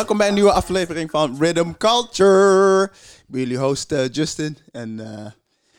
Welkom 0.00 0.18
bij 0.18 0.28
een 0.28 0.34
nieuwe 0.34 0.52
aflevering 0.52 1.10
van 1.10 1.36
Rhythm 1.40 1.72
Culture. 1.78 2.82
Ik 2.92 3.24
ben 3.26 3.40
jullie 3.40 3.58
host 3.58 3.92
eh, 3.92 4.08
Justin. 4.10 4.58
En 4.72 5.00
eh, 5.00 5.26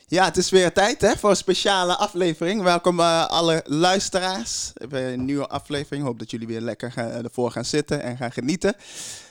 ja, 0.08 0.26
het 0.26 0.38
is 0.38 0.50
weer 0.50 0.74
tijd 0.74 1.02
hè, 1.02 1.18
voor 1.18 1.30
een 1.30 1.36
speciale 1.36 1.96
aflevering. 1.96 2.62
Welkom 2.62 3.00
eh, 3.00 3.28
alle 3.28 3.62
luisteraars 3.66 4.74
bij 4.90 5.14
een 5.14 5.26
nieuwe 5.26 5.48
aflevering. 5.48 6.04
Hoop 6.06 6.20
dat 6.20 6.32
jullie 6.32 6.48
weer 6.48 6.62
lekker 6.62 6.92
gaan- 6.92 7.10
ervoor 7.12 7.52
gaan 7.52 7.66
zitten 7.66 8.02
en 8.02 8.18
gaan 8.18 8.32
genieten. 8.32 8.76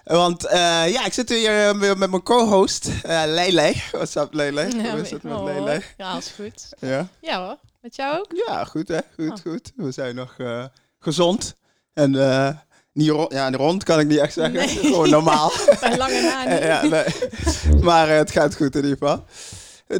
Want 0.05 0.43
ja, 0.51 1.05
ik 1.07 1.13
zit 1.13 1.29
hier 1.29 1.79
weer 1.79 1.99
met 1.99 2.11
mijn 2.11 2.23
co-host 2.23 2.89
uh, 3.07 3.23
Lele. 3.27 3.75
What's 3.93 4.15
up 4.15 4.35
Lele? 4.35 4.63
Hoe 4.91 5.01
is 5.01 5.11
het 5.11 5.23
met? 5.23 5.85
Ja, 5.97 6.17
is 6.17 6.33
goed. 6.37 6.69
Ja? 6.79 7.09
Ja 7.21 7.45
hoor, 7.45 7.57
met 7.81 7.97
jou 7.97 8.19
ook? 8.19 8.43
ja, 8.47 8.65
goed 8.65 8.89
hè. 8.89 8.99
Goed, 9.15 9.31
Oh. 9.31 9.53
goed. 9.53 9.73
We 9.77 9.93
zijn 9.93 10.15
nog 10.15 10.37
gezond. 10.99 11.55
En 11.93 12.13
niet 13.01 13.09
rond, 13.11 13.33
ja, 13.33 13.51
rond 13.51 13.85
kan 13.85 14.01
ik 14.01 14.07
niet 14.07 14.19
echt 14.19 14.33
zeggen. 14.33 14.55
Nee. 14.55 14.69
Gewoon 14.93 15.11
normaal. 15.11 15.53
Bij 15.81 15.97
lange 15.97 16.21
na 16.23 16.45
niet. 16.55 16.63
Ja, 16.73 16.83
nee. 16.83 17.83
maar 17.83 18.09
eh, 18.09 18.17
het 18.17 18.31
gaat 18.31 18.57
goed 18.57 18.77
in 18.77 18.83
ieder 18.85 18.99
geval. 18.99 19.25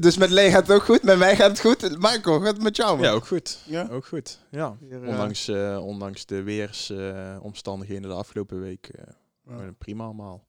Dus 0.01 0.17
met 0.17 0.31
Lee 0.31 0.51
gaat 0.51 0.67
het 0.67 0.77
ook 0.77 0.85
goed, 0.85 1.03
met 1.03 1.19
mij 1.19 1.37
gaat 1.37 1.51
het 1.51 1.61
goed. 1.61 1.99
Michael, 1.99 2.39
gaat 2.41 2.53
het 2.55 2.63
met 2.63 2.77
jou? 2.77 2.97
man? 2.97 3.07
Ja, 3.07 3.13
ook 3.13 3.27
goed. 3.27 3.59
Ja? 3.67 3.89
Ook 3.91 4.07
goed. 4.07 4.39
Ja. 4.51 4.77
Hier, 4.81 5.03
eh, 5.03 5.09
Ondanks, 5.09 5.49
eh, 5.49 5.79
ondanks 5.87 6.27
de 6.27 6.43
weersomstandigheden 6.43 8.09
de 8.09 8.15
afgelopen 8.15 8.61
week 8.61 8.89
eh, 8.89 9.05
Ja. 9.49 9.73
prima 9.79 10.05
allemaal. 10.05 10.45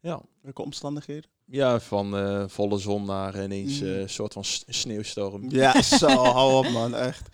Ja. 0.00 0.20
Welke 0.42 0.62
omstandigheden? 0.62 1.30
Ja, 1.44 1.80
van 1.80 2.16
eh, 2.16 2.44
volle 2.46 2.78
zon 2.78 3.04
naar 3.04 3.42
ineens 3.44 3.80
eh, 3.80 3.88
Mm. 3.88 3.94
een 4.00 4.08
soort 4.08 4.32
van 4.32 4.44
sneeuwstorm. 4.68 5.44
Ja, 5.50 5.82
zo, 5.82 6.06
hou 6.08 6.66
op 6.66 6.72
man, 6.72 6.94
echt. 6.94 7.28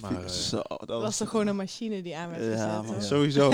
Maar 0.00 0.22
eh, 0.24 0.28
zo, 0.28 0.62
dat 0.66 1.02
was 1.02 1.16
toch 1.16 1.28
gewoon 1.28 1.46
een 1.46 1.56
machine 1.56 2.02
die 2.02 2.16
aan 2.16 2.30
werd 2.30 2.42
gezet? 2.42 2.58
Ja, 2.58 3.00
sowieso. 3.00 3.48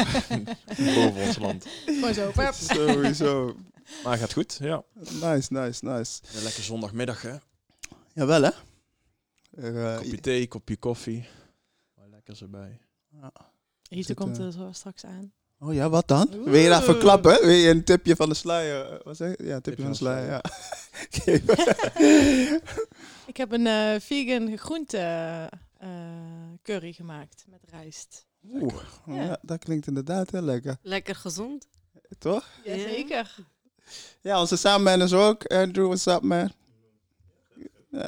boven 0.94 1.22
ons 1.27 1.38
land. 1.38 1.66
Gewoon 1.86 2.14
zo. 2.14 2.30
sowieso. 2.53 3.56
Maar 4.05 4.19
gaat 4.19 4.33
goed, 4.33 4.58
ja. 4.61 4.83
Nice, 4.94 5.53
nice, 5.53 5.84
nice. 5.84 6.20
Een 6.36 6.42
lekker 6.42 6.62
zondagmiddag, 6.62 7.22
hè. 7.22 7.34
Jawel 8.12 8.42
hè? 8.42 8.50
Er, 9.56 9.84
eh, 9.86 9.97
Kopje 9.97 10.20
thee, 10.20 10.48
kopje 10.48 10.77
koffie. 10.77 11.27
Wat 11.94 12.06
lekkers 12.11 12.41
erbij. 12.41 12.78
Hiete 13.88 14.06
Zit, 14.06 14.16
komt 14.16 14.38
eh, 14.38 14.44
er 14.44 14.53
zo 14.53 14.69
straks 14.72 15.05
aan. 15.05 15.33
oh 15.58 15.75
ja, 15.75 15.88
wat 15.88 16.08
dan? 16.08 16.28
Wil 16.44 16.55
je 16.55 16.69
dat 16.69 16.84
verklappen? 16.84 17.41
Wil 17.41 17.50
je 17.50 17.69
een 17.70 17.84
tipje 17.84 18.16
van 18.16 18.28
de 18.28 18.34
sluier? 18.34 18.92
eh, 18.92 18.98
Wat 19.05 19.16
zeg 19.16 19.36
je? 19.36 19.44
Ja, 19.44 19.55
een 19.55 19.62
tipje 19.62 19.83
van 19.83 19.91
de 19.91 19.97
sluier, 19.97 20.27
ja. 20.31 20.41
Ik 23.27 23.36
heb 23.36 23.53
een 23.53 23.66
eh, 23.66 24.00
vegan 24.00 24.58
groente 24.58 24.98
eh, 25.78 25.88
curry 26.62 26.92
gemaakt 26.92 27.44
met 27.48 27.60
rijst. 27.70 28.27
Oeh, 28.52 28.74
Ja. 29.06 29.22
ja, 29.22 29.38
dat 29.42 29.58
klinkt 29.58 29.86
inderdaad 29.86 30.30
heel 30.30 30.42
lekker. 30.42 30.77
Lekker 30.82 31.14
gezond. 31.14 31.69
Toch? 32.19 32.48
Jazeker. 32.64 33.34
Ja, 34.20 34.41
onze 34.41 34.56
samenman 34.56 35.02
is 35.02 35.12
ook. 35.12 35.44
Andrew, 35.44 35.86
what's 35.86 36.06
up, 36.06 36.22
man? 36.22 36.52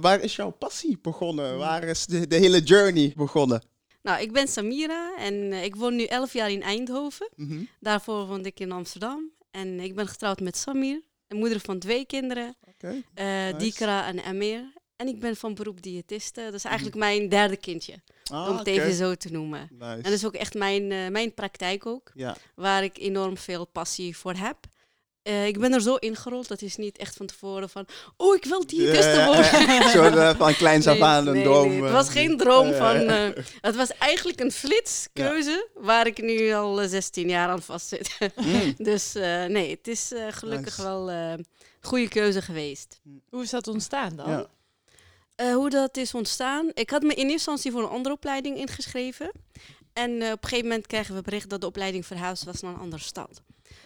Waar 0.00 0.20
is 0.20 0.36
jouw 0.36 0.50
passie 0.50 0.98
begonnen? 1.02 1.58
Waar 1.58 1.82
is 1.82 2.06
de, 2.06 2.26
de 2.26 2.36
hele 2.36 2.60
journey 2.60 3.12
begonnen? 3.16 3.62
Nou, 4.02 4.22
ik 4.22 4.32
ben 4.32 4.48
Samira 4.48 5.16
en 5.18 5.52
eh, 5.52 5.64
ik 5.64 5.76
woon 5.76 5.96
nu 5.96 6.04
11 6.04 6.32
jaar 6.32 6.50
in 6.50 6.62
Eindhoven. 6.62 7.28
Mhm. 7.36 7.64
Daarvoor 7.80 8.26
woonde 8.26 8.48
ik 8.48 8.60
in 8.60 8.72
Amsterdam. 8.72 9.30
En 9.50 9.80
ik 9.80 9.94
ben 9.94 10.06
getrouwd 10.08 10.40
met 10.40 10.56
Samir, 10.56 11.00
een 11.28 11.36
moeder 11.38 11.60
van 11.60 11.78
twee 11.78 12.06
kinderen, 12.06 12.56
eh 13.14 13.58
Dikra 13.58 14.06
en 14.06 14.22
Amir. 14.24 14.72
En 14.96 15.08
ik 15.08 15.20
ben 15.20 15.36
van 15.36 15.54
beroep 15.54 15.82
diëtiste. 15.82 16.42
Dat 16.42 16.54
is 16.54 16.64
eigenlijk 16.64 16.96
mijn 16.96 17.28
derde 17.28 17.56
kindje, 17.56 17.94
Ah, 18.32 18.48
om 18.48 18.56
het 18.56 18.66
even 18.66 18.92
zo 18.94 19.14
te 19.14 19.30
noemen. 19.32 19.68
Nice. 19.72 19.84
En 19.92 20.02
dat 20.02 20.12
is 20.12 20.24
ook 20.26 20.34
echt 20.34 20.54
mijn, 20.54 20.92
eh, 20.92 21.08
mijn 21.08 21.34
praktijk 21.34 21.86
ook, 21.86 22.10
Ja. 22.14 22.36
waar 22.54 22.84
ik 22.84 22.98
enorm 22.98 23.36
veel 23.36 23.66
passie 23.66 24.16
voor 24.16 24.34
heb. 24.34 24.56
Eh, 25.22 25.46
ik 25.46 25.58
ben 25.58 25.72
er 25.72 25.80
zo 25.80 25.94
ingerold, 25.94 26.48
dat 26.48 26.62
is 26.62 26.76
niet 26.76 26.98
echt 26.98 27.16
van 27.16 27.26
tevoren 27.26 27.68
van, 27.68 27.86
oh, 28.16 28.34
ik 28.36 28.44
wil 28.44 28.66
diëtiste 28.66 29.10
Ja, 29.10 29.26
worden. 29.26 29.90
Zo 29.90 30.02
eh, 30.02 30.36
van 30.36 30.54
kleins 30.54 30.86
af 30.86 30.94
Nee, 30.94 31.04
aan 31.04 31.26
een 31.26 31.32
nee, 31.34 31.42
droom. 31.42 31.68
nee, 31.68 31.76
eh. 31.78 31.82
Het 31.84 31.92
was 31.92 32.08
geen 32.08 32.36
droom 32.36 32.72
van. 32.74 32.94
eh, 32.96 33.28
het 33.60 33.76
was 33.76 33.90
eigenlijk 33.98 34.40
een 34.40 34.52
flitskeuze 34.52 35.68
waar 35.74 36.06
ik 36.06 36.22
nu 36.22 36.52
al 36.52 36.80
eh, 36.80 36.88
16 36.88 37.28
jaar 37.28 37.48
aan 37.48 37.62
vastzit. 37.62 38.18
Mm. 38.36 38.74
dus 38.90 39.14
eh, 39.14 39.44
nee, 39.44 39.70
het 39.70 39.88
is 39.88 40.12
eh, 40.12 40.26
gelukkig 40.30 40.76
Nice. 40.76 40.82
wel 40.82 41.10
eh, 41.10 41.30
een 41.30 41.46
goede 41.80 42.08
keuze 42.08 42.42
geweest. 42.42 43.00
Hoe 43.30 43.42
is 43.42 43.50
dat 43.50 43.68
ontstaan 43.68 44.16
dan? 44.16 44.30
Ja. 44.30 44.46
Eh, 45.34 45.54
hoe 45.54 45.70
dat 45.70 45.96
is 45.96 46.14
ontstaan? 46.14 46.70
Ik 46.74 46.90
had 46.90 47.02
me 47.02 47.08
in 47.08 47.16
eerste 47.16 47.32
instantie 47.32 47.70
voor 47.72 47.82
een 47.82 47.88
andere 47.88 48.14
opleiding 48.14 48.56
ingeschreven. 48.56 49.30
En 49.92 50.10
eh, 50.22 50.30
op 50.32 50.42
een 50.42 50.48
gegeven 50.48 50.68
moment 50.68 50.86
kregen 50.86 51.14
we 51.14 51.22
bericht 51.22 51.50
dat 51.50 51.60
de 51.60 51.66
opleiding 51.66 52.06
verhuisd 52.06 52.44
was 52.44 52.60
naar 52.60 52.72
een 52.74 52.80
andere 52.80 53.02
stad. 53.02 53.42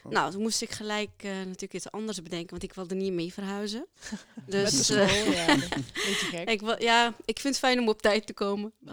Nou, 0.09 0.31
toen 0.33 0.43
moest 0.43 0.63
ik 0.63 0.71
gelijk 0.71 1.11
eh, 1.17 1.31
natuurlijk 1.31 1.73
iets 1.73 1.91
anders 1.91 2.23
bedenken, 2.23 2.51
want 2.51 2.63
ik 2.63 2.73
wilde 2.75 2.95
niet 2.95 3.13
mee 3.13 3.33
verhuizen. 3.33 3.87
Met 4.35 4.45
de 4.47 4.61
Dus 4.63 4.87
school, 4.87 4.99
eh, 4.99 5.47
ja. 5.47 5.55
Beetje 6.07 6.27
gek. 6.31 6.49
Ik, 6.51 6.61
wil, 6.61 6.83
ja, 6.83 7.15
ik 7.25 7.39
vind 7.39 7.55
het 7.55 7.65
fijn 7.65 7.79
om 7.81 7.89
op 7.89 8.03
tijd 8.03 8.27
te 8.27 8.33
komen. 8.33 8.73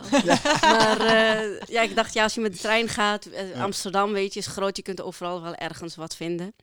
Maar 0.61 0.99
eh, 0.99 1.59
ja, 1.67 1.81
ik 1.81 1.95
dacht, 1.95 2.13
ja, 2.13 2.23
als 2.23 2.33
je 2.33 2.41
met 2.41 2.53
de 2.53 2.59
trein 2.59 2.87
gaat, 2.87 3.27
Ja. 3.31 3.61
Amsterdam, 3.63 4.11
weet 4.11 4.33
je, 4.33 4.39
is 4.39 4.47
groot, 4.47 4.77
je 4.77 4.83
kunt 4.83 5.01
overal 5.01 5.41
wel 5.41 5.55
ergens 5.55 5.95
wat 5.95 6.15
vinden. 6.15 6.53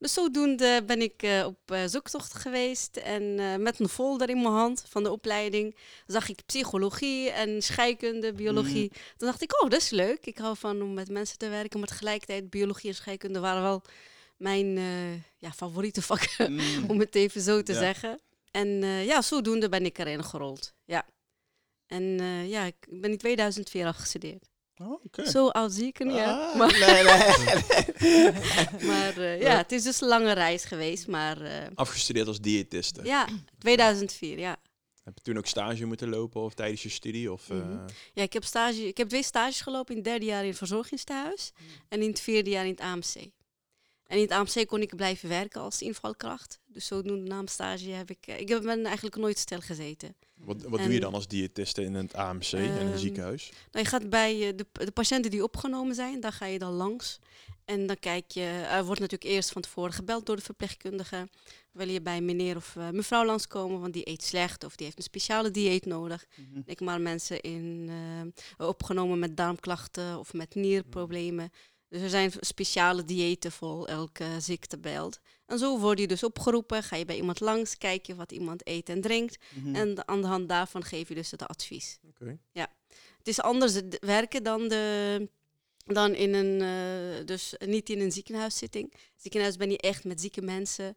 Dus 0.00 0.12
zodoende 0.12 0.82
ben 0.86 1.00
ik 1.02 1.22
eh, 1.22 1.44
op 1.46 1.70
eh, 1.70 1.82
zoektocht 1.86 2.34
geweest 2.34 2.96
en 2.96 3.38
eh, 3.38 3.56
met 3.56 3.80
een 3.80 3.88
folder 3.88 4.28
in 4.28 4.40
mijn 4.42 4.54
hand 4.54 4.84
van 4.88 5.02
de 5.02 5.10
opleiding 5.10 5.76
zag 6.06 6.28
ik 6.28 6.44
psychologie 6.46 7.30
en 7.30 7.62
scheikunde, 7.62 8.32
biologie. 8.32 8.88
Toen 8.88 9.28
dacht 9.28 9.42
ik, 9.42 9.62
oh, 9.62 9.70
dat 9.70 9.80
is 9.80 9.90
leuk. 9.90 10.26
Ik 10.26 10.38
hou 10.38 10.56
van 10.56 10.82
om 10.82 10.94
met 10.94 11.08
mensen 11.10 11.38
te 11.38 11.48
werken, 11.48 11.78
maar 11.78 11.88
tegelijkertijd 11.88 12.50
biologie 12.50 12.88
en 12.90 12.96
scheikunde 12.96 13.40
waren 13.40 13.62
wel 13.62 13.82
mijn 14.36 14.66
ja, 15.36 15.52
favoriete 15.52 16.02
vakken 16.02 16.52
Mm. 16.52 16.60
om 16.90 16.98
het 17.00 17.14
even 17.14 17.40
zo 17.40 17.62
te 17.62 17.72
Ja. 17.72 17.78
zeggen. 17.78 18.20
En 18.50 18.68
ja, 18.84 19.22
zodoende 19.22 19.68
ben 19.68 19.84
ik 19.84 19.98
erin 19.98 20.24
gerold. 20.24 20.74
Ja. 20.84 21.06
En 21.86 22.02
ja, 22.48 22.64
ik 22.64 22.76
ben 22.88 23.10
in 23.10 23.18
2004 23.18 23.86
afgestudeerd. 23.86 24.48
Oh, 24.82 25.04
oké. 25.04 25.30
Zo 25.30 25.48
oud 25.48 25.72
zie 25.72 25.86
ik 25.86 25.98
niet 26.04 26.16
uit. 26.16 26.26
Ah, 26.38 26.54
Maar, 26.54 26.78
nee, 26.78 27.02
nee. 27.04 28.32
maar 28.90 29.16
eh, 29.16 29.40
ja, 29.40 29.56
het 29.56 29.72
is 29.72 29.82
dus 29.82 30.00
een 30.00 30.08
lange 30.08 30.32
reis 30.32 30.64
geweest. 30.64 31.06
Maar 31.06 31.40
eh, 31.40 31.66
Afgestudeerd 31.74 32.26
als 32.26 32.40
diëtiste. 32.40 33.00
ja, 33.04 33.28
2004, 33.58 34.38
ja. 34.38 34.56
Heb 35.04 35.14
je 35.14 35.22
toen 35.22 35.38
ook 35.38 35.46
stage 35.46 35.84
moeten 35.84 36.08
lopen 36.08 36.40
of 36.40 36.54
tijdens 36.54 36.82
je 36.82 36.88
studie? 36.88 37.32
Of, 37.32 37.50
eh, 37.50 37.56
Mhm. 37.56 37.78
Ja, 38.12 38.22
ik 38.22 38.32
heb, 38.32 38.44
stage, 38.44 38.86
ik 38.86 38.96
heb 38.96 39.08
twee 39.08 39.22
stages 39.22 39.60
gelopen. 39.60 39.90
In 39.96 40.00
het 40.00 40.10
derde 40.10 40.24
jaar 40.24 40.42
in 40.42 40.48
het 40.48 40.58
verzorgingstehuis 40.58 41.52
en 41.88 42.02
in 42.02 42.08
het 42.08 42.20
vierde 42.20 42.50
jaar 42.50 42.64
in 42.64 42.70
het 42.70 42.80
AMC. 42.80 43.14
En 44.10 44.16
in 44.16 44.22
het 44.22 44.30
AMC 44.32 44.66
kon 44.66 44.80
ik 44.80 44.96
blijven 44.96 45.28
werken 45.28 45.60
als 45.60 45.82
invalkracht. 45.82 46.60
Dus 46.66 46.86
zodoende 46.86 47.28
na 47.28 47.34
mijn 47.34 47.48
stage 47.48 47.88
heb 47.90 48.10
ik... 48.10 48.26
eh, 48.26 48.40
Ik 48.40 48.48
heb- 48.48 48.62
ben 48.62 48.84
eigenlijk 48.84 49.16
nooit 49.16 49.38
stil 49.38 49.60
gezeten. 49.60 50.16
Wat, 50.34 50.62
wat 50.62 50.78
En- 50.78 50.84
doe 50.84 50.94
je 50.94 51.00
dan 51.00 51.14
als 51.14 51.28
diëtiste 51.28 51.82
in 51.82 51.94
het 51.94 52.14
AMC, 52.14 52.52
in 52.52 52.58
een 52.58 52.88
Ehm, 52.88 52.96
ziekenhuis? 52.98 53.50
Nou, 53.72 53.84
je 53.84 53.90
gaat 53.90 54.10
bij 54.10 54.48
eh, 54.48 54.56
de, 54.56 54.66
de 54.72 54.90
patiënten 54.90 55.30
die 55.30 55.42
opgenomen 55.42 55.94
zijn, 55.94 56.20
daar 56.20 56.32
ga 56.32 56.46
je 56.46 56.58
dan 56.58 56.72
langs. 56.72 57.18
En 57.64 57.86
dan 57.86 57.98
kijk 57.98 58.30
je, 58.30 58.42
er 58.70 58.84
wordt 58.84 59.00
natuurlijk 59.00 59.30
eerst 59.30 59.50
van 59.52 59.62
tevoren 59.62 59.92
gebeld 59.92 60.26
door 60.26 60.36
de 60.36 60.42
verpleegkundige. 60.42 61.28
Wil 61.72 61.88
je 61.88 62.02
bij 62.02 62.20
meneer 62.20 62.56
of 62.56 62.76
eh, 62.76 62.88
mevrouw 62.90 63.24
langskomen, 63.24 63.80
want 63.80 63.92
die 63.92 64.08
eet 64.08 64.22
slecht 64.22 64.64
of 64.64 64.76
die 64.76 64.84
heeft 64.86 64.98
een 64.98 65.04
speciale 65.04 65.50
dieet 65.50 65.86
nodig. 65.86 66.26
Mhm. 66.36 66.60
Denk 66.64 66.80
maar 66.80 66.94
aan 66.94 67.02
mensen 67.02 67.40
in, 67.40 67.90
opgenomen 68.58 69.18
met 69.18 69.36
darmklachten 69.36 70.18
of 70.18 70.32
met 70.32 70.54
nierproblemen. 70.54 71.50
Dus 71.90 72.02
er 72.02 72.08
zijn 72.08 72.32
speciale 72.40 73.04
diëten 73.04 73.52
voor 73.52 73.86
elke 73.86 74.24
ziektebeeld. 74.38 75.20
En 75.46 75.58
zo 75.58 75.78
word 75.78 75.98
je 75.98 76.06
dus 76.06 76.22
opgeroepen, 76.22 76.82
ga 76.82 76.96
je 76.96 77.04
bij 77.04 77.16
iemand 77.16 77.40
langs, 77.40 77.78
kijk 77.78 78.06
je 78.06 78.14
wat 78.14 78.32
iemand 78.32 78.68
eet 78.68 78.88
en 78.88 79.00
drinkt. 79.00 79.38
Mhm. 79.54 79.74
En 79.74 80.08
aan 80.08 80.20
de 80.20 80.26
hand 80.26 80.48
daarvan 80.48 80.84
geef 80.84 81.08
je 81.08 81.14
dus 81.14 81.30
het 81.30 81.46
advies. 81.46 81.98
Oké. 82.08 82.38
Het 83.18 83.28
is 83.28 83.40
anders 83.40 83.80
werken 84.00 84.42
dan, 84.42 84.68
de, 84.68 85.28
dan 85.84 86.14
in 86.14 86.34
een, 86.34 86.60
eh, 86.60 87.26
dus 87.26 87.54
niet 87.58 87.90
in 87.90 88.00
een 88.00 88.12
ziekenhuiszitting. 88.12 88.92
Ziekenhuis 89.16 89.56
ben 89.56 89.70
je 89.70 89.78
echt 89.78 90.04
met 90.04 90.20
zieke 90.20 90.42
mensen 90.42 90.96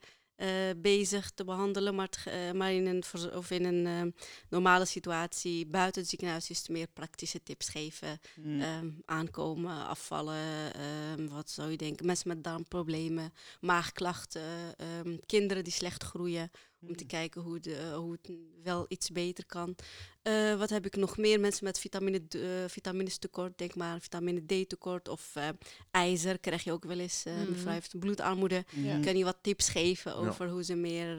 bezig 0.81 1.31
te 1.31 1.43
behandelen, 1.43 1.95
maar, 1.95 2.07
het 2.09 2.33
eh, 2.33 2.51
maar 2.51 2.73
in 2.73 2.85
een, 2.85 3.03
of 3.33 3.51
in 3.51 3.65
een 3.65 3.85
eh, 3.85 4.21
normale 4.49 4.85
situatie 4.85 5.65
buiten 5.65 6.01
het 6.01 6.09
ziekenhuis 6.09 6.49
is 6.49 6.57
het 6.57 6.69
meer 6.69 6.87
praktische 6.93 7.43
tips 7.43 7.69
geven. 7.69 8.19
Mhm. 8.35 8.61
Ehm, 8.61 8.89
aankomen, 9.05 9.87
afvallen, 9.87 10.73
ehm, 10.73 11.27
wat 11.27 11.49
zou 11.49 11.71
je 11.71 11.77
denken? 11.77 12.05
Mensen 12.05 12.27
met 12.27 12.43
darmproblemen, 12.43 13.33
maagklachten, 13.61 14.75
ehm, 14.77 15.17
kinderen 15.25 15.63
die 15.63 15.73
slecht 15.73 16.03
groeien. 16.03 16.51
Om 16.87 16.95
te 16.95 17.05
kijken 17.05 17.41
hoe, 17.41 17.59
de, 17.59 17.93
hoe 17.95 18.11
het 18.11 18.31
wel 18.63 18.85
iets 18.87 19.11
beter 19.11 19.45
kan. 19.45 19.75
Eh, 20.23 20.55
wat 20.55 20.69
heb 20.69 20.85
ik 20.85 20.95
nog 20.95 21.17
meer? 21.17 21.39
Mensen 21.39 21.63
met 21.65 21.79
vitamine, 21.79 22.21
eh, 22.29 22.39
vitamines 22.67 23.17
tekort, 23.17 23.57
denk 23.57 23.75
maar 23.75 23.87
aan 23.87 24.01
vitamine 24.01 24.41
D 24.45 24.69
tekort 24.69 25.07
of 25.09 25.29
eh, 25.33 25.43
ijzer 25.91 26.39
krijg 26.39 26.63
je 26.63 26.71
ook 26.71 26.83
wel 26.85 26.99
eens. 26.99 27.23
eh 27.25 27.33
Mhm. 27.33 27.49
Mevrouw 27.51 27.73
heeft 27.73 27.99
bloedarmoede. 27.99 28.63
Ja. 28.69 28.99
Kan 28.99 29.17
je 29.17 29.23
wat 29.23 29.37
tips 29.41 29.69
geven 29.69 30.15
over 30.15 30.49
hoe 30.49 30.63
ze 30.63 30.75
meer 30.75 31.17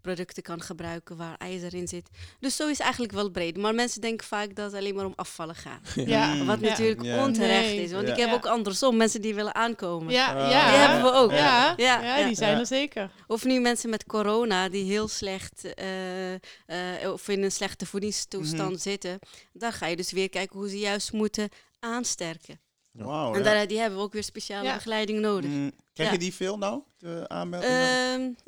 producten 0.00 0.42
kan 0.42 0.62
gebruiken 0.62 1.16
waar 1.16 1.36
ijzer 1.38 1.74
in 1.74 1.88
zit. 1.88 2.08
Dus 2.40 2.56
zo 2.56 2.68
is 2.68 2.78
eigenlijk 2.78 3.12
wel 3.12 3.30
breed. 3.30 3.56
Maar 3.56 3.74
mensen 3.74 4.00
denken 4.00 4.26
vaak 4.26 4.54
dat 4.54 4.66
het 4.66 4.74
alleen 4.80 4.94
maar 4.94 5.04
om 5.06 5.12
afvallen 5.16 5.54
gaat. 5.54 5.92
Ja. 5.94 6.44
Wat 6.44 6.60
Ja. 6.60 6.68
natuurlijk 6.68 7.02
Ja. 7.02 7.24
onterecht 7.26 7.66
Nee. 7.66 7.82
is. 7.82 7.92
Want 7.92 8.06
Ja. 8.06 8.12
ik 8.12 8.18
heb 8.18 8.28
Ja. 8.28 8.34
ook 8.34 8.46
andersom 8.46 8.96
mensen 8.96 9.20
die 9.22 9.34
willen 9.34 9.54
aankomen. 9.54 10.12
Ja, 10.12 10.26
Ah. 10.44 10.50
ja. 10.50 10.68
Die 10.70 10.78
hebben 10.78 11.02
we 11.12 11.18
ook. 11.18 11.30
Ja, 11.30 11.74
Ja, 11.76 12.00
ja, 12.02 12.18
ja. 12.18 12.26
die 12.26 12.36
zijn 12.36 12.52
Ja. 12.52 12.58
er 12.58 12.66
zeker. 12.66 13.10
Of 13.26 13.44
nu 13.44 13.60
mensen 13.60 13.90
met 13.90 14.04
corona 14.06 14.68
die 14.68 14.84
heel 14.84 15.08
slecht 15.08 15.74
eh, 15.74 16.32
eh, 16.34 17.12
of 17.12 17.28
in 17.28 17.42
een 17.42 17.52
slechte 17.52 17.86
voedingstoestand 18.30 18.70
Mhm. 18.70 18.80
zitten. 18.80 19.18
Daar 19.52 19.72
ga 19.72 19.86
je 19.86 19.96
dus 19.96 20.10
weer 20.12 20.28
kijken 20.28 20.58
hoe 20.58 20.68
ze 20.68 20.78
juist 20.78 21.12
moeten 21.12 21.48
aansterken. 21.78 22.60
Wauw, 22.90 23.32
en 23.32 23.38
ja. 23.38 23.44
daar, 23.44 23.66
die 23.68 23.78
hebben 23.78 23.98
we 23.98 24.04
ook 24.04 24.12
weer 24.12 24.24
speciale 24.24 24.64
Ja. 24.68 24.74
begeleiding 24.74 25.20
nodig. 25.20 25.50
Mhm. 25.50 25.70
Krijg 25.92 26.08
Ja. 26.08 26.14
je 26.14 26.20
die 26.20 26.34
veel 26.34 26.58
nou, 26.58 26.82
de 26.98 27.24
aanmeldingen? 27.28 27.76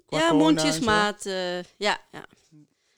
Ehm, 0.08 0.18
ja, 0.20 0.32
mondjesmaat. 0.32 1.26
eh, 1.26 1.62
ja, 1.62 2.00
ja. 2.12 2.24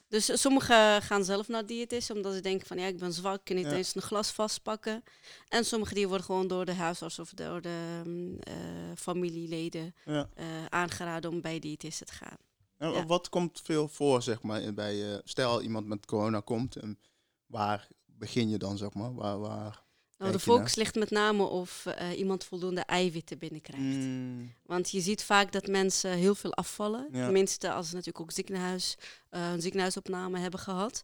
Dus 0.09 0.41
sommigen 0.41 1.03
gaan 1.03 1.25
zelf 1.25 1.49
naar 1.49 1.67
diëtist, 1.67 2.11
omdat 2.11 2.35
ze 2.35 2.41
denken 2.41 2.67
van 2.67 2.79
ja, 2.79 2.87
ik 2.87 2.99
ben 2.99 3.13
zwak, 3.13 3.45
kan 3.45 3.57
niet 3.57 3.67
Ja. 3.67 3.73
eens 3.73 3.95
een 3.95 4.03
glas 4.03 4.31
vastpakken. 4.31 5.03
En 5.49 5.65
sommigen 5.65 5.95
die 5.95 6.09
worden 6.09 6.27
gewoon 6.27 6.47
door 6.49 6.65
de 6.65 6.75
huisarts 6.75 7.19
of 7.19 7.31
door 7.31 7.61
de 7.61 8.01
mm, 8.05 8.39
eh, 8.41 8.55
familieleden 8.97 9.95
ja. 10.05 10.29
eh, 10.35 10.45
aangeraden 10.69 11.31
om 11.31 11.41
bij 11.41 11.59
diëtisten 11.59 12.07
te 12.07 12.13
gaan. 12.13 12.37
En 12.79 12.91
Ja. 12.91 13.07
Wat 13.07 13.29
komt 13.29 13.61
veel 13.65 13.89
voor, 13.89 14.23
zeg 14.23 14.43
maar, 14.43 14.75
bij, 14.75 15.13
eh, 15.13 15.19
stel 15.25 15.63
iemand 15.63 15.87
met 15.87 16.07
corona 16.07 16.41
komt, 16.41 16.77
en 16.77 16.99
waar 17.47 17.89
begin 18.07 18.49
je 18.49 18.59
dan, 18.59 18.77
zeg 18.77 18.95
maar? 18.95 19.15
Waar, 19.15 19.39
waar? 19.39 19.85
Nou, 20.19 20.33
de 20.33 20.39
je 20.39 20.45
focus 20.45 20.75
ligt 20.75 20.95
met 20.95 21.11
name 21.11 21.43
of 21.43 21.87
eh, 21.87 22.19
iemand 22.19 22.45
voldoende 22.45 22.81
eiwitten 22.81 23.39
binnenkrijgt. 23.39 23.85
Mm, 23.85 24.53
Want 24.63 24.91
je 24.91 25.01
ziet 25.01 25.25
vaak 25.25 25.53
dat 25.53 25.67
mensen 25.67 26.11
heel 26.11 26.35
veel 26.35 26.55
afvallen. 26.55 27.09
Ja. 27.13 27.25
Tenminste, 27.25 27.73
als 27.73 27.89
ze 27.89 27.95
natuurlijk 27.95 28.25
ook 28.25 28.33
ziekenhuis, 28.33 28.97
eh, 29.29 29.51
een 29.53 29.61
ziekenhuisopname 29.61 30.39
hebben 30.39 30.61
gehad. 30.61 31.03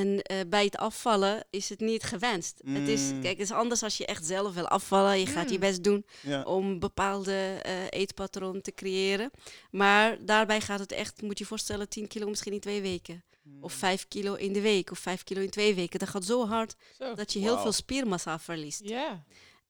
En 0.00 0.22
eh, 0.22 0.36
bij 0.48 0.64
het 0.64 0.76
afvallen 0.76 1.44
is 1.50 1.68
het 1.68 1.80
niet 1.80 2.02
gewenst. 2.02 2.60
Het 2.66 2.88
is, 2.88 3.00
Mm. 3.00 3.20
kijk, 3.20 3.38
het 3.38 3.46
is 3.50 3.52
anders 3.54 3.82
als 3.82 3.96
je 3.96 4.06
echt 4.06 4.24
zelf 4.26 4.54
wil 4.54 4.68
afvallen. 4.68 5.18
Je 5.20 5.26
gaat 5.26 5.48
je 5.48 5.54
Mm. 5.54 5.60
best 5.60 5.84
doen 5.84 6.06
ja. 6.22 6.42
om 6.42 6.78
bepaalde 6.78 7.60
eh 7.62 7.72
eetpatroon 7.90 8.60
te 8.60 8.72
creëren. 8.74 9.30
Maar 9.70 10.24
daarbij 10.24 10.60
gaat 10.60 10.78
het 10.80 10.92
echt, 10.92 11.22
moet 11.22 11.38
je 11.38 11.44
je 11.44 11.50
voorstellen, 11.50 11.88
10 11.88 12.08
kilo 12.08 12.28
misschien 12.28 12.52
in 12.52 12.60
twee 12.60 12.80
weken. 12.82 13.24
Of 13.60 13.72
5 13.72 14.08
kilo 14.08 14.34
in 14.34 14.52
de 14.52 14.60
week 14.60 14.90
of 14.90 14.98
5 14.98 15.24
kilo 15.24 15.40
in 15.40 15.50
twee 15.50 15.74
weken. 15.74 15.98
Dat 15.98 16.08
gaat 16.08 16.24
zo 16.24 16.46
hard 16.46 16.74
Zo. 16.98 17.14
dat 17.14 17.32
je 17.32 17.38
heel 17.38 17.58
veel 17.58 17.72
spiermassa 17.72 18.38
verliest. 18.38 18.80
Ja. 18.84 19.24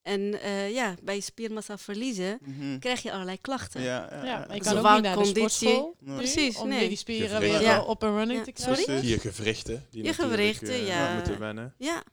En 0.07 0.41
eh, 0.41 0.73
ja, 0.73 0.95
bij 1.03 1.19
spiermassa 1.19 1.77
verliezen 1.77 2.39
Mhm. 2.41 2.79
krijg 2.79 3.01
je 3.01 3.11
allerlei 3.11 3.37
klachten. 3.41 3.81
Ja, 3.81 4.07
ja, 4.11 4.25
Ja, 4.25 4.39
je 4.53 4.59
Dus 4.59 4.67
kan 4.67 4.77
ook 4.77 4.93
niet 4.93 5.01
naar 5.01 5.15
de 5.15 5.21
conditie- 5.23 5.35
sportschool 5.49 5.95
Ja. 5.99 6.11
nu, 6.11 6.15
Precies, 6.17 6.57
om 6.57 6.67
nee. 6.67 6.79
weer 6.79 6.87
die 6.87 6.97
spieren 6.97 7.29
Gewrichten. 7.29 7.59
weer 7.59 7.67
Ja. 7.69 7.83
op 7.83 8.03
en 8.03 8.15
running 8.15 8.45
Ja, 8.45 8.51
te 8.53 8.61
sorry? 8.61 8.83
krijgen. 8.83 8.93
Precies. 9.05 9.23
Je 9.23 9.29
gewrichten. 9.31 9.85
Die 9.91 10.03
Je 10.03 10.13
gewrichten, 10.13 10.67
eh, 10.69 10.87
ja. 10.87 11.13
moeten 11.13 11.39
wennen. 11.39 11.73
Ja, 11.77 12.03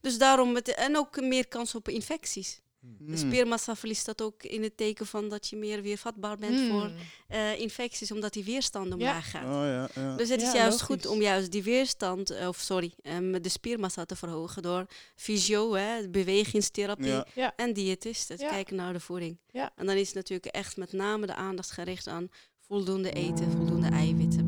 dus 0.00 0.18
daarom, 0.18 0.54
het, 0.54 0.74
en 0.74 0.96
ook 0.96 1.20
meer 1.20 1.48
kans 1.48 1.74
op 1.74 1.88
infecties. 1.88 2.60
Mm. 2.80 2.96
De 3.10 3.16
spiermassa 3.16 3.76
verliest 3.76 4.06
dat 4.06 4.22
ook 4.22 4.42
in 4.42 4.62
het 4.62 4.76
teken 4.76 5.06
van 5.06 5.28
dat 5.28 5.48
je 5.48 5.56
meer 5.56 5.82
weer 5.82 5.96
vatbaar 5.98 6.36
bent 6.36 6.60
Mm. 6.60 6.68
voor 6.70 6.90
eh, 7.28 7.58
infecties, 7.60 8.12
omdat 8.12 8.32
die 8.32 8.44
weerstand 8.44 8.92
omlaag 8.92 9.30
gaat. 9.30 9.44
Oh 9.44 9.50
ja, 9.50 9.88
ja. 9.94 10.16
Dus 10.16 10.28
het 10.28 10.42
is 10.42 10.52
juist 10.52 10.80
logisch. 10.80 10.80
goed 10.86 11.06
om 11.06 11.20
juist 11.20 11.50
die 11.52 11.62
weerstand, 11.62 12.30
eh, 12.30 12.48
of 12.48 12.56
sorry, 12.58 12.92
ehm, 13.02 13.40
de 13.42 13.48
spiermassa 13.48 14.04
te 14.04 14.16
verhogen 14.16 14.62
door 14.62 14.86
fysio, 15.16 15.74
hè, 15.74 16.08
bewegingstherapie 16.08 17.22
en 17.56 17.72
diëtisten. 17.72 18.36
Ja. 18.38 18.48
Kijken 18.48 18.76
naar 18.76 18.92
de 18.92 19.00
voeding. 19.00 19.38
Ja. 19.50 19.72
En 19.76 19.86
dan 19.86 19.96
is 19.96 20.12
natuurlijk 20.12 20.54
echt 20.54 20.76
met 20.76 20.92
name 20.92 21.26
de 21.26 21.34
aandacht 21.34 21.70
gericht 21.70 22.06
aan 22.06 22.28
voldoende 22.60 23.12
eten, 23.12 23.50
voldoende 23.50 23.88
eiwitten 23.88 24.46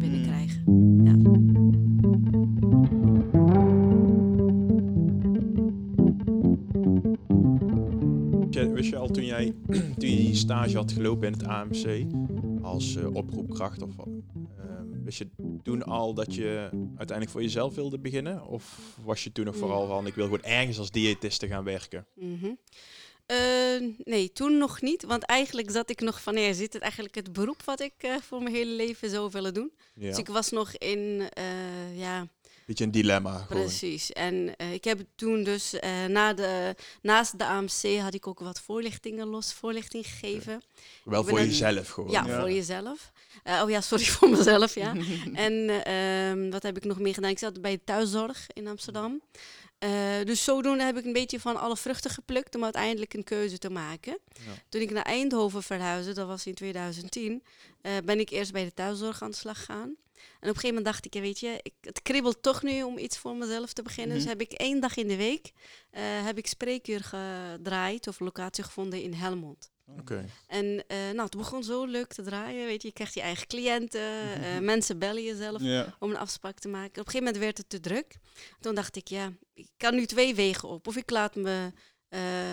toen 9.13 9.25
jij 9.25 9.55
toen 9.99 10.09
je 10.11 10.17
die 10.17 10.35
stage 10.35 10.77
had 10.77 10.93
gelopen 10.93 11.27
in 11.27 11.33
het 11.33 11.47
AMC 11.47 12.07
als 12.63 12.97
eh, 12.97 13.15
oproepkracht 13.15 13.83
of 13.83 13.91
ehm, 13.99 15.05
wist 15.05 15.19
je 15.19 15.29
toen 15.63 15.83
al 15.83 16.15
dat 16.15 16.35
je 16.35 16.69
uiteindelijk 16.73 17.31
voor 17.31 17.43
jezelf 17.43 17.75
wilde 17.75 17.99
beginnen? 17.99 18.47
Of 18.47 18.97
was 19.05 19.25
je 19.25 19.33
toen 19.33 19.45
nog 19.45 19.57
vooral 19.57 19.87
van 19.87 20.07
ik 20.07 20.15
wil 20.15 20.25
gewoon 20.25 20.43
ergens 20.43 20.79
als 20.79 20.91
diëtiste 20.91 21.47
gaan 21.47 21.65
werken? 21.65 22.07
Mhm. 22.15 22.51
Eh, 23.27 23.37
nee, 24.05 24.33
toen 24.33 24.59
nog 24.59 24.81
niet. 24.81 25.05
Want 25.05 25.23
eigenlijk 25.23 25.71
zat 25.71 25.91
ik 25.91 26.01
nog 26.01 26.23
van, 26.23 26.37
ja, 26.37 26.53
zit 26.53 26.73
het 26.73 26.83
eigenlijk 26.83 27.15
het 27.15 27.33
beroep 27.33 27.63
wat 27.63 27.81
ik 27.81 27.95
eh, 27.99 28.17
voor 28.17 28.43
mijn 28.43 28.55
hele 28.55 28.73
leven 28.73 29.11
zou 29.11 29.31
willen 29.31 29.55
doen? 29.55 29.73
Ja. 29.95 30.09
Dus 30.09 30.19
ik 30.19 30.29
was 30.29 30.51
nog 30.51 30.73
in, 30.73 31.23
ja, 31.95 32.29
Beetje 32.67 32.85
een 32.85 32.91
dilemma 32.91 33.39
gewoon. 33.39 33.63
precies. 33.63 34.13
En 34.13 34.57
eh, 34.57 34.73
ik 34.73 34.85
heb 34.85 35.01
toen 35.15 35.43
dus, 35.45 35.73
eh, 35.75 36.05
na 36.05 36.33
de, 36.35 36.75
naast 37.03 37.39
de 37.39 37.45
AMC 37.45 37.99
had 38.01 38.15
ik 38.15 38.27
ook 38.27 38.41
wat 38.41 38.61
voorlichtingen 38.61 39.27
los, 39.27 39.53
voorlichting 39.53 40.07
gegeven. 40.07 40.63
Wel 41.05 41.25
voor 41.25 41.39
een- 41.39 41.47
jezelf 41.47 41.89
gewoon. 41.89 42.11
Ja, 42.11 42.25
Ja. 42.27 42.39
voor 42.41 42.51
jezelf. 42.53 43.13
Eh, 43.43 43.61
oh 43.65 43.71
ja, 43.71 43.81
sorry 43.81 44.05
voor 44.15 44.31
mezelf, 44.31 44.75
ja. 44.75 44.95
en 45.35 45.85
eh, 45.85 46.31
ehm, 46.31 46.51
wat 46.51 46.63
heb 46.63 46.77
ik 46.77 46.85
nog 46.85 46.99
meer 46.99 47.15
gedaan? 47.15 47.31
Ik 47.31 47.39
zat 47.39 47.61
bij 47.61 47.73
de 47.73 47.85
thuiszorg 47.85 48.47
in 48.53 48.67
Amsterdam. 48.69 49.21
Eh, 49.79 49.91
dus 50.25 50.45
zodoende 50.45 50.85
heb 50.85 50.97
ik 50.99 51.05
een 51.05 51.13
beetje 51.13 51.41
van 51.41 51.57
alle 51.61 51.77
vruchten 51.77 52.11
geplukt 52.11 52.55
om 52.55 52.65
uiteindelijk 52.65 53.15
een 53.15 53.25
keuze 53.25 53.59
te 53.59 53.71
maken. 53.71 54.19
Ja. 54.33 54.53
Toen 54.69 54.81
ik 54.81 54.91
naar 54.91 55.03
Eindhoven 55.05 55.63
verhuisde, 55.63 56.13
dat 56.13 56.27
was 56.27 56.47
in 56.47 56.55
2010, 56.55 57.43
eh, 57.81 57.93
ben 58.05 58.21
ik 58.21 58.31
eerst 58.31 58.53
bij 58.53 58.65
de 58.65 58.75
thuiszorg 58.75 59.23
aan 59.23 59.31
de 59.31 59.37
slag 59.37 59.59
gegaan. 59.59 59.97
En 60.41 60.49
op 60.49 60.55
een 60.55 60.61
gegeven 60.61 60.69
moment 60.69 60.85
dacht 60.85 61.05
ik, 61.05 61.15
ja, 61.15 61.21
weet 61.21 61.41
je, 61.41 61.59
ik, 61.63 61.75
het 61.81 62.03
kribbelt 62.03 62.43
toch 62.43 62.63
nu 62.63 62.83
om 62.83 62.99
iets 62.99 63.19
voor 63.19 63.37
mezelf 63.37 63.73
te 63.73 63.83
beginnen. 63.83 64.17
Mhm. 64.17 64.25
Dus 64.25 64.33
heb 64.33 64.41
ik 64.41 64.53
één 64.53 64.81
dag 64.81 64.97
in 64.97 65.09
de 65.09 65.17
week 65.17 65.53
eh, 65.91 66.03
heb 66.03 66.39
ik 66.39 66.47
spreekuur 66.47 67.01
gedraaid 67.01 68.07
of 68.09 68.21
locatie 68.21 68.65
gevonden 68.65 69.03
in 69.03 69.13
Helmond. 69.13 69.71
Oké. 69.99 70.29
En 70.47 70.85
eh, 70.87 70.99
nou, 70.99 71.23
het 71.23 71.37
begon 71.37 71.65
zo 71.65 71.85
leuk 71.85 72.13
te 72.13 72.23
draaien. 72.23 72.67
Weet 72.67 72.83
je, 72.83 72.89
je 72.89 72.95
krijgt 72.95 73.15
je 73.15 73.21
eigen 73.21 73.47
cliënten, 73.47 74.01
eh, 74.43 74.59
mensen 74.59 74.99
bellen 74.99 75.23
jezelf 75.23 75.63
Ja. 75.63 75.97
om 75.99 76.11
een 76.11 76.17
afspraak 76.17 76.59
te 76.59 76.69
maken. 76.69 77.01
Op 77.01 77.07
een 77.07 77.13
gegeven 77.13 77.25
moment 77.25 77.45
werd 77.45 77.59
het 77.59 77.69
te 77.69 77.81
druk. 77.81 78.17
Toen 78.61 78.75
dacht 78.75 78.97
ik, 78.97 79.09
ja, 79.09 79.33
ik 79.55 79.69
kan 79.77 79.95
nu 79.95 80.07
twee 80.07 80.35
wegen 80.35 80.69
op. 80.69 80.87
Of 80.87 80.97
ik 80.97 81.11
laat 81.11 81.35
me, 81.35 81.73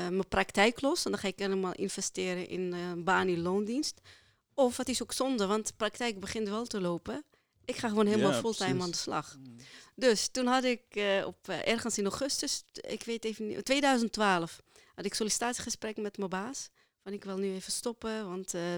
mijn 0.10 0.28
praktijk 0.28 0.82
los 0.82 1.06
en 1.06 1.12
dan 1.12 1.20
ga 1.20 1.28
ik 1.28 1.40
helemaal 1.40 1.74
investeren 1.74 2.48
in 2.48 2.74
een 2.74 3.04
baan 3.04 3.28
in 3.28 3.42
loondienst. 3.42 4.02
Of 4.54 4.78
het 4.78 4.90
is 4.90 5.02
ook 5.02 5.14
zonde, 5.14 5.46
want 5.46 5.68
de 5.68 5.74
praktijk 5.78 6.20
begint 6.20 6.50
wel 6.50 6.66
te 6.66 6.82
lopen. 6.82 7.24
Ik 7.70 7.76
ga 7.76 7.88
gewoon 7.88 8.06
helemaal 8.06 8.32
Ja, 8.32 8.40
fulltime 8.40 8.66
precies. 8.70 8.84
aan 8.84 8.92
de 8.92 8.98
slag. 8.98 9.38
Dus 9.96 10.28
toen 10.28 10.46
had 10.46 10.64
ik 10.64 10.82
eh, 10.90 11.24
op 11.26 11.50
eh, 11.50 11.68
ergens 11.68 11.98
in 11.98 12.04
augustus, 12.04 12.64
ik 12.74 13.04
weet 13.04 13.26
even 13.26 13.48
niet, 13.48 13.66
2012, 13.66 14.62
had 14.96 15.06
ik 15.06 15.14
sollicitatiegesprek 15.14 15.98
met 15.98 16.18
mijn 16.18 16.30
baas. 16.30 16.70
Van 17.04 17.14
ik 17.14 17.24
wil 17.24 17.38
nu 17.38 17.54
even 17.54 17.72
stoppen, 17.72 18.28
want 18.30 18.54
eh, 18.54 18.74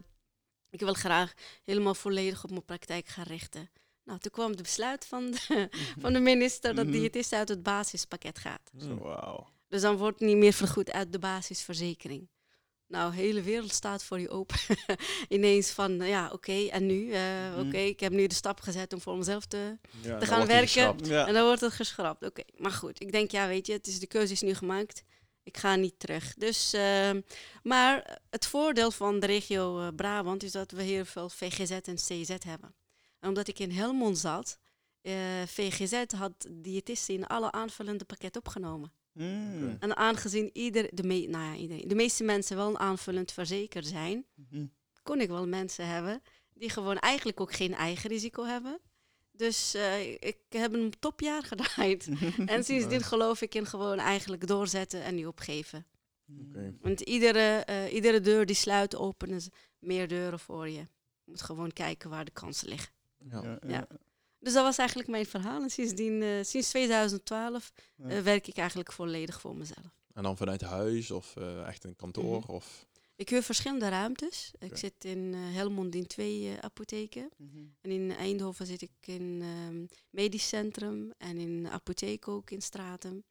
ik 0.70 0.80
wil 0.80 0.94
graag 0.94 1.34
helemaal 1.64 1.96
volledig 1.96 2.44
op 2.44 2.50
mijn 2.50 2.66
praktijk 2.66 3.08
gaan 3.08 3.26
richten. 3.26 3.70
Nou, 4.04 4.20
toen 4.20 4.32
kwam 4.32 4.50
het 4.52 4.62
besluit 4.62 5.06
van 5.06 5.32
de, 5.32 5.70
van 6.02 6.14
de 6.14 6.20
minister 6.20 6.76
dat 6.76 6.86
Mhm. 6.86 6.94
diëtist 6.96 7.34
uit 7.34 7.50
het 7.50 7.64
basispakket 7.64 8.40
gaat. 8.40 8.72
Zo, 8.80 8.98
wauw. 8.98 9.48
Dus 9.68 9.82
dan 9.82 9.98
wordt 9.98 10.20
niet 10.20 10.38
meer 10.38 10.54
vergoed 10.54 10.92
uit 10.92 11.12
de 11.12 11.20
basisverzekering. 11.20 12.28
Nou, 12.92 13.12
de 13.12 13.18
hele 13.18 13.42
wereld 13.42 13.72
staat 13.74 14.04
voor 14.04 14.20
je 14.20 14.30
open. 14.30 14.58
Ineens 15.30 15.72
van, 15.72 15.92
ja, 16.08 16.30
oké, 16.32 16.66
en 16.68 16.86
nu? 16.86 17.12
Eh, 17.12 17.22
Mhm. 17.56 17.68
Oké, 17.68 17.78
ik 17.78 18.00
heb 18.00 18.12
nu 18.12 18.28
de 18.28 18.36
stap 18.36 18.60
gezet 18.60 18.94
om 18.94 19.02
voor 19.02 19.18
mezelf 19.18 19.46
te... 19.46 19.78
Ja, 20.02 20.18
te 20.18 20.26
gaan 20.26 20.48
werken. 20.48 20.98
Ja. 21.04 21.28
En 21.28 21.34
dan 21.34 21.46
wordt 21.46 21.62
het 21.62 21.74
geschrapt. 21.74 22.26
Oké, 22.26 22.42
maar 22.58 22.72
goed. 22.72 23.02
Ik 23.02 23.12
denk, 23.12 23.32
ja, 23.32 23.48
weet 23.48 23.68
je, 23.68 23.74
het 23.74 23.88
is, 23.88 24.00
de 24.00 24.08
keuze 24.08 24.34
is 24.34 24.42
nu 24.42 24.54
gemaakt. 24.54 25.04
Ik 25.44 25.58
ga 25.58 25.76
niet 25.76 26.00
terug. 26.00 26.34
Dus, 26.34 26.74
ehm, 26.74 27.22
maar 27.64 28.20
het 28.30 28.46
voordeel 28.46 28.92
van 28.92 29.20
de 29.20 29.26
regio 29.26 29.80
eh, 29.80 29.88
Brabant 29.96 30.44
is 30.44 30.52
dat 30.52 30.72
we 30.72 30.82
heel 30.84 31.06
veel 31.06 31.30
VGZ 31.30 31.72
en 31.72 31.96
CZ 31.96 32.30
hebben. 32.40 32.76
En 33.20 33.28
omdat 33.30 33.48
ik 33.48 33.60
in 33.60 33.72
Helmond 33.72 34.18
zat, 34.18 34.60
eh, 35.02 35.14
VGZ 35.48 36.04
had 36.18 36.48
diëtisten 36.50 37.14
in 37.14 37.28
alle 37.28 37.52
aanvullende 37.52 38.06
pakketten 38.06 38.42
opgenomen. 38.46 38.92
Mm. 39.14 39.78
En 39.80 39.98
aangezien 39.98 40.50
ieder, 40.54 40.90
de, 40.94 41.04
me, 41.04 41.28
nou 41.28 41.44
ja, 41.44 41.56
iedereen, 41.56 41.88
de 41.88 41.96
meeste 41.96 42.24
mensen 42.24 42.58
wel 42.58 42.78
aanvullend 42.78 43.32
verzekerd 43.32 43.86
zijn, 43.86 44.26
Mhm. 44.36 44.66
kon 45.04 45.22
ik 45.22 45.28
wel 45.30 45.48
mensen 45.48 45.88
hebben 45.88 46.22
die 46.54 46.70
gewoon 46.70 46.98
eigenlijk 47.00 47.40
ook 47.40 47.54
geen 47.54 47.74
eigen 47.74 48.10
risico 48.10 48.44
hebben. 48.46 48.80
Dus 49.32 49.74
eh, 49.74 50.12
ik 50.12 50.38
heb 50.50 50.74
een 50.74 50.94
topjaar 51.00 51.44
gedraaid. 51.52 52.10
En 52.46 52.64
sindsdien 52.64 53.02
geloof 53.02 53.42
ik 53.42 53.56
in 53.56 53.66
gewoon 53.66 53.98
eigenlijk 53.98 54.48
doorzetten 54.48 55.04
en 55.04 55.16
niet 55.16 55.26
opgeven. 55.28 55.86
Oké. 56.50 56.74
Want 56.82 57.02
iedere, 57.02 57.64
eh, 57.66 57.94
iedere 57.94 58.20
deur 58.22 58.46
die 58.46 58.56
sluit, 58.56 58.96
openen 58.96 59.42
ze 59.42 59.50
meer 59.80 60.08
deuren 60.08 60.40
voor 60.40 60.68
je. 60.70 60.80
Je 60.80 60.88
moet 61.26 61.42
gewoon 61.42 61.72
kijken 61.74 62.10
waar 62.10 62.26
de 62.26 62.32
kansen 62.32 62.68
liggen. 62.70 62.92
Ja. 63.30 63.42
Ja, 63.44 63.60
Ja. 63.68 63.88
Dus 64.42 64.54
dat 64.54 64.64
was 64.64 64.78
eigenlijk 64.78 65.10
mijn 65.10 65.26
verhaal. 65.26 65.62
En 65.62 65.70
sindsdien, 65.70 66.22
eh, 66.22 66.30
sinds 66.44 66.70
2012 66.70 67.72
Ja. 67.96 68.10
eh, 68.10 68.20
werk 68.22 68.48
ik 68.48 68.58
eigenlijk 68.58 68.92
volledig 68.92 69.42
voor 69.42 69.56
mezelf. 69.56 70.00
En 70.14 70.24
dan 70.24 70.38
vanuit 70.38 70.62
huis 70.62 71.12
of 71.12 71.36
eh, 71.36 71.68
echt 71.68 71.84
een 71.84 71.96
kantoor? 71.96 72.40
Mhm. 72.40 72.52
Of... 72.52 72.86
Ik 73.16 73.30
huur 73.30 73.44
verschillende 73.44 73.90
ruimtes. 73.90 74.52
Ik 74.60 74.78
zit 74.78 74.94
in 75.06 75.34
eh, 75.34 75.40
Helmond 75.56 75.96
in 75.96 76.08
twee 76.08 76.58
apotheken. 76.62 77.30
Mhm. 77.38 77.58
En 77.82 77.92
in 77.92 78.12
Eindhoven 78.12 78.66
zit 78.66 78.82
ik 78.82 78.92
in 79.06 79.40
ehm 79.42 79.86
medisch 80.10 80.48
centrum 80.48 81.12
en 81.18 81.38
in 81.38 81.68
apotheek 81.70 82.28
ook 82.28 82.52
in 82.52 82.62
Stratum. 82.62 83.24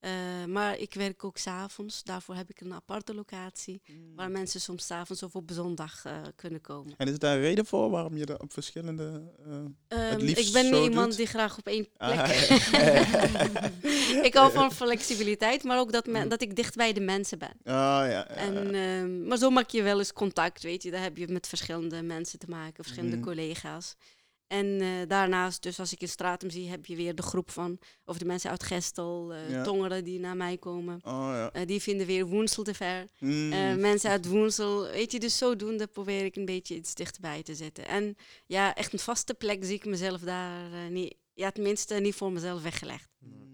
Eh, 0.00 0.10
maar 0.48 0.78
ik 0.78 0.94
werk 0.94 1.24
ook 1.24 1.36
s'avonds. 1.36 2.02
Daarvoor 2.04 2.34
heb 2.34 2.50
ik 2.50 2.60
een 2.60 2.72
aparte 2.74 3.14
locatie 3.14 3.82
waar 4.14 4.30
mensen 4.30 4.60
soms 4.60 4.86
s'avonds 4.86 5.22
of 5.22 5.34
op 5.34 5.50
zondag 5.52 6.04
eh, 6.04 6.12
kunnen 6.36 6.60
komen. 6.60 6.94
En 6.96 7.08
is 7.08 7.18
daar 7.18 7.34
een 7.36 7.40
reden 7.42 7.66
voor 7.66 7.90
waarom 7.90 8.16
je 8.16 8.26
dat 8.26 8.40
op 8.40 8.52
verschillende... 8.52 9.22
eh, 9.88 10.08
Ehm, 10.12 10.18
liefst 10.20 10.46
ik 10.46 10.52
ben 10.52 10.66
zo 10.66 10.82
iemand 10.84 11.06
doet? 11.08 11.16
die 11.16 11.26
graag 11.26 11.58
op 11.58 11.66
één 11.66 11.88
plek. 11.98 12.18
Ah, 12.18 12.28
ja. 12.72 13.70
ik 14.28 14.34
hou 14.34 14.52
van 14.52 14.72
flexibiliteit, 14.72 15.62
maar 15.64 15.78
ook 15.78 15.92
dat, 15.92 16.06
Mm. 16.06 16.28
dat 16.28 16.42
ik 16.42 16.56
dicht 16.56 16.76
bij 16.76 16.92
de 16.92 17.00
mensen 17.00 17.38
ben. 17.38 17.52
Oh, 17.64 17.72
ja. 17.74 18.06
ja, 18.08 18.26
En, 18.28 18.74
ehm, 18.74 19.26
maar 19.26 19.38
zo 19.38 19.50
maak 19.50 19.70
je 19.70 19.82
wel 19.82 19.98
eens 19.98 20.12
contact, 20.12 20.62
weet 20.62 20.82
je. 20.82 20.90
Daar 20.90 21.02
heb 21.02 21.16
je 21.16 21.28
met 21.28 21.46
verschillende 21.46 22.02
mensen 22.02 22.38
te 22.38 22.46
maken, 22.48 22.84
verschillende 22.84 23.16
Mhm. 23.16 23.24
collega's. 23.24 23.94
En 24.50 24.80
eh, 24.80 24.88
daarnaast, 25.08 25.62
dus 25.62 25.78
als 25.78 25.92
ik 25.92 26.00
in 26.00 26.08
Stratum 26.08 26.50
zie, 26.50 26.68
heb 26.68 26.86
je 26.86 26.96
weer 26.96 27.14
de 27.14 27.22
groep 27.22 27.50
van, 27.50 27.78
of 28.04 28.18
de 28.18 28.24
mensen 28.24 28.50
uit 28.50 28.62
Gestel, 28.62 29.34
Ja. 29.48 29.62
Tongeren 29.62 30.04
die 30.04 30.20
naar 30.20 30.36
mij 30.36 30.58
komen. 30.58 31.00
Oh, 31.04 31.30
ja. 31.32 31.50
Eh, 31.52 31.66
die 31.66 31.80
vinden 31.80 32.06
weer 32.06 32.26
Woensel 32.26 32.62
te 32.62 32.74
ver. 32.74 33.08
Mm. 33.18 33.48
Mensen 33.80 34.10
uit 34.10 34.26
Woensel, 34.26 34.82
weet 34.82 35.12
je, 35.12 35.20
dus 35.20 35.38
zodoende 35.38 35.86
probeer 35.86 36.24
ik 36.24 36.36
een 36.36 36.44
beetje 36.44 36.74
iets 36.74 36.94
dichterbij 36.94 37.42
te 37.42 37.54
zetten. 37.54 37.86
En 37.86 38.16
ja, 38.46 38.74
echt 38.74 38.92
een 38.92 38.98
vaste 38.98 39.34
plek 39.34 39.64
zie 39.64 39.74
ik 39.74 39.84
mezelf 39.84 40.20
daar 40.20 40.90
niet, 40.90 41.14
ja, 41.34 41.50
tenminste 41.50 41.94
niet 41.94 42.14
voor 42.14 42.32
mezelf 42.32 42.62
weggelegd. 42.62 43.08
Mm. 43.18 43.49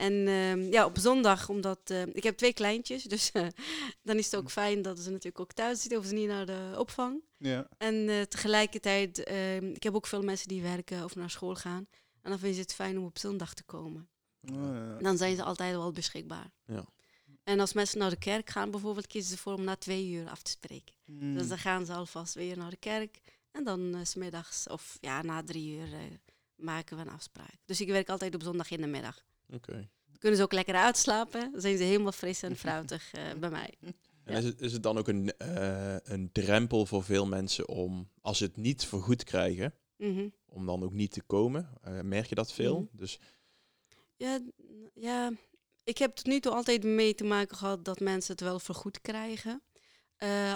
En 0.00 0.28
ehm, 0.28 0.72
ja, 0.72 0.84
op 0.84 0.98
zondag, 0.98 1.48
omdat 1.48 1.80
eh, 1.84 2.06
ik 2.06 2.22
heb 2.22 2.36
twee 2.36 2.52
kleintjes, 2.52 3.02
dus 3.02 3.32
eh, 3.32 3.46
dan 4.02 4.16
is 4.16 4.24
het 4.24 4.36
ook 4.36 4.50
fijn 4.50 4.82
dat 4.82 4.98
ze 4.98 5.08
natuurlijk 5.10 5.40
ook 5.40 5.52
thuis 5.52 5.80
zitten, 5.80 5.98
hoeven 5.98 6.16
ze 6.16 6.22
niet 6.22 6.30
naar 6.30 6.46
de 6.46 6.74
opvang. 6.76 7.22
Ja. 7.36 7.68
En 7.78 8.08
eh, 8.08 8.22
tegelijkertijd, 8.22 9.24
ehm, 9.24 9.64
ik 9.64 9.82
heb 9.82 9.94
ook 9.94 10.06
veel 10.06 10.22
mensen 10.22 10.48
die 10.48 10.62
werken 10.62 11.04
of 11.04 11.14
naar 11.14 11.30
school 11.30 11.54
gaan. 11.54 11.86
En 12.22 12.30
dan 12.30 12.38
vinden 12.38 12.54
ze 12.54 12.60
het 12.60 12.74
fijn 12.74 12.98
om 12.98 13.04
op 13.04 13.18
zondag 13.18 13.54
te 13.54 13.62
komen. 13.62 14.08
Oh, 14.52 14.74
ja. 14.74 14.96
Dan 14.98 15.16
zijn 15.16 15.36
ze 15.36 15.42
altijd 15.42 15.74
wel 15.74 15.92
beschikbaar. 15.92 16.50
Ja. 16.64 16.84
En 17.44 17.60
als 17.60 17.72
mensen 17.72 17.98
naar 17.98 18.10
de 18.10 18.18
kerk 18.18 18.50
gaan 18.50 18.70
bijvoorbeeld, 18.70 19.06
kiezen 19.06 19.30
ze 19.30 19.38
voor 19.38 19.54
om 19.54 19.64
na 19.64 19.76
twee 19.76 20.10
uur 20.10 20.28
af 20.28 20.42
te 20.42 20.50
spreken. 20.50 20.94
Mm. 21.04 21.34
Dus 21.34 21.48
dan 21.48 21.58
gaan 21.58 21.86
ze 21.86 21.92
alvast 21.92 22.34
weer 22.34 22.56
naar 22.56 22.70
de 22.70 22.76
kerk. 22.76 23.20
En 23.50 23.64
dan 23.64 23.94
eh, 23.94 24.00
's 24.04 24.10
smiddags, 24.10 24.68
of 24.68 24.98
ja, 25.00 25.22
na 25.22 25.42
drie 25.42 25.76
uur 25.76 25.88
maken 26.56 26.96
we 26.96 27.02
een 27.02 27.10
afspraak. 27.10 27.56
Dus 27.64 27.80
ik 27.80 27.88
werk 27.88 28.08
altijd 28.08 28.34
op 28.34 28.42
zondag 28.42 28.70
in 28.70 28.80
de 28.80 28.86
middag. 28.86 29.28
Oké. 29.54 29.72
Dan 29.72 30.18
kunnen 30.18 30.38
ze 30.38 30.44
ook 30.44 30.52
lekker 30.52 30.74
uitslapen. 30.74 31.52
Dan 31.52 31.60
zijn 31.60 31.76
ze 31.76 31.82
helemaal 31.82 32.12
fris 32.12 32.42
en 32.42 32.56
fruitig 32.56 33.12
eh, 33.12 33.22
bij 33.40 33.50
mij. 33.50 33.74
En 33.80 33.94
Ja. 34.24 34.38
is, 34.38 34.44
het, 34.44 34.60
is 34.60 34.72
het 34.72 34.82
dan 34.82 34.98
ook 34.98 35.08
een, 35.08 35.36
eh, 35.38 35.96
een 36.02 36.32
drempel 36.32 36.86
voor 36.86 37.04
veel 37.04 37.26
mensen 37.26 37.68
om, 37.68 38.08
als 38.20 38.38
ze 38.38 38.44
het 38.44 38.56
niet 38.56 38.84
vergoed 38.84 39.24
krijgen, 39.24 39.74
Mhm. 39.96 40.28
om 40.46 40.66
dan 40.66 40.82
ook 40.82 40.92
niet 40.92 41.10
te 41.12 41.22
komen? 41.22 41.70
Eh, 41.82 42.00
merk 42.00 42.26
je 42.26 42.34
dat 42.34 42.52
veel? 42.52 42.74
Mhm. 42.80 42.96
Dus 42.96 43.18
Ja, 44.16 44.40
ja, 44.94 45.32
ik 45.84 45.98
heb 45.98 46.14
tot 46.14 46.26
nu 46.26 46.40
toe 46.40 46.52
altijd 46.52 46.82
mee 46.84 47.14
te 47.14 47.24
maken 47.24 47.56
gehad 47.56 47.84
dat 47.84 48.00
mensen 48.00 48.32
het 48.32 48.40
wel 48.40 48.58
vergoed 48.58 49.00
krijgen. 49.00 49.62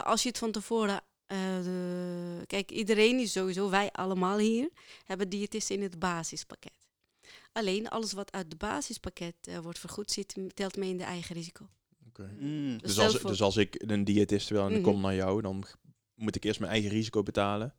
Als 0.04 0.22
je 0.22 0.28
het 0.28 0.38
van 0.38 0.52
tevoren. 0.52 1.00
de, 1.26 2.42
kijk, 2.46 2.70
iedereen 2.70 3.18
is 3.18 3.32
sowieso, 3.32 3.70
wij 3.70 3.90
allemaal 3.92 4.38
hier, 4.38 4.68
hebben 5.04 5.28
diëtisten 5.28 5.76
in 5.76 5.82
het 5.82 5.98
basispakket. 5.98 6.83
Alleen 7.54 7.88
alles 7.88 8.12
wat 8.12 8.32
uit 8.32 8.46
het 8.48 8.58
basispakket 8.58 9.34
eh, 9.40 9.58
wordt 9.58 9.78
vergoed, 9.78 10.10
zit, 10.10 10.34
telt 10.54 10.76
mee 10.76 10.90
in 10.90 10.96
de 10.98 11.04
eigen 11.04 11.34
risico. 11.34 11.68
Oké. 12.08 12.36
Mm. 12.38 12.78
Dus, 12.78 12.92
stel 12.92 13.04
als, 13.04 13.16
voor- 13.16 13.30
dus 13.30 13.42
als 13.42 13.56
ik 13.56 13.74
een 13.86 14.04
diëtist 14.04 14.48
wil 14.48 14.60
en 14.66 14.70
ik 14.72 14.80
Mhm. 14.80 14.90
kom 14.90 15.00
naar 15.00 15.14
jou, 15.14 15.42
dan 15.42 15.64
moet 16.14 16.36
ik 16.36 16.44
eerst 16.44 16.60
mijn 16.60 16.72
eigen 16.72 16.90
risico 16.90 17.22
betalen. 17.22 17.74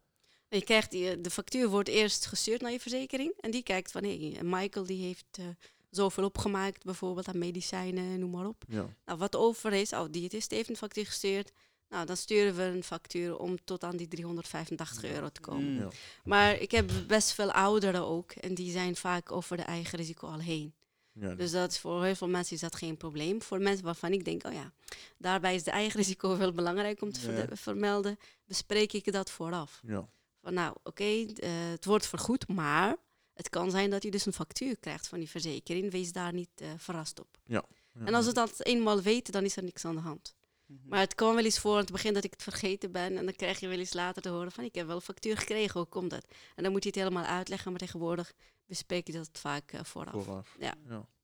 En 0.49 0.57
je 0.59 0.63
krijgt 0.63 0.91
die, 0.91 1.21
de 1.21 1.29
factuur 1.29 1.69
wordt 1.69 1.89
eerst 1.89 2.25
gestuurd 2.25 2.61
naar 2.61 2.71
je 2.71 2.79
verzekering. 2.79 3.33
En 3.39 3.51
die 3.51 3.63
kijkt 3.63 3.91
van, 3.91 4.03
hé, 4.03 4.37
Michael 4.43 4.85
die 4.85 5.03
heeft 5.03 5.25
eh, 5.31 5.45
zoveel 5.89 6.23
opgemaakt, 6.23 6.83
bijvoorbeeld 6.83 7.27
aan 7.27 7.37
medicijnen, 7.37 8.19
noem 8.19 8.29
maar 8.31 8.47
op. 8.47 8.63
Ja. 8.67 8.95
Nou, 9.05 9.19
wat 9.19 9.35
over 9.35 9.73
is, 9.73 9.93
oh, 9.93 10.05
diëtist 10.11 10.51
heeft 10.51 10.69
een 10.69 10.75
factuur 10.77 11.05
gestuurd. 11.05 11.51
Nou, 11.95 12.07
dan 12.07 12.17
sturen 12.17 12.55
we 12.55 12.63
een 12.63 12.83
factuur 12.83 13.37
om 13.37 13.57
tot 13.63 13.83
aan 13.83 13.97
die 13.97 14.07
385 14.07 15.03
euro 15.03 15.29
te 15.29 15.41
komen. 15.41 15.73
Ja. 15.75 15.89
Maar 16.23 16.55
ik 16.59 16.71
heb 16.71 16.91
best 17.07 17.31
veel 17.31 17.51
ouderen 17.51 18.05
ook. 18.05 18.31
En 18.31 18.53
die 18.53 18.71
zijn 18.71 18.95
vaak 18.95 19.31
over 19.31 19.57
de 19.57 19.63
eigen 19.63 19.97
risico 19.97 20.27
al 20.27 20.39
heen. 20.39 20.73
Ja, 21.11 21.35
Dus 21.35 21.51
dat 21.51 21.71
is 21.71 21.79
voor 21.79 22.03
heel 22.03 22.15
veel 22.15 22.27
mensen 22.27 22.55
is 22.55 22.61
dat 22.61 22.75
geen 22.75 22.97
probleem. 22.97 23.41
Voor 23.41 23.59
mensen 23.59 23.85
waarvan 23.85 24.11
ik 24.11 24.25
denk, 24.25 24.45
oh 24.45 24.53
ja, 24.53 24.71
daarbij 25.17 25.55
is 25.55 25.63
de 25.63 25.71
eigen 25.71 25.99
risico 25.99 26.37
wel 26.37 26.51
belangrijk 26.51 27.01
om 27.01 27.11
te 27.11 27.31
Ja. 27.31 27.55
vermelden. 27.55 28.17
Bespreek 28.45 28.93
ik 28.93 29.11
dat 29.11 29.31
vooraf. 29.31 29.81
ja. 29.87 30.07
Van 30.41 30.53
nou, 30.53 30.75
oké, 30.83 31.03
eh, 31.03 31.49
het 31.69 31.85
wordt 31.85 32.07
vergoed, 32.07 32.47
maar 32.47 32.95
het 33.33 33.49
kan 33.49 33.71
zijn 33.71 33.89
dat 33.89 34.03
je 34.03 34.11
dus 34.11 34.25
een 34.25 34.33
factuur 34.33 34.77
krijgt 34.77 35.07
van 35.07 35.19
die 35.19 35.29
verzekering. 35.29 35.91
Wees 35.91 36.11
daar 36.11 36.33
niet 36.33 36.49
eh, 36.55 36.67
verrast 36.77 37.19
op. 37.19 37.37
Ja. 37.45 37.63
En 38.05 38.13
als 38.13 38.25
we 38.25 38.33
dat 38.33 38.63
eenmaal 38.65 39.01
weten, 39.01 39.33
dan 39.33 39.43
is 39.43 39.55
er 39.55 39.63
niks 39.63 39.85
aan 39.85 39.95
de 39.95 40.01
hand. 40.01 40.35
Mhm. 40.65 40.79
Maar 40.87 40.99
het 40.99 41.15
kan 41.15 41.35
wel 41.35 41.43
eens 41.43 41.59
voor 41.59 41.71
aan 41.71 41.79
het 41.79 41.91
begin 41.91 42.13
dat 42.13 42.23
ik 42.23 42.31
het 42.31 42.43
vergeten 42.43 42.91
ben. 42.91 43.17
En 43.17 43.25
dan 43.25 43.35
krijg 43.35 43.59
je 43.59 43.67
wel 43.67 43.77
eens 43.77 43.93
later 43.93 44.21
te 44.21 44.29
horen 44.29 44.51
van 44.51 44.63
ik 44.63 44.75
heb 44.75 44.87
wel 44.87 44.95
een 44.95 45.01
factuur 45.01 45.37
gekregen, 45.37 45.79
hoe 45.79 45.89
komt 45.89 46.09
dat? 46.09 46.25
En 46.55 46.63
dan 46.63 46.71
moet 46.71 46.83
je 46.83 46.89
het 46.89 46.97
helemaal 46.97 47.23
uitleggen, 47.23 47.71
maar 47.71 47.79
tegenwoordig 47.79 48.33
bespreek 48.65 49.07
je 49.07 49.13
dat 49.13 49.29
vaak 49.31 49.71
eh, 49.71 49.83
vooraf. 49.83 50.23
Vooraf. 50.23 50.55
Ja. 50.59 50.73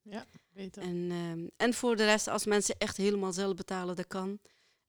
ja. 0.03 0.25
Beter. 0.53 0.81
En, 0.83 1.07
ehm, 1.11 1.47
en 1.57 1.73
voor 1.73 1.95
de 1.95 2.05
rest, 2.05 2.27
als 2.27 2.45
mensen 2.45 2.75
echt 2.77 2.97
helemaal 2.97 3.33
zelf 3.33 3.55
betalen, 3.55 3.95
dat 3.95 4.07
kan. 4.07 4.39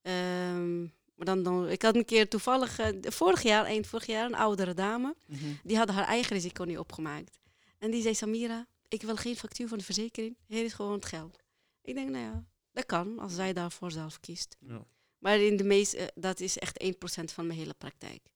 Ehm, 0.02 0.80
maar 1.14 1.26
dan, 1.26 1.42
dan, 1.42 1.68
ik 1.68 1.82
had 1.82 1.94
een 1.94 2.04
keer 2.04 2.28
toevallig, 2.28 2.78
eh, 2.78 2.88
vorig 3.00 3.42
jaar, 3.42 3.64
eind 3.64 3.86
vorig 3.86 4.06
jaar, 4.06 4.26
een 4.26 4.34
oudere 4.34 4.74
dame. 4.74 5.14
Mhm. 5.26 5.44
Die 5.62 5.76
had 5.76 5.88
haar 5.88 6.06
eigen 6.06 6.36
risico 6.36 6.64
niet 6.64 6.78
opgemaakt. 6.78 7.38
En 7.78 7.90
die 7.90 8.02
zei, 8.02 8.14
Samira, 8.14 8.66
ik 8.88 9.02
wil 9.02 9.16
geen 9.16 9.36
factuur 9.36 9.68
van 9.68 9.78
de 9.78 9.84
verzekering. 9.84 10.36
Hier 10.46 10.64
is 10.64 10.72
gewoon 10.72 10.92
het 10.92 11.04
geld. 11.04 11.38
Ik 11.82 11.94
denk, 11.94 12.10
nou 12.10 12.24
ja, 12.24 12.44
dat 12.72 12.86
kan, 12.86 13.18
als 13.18 13.34
zij 13.34 13.52
daarvoor 13.52 13.90
zelf 13.90 14.20
kiest. 14.20 14.56
Ja. 14.60 14.84
Maar 15.18 15.40
in 15.40 15.56
de 15.56 15.64
meeste, 15.64 16.10
dat 16.14 16.40
is 16.40 16.58
echt 16.58 16.84
1% 16.84 16.88
van 17.24 17.46
mijn 17.46 17.58
hele 17.58 17.74
praktijk. 17.78 18.30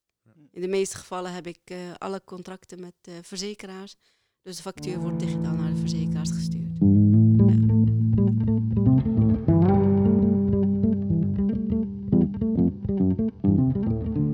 In 0.51 0.61
de 0.61 0.69
meeste 0.69 0.97
gevallen 0.97 1.33
heb 1.33 1.47
ik 1.47 1.61
eh, 1.65 1.79
alle 1.99 2.23
contracten 2.25 2.81
met 2.81 2.95
eh, 3.01 3.15
verzekeraars. 3.23 3.95
Dus 4.43 4.57
de 4.57 4.63
factuur 4.63 4.99
wordt 4.99 5.19
digitaal 5.19 5.55
naar 5.55 5.71
de 5.71 5.77
verzekeraars 5.77 6.31
gestuurd. 6.31 6.79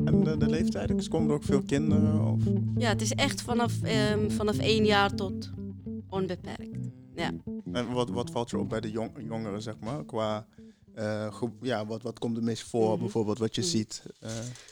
En 0.04 0.24
de, 0.24 0.36
de 0.38 0.48
leeftijd? 0.48 0.88
Dus 0.88 1.08
komen 1.08 1.28
er 1.28 1.34
ook 1.34 1.44
veel 1.44 1.62
kinderen? 1.62 2.24
Of? 2.24 2.40
Ja, 2.76 2.88
het 2.88 3.00
is 3.00 3.12
echt 3.12 3.42
vanaf, 3.42 3.82
ehm, 3.82 4.30
vanaf 4.30 4.58
één 4.58 4.84
jaar 4.84 5.14
tot 5.14 5.50
onbeperkt. 6.08 6.81
Ja. 7.22 7.52
En 7.72 7.92
wat, 7.92 8.10
wat 8.10 8.30
valt 8.30 8.50
je 8.50 8.58
op 8.58 8.68
bij 8.68 8.80
de 8.80 8.90
jong, 8.90 9.10
jongeren, 9.28 9.62
zeg 9.62 9.74
maar? 9.78 10.04
Qua 10.04 10.46
Eh, 10.94 11.34
ge- 11.34 11.50
ja, 11.60 11.86
wat, 11.86 12.02
wat 12.02 12.18
komt 12.18 12.36
er 12.36 12.42
meest 12.42 12.62
voor, 12.62 12.90
Mhm. 12.90 12.98
bijvoorbeeld, 13.00 13.38
wat 13.38 13.54
je 13.54 13.60
Mhm. 13.60 13.70
ziet? 13.70 14.02
Eh, 14.20 14.30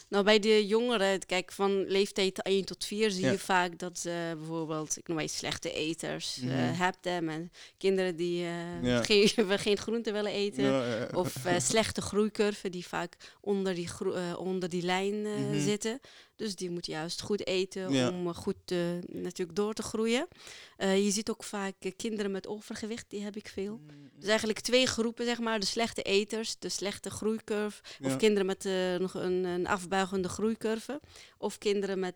Nou, 0.09 0.25
bij 0.25 0.39
de 0.39 0.67
jongeren, 0.67 1.27
kijk, 1.27 1.53
van 1.53 1.85
leeftijd 1.87 2.43
1 2.43 2.65
tot 2.65 2.85
4 2.85 3.11
zie 3.11 3.25
Ja. 3.25 3.31
je 3.31 3.39
vaak 3.39 3.79
dat 3.79 3.99
ze 3.99 4.35
bijvoorbeeld, 4.39 4.97
ik 4.99 5.09
noem 5.09 5.17
maar 5.17 5.29
slechte 5.29 5.73
eters 5.73 6.39
eh, 6.41 6.45
Mhm. 6.47 6.55
hebben. 6.57 7.29
En 7.35 7.51
kinderen 7.79 8.17
die 8.17 8.45
eh, 8.45 8.83
Ja. 8.83 9.03
geen, 9.11 9.29
geen 9.59 9.77
groente 9.77 10.13
willen 10.13 10.33
eten. 10.33 10.65
ja. 10.65 11.09
Of 11.15 11.45
eh, 11.45 11.59
slechte 11.59 12.01
groeicurven 12.01 12.71
die 12.73 12.87
vaak 12.87 13.17
onder 13.41 13.75
die, 13.75 13.89
eh, 14.15 14.39
onder 14.41 14.69
die 14.69 14.83
lijn 14.83 15.27
eh, 15.27 15.33
Mhm. 15.39 15.61
zitten. 15.61 16.01
Dus 16.41 16.55
die 16.57 16.71
moet 16.71 16.87
juist 16.87 17.21
goed 17.21 17.47
eten 17.47 17.93
Ja. 17.93 18.09
om 18.09 18.29
eh, 18.29 18.35
goed 18.35 18.57
eh, 18.65 18.79
natuurlijk 19.07 19.57
door 19.57 19.73
te 19.75 19.83
groeien. 19.83 20.29
Eh, 20.77 21.05
je 21.05 21.11
ziet 21.11 21.31
ook 21.31 21.45
vaak 21.45 21.75
kinderen 21.97 22.31
met 22.31 22.47
overgewicht, 22.47 23.05
die 23.09 23.23
heb 23.23 23.37
ik 23.37 23.49
veel. 23.49 23.81
Dus 24.19 24.29
eigenlijk 24.29 24.61
twee 24.61 24.87
groepen, 24.87 25.25
zeg 25.25 25.39
maar. 25.39 25.61
De 25.61 25.67
slechte 25.67 26.03
eters, 26.03 26.59
de 26.59 26.69
slechte 26.69 27.11
groeicurve. 27.11 27.83
Of 28.03 28.11
Ja. 28.11 28.17
kinderen 28.17 28.47
met 28.47 28.69
nog 29.01 29.15
een, 29.15 29.45
een 29.45 29.67
afbuigende 29.67 30.29
groeicurve. 30.29 31.01
Of 31.39 31.59
kinderen 31.59 31.99
met 31.99 32.15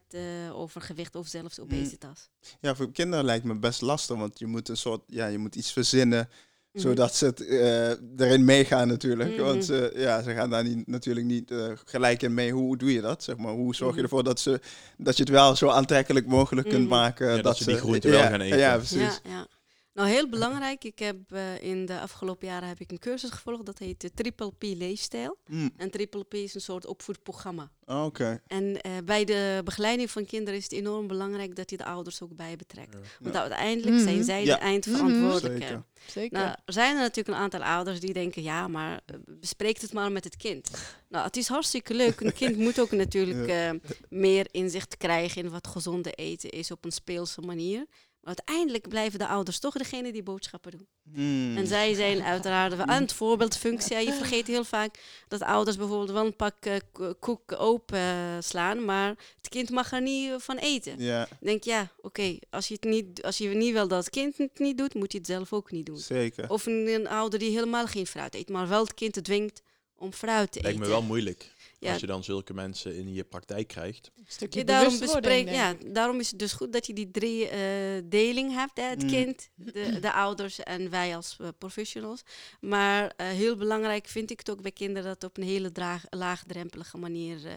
overgewicht 0.52 1.14
of 1.14 1.26
zelfs 1.26 1.58
Mm. 1.58 1.64
obesitas. 1.64 2.28
Ja, 2.60 2.74
voor 2.74 2.92
kinderen 2.92 3.24
lijkt 3.24 3.44
me 3.44 3.54
best 3.58 3.80
lastig, 3.80 4.16
want 4.16 4.38
je 4.38 4.46
moet 4.46 4.68
een 4.68 4.76
soort, 4.76 5.02
ja, 5.06 5.26
je 5.26 5.38
moet 5.38 5.54
iets 5.56 5.72
verzinnen. 5.72 6.28
Zodat 6.74 7.14
ze 7.14 7.24
het, 7.26 7.46
eh, 7.46 7.88
erin 8.26 8.44
meegaan 8.44 8.88
natuurlijk. 8.88 9.30
Mhm. 9.36 9.42
Want 9.42 9.64
ze, 9.64 9.92
ja, 9.96 10.22
ze 10.22 10.34
gaan 10.34 10.50
daar 10.50 10.64
niet, 10.64 10.86
natuurlijk 10.86 11.26
niet 11.26 11.50
eh, 11.50 11.58
gelijk 11.84 12.22
in 12.22 12.34
mee. 12.34 12.52
Hoe 12.52 12.76
doe 12.76 12.92
je 12.92 13.00
dat? 13.00 13.22
Zeg 13.22 13.36
maar? 13.36 13.52
Hoe 13.52 13.74
zorg 13.74 13.90
je 13.90 13.94
Mhm. 14.02 14.04
ervoor 14.04 14.24
dat, 14.24 14.40
ze, 14.40 14.60
dat 14.96 15.16
je 15.16 15.22
het 15.22 15.32
wel 15.32 15.56
zo 15.56 15.68
aantrekkelijk 15.68 16.26
mogelijk 16.26 16.68
kunt 16.68 16.80
Mhm. 16.88 16.88
maken? 16.90 17.36
Ja, 17.36 17.42
dat 17.42 17.56
ze 17.56 17.64
die 17.64 17.76
groenten 17.76 18.10
ja, 18.10 18.16
wel 18.20 18.30
gaan 18.30 18.40
eten. 18.40 18.58
Ja, 18.58 18.76
precies. 18.76 18.98
Ja, 18.98 19.18
ja. 19.28 19.46
Nou, 19.94 20.08
heel 20.08 20.28
belangrijk. 20.28 20.84
Ik 20.84 20.98
heb 20.98 21.16
eh, 21.28 21.62
in 21.62 21.86
de 21.86 22.00
afgelopen 22.00 22.46
jaren 22.46 22.68
heb 22.68 22.80
ik 22.80 22.90
een 22.90 22.98
cursus 22.98 23.30
gevolgd. 23.30 23.66
Dat 23.66 23.78
heet 23.78 24.00
de 24.00 24.10
Triple 24.14 24.52
P 24.58 24.62
Leefstijl. 24.62 25.38
Mm, 25.46 25.70
En 25.76 25.90
Triple 25.90 26.24
P 26.24 26.34
is 26.34 26.54
een 26.54 26.60
soort 26.60 26.86
opvoedprogramma. 26.86 27.70
ah, 27.84 28.04
Oké. 28.04 28.40
En 28.46 28.80
eh, 28.80 28.92
bij 29.04 29.24
de 29.24 29.60
begeleiding 29.64 30.10
van 30.10 30.24
kinderen 30.24 30.54
is 30.58 30.62
het 30.64 30.72
enorm 30.72 31.06
belangrijk 31.06 31.56
dat 31.56 31.70
je 31.70 31.76
de 31.76 31.84
ouders 31.84 32.22
ook 32.22 32.36
bij 32.36 32.56
betrekt. 32.56 32.96
Want 33.20 33.36
uiteindelijk 33.36 34.00
zijn 34.00 34.14
Mhm. 34.14 34.24
zij 34.24 34.44
Ja. 34.44 34.54
de 34.54 34.60
eindverantwoordelijke. 34.60 35.66
Zeker. 35.66 35.82
Zeker. 36.06 36.38
Nou, 36.38 36.56
er 36.64 36.72
zijn 36.72 36.94
er 36.94 37.00
natuurlijk 37.00 37.36
een 37.36 37.42
aantal 37.42 37.62
ouders 37.62 38.00
die 38.00 38.12
denken, 38.12 38.42
ja, 38.42 38.68
maar 38.68 39.00
eh, 39.06 39.16
bespreek 39.26 39.80
het 39.80 39.92
maar 39.92 40.12
met 40.12 40.24
het 40.24 40.36
kind. 40.36 40.70
Nou, 41.08 41.24
het 41.24 41.36
is 41.36 41.48
hartstikke 41.48 41.94
leuk. 41.94 42.20
Een 42.20 42.32
kind 42.32 42.56
moet 42.56 42.80
ook 42.80 42.90
natuurlijk 43.04 43.48
eh, 43.48 43.70
meer 44.08 44.46
inzicht 44.50 44.96
krijgen 44.96 45.42
in 45.44 45.50
wat 45.50 45.66
gezonde 45.66 46.10
eten 46.12 46.50
is 46.50 46.70
op 46.70 46.84
een 46.84 46.92
speelse 46.92 47.40
manier. 47.40 47.86
Uiteindelijk 48.24 48.88
blijven 48.88 49.18
de 49.18 49.26
ouders 49.26 49.58
toch 49.58 49.74
degene 49.74 50.12
die 50.12 50.22
boodschappen 50.22 50.70
doen. 50.70 50.86
Mm. 51.02 51.56
En 51.56 51.66
zij 51.66 51.94
zijn 51.94 52.22
uiteraard 52.22 52.78
aan 52.78 53.02
het 53.02 53.12
voorbeeldfunctie. 53.12 53.96
Je 53.96 54.12
vergeet 54.12 54.46
heel 54.46 54.64
vaak 54.64 54.98
dat 55.28 55.42
ouders 55.42 55.76
bijvoorbeeld 55.76 56.10
wel 56.10 56.26
een 56.26 56.36
pak 56.36 56.54
eh, 56.60 56.74
ko- 56.92 57.14
koek 57.20 57.54
open 57.58 57.98
eh, 57.98 58.36
slaan, 58.40 58.84
maar 58.84 59.08
het 59.36 59.48
kind 59.48 59.70
mag 59.70 59.92
er 59.92 60.02
niet 60.02 60.30
eh, 60.30 60.34
van 60.38 60.56
eten. 60.56 60.94
Ja, 61.00 61.22
Ik 61.22 61.46
denk 61.46 61.62
ja, 61.64 61.88
oké, 62.00 62.38
als 62.50 62.68
je 62.68 62.74
het 62.74 62.84
niet, 62.84 63.22
als 63.22 63.38
je 63.38 63.48
niet 63.48 63.72
wil 63.72 63.88
dat 63.88 63.98
het 64.04 64.10
kind 64.14 64.36
het 64.38 64.58
niet 64.58 64.78
doet, 64.78 64.94
moet 64.94 65.12
je 65.12 65.18
het 65.18 65.26
zelf 65.26 65.52
ook 65.52 65.70
niet 65.70 65.86
doen. 65.86 65.98
zeker. 65.98 66.50
Of 66.50 66.66
een, 66.66 66.88
een 66.88 67.08
ouder 67.08 67.38
die 67.38 67.50
helemaal 67.50 67.86
geen 67.86 68.06
fruit 68.06 68.34
eet, 68.34 68.48
maar 68.48 68.68
wel 68.68 68.80
het 68.82 68.94
kind 68.94 69.24
dwingt 69.24 69.62
om 69.96 70.12
fruit 70.12 70.52
te 70.52 70.60
Lijkt 70.62 70.76
eten. 70.76 70.88
me 70.88 70.94
wel 70.94 71.02
moeilijk 71.06 71.52
Ja. 71.84 71.92
als 71.92 72.00
je 72.00 72.06
dan 72.06 72.24
zulke 72.24 72.54
mensen 72.54 72.96
in 72.96 73.12
je 73.12 73.24
praktijk 73.24 73.68
krijgt. 73.68 74.10
Een 74.16 74.24
stukje 74.26 74.58
Ja, 74.58 74.64
daarom, 74.64 74.98
bespreek, 74.98 75.48
ja, 75.50 75.74
daarom 75.86 76.20
is 76.20 76.30
het 76.30 76.38
dus 76.38 76.52
goed 76.52 76.72
dat 76.72 76.86
je 76.86 76.92
die 76.92 77.10
drie 77.10 77.48
eh, 77.48 78.02
deling 78.04 78.52
hebt. 78.54 78.76
Hè? 78.76 78.84
Het 78.84 79.02
Mm. 79.02 79.08
kind, 79.08 79.48
de, 79.54 79.96
de 80.00 80.12
ouders 80.12 80.58
en 80.58 80.90
wij 80.90 81.16
als 81.16 81.36
eh, 81.40 81.48
professionals. 81.58 82.22
Maar 82.60 83.12
eh, 83.16 83.26
heel 83.26 83.56
belangrijk 83.56 84.06
vind 84.06 84.30
ik 84.30 84.38
het 84.38 84.50
ook 84.50 84.62
bij 84.62 84.72
kinderen 84.72 85.04
dat 85.04 85.22
het 85.22 85.30
op 85.30 85.36
een 85.36 85.42
hele 85.48 85.72
draag, 85.72 86.04
laagdrempelige 86.10 86.96
manier 86.98 87.46
eh, 87.46 87.54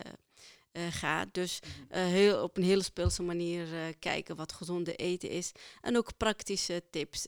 eh, 0.72 0.83
gaat. 0.94 1.27
Dus 1.31 1.59
Mhm. 1.61 1.72
eh, 1.94 2.05
heel, 2.05 2.44
op 2.44 2.57
een 2.57 2.63
hele 2.63 2.83
speelse 2.83 3.24
manier 3.24 3.74
eh, 3.74 3.79
kijken 4.00 4.35
wat 4.35 4.51
gezonde 4.53 4.96
eten 4.96 5.29
is. 5.29 5.51
En 5.81 5.98
ook 5.98 6.18
praktische 6.18 6.83
tips. 6.92 7.27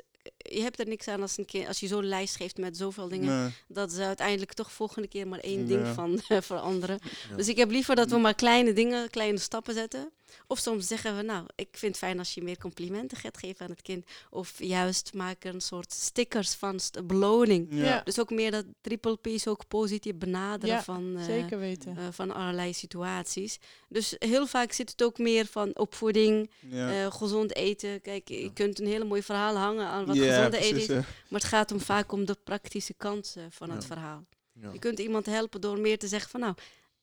Je 0.55 0.61
hebt 0.61 0.79
er 0.79 0.87
niks 0.87 1.07
aan 1.07 1.21
als, 1.21 1.37
een 1.37 1.45
kind, 1.45 1.67
als 1.67 1.79
je 1.79 1.87
zo'n 1.87 2.05
lijst 2.05 2.35
geeft 2.35 2.57
met 2.57 2.77
zoveel 2.77 3.07
dingen 3.07 3.41
Nee. 3.43 3.49
dat 3.67 3.91
ze 3.91 4.03
uiteindelijk 4.03 4.53
toch 4.53 4.71
volgende 4.71 5.07
keer 5.07 5.27
maar 5.27 5.39
één 5.39 5.67
ding 5.67 5.85
Ja. 5.85 5.93
van 5.93 6.19
veranderen. 6.41 6.99
Ja. 7.29 7.35
Dus 7.35 7.47
ik 7.47 7.57
heb 7.57 7.71
liever 7.71 7.95
dat 7.95 8.09
we 8.09 8.17
maar 8.17 8.35
kleine 8.35 8.73
dingen, 8.73 9.09
kleine 9.09 9.37
stappen 9.37 9.73
zetten. 9.73 10.11
Of 10.47 10.59
soms 10.59 10.87
zeggen 10.87 11.15
we, 11.15 11.21
nou, 11.21 11.45
ik 11.55 11.67
vind 11.71 11.91
het 11.95 12.03
fijn 12.03 12.19
als 12.19 12.33
je 12.33 12.41
meer 12.41 12.57
complimenten 12.57 13.17
gaat 13.17 13.37
geven 13.37 13.65
aan 13.65 13.71
het 13.71 13.81
kind. 13.81 14.05
Of 14.29 14.53
juist 14.57 15.13
maak 15.13 15.43
er 15.43 15.53
een 15.53 15.61
soort 15.61 15.93
stickers 15.93 16.53
van 16.53 16.79
st- 16.79 17.07
beloning. 17.07 17.67
Ja. 17.71 17.83
Ja. 17.83 18.01
Dus 18.03 18.19
ook 18.19 18.29
meer 18.29 18.51
dat 18.51 18.65
triple 18.81 19.17
P's 19.17 19.47
ook 19.47 19.67
positief 19.67 20.15
benaderen 20.15 20.75
Ja, 20.75 20.83
van, 20.83 21.15
eh, 21.17 21.23
Zeker 21.23 21.59
weten. 21.59 21.97
eh, 21.97 22.03
van 22.11 22.31
allerlei 22.31 22.73
situaties. 22.73 23.59
Dus 23.87 24.15
heel 24.19 24.47
vaak 24.47 24.71
zit 24.71 24.89
het 24.91 25.03
ook 25.03 25.17
meer 25.17 25.45
van 25.45 25.77
opvoeding, 25.77 26.51
Ja. 26.69 26.91
eh, 27.05 27.11
gezond 27.11 27.55
eten. 27.55 28.01
Kijk, 28.01 28.27
je 28.27 28.53
kunt 28.53 28.79
een 28.79 28.87
hele 28.87 29.05
mooi 29.05 29.23
verhaal 29.23 29.55
hangen 29.55 29.85
aan 29.87 30.05
wat 30.05 30.15
precies. 30.47 30.87
Maar 30.87 31.39
het 31.39 31.43
gaat 31.43 31.71
om 31.71 31.79
vaak 31.79 32.11
om 32.11 32.25
de 32.25 32.35
praktische 32.43 32.93
kant 32.93 33.33
eh, 33.37 33.43
van 33.49 33.69
het 33.71 33.85
verhaal. 33.85 34.25
Ja. 34.53 34.71
Je 34.71 34.79
kunt 34.79 34.99
iemand 34.99 35.25
helpen 35.25 35.61
door 35.61 35.79
meer 35.79 35.97
te 35.97 36.07
zeggen 36.07 36.29
van 36.29 36.39
nou, 36.39 36.53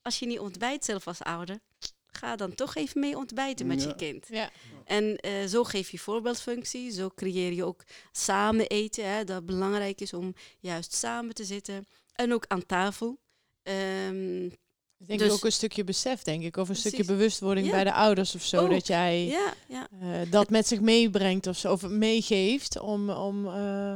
als 0.03 0.19
je 0.19 0.27
niet 0.27 0.39
ontbijt 0.39 0.85
zelf 0.85 1.07
als 1.07 1.23
ouder, 1.23 1.59
ga 2.07 2.37
dan 2.37 2.55
toch 2.55 2.75
even 2.75 3.01
mee 3.01 3.17
ontbijten 3.17 3.67
met 3.67 3.83
Ja. 3.83 3.89
je 3.89 3.95
kind. 3.95 4.27
Ja. 4.29 4.51
En 4.85 5.17
eh, 5.17 5.45
zo 5.47 5.65
geef 5.65 5.91
je 5.91 5.99
voorbeeldfunctie, 5.99 6.91
zo 6.91 7.11
creëer 7.15 7.53
je 7.53 7.65
ook 7.65 7.85
samen 8.13 8.67
eten. 8.67 9.11
Hè, 9.11 9.25
dat 9.25 9.47
belangrijk 9.47 10.01
is 10.01 10.13
om 10.13 10.35
juist 10.59 10.93
samen 10.95 11.35
te 11.35 11.45
zitten. 11.45 11.87
En 12.13 12.33
ook 12.33 12.45
aan 12.49 12.67
tafel. 12.67 13.19
Ehm, 13.63 14.49
Ik 14.99 15.07
denk 15.07 15.19
Dus- 15.21 15.33
ook 15.33 15.45
een 15.45 15.53
stukje 15.53 15.85
besef, 15.85 16.23
denk 16.23 16.43
ik. 16.43 16.57
Of 16.57 16.69
een 16.69 16.77
stukje 16.77 17.05
bewustwording 17.05 17.67
Ja. 17.67 17.73
bij 17.73 17.85
de 17.85 17.93
ouders 17.93 18.35
of 18.35 18.43
zo. 18.43 18.57
Ook. 18.65 18.71
Dat 18.71 18.87
jij 18.87 19.27
ja, 19.27 19.55
ja. 19.69 19.89
eh, 20.01 20.31
dat 20.31 20.51
met 20.51 20.67
zich 20.67 20.81
meebrengt 20.81 21.47
of 21.47 21.57
zo. 21.57 21.73
Of 21.73 21.89
meegeeft 21.89 22.81
om, 22.81 23.11
om 23.11 23.47
eh, 23.47 23.95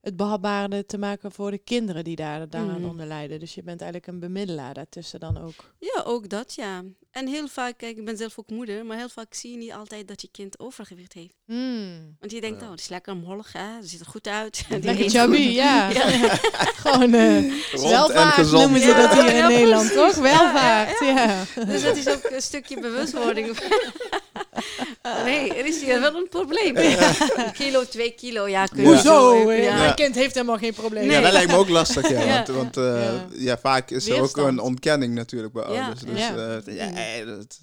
het 0.00 0.16
behapbaarder 0.16 0.86
te 0.86 0.98
maken 0.98 1.32
voor 1.32 1.50
de 1.50 1.58
kinderen 1.58 2.04
die 2.04 2.16
daar, 2.16 2.48
daaraan 2.48 2.80
Mhm. 2.80 2.88
onder 2.90 3.06
lijden. 3.06 3.40
Dus 3.40 3.54
je 3.54 3.62
bent 3.62 3.80
eigenlijk 3.80 4.12
een 4.12 4.20
bemiddelaar 4.20 4.74
daartussen 4.74 5.20
dan 5.20 5.38
ook. 5.38 5.72
ja, 5.78 6.02
ook 6.04 6.28
dat, 6.28 6.54
ja. 6.54 6.82
En 7.10 7.26
heel 7.26 7.48
vaak, 7.48 7.78
kijk, 7.78 7.96
ik 7.96 8.04
ben 8.04 8.16
zelf 8.16 8.38
ook 8.38 8.50
moeder, 8.50 8.86
maar 8.86 8.96
heel 8.96 9.08
vaak 9.08 9.34
zie 9.34 9.50
je 9.50 9.56
niet 9.56 9.72
altijd 9.72 10.08
dat 10.08 10.20
je 10.22 10.28
kind 10.32 10.58
overgewicht 10.58 11.12
heeft. 11.12 11.34
Mm. 11.46 12.16
Want 12.20 12.32
je 12.32 12.40
denkt, 12.40 12.60
Ja. 12.60 12.66
oh, 12.66 12.72
die 12.72 12.80
is 12.80 12.88
lekker 12.88 13.16
mollig, 13.16 13.52
hè? 13.52 13.82
Ze 13.82 13.88
ziet 13.88 14.00
er 14.00 14.06
goed 14.06 14.26
uit. 14.26 14.64
Lekker 14.82 15.10
chubby, 15.10 15.36
ja. 15.40 15.88
Ja. 15.98 16.08
Gewoon 16.82 17.14
eh 17.14 17.50
Rond 17.72 17.88
welvaart 17.90 18.50
noemen 18.50 18.80
ze 18.80 18.94
dat 18.94 19.12
hier 19.12 19.28
in 19.30 19.36
ja, 19.36 19.48
Nederland, 19.48 19.92
precies. 19.92 20.14
toch? 20.14 20.24
Ja, 20.24 20.30
ja, 20.30 20.38
Welvaart, 20.52 20.98
ja. 21.00 21.64
Dus 21.64 21.82
dat 21.82 21.96
is 21.96 22.08
ook 22.08 22.24
een 22.30 22.42
stukje 22.42 22.80
bewustwording. 22.80 23.46
Nee, 25.02 25.54
er 25.54 25.66
is 25.66 25.82
hier 25.82 26.00
wel 26.00 26.14
een 26.14 26.28
probleem. 26.28 26.76
Een 26.76 27.52
kilo, 27.52 27.84
twee 27.84 28.10
kilo, 28.10 28.46
ja. 28.48 28.66
Kun 28.66 28.80
je. 28.82 28.86
Hoezo? 28.86 29.02
zo 29.02 29.40
even- 29.50 29.62
ja. 29.62 29.76
Mijn 29.76 29.94
kind 29.94 30.14
heeft 30.14 30.34
helemaal 30.34 30.58
geen 30.58 30.74
probleem. 30.74 31.06
Nee. 31.06 31.16
Ja, 31.16 31.22
dat 31.22 31.32
lijkt 31.32 31.50
me 31.50 31.56
ook 31.56 31.68
lastig, 31.68 32.08
ja. 32.08 32.20
Ja. 32.20 32.34
Want, 32.34 32.48
want 32.48 32.76
eh, 32.76 33.04
Ja. 33.04 33.26
ja. 33.32 33.58
vaak 33.58 33.90
is 33.90 34.08
er 34.08 34.20
ook 34.22 34.36
een 34.36 34.58
ontkenning 34.60 35.14
natuurlijk 35.14 35.52
bij 35.52 35.62
Ja, 35.72 35.82
ouders. 35.84 36.00
Dus 36.00 36.18
ja. 36.20 36.36
eh, 36.36 36.76
ja, 36.76 37.18
eh, 37.20 37.26
dat 37.26 37.58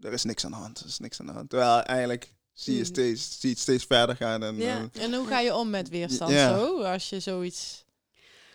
er 0.00 0.12
is 0.12 0.24
niks 0.24 0.44
aan 0.44 0.50
de 0.50 0.56
hand, 0.56 0.80
er 0.80 0.86
is 0.86 0.98
niks 0.98 1.20
aan 1.20 1.26
de 1.26 1.32
hand. 1.32 1.50
Terwijl 1.50 1.82
eigenlijk 1.82 2.32
zie 2.52 2.72
je 2.74 2.80
Mhm. 2.80 2.88
steeds, 2.88 3.22
zie 3.30 3.38
je 3.40 3.48
het 3.48 3.58
steeds 3.58 3.84
verder 3.84 4.16
gaan. 4.16 4.42
En, 4.42 4.56
Ja. 4.56 4.88
En 5.00 5.14
hoe 5.14 5.26
ga 5.26 5.40
je 5.40 5.54
om 5.54 5.70
met 5.70 5.88
weerstand 5.88 6.30
Ja. 6.32 6.58
zo? 6.58 6.82
Als 6.82 7.08
je 7.08 7.20
zoiets... 7.20 7.84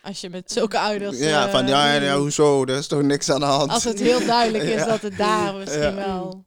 Als 0.02 0.20
je 0.20 0.30
met 0.30 0.52
zulke 0.52 0.78
ouders... 0.78 1.18
ja, 1.18 1.50
van 1.50 1.66
ja, 1.66 1.92
ja, 1.94 2.16
hoezo, 2.18 2.62
er 2.64 2.76
is 2.76 2.86
toch 2.86 3.02
niks 3.02 3.30
aan 3.30 3.40
de 3.40 3.46
hand. 3.46 3.70
Als 3.70 3.84
het 3.84 3.98
heel 3.98 4.26
duidelijk 4.26 4.64
is 4.64 4.70
Ja. 4.80 4.86
dat 4.86 5.00
het 5.02 5.16
daar 5.16 5.54
misschien 5.54 5.80
Ja. 5.80 5.94
wel... 5.94 6.44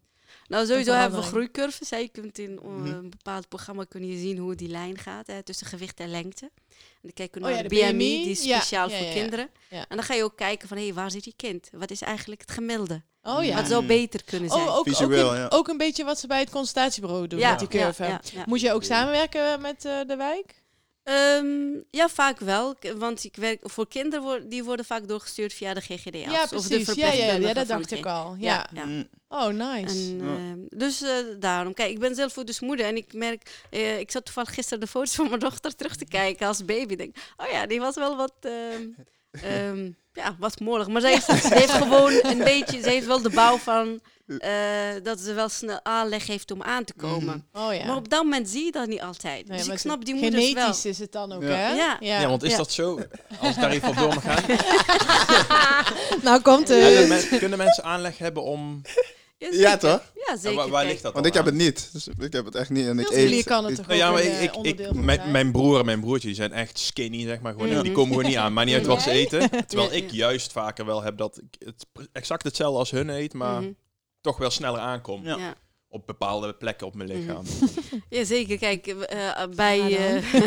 Nou, 0.49 0.65
sowieso 0.65 0.91
Een 0.91 0.99
hebben 0.99 1.19
we 1.19 1.25
groeicurves. 1.25 1.89
hè. 1.89 1.97
Je 1.97 2.09
kunt 2.09 2.37
in 2.37 2.59
Mhm. 2.63 2.85
een 2.85 3.09
bepaald 3.09 3.47
programma 3.47 3.83
kun 3.83 4.07
je 4.07 4.17
zien 4.17 4.37
hoe 4.37 4.55
die 4.55 4.67
lijn 4.69 4.97
gaat 4.97 5.27
hè, 5.27 5.43
tussen 5.43 5.67
gewicht 5.67 5.99
en 5.99 6.09
lengte. 6.09 6.45
En 6.69 6.99
dan 7.01 7.13
kijken 7.13 7.41
we 7.41 7.47
Oh 7.47 7.53
naar 7.53 7.63
ja, 7.63 7.69
de 7.69 7.75
BMI, 7.75 7.91
BMI. 7.91 8.23
die 8.23 8.29
is 8.31 8.39
speciaal 8.43 8.89
ja, 8.89 8.95
voor 8.97 9.05
ja, 9.05 9.11
ja. 9.13 9.19
kinderen. 9.19 9.49
Ja. 9.69 9.77
En 9.89 9.95
dan 9.97 10.03
ga 10.05 10.13
je 10.13 10.23
ook 10.23 10.35
kijken 10.35 10.67
van, 10.67 10.77
hé, 10.77 10.83
hey, 10.83 10.93
waar 10.93 11.11
zit 11.11 11.25
je 11.25 11.33
kind? 11.35 11.69
Wat 11.71 11.91
is 11.91 12.01
eigenlijk 12.01 12.41
het 12.41 12.51
gemiddelde? 12.51 13.01
Oh 13.23 13.43
ja. 13.43 13.55
Wat 13.55 13.67
zou 13.67 13.81
Mm. 13.81 13.87
beter 13.87 14.23
kunnen 14.23 14.49
zijn? 14.49 14.61
Oh, 14.61 14.69
ook, 14.71 14.77
ook, 14.77 14.87
Visueel, 14.87 15.31
een, 15.33 15.37
ja. 15.39 15.47
ook 15.49 15.67
een 15.67 15.77
beetje 15.77 16.03
wat 16.03 16.19
ze 16.19 16.27
bij 16.27 16.39
het 16.39 16.49
consultatiebureau 16.49 17.27
doen 17.27 17.39
ja, 17.39 17.49
met 17.49 17.59
die 17.59 17.67
curve. 17.67 18.03
Ja, 18.03 18.09
ja, 18.09 18.19
ja. 18.33 18.43
Moet 18.45 18.61
je 18.61 18.73
ook 18.73 18.83
samenwerken 18.83 19.61
met 19.61 19.85
eh, 19.85 19.99
de 20.07 20.15
wijk? 20.15 20.61
Ehm, 21.03 21.79
ja, 21.91 22.09
vaak 22.09 22.39
wel. 22.39 22.75
Want 22.97 23.23
ik 23.23 23.35
werk, 23.35 23.59
voor 23.63 23.87
kinderen 23.87 24.25
worden 24.25 24.49
die 24.49 24.63
worden 24.63 24.85
vaak 24.85 25.07
doorgestuurd 25.07 25.53
via 25.53 25.73
de 25.73 25.81
GGD's. 25.81 26.31
ja, 26.31 26.43
Of 26.43 26.67
de 26.67 26.81
precies. 26.81 26.93
Ja, 26.93 27.11
ja, 27.11 27.33
ja, 27.33 27.53
dat 27.53 27.67
dacht 27.67 27.89
de 27.89 27.97
ik 27.97 28.05
al. 28.05 28.35
Ja. 28.39 28.69
ja. 28.73 28.85
Mm. 28.85 29.07
Oh, 29.27 29.47
nice. 29.47 29.95
En, 29.95 30.21
ehm, 30.21 30.79
dus 30.79 31.01
eh, 31.01 31.09
daarom. 31.39 31.73
Kijk, 31.73 31.91
ik 31.91 31.99
ben 31.99 32.15
zelf 32.15 32.37
ook 32.37 32.47
dus 32.47 32.59
moeder. 32.59 32.85
En 32.85 32.95
ik 32.95 33.13
merk, 33.13 33.65
eh, 33.69 33.99
ik 33.99 34.11
zat 34.11 34.25
toevallig 34.25 34.53
gisteren 34.53 34.79
de 34.79 34.87
foto's 34.87 35.15
van 35.15 35.27
mijn 35.27 35.39
dochter 35.39 35.75
terug 35.75 35.95
te 35.95 36.05
kijken 36.05 36.47
als 36.47 36.65
baby. 36.65 36.91
Ik 36.91 36.97
Denk, 36.97 37.15
oh 37.37 37.51
ja, 37.51 37.65
die 37.65 37.79
was 37.79 37.95
wel 37.95 38.15
wat, 38.15 38.33
ehm, 38.41 38.83
Ehm, 39.43 39.91
ja, 40.13 40.35
wat 40.39 40.59
morgen. 40.59 40.91
Maar 40.91 41.01
zij 41.01 41.11
heeft, 41.11 41.25
ze 41.25 41.53
heeft 41.53 41.71
gewoon 41.71 42.19
een 42.21 42.37
beetje, 42.37 42.81
ze 42.81 42.89
heeft 42.89 43.05
wel 43.05 43.21
de 43.21 43.29
bouw 43.29 43.57
van 43.57 43.99
eh, 44.37 44.51
dat 45.03 45.19
ze 45.19 45.33
wel 45.33 45.49
snel 45.49 45.79
aanleg 45.83 46.27
heeft 46.27 46.51
om 46.51 46.63
aan 46.63 46.83
te 46.83 46.93
komen. 46.93 47.47
Oh 47.53 47.73
ja. 47.73 47.85
Maar 47.85 47.95
op 47.95 48.09
dat 48.09 48.23
moment 48.23 48.49
zie 48.49 48.65
je 48.65 48.71
dat 48.71 48.87
niet 48.87 49.01
altijd. 49.01 49.47
Nee, 49.47 49.57
dus 49.57 49.67
ik 49.67 49.77
snap 49.77 50.05
die 50.05 50.13
moeders 50.13 50.43
wel. 50.53 50.63
Genetisch 50.63 50.85
is 50.85 50.99
het 50.99 51.11
dan 51.11 51.31
ook, 51.31 51.41
Ja. 51.41 51.47
hè? 51.47 51.69
Ja. 51.73 51.97
Ja, 51.99 52.27
want 52.27 52.43
is 52.43 52.51
Ja. 52.51 52.57
dat 52.57 52.71
zo? 52.71 52.99
Als 53.39 53.55
ik 53.55 53.61
daar 53.61 53.71
even 53.71 53.89
op 53.89 53.95
door 53.95 54.13
mag 54.13 54.23
gaan. 54.23 54.43
nou 56.23 56.41
komt 56.41 56.65
Kunnen, 56.65 56.97
het. 56.97 57.07
men- 57.29 57.39
kunnen 57.39 57.57
mensen 57.57 57.83
aanleg 57.83 58.17
hebben 58.17 58.43
om... 58.43 58.81
Ja, 59.51 59.77
toch? 59.77 60.11
Ja, 60.27 60.37
zeker. 60.37 60.57
Waar, 60.57 60.69
waar 60.69 60.85
ligt 60.85 61.01
dat 61.01 61.13
Want 61.13 61.15
dan 61.15 61.25
ik 61.25 61.33
heb 61.33 61.45
het 61.45 61.53
niet. 61.53 61.89
Dus 61.93 62.07
ik 62.19 62.33
heb 62.33 62.45
het 62.45 62.55
echt 62.55 62.69
niet. 62.69 62.87
En 62.87 62.99
ik 62.99 63.09
eet. 63.09 63.21
jullie 63.29 63.43
kan 63.43 63.65
het 63.65 63.75
toch 63.75 63.85
Nou 63.87 63.97
ja, 63.99 64.11
maar 64.11 64.21
ik, 64.21 64.31
eh, 64.31 64.43
ik, 64.43 64.79
ik, 64.79 64.93
mijn, 65.25 65.51
broer 65.51 65.79
en 65.79 65.85
mijn 65.85 65.99
broertje 65.99 66.27
die 66.27 66.35
zijn 66.35 66.51
echt 66.53 66.79
skinny, 66.79 67.23
zeg 67.23 67.39
maar. 67.39 67.51
Gewoon, 67.53 67.69
Mhm. 67.69 67.81
Die 67.83 67.91
komen 67.91 68.13
gewoon 68.13 68.29
niet 68.29 68.37
aan. 68.39 68.53
Maar 68.53 68.65
niet 68.65 68.73
uit 68.75 68.85
wat 68.85 69.01
ze 69.01 69.09
eten. 69.11 69.49
Terwijl 69.67 69.93
ik 69.93 70.11
juist 70.11 70.51
vaker 70.51 70.85
wel 70.85 71.01
heb 71.03 71.17
dat 71.17 71.37
ik 71.37 71.65
het 71.67 71.85
exact 72.11 72.43
hetzelfde 72.43 72.79
als 72.79 72.91
hun 72.91 73.09
eet, 73.09 73.33
maar 73.33 73.61
Mhm. 73.61 73.71
Toch 74.21 74.37
wel 74.37 74.49
sneller 74.49 74.79
aankom. 74.79 75.23
Ja. 75.23 75.37
Ja. 75.37 75.53
Op 75.89 76.05
bepaalde 76.07 76.53
plekken 76.53 76.87
op 76.87 76.95
mijn 76.95 77.09
lichaam. 77.09 77.43
ja, 78.09 78.23
zeker. 78.23 78.57
Kijk, 78.57 78.87
eh, 78.87 79.43
bij... 79.55 79.79
Ja, 79.89 79.97
eh, 79.97 80.37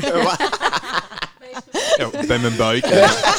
Ja, 1.97 2.27
bij 2.27 2.39
mijn 2.39 2.57
buik. 2.57 2.85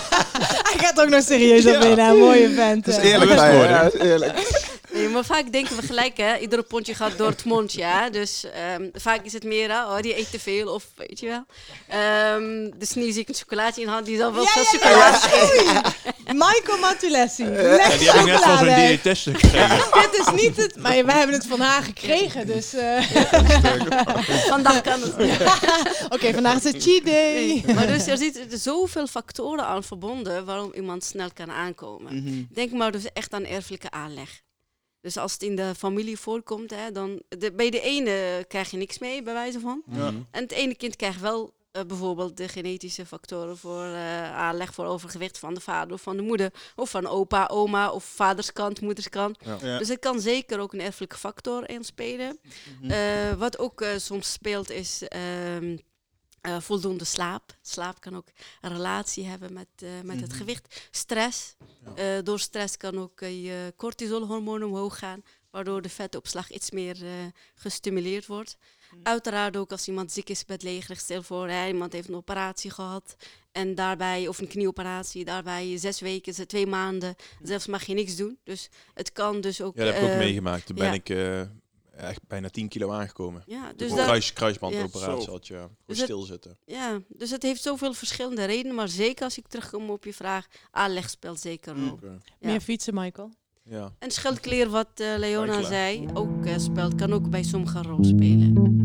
Hij 0.69 0.77
gaat 0.77 1.01
ook 1.01 1.09
nog 1.09 1.23
serieus 1.23 1.65
op 1.65 1.83
in, 1.83 1.99
hè? 1.99 2.13
Mooie 2.13 2.49
vent. 2.49 2.85
Het 2.85 2.97
is 2.97 3.03
eerlijk 3.03 3.31
het 3.31 3.93
is 3.93 3.99
eerlijk. 3.99 4.62
Nee, 5.03 5.13
maar 5.13 5.25
vaak 5.25 5.51
denken 5.51 5.75
we 5.75 5.81
gelijk, 5.81 6.17
hè. 6.17 6.37
Iedere 6.37 6.61
pondje 6.63 6.95
gaat 6.95 7.17
door 7.17 7.27
het 7.29 7.43
mondje, 7.45 7.79
ja. 7.79 8.09
Dus 8.09 8.45
ehm, 8.53 8.89
vaak 8.93 9.25
is 9.25 9.33
het 9.33 9.43
meer, 9.43 9.69
hè, 9.71 9.83
oh, 9.83 9.99
die 9.99 10.17
eet 10.17 10.31
te 10.31 10.39
veel, 10.39 10.73
of 10.73 10.83
weet 10.95 11.19
je 11.19 11.27
wel. 11.27 11.45
Ehm 11.87 12.69
dus 12.77 12.93
nu 12.93 13.11
zie 13.11 13.21
ik 13.21 13.27
een 13.29 13.35
chocolaatje 13.35 13.81
in 13.81 13.87
hand, 13.87 14.05
die 14.05 14.17
zal 14.17 14.33
wel 14.33 14.43
Ja, 14.43 14.49
veel 14.49 14.79
ja, 14.79 14.89
ja, 14.89 15.11
chocolade. 15.13 15.91
Michael 16.45 16.77
Matulessi. 16.79 17.43
Ja, 17.43 17.51
die 17.97 18.11
heb 18.11 18.19
ik 18.19 18.25
net 18.25 18.43
van 18.43 18.57
zo'n 18.57 18.75
diëtist 18.75 19.23
gekregen. 19.23 20.01
Dit 20.11 20.19
is 20.19 20.41
niet 20.43 20.57
het... 20.57 20.75
Maar 20.75 21.05
wij 21.05 21.17
hebben 21.17 21.35
het 21.35 21.45
van 21.45 21.59
haar 21.59 21.83
gekregen, 21.83 22.47
dus... 22.47 22.73
eh, 22.73 23.01
Vandaag 24.53 24.81
kan 24.81 25.01
het. 25.01 25.13
Oké, 26.09 26.33
vandaag 26.33 26.57
is 26.57 26.63
het 26.63 26.83
cheat 26.83 27.05
day. 27.05 27.61
Nee, 27.65 27.75
Maar 27.75 27.87
dus 27.87 28.07
er 28.07 28.17
zitten 28.17 28.57
zoveel 28.59 29.07
factoren 29.07 29.65
aan 29.65 29.83
verbonden 29.83 30.45
waarom 30.45 30.71
iemand 30.75 31.03
snel 31.03 31.29
kan 31.33 31.51
aankomen. 31.51 32.15
Mhm. 32.23 32.43
Denk 32.49 32.71
maar 32.71 32.91
dus 32.91 33.03
echt 33.13 33.33
aan 33.33 33.45
erfelijke 33.45 33.91
aanleg. 33.91 34.41
Dus 35.03 35.17
als 35.17 35.33
het 35.33 35.43
in 35.43 35.55
de 35.55 35.75
familie 35.77 36.19
voorkomt, 36.19 36.71
hè, 36.71 36.91
dan 36.91 37.21
de, 37.27 37.51
bij 37.51 37.69
de 37.69 37.81
ene 37.81 38.45
krijg 38.47 38.71
je 38.71 38.77
niks 38.77 38.99
mee, 38.99 39.23
bij 39.23 39.33
wijze 39.33 39.59
van. 39.59 39.83
Ja. 39.91 40.07
En 40.31 40.41
het 40.41 40.51
ene 40.51 40.75
kind 40.75 40.95
krijgt 40.95 41.19
wel 41.19 41.53
eh, 41.71 41.81
bijvoorbeeld 41.87 42.37
de 42.37 42.47
genetische 42.47 43.05
factoren 43.05 43.57
voor 43.57 43.83
eh, 43.83 44.35
aanleg 44.35 44.73
voor 44.73 44.85
overgewicht 44.85 45.39
van 45.39 45.53
de 45.53 45.59
vader 45.59 45.93
of 45.93 46.01
van 46.01 46.15
de 46.17 46.21
moeder. 46.21 46.53
Of 46.75 46.89
van 46.89 47.07
opa, 47.07 47.47
oma 47.51 47.91
of 47.91 48.03
vaderskant, 48.03 48.81
moederskant. 48.81 49.37
Ja. 49.61 49.77
Dus 49.77 49.87
het 49.87 49.99
kan 49.99 50.19
zeker 50.19 50.59
ook 50.59 50.73
een 50.73 50.81
erfelijke 50.81 51.17
factor 51.17 51.69
inspelen. 51.69 52.39
Mhm. 52.81 52.91
Eh, 52.91 53.33
wat 53.37 53.59
ook 53.59 53.85
soms 53.97 54.31
speelt 54.31 54.69
is 54.69 55.03
ehm, 55.07 55.77
eh, 56.43 56.59
voldoende 56.59 57.03
slaap. 57.03 57.55
Slaap 57.61 58.01
kan 58.01 58.15
ook 58.15 58.27
een 58.61 58.71
relatie 58.71 59.25
hebben 59.25 59.53
met, 59.53 59.67
eh, 59.75 59.89
met 60.03 60.19
het 60.19 60.29
Mhm. 60.29 60.37
gewicht. 60.37 60.87
Stress. 60.91 61.55
Eh, 61.95 62.05
door 62.23 62.39
stress 62.39 62.77
kan 62.77 62.99
ook 62.99 63.19
je 63.19 63.73
cortisolhormoon 63.77 64.63
omhoog 64.63 64.97
gaan. 64.99 65.21
Waardoor 65.51 65.81
de 65.81 65.89
vetopslag 65.89 66.51
iets 66.51 66.71
meer 66.71 66.97
gestimuleerd 67.55 68.25
wordt. 68.25 68.57
Uiteraard 69.03 69.57
ook 69.57 69.71
als 69.71 69.87
iemand 69.87 70.11
ziek 70.11 70.29
is, 70.29 70.45
bedlegerig. 70.45 70.99
Stel 70.99 71.23
voor, 71.23 71.47
hè, 71.47 71.67
iemand 71.67 71.93
heeft 71.93 72.07
een 72.07 72.15
operatie 72.15 72.71
gehad. 72.71 73.15
En 73.51 73.75
daarbij, 73.75 74.27
of 74.27 74.39
een 74.39 74.47
knieoperatie, 74.47 75.25
daarbij 75.25 75.77
zes 75.77 75.99
weken, 75.99 76.47
twee 76.47 76.67
maanden. 76.67 77.15
Zelfs 77.43 77.67
mag 77.67 77.83
je 77.83 77.93
niks 77.93 78.15
doen. 78.15 78.37
Dus 78.43 78.69
het 78.93 79.11
kan 79.11 79.41
dus 79.41 79.61
ook... 79.61 79.75
Ja, 79.75 79.85
dat 79.85 79.93
heb 79.93 80.03
ik 80.03 80.09
ook 80.09 80.17
meegemaakt. 80.17 80.65
Toen 80.65 80.75
ben 80.75 80.93
ik 80.93 81.09
echt 81.97 82.19
bijna 82.27 82.49
10 82.49 82.67
kilo 82.67 82.91
aangekomen. 82.91 83.43
Ja, 83.45 83.71
Dus 83.75 83.89
dat, 83.89 84.03
kruis, 84.05 84.33
kruisbandoperatie 84.33 85.25
Ja. 85.25 85.31
had 85.31 85.47
je 85.47 85.53
gewoon 85.53 85.75
Dus 85.85 85.97
het- 85.97 86.05
stilzitten. 86.05 86.57
Ja, 86.65 86.99
dus 87.07 87.31
het 87.31 87.43
heeft 87.43 87.61
zoveel 87.61 87.93
verschillende 87.93 88.45
redenen. 88.45 88.75
Maar 88.75 88.89
zeker 88.89 89.23
als 89.23 89.37
ik 89.37 89.47
terugkom 89.47 89.89
op 89.89 90.05
je 90.05 90.13
vraag, 90.13 90.47
aanleg 90.71 91.09
speelt 91.09 91.39
zeker 91.39 91.71
een 91.75 91.83
rol. 91.83 91.91
Oké. 91.93 92.07
Ja. 92.39 92.47
Meer 92.49 92.61
fietsen, 92.61 92.93
Michael. 92.93 93.31
Ja. 93.63 93.93
En 93.99 94.11
schildklier, 94.11 94.69
wat 94.69 94.87
eh, 94.95 95.13
Leona 95.17 95.61
zei, 95.63 96.07
ook 96.13 96.45
eh, 96.45 96.57
speelt, 96.57 96.95
kan 96.95 97.13
ook 97.13 97.29
bij 97.29 97.43
sommigen 97.43 97.79
een 97.79 97.85
rol 97.91 98.03
spelen. 98.03 98.82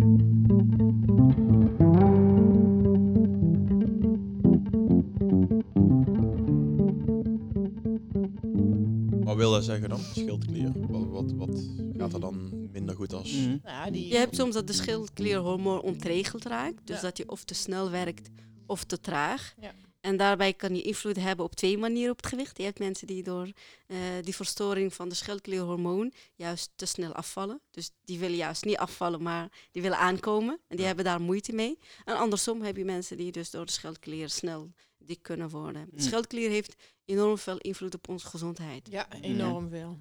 Wil 9.39 9.51
dat 9.51 9.65
zeggen 9.65 9.89
dan, 9.89 10.01
schildklier? 10.01 10.73
Wat, 10.89 11.07
wat, 11.09 11.33
wat 11.33 11.61
gaat 11.97 12.13
er 12.13 12.21
dan 12.21 12.69
minder 12.73 12.95
goed 12.97 13.13
als... 13.13 13.33
Mhm. 13.33 13.47
Nou, 13.49 13.59
ja, 13.65 13.91
die... 13.91 14.09
Je 14.09 14.17
hebt 14.17 14.37
soms 14.37 14.55
dat 14.55 14.67
de 14.67 14.73
schildklierhormoon 14.73 15.81
ontregeld 15.81 16.45
raakt. 16.45 16.87
Dus 16.87 16.97
Ja. 16.97 17.03
dat 17.03 17.17
je 17.17 17.29
of 17.31 17.45
te 17.45 17.55
snel 17.55 17.91
werkt 17.91 18.31
of 18.67 18.85
te 18.85 19.01
traag. 19.01 19.55
Ja. 19.61 19.73
En 20.01 20.17
daarbij 20.17 20.53
kan 20.55 20.75
je 20.77 20.83
invloed 20.83 21.17
hebben 21.17 21.45
op 21.45 21.55
twee 21.55 21.79
manieren 21.79 22.11
op 22.11 22.17
het 22.17 22.27
gewicht. 22.27 22.59
Je 22.59 22.65
hebt 22.65 22.79
mensen 22.79 23.07
die 23.07 23.23
door 23.23 23.51
eh, 23.87 23.97
die 24.23 24.35
verstoring 24.35 24.95
van 24.95 25.09
de 25.09 25.15
schildklierhormoon 25.15 26.13
juist 26.35 26.71
te 26.77 26.87
snel 26.87 27.13
afvallen. 27.13 27.61
Dus 27.71 27.91
die 28.05 28.19
willen 28.19 28.37
juist 28.37 28.65
niet 28.65 28.77
afvallen, 28.77 29.23
maar 29.23 29.49
die 29.71 29.83
willen 29.83 29.99
aankomen. 29.99 30.61
En 30.69 30.77
die 30.77 30.87
hebben 30.87 31.05
daar 31.05 31.21
moeite 31.21 31.53
mee. 31.53 31.79
En 32.05 32.17
andersom 32.17 32.63
heb 32.63 32.77
je 32.77 32.85
mensen 32.85 33.17
die 33.17 33.33
dus 33.33 33.51
door 33.51 33.67
de 33.67 33.73
schildklier 33.73 34.29
snel 34.29 34.73
dik 34.99 35.23
kunnen 35.23 35.49
worden. 35.49 35.85
De 35.91 35.97
Mm. 35.97 36.01
schildklier 36.03 36.51
heeft 36.51 36.75
enorm 37.05 37.39
veel 37.39 37.59
invloed 37.59 37.95
op 37.95 38.09
onze 38.09 38.27
gezondheid. 38.27 38.89
Ja, 38.91 39.07
enorm 39.21 39.69
veel. 39.69 39.99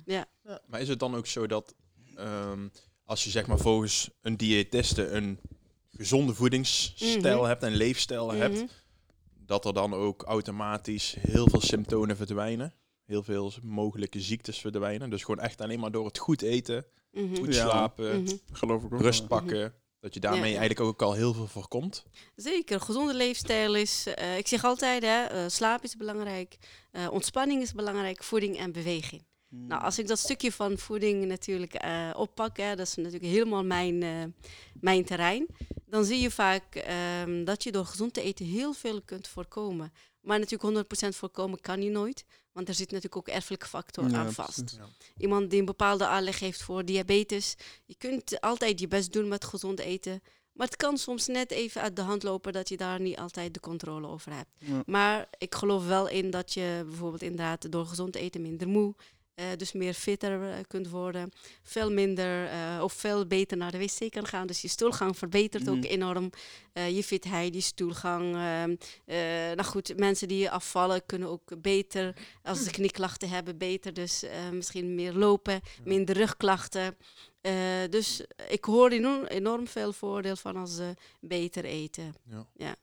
Maar 0.67 0.81
is 0.81 0.87
het 0.87 0.99
dan 0.99 1.15
ook 1.15 1.27
zo 1.27 1.47
dat 1.47 1.73
ehm, 2.15 2.67
als 3.03 3.23
je 3.23 3.29
zeg 3.29 3.47
maar 3.47 3.59
volgens 3.59 4.09
een 4.21 4.37
diëtiste 4.37 5.07
een 5.07 5.39
gezonde 5.89 6.33
voedingsstijl 6.33 7.37
Mhm. 7.39 7.47
hebt 7.47 7.63
en 7.63 7.75
leefstijl 7.75 8.31
hebt, 8.31 8.55
Mhm. 8.55 8.65
Dat 9.47 9.65
er 9.65 9.73
dan 9.73 9.93
ook 9.93 10.23
automatisch 10.23 11.15
heel 11.19 11.47
veel 11.49 11.61
symptomen 11.61 12.17
verdwijnen? 12.17 12.73
Heel 13.05 13.23
veel 13.23 13.51
mogelijke 13.61 14.19
ziektes 14.21 14.59
verdwijnen. 14.59 15.09
Dus 15.09 15.23
gewoon 15.23 15.43
echt 15.43 15.61
alleen 15.61 15.79
maar 15.79 15.91
door 15.91 16.05
het 16.05 16.17
goed 16.17 16.41
eten, 16.41 16.85
Mhm. 17.11 17.35
goed 17.35 17.55
Ja. 17.55 17.69
slapen, 17.69 18.21
Mhm. 18.23 18.35
Geloof 18.51 18.83
ik 18.83 18.93
ook. 18.93 19.01
rust 19.01 19.19
wel. 19.19 19.27
pakken. 19.27 19.73
Dat 19.99 20.13
je 20.13 20.19
daarmee 20.19 20.51
Ja. 20.51 20.57
eigenlijk 20.59 20.79
ook 20.89 21.01
al 21.01 21.13
heel 21.13 21.33
veel 21.33 21.47
voorkomt. 21.47 22.05
Zeker, 22.35 22.81
gezonde 22.81 23.13
leefstijl 23.13 23.75
is, 23.75 24.07
eh, 24.07 24.37
ik 24.37 24.47
zeg 24.47 24.63
altijd, 24.63 25.03
hè, 25.03 25.23
eh, 25.23 25.43
slaap 25.47 25.83
is 25.83 25.95
belangrijk, 25.95 26.57
eh, 26.91 27.07
ontspanning 27.11 27.61
is 27.61 27.73
belangrijk, 27.73 28.23
voeding 28.23 28.57
en 28.57 28.71
beweging. 28.71 29.25
Mhm. 29.49 29.67
Nou, 29.67 29.81
als 29.83 29.99
ik 29.99 30.07
dat 30.07 30.19
stukje 30.19 30.51
van 30.51 30.77
voeding 30.77 31.25
natuurlijk 31.25 31.73
eh, 31.73 32.09
oppak, 32.15 32.57
hè, 32.57 32.75
dat 32.75 32.87
is 32.87 32.95
natuurlijk 32.95 33.23
helemaal 33.23 33.63
mijn, 33.63 34.03
eh, 34.03 34.23
mijn 34.73 35.05
terrein, 35.05 35.47
dan 35.85 36.05
zie 36.05 36.19
je 36.19 36.31
vaak 36.31 36.75
ehm, 36.75 37.43
dat 37.43 37.63
je 37.63 37.71
door 37.71 37.85
gezond 37.85 38.13
te 38.13 38.21
eten 38.21 38.45
heel 38.45 38.73
veel 38.73 39.01
kunt 39.01 39.27
voorkomen. 39.27 39.91
Maar 40.21 40.39
natuurlijk 40.39 40.63
100% 40.63 41.15
voorkomen 41.15 41.61
kan 41.61 41.81
je 41.81 41.89
nooit, 41.89 42.25
want 42.51 42.67
er 42.67 42.73
zit 42.73 42.87
natuurlijk 42.91 43.15
ook 43.17 43.27
erfelijke 43.35 43.67
factor 43.67 44.09
Ja, 44.09 44.17
aan 44.17 44.33
vast. 44.33 44.63
precies. 44.63 44.79
Iemand 45.17 45.49
die 45.49 45.59
een 45.59 45.65
bepaalde 45.65 46.07
aanleg 46.07 46.39
heeft 46.39 46.61
voor 46.61 46.85
diabetes, 46.85 47.55
je 47.85 47.95
kunt 47.97 48.41
altijd 48.41 48.79
je 48.79 48.87
best 48.87 49.13
doen 49.13 49.27
met 49.27 49.45
gezond 49.45 49.79
eten. 49.79 50.21
Maar 50.53 50.67
het 50.67 50.75
kan 50.75 50.97
soms 50.97 51.27
net 51.27 51.51
even 51.51 51.81
uit 51.81 51.95
de 51.95 52.01
hand 52.01 52.23
lopen 52.23 52.53
dat 52.53 52.69
je 52.69 52.77
daar 52.77 53.01
niet 53.01 53.17
altijd 53.17 53.53
de 53.53 53.59
controle 53.59 54.07
over 54.07 54.33
hebt. 54.33 54.49
Ja. 54.57 54.81
Maar 54.85 55.27
ik 55.37 55.55
geloof 55.55 55.87
wel 55.87 56.07
in 56.09 56.29
dat 56.29 56.53
je 56.53 56.83
bijvoorbeeld 56.87 57.21
inderdaad 57.21 57.71
door 57.71 57.85
gezond 57.85 58.15
eten 58.15 58.41
minder 58.41 58.67
moe, 58.67 58.95
eh, 59.37 59.45
dus 59.57 59.71
meer 59.71 59.93
fitter 59.93 60.41
eh, 60.51 60.57
kunt 60.67 60.89
worden. 60.89 61.31
Veel 61.63 61.91
minder 61.91 62.47
eh, 62.47 62.79
of 62.83 62.93
veel 62.93 63.25
beter 63.27 63.57
naar 63.57 63.71
de 63.71 63.77
wc 63.77 64.11
kan 64.11 64.25
gaan. 64.27 64.47
Dus 64.47 64.61
je 64.61 64.67
stoelgang 64.67 65.17
verbetert 65.17 65.69
ook 65.69 65.75
Mhm. 65.75 65.85
enorm. 65.85 66.29
Je 66.73 67.03
fitheid, 67.03 67.53
je 67.53 67.61
stoelgang. 67.61 68.35
ehm, 68.35 68.75
eh, 69.05 69.17
nou 69.55 69.63
goed, 69.63 69.97
mensen 69.97 70.27
die 70.27 70.49
afvallen 70.49 71.05
kunnen 71.05 71.29
ook 71.29 71.61
beter, 71.61 72.15
als 72.43 72.63
ze 72.63 72.69
knieklachten 72.77 73.29
hebben, 73.29 73.57
beter. 73.57 73.93
Dus 73.93 74.23
misschien 74.51 74.95
meer 74.95 75.13
lopen, 75.13 75.61
minder 75.83 76.15
rugklachten. 76.17 76.97
Dus 77.89 78.21
ik 78.49 78.65
hoor 78.65 78.89
enorm, 78.91 79.25
enorm 79.25 79.67
veel 79.67 79.93
voordeel 79.93 80.35
van 80.35 80.55
als 80.55 80.75
ze 80.75 80.93
beter 81.19 81.65
eten. 81.65 82.15
Ja. 82.55 82.75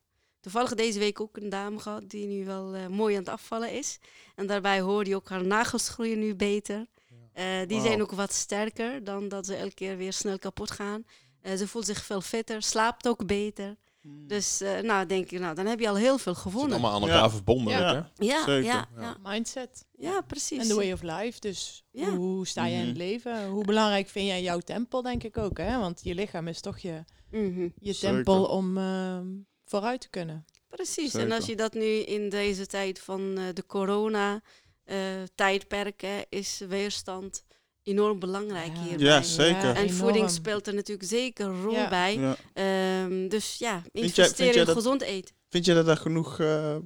Toevallig 0.45 0.75
deze 0.75 0.99
week 0.99 1.21
ook 1.21 1.37
een 1.37 1.49
dame 1.49 1.79
gehad 1.79 2.09
die 2.11 2.27
nu 2.27 2.45
wel 2.45 2.75
eh, 2.75 2.87
mooi 2.87 3.15
aan 3.15 3.21
het 3.21 3.29
afvallen 3.33 3.73
is. 3.73 3.99
En 4.35 4.47
daarbij 4.47 4.81
hoorde 4.81 5.11
je 5.11 5.17
ook 5.17 5.29
haar 5.29 5.45
nagels 5.47 5.89
groeien 5.89 6.19
nu 6.19 6.35
beter. 6.35 6.87
Eh, 7.33 7.45
die 7.67 7.81
zijn 7.81 8.03
ook 8.03 8.13
wat 8.13 8.33
sterker 8.33 9.05
dan 9.05 9.29
dat 9.29 9.47
ze 9.47 9.55
elke 9.55 9.75
keer 9.75 9.97
weer 9.97 10.13
snel 10.13 10.39
kapot 10.39 10.71
gaan. 10.71 11.05
Eh, 11.41 11.55
ze 11.57 11.69
voelt 11.69 11.87
zich 11.87 12.05
veel 12.05 12.21
fitter, 12.21 12.63
slaapt 12.63 13.09
ook 13.09 13.27
beter. 13.27 13.77
Mhm. 14.01 14.27
Dus 14.27 14.61
eh, 14.61 14.81
nou 14.81 15.07
denk 15.07 15.31
ik, 15.31 15.41
nou, 15.41 15.55
dan 15.55 15.67
heb 15.67 15.81
je 15.81 15.89
al 15.89 15.97
heel 15.97 16.19
veel 16.19 16.33
Het 16.33 16.41
gewonnen. 16.43 16.73
allemaal 16.73 16.93
aan 16.95 17.09
Ja. 17.09 17.15
elkaar 17.15 17.31
verbonden 17.31 17.73
Ja. 17.73 17.89
ook, 17.91 18.05
hè? 18.17 18.25
Ja, 18.27 18.39
Zeker, 18.45 18.63
ja. 18.63 18.89
Mindset. 19.23 19.87
ja, 19.93 20.21
precies. 20.21 20.59
En 20.59 20.69
the 20.69 20.75
way 20.75 20.93
of 20.93 21.03
life. 21.03 21.41
Dus 21.41 21.85
Ja. 21.91 22.05
hoe, 22.11 22.17
hoe 22.17 22.47
sta 22.47 22.67
je 22.67 22.73
in 22.75 22.81
het 22.81 22.89
Mhm. 22.89 22.97
leven? 22.99 23.47
Hoe 23.49 23.65
belangrijk 23.65 24.09
vind 24.09 24.27
jij 24.27 24.43
jouw 24.43 24.59
tempel, 24.59 25.03
denk 25.03 25.23
ik 25.23 25.39
ook. 25.39 25.59
Hè? 25.59 25.79
Want 25.79 26.01
je 26.03 26.15
lichaam 26.15 26.49
is 26.49 26.61
toch 26.61 26.79
je, 26.79 27.05
Mhm. 27.31 27.69
je 27.79 27.93
Zeker. 27.93 28.15
tempel 28.15 28.45
om 28.45 28.79
ehm, 28.79 29.27
vooruit 29.75 30.01
te 30.01 30.09
kunnen. 30.11 30.45
Precies. 30.69 31.15
En 31.15 31.33
als 31.33 31.47
je 31.47 31.57
dat 31.57 31.75
nu 31.75 31.85
in 31.87 32.29
deze 32.29 32.67
tijd 32.67 33.01
van 33.01 33.39
eh, 33.39 33.45
de 33.53 33.67
corona-tijdperk, 33.67 36.03
is 36.29 36.59
weerstand 36.69 37.45
enorm 37.83 38.19
belangrijk 38.19 38.75
Ja. 38.75 38.83
hierbij. 38.83 39.07
Ja, 39.07 39.23
zeker. 39.23 39.63
Ja, 39.65 39.75
En 39.75 39.91
voeding 39.91 40.31
speelt 40.31 40.67
er 40.67 40.75
natuurlijk 40.75 41.09
zeker 41.09 41.47
een 41.47 41.63
rol 41.63 41.73
Ja. 41.75 41.89
bij. 41.89 42.19
Ja. 42.19 42.37
Ehm, 42.53 43.29
dus 43.29 43.57
ja, 43.59 43.83
investeer 43.93 44.57
in 44.57 44.65
dat- 44.65 44.77
gezond 44.77 45.03
eten. 45.03 45.35
Vind 45.49 45.65
je 45.65 45.75
dat 45.75 45.89
er 45.89 45.97
genoeg 45.97 46.41
eh, 46.41 46.77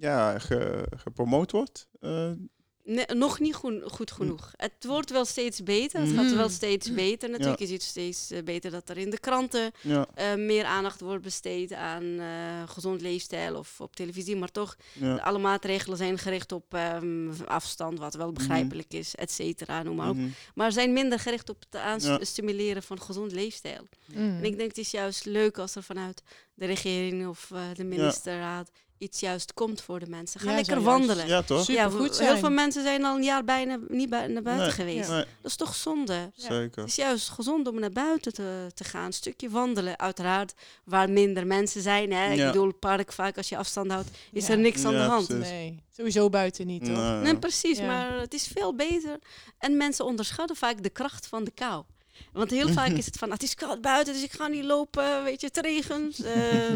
ja, 0.00 0.38
ge, 0.38 0.86
gepromoot 0.96 1.50
wordt? 1.50 1.88
Nee, 2.88 3.04
nog 3.06 3.40
niet 3.40 3.54
goed, 3.54 3.82
goed 3.86 4.10
genoeg. 4.12 4.52
Het 4.56 4.84
wordt 4.86 5.10
wel 5.10 5.24
steeds 5.24 5.62
beter. 5.62 6.00
Het 6.00 6.10
gaat 6.10 6.24
Mm. 6.30 6.36
wel 6.36 6.48
steeds 6.48 6.92
beter. 6.94 7.30
Natuurlijk 7.30 7.60
is 7.60 7.70
het 7.70 7.82
steeds 7.82 8.30
eh, 8.30 8.42
beter 8.42 8.70
dat 8.70 8.88
er 8.88 8.96
in 8.96 9.10
de 9.10 9.18
kranten 9.20 9.70
ja, 9.82 10.06
eh, 10.14 10.34
meer 10.34 10.64
aandacht 10.64 11.00
wordt 11.00 11.22
besteed 11.22 11.72
aan 11.72 12.18
eh, 12.20 12.62
gezond 12.68 13.00
leefstijl 13.00 13.56
of 13.56 13.80
op 13.80 13.96
televisie. 13.96 14.36
Maar 14.36 14.50
toch, 14.50 14.76
ja. 14.92 15.16
alle 15.16 15.38
maatregelen 15.38 15.96
zijn 15.98 16.18
gericht 16.18 16.52
op 16.52 16.74
ehm, 16.74 17.30
afstand, 17.46 17.98
wat 17.98 18.14
wel 18.14 18.32
begrijpelijk 18.32 18.92
is, 18.94 19.14
et 19.14 19.30
cetera, 19.30 19.82
noem 19.82 19.96
maar 19.96 20.10
op. 20.10 20.16
Maar 20.54 20.72
zijn 20.72 20.92
minder 20.92 21.18
gericht 21.18 21.48
op 21.48 21.60
het 21.60 21.68
Ja. 21.70 21.80
aanstimuleren 21.82 22.82
van 22.82 23.00
gezond 23.00 23.32
leefstijl. 23.32 23.82
Mm. 24.14 24.16
En 24.38 24.44
ik 24.44 24.56
denk 24.56 24.68
het 24.68 24.78
is 24.78 24.90
juist 24.90 25.24
leuk 25.24 25.58
als 25.58 25.74
er 25.74 25.82
vanuit 25.82 26.22
de 26.54 26.66
regering 26.66 27.26
of 27.26 27.52
de 27.74 27.84
ministerraad 27.84 28.70
iets 28.98 29.20
juist 29.20 29.54
komt 29.54 29.80
voor 29.80 29.98
de 30.00 30.06
mensen. 30.08 30.40
Ga 30.40 30.48
Ja, 30.50 30.54
lekker 30.56 30.72
juist- 30.72 30.86
wandelen. 30.86 31.26
Ja, 31.26 31.42
toch? 31.42 31.64
Super 31.64 31.74
Ja, 31.82 31.88
goed 31.90 32.18
heel 32.18 32.36
veel 32.38 32.50
mensen 32.50 32.82
zijn 32.82 33.04
al 33.04 33.16
een 33.16 33.22
jaar 33.22 33.44
bijna 33.44 33.78
niet 33.88 34.10
naar 34.10 34.28
buiten 34.42 34.56
Nee, 34.56 34.70
geweest. 34.70 35.08
Nee, 35.08 35.24
Dat 35.40 35.50
is 35.50 35.56
toch 35.56 35.74
zonde? 35.74 36.12
Ja. 36.12 36.30
zeker. 36.48 36.80
Het 36.80 36.88
is 36.90 36.96
juist 36.96 37.28
gezond 37.28 37.68
om 37.68 37.80
naar 37.80 37.90
buiten 37.90 38.32
te, 38.32 38.66
te 38.74 38.84
gaan. 38.84 39.04
Een 39.04 39.12
stukje 39.12 39.50
wandelen, 39.50 39.98
uiteraard, 39.98 40.54
waar 40.84 41.10
minder 41.10 41.46
mensen 41.46 41.82
zijn. 41.82 42.12
Hè? 42.12 42.30
Ik 42.32 42.46
bedoel, 42.46 42.74
park 42.74 43.12
vaak 43.12 43.36
als 43.36 43.48
je 43.48 43.56
afstand 43.56 43.90
houdt, 43.90 44.08
is 44.32 44.46
Ja. 44.46 44.52
er 44.52 44.58
niks 44.58 44.84
aan 44.84 44.92
de 44.92 44.98
hand. 44.98 45.26
precies. 45.26 45.48
Nee, 45.48 45.82
sowieso 45.96 46.28
buiten 46.30 46.66
niet, 46.66 46.84
toch? 46.84 46.96
Nee, 46.96 47.20
Nee, 47.22 47.38
precies, 47.38 47.78
Ja. 47.78 47.86
maar 47.86 48.18
het 48.20 48.34
is 48.34 48.46
veel 48.46 48.74
beter. 48.74 49.18
En 49.58 49.76
mensen 49.76 50.04
onderschatten 50.04 50.56
vaak 50.56 50.82
de 50.82 50.90
kracht 50.90 51.26
van 51.26 51.44
de 51.44 51.50
kou. 51.50 51.84
Want 52.32 52.50
heel 52.50 52.68
vaak 52.68 52.90
is 52.90 53.06
het 53.06 53.16
van, 53.18 53.30
het 53.30 53.42
is 53.42 53.54
koud 53.54 53.80
buiten, 53.80 54.12
dus 54.14 54.22
ik 54.22 54.32
ga 54.32 54.46
niet 54.46 54.64
lopen, 54.64 55.24
weet 55.24 55.40
je, 55.40 55.46
het 55.46 55.56
regent, 55.56 56.18
eh, 56.24 56.32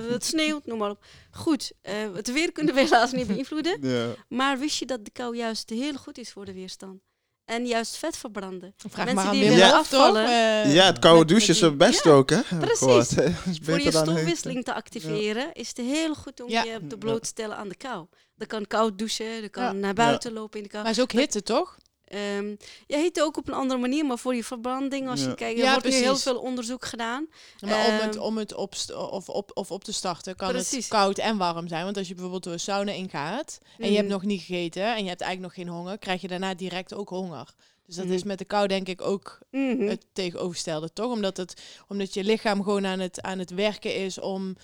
het 0.08 0.24
sneeuwt, 0.24 0.66
noem 0.66 0.78
maar 0.78 0.90
op. 0.90 1.04
Goed, 1.30 1.72
eh, 1.82 1.94
het 2.14 2.32
weer 2.32 2.52
kunnen 2.52 2.74
we 2.74 2.80
helaas 2.80 3.12
niet 3.12 3.26
beïnvloeden. 3.26 3.78
Ja. 3.88 4.06
Maar 4.28 4.58
wist 4.58 4.78
je 4.78 4.86
dat 4.86 5.04
de 5.04 5.10
kou 5.10 5.36
juist 5.36 5.70
heel 5.70 5.94
goed 5.94 6.18
is 6.18 6.30
voor 6.32 6.44
de 6.44 6.52
weerstand? 6.52 7.00
En 7.44 7.66
juist 7.66 7.96
vet 7.96 8.16
verbranden. 8.16 8.74
Vraag 8.76 8.94
Mensen 8.96 9.14
maar 9.14 9.24
aan 9.24 9.32
die 9.32 9.48
willen 9.48 9.72
afvallen. 9.74 10.24
Eh, 10.24 10.74
ja, 10.74 10.84
het 10.86 10.98
koude 10.98 11.24
douche 11.24 11.50
is 11.50 11.60
het 11.60 11.78
best 11.78 12.04
Ja, 12.04 12.10
ook, 12.10 12.30
hè? 12.30 12.40
Precies. 12.58 13.14
Voor 13.62 13.80
je 13.80 13.90
stofwisseling 13.90 14.64
te 14.64 14.74
activeren 14.74 15.52
is 15.52 15.68
het 15.68 15.76
heel 15.76 16.14
goed 16.14 16.40
om 16.40 16.50
Ja. 16.50 16.62
je 16.64 16.86
te 16.86 16.96
blootstellen 16.98 17.56
aan 17.56 17.68
de 17.68 17.74
kou. 17.76 18.06
Dan 18.34 18.46
kan 18.46 18.66
koud 18.66 18.98
douchen, 18.98 19.40
dan 19.40 19.50
kan 19.50 19.80
naar 19.80 19.94
buiten 19.94 20.32
lopen 20.32 20.58
in 20.58 20.64
de 20.64 20.70
kou. 20.70 20.82
Maar 20.82 20.92
is 20.92 21.00
ook 21.00 21.12
hitte, 21.12 21.42
toch? 21.42 21.76
Ehm 22.10 22.48
ja, 22.86 22.98
heet 22.98 23.20
ook 23.22 23.36
op 23.36 23.48
een 23.48 23.54
andere 23.54 23.80
manier, 23.80 24.06
maar 24.06 24.18
voor 24.18 24.34
je 24.34 24.44
verbranding, 24.44 25.08
als 25.08 25.20
Ja. 25.22 25.28
je 25.28 25.34
kijkt, 25.34 25.58
er 25.58 25.64
Ja, 25.64 25.70
wordt 25.72 25.86
nu 25.86 25.92
heel 25.92 26.02
precies. 26.04 26.22
veel 26.22 26.38
onderzoek 26.38 26.84
gedaan. 26.84 27.28
Maar 27.60 27.86
om, 27.86 27.94
het, 27.94 28.14
Ehm, 28.16 28.24
om 28.24 28.38
het 28.38 28.54
op, 28.54 28.74
of, 29.10 29.28
op, 29.28 29.50
of 29.54 29.70
op 29.70 29.84
te 29.84 29.92
starten 29.92 30.36
kan 30.36 30.48
het 30.48 30.56
Precies. 30.56 30.88
koud 30.88 31.18
en 31.18 31.36
warm 31.36 31.68
zijn. 31.68 31.84
Want 31.84 31.96
als 31.96 32.06
je 32.08 32.12
bijvoorbeeld 32.12 32.42
door 32.44 32.52
een 32.52 32.60
sauna 32.60 32.92
ingaat 32.92 33.58
en 33.78 33.88
je 33.88 33.94
hebt 33.96 34.08
Mhm. 34.08 34.12
nog 34.16 34.24
niet 34.24 34.40
gegeten 34.42 34.82
en 34.96 35.02
je 35.02 35.08
hebt 35.08 35.20
eigenlijk 35.20 35.40
nog 35.56 35.64
geen 35.66 35.74
honger, 35.74 35.98
krijg 35.98 36.20
je 36.20 36.28
daarna 36.28 36.54
direct 36.54 36.94
ook 36.94 37.08
honger. 37.08 37.54
Dus 37.86 37.96
dat 37.98 38.04
Mhm. 38.04 38.14
is 38.14 38.22
met 38.22 38.38
de 38.38 38.44
kou 38.44 38.66
denk 38.66 38.88
ik 38.88 39.00
ook 39.00 39.38
Mhm. 39.50 39.80
het 39.88 40.06
tegenovergestelde, 40.12 40.92
toch? 40.92 41.12
Omdat, 41.12 41.36
het, 41.36 41.62
omdat 41.88 42.14
je 42.14 42.24
lichaam 42.24 42.62
gewoon 42.62 42.86
aan 42.86 42.98
het, 43.00 43.20
aan 43.22 43.38
het 43.38 43.50
werken 43.50 43.94
is 43.94 44.18
om 44.18 44.56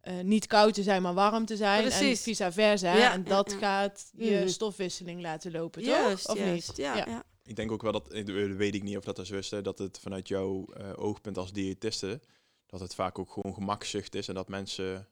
eh, 0.00 0.20
niet 0.20 0.46
koud 0.46 0.74
te 0.74 0.82
zijn, 0.82 1.02
maar 1.02 1.14
warm 1.14 1.46
te 1.46 1.56
zijn. 1.56 1.82
En 1.84 1.88
Precies. 1.88 2.22
vice 2.22 2.52
versa. 2.52 2.96
Ja, 2.96 3.12
en 3.12 3.24
dat 3.24 3.50
ja. 3.50 3.58
gaat 3.58 4.10
je 4.16 4.30
Mhm. 4.38 4.48
stofwisseling 4.48 5.20
laten 5.20 5.52
lopen, 5.52 5.82
toch? 5.82 5.90
Juist, 5.92 6.28
of 6.28 6.36
juist. 6.38 6.68
niet? 6.68 6.76
Ja, 6.76 6.96
Ja. 6.96 7.04
ja. 7.06 7.24
Ik 7.44 7.56
denk 7.56 7.72
ook 7.72 7.82
wel 7.82 7.92
dat, 7.92 8.12
eh, 8.12 8.24
weet 8.56 8.74
ik 8.74 8.82
niet 8.82 8.96
of 8.96 9.04
dat 9.04 9.18
is, 9.30 9.50
hè, 9.50 9.62
dat 9.62 9.78
het 9.78 9.98
vanuit 9.98 10.28
jouw 10.28 10.64
eh, 10.66 10.92
oogpunt 10.96 11.38
als 11.38 11.52
diëtiste, 11.52 12.20
dat 12.66 12.80
het 12.80 12.94
vaak 12.94 13.18
ook 13.18 13.30
gewoon 13.32 13.54
gemakzucht 13.54 14.14
is 14.14 14.28
en 14.28 14.34
dat 14.34 14.48
mensen, 14.48 15.08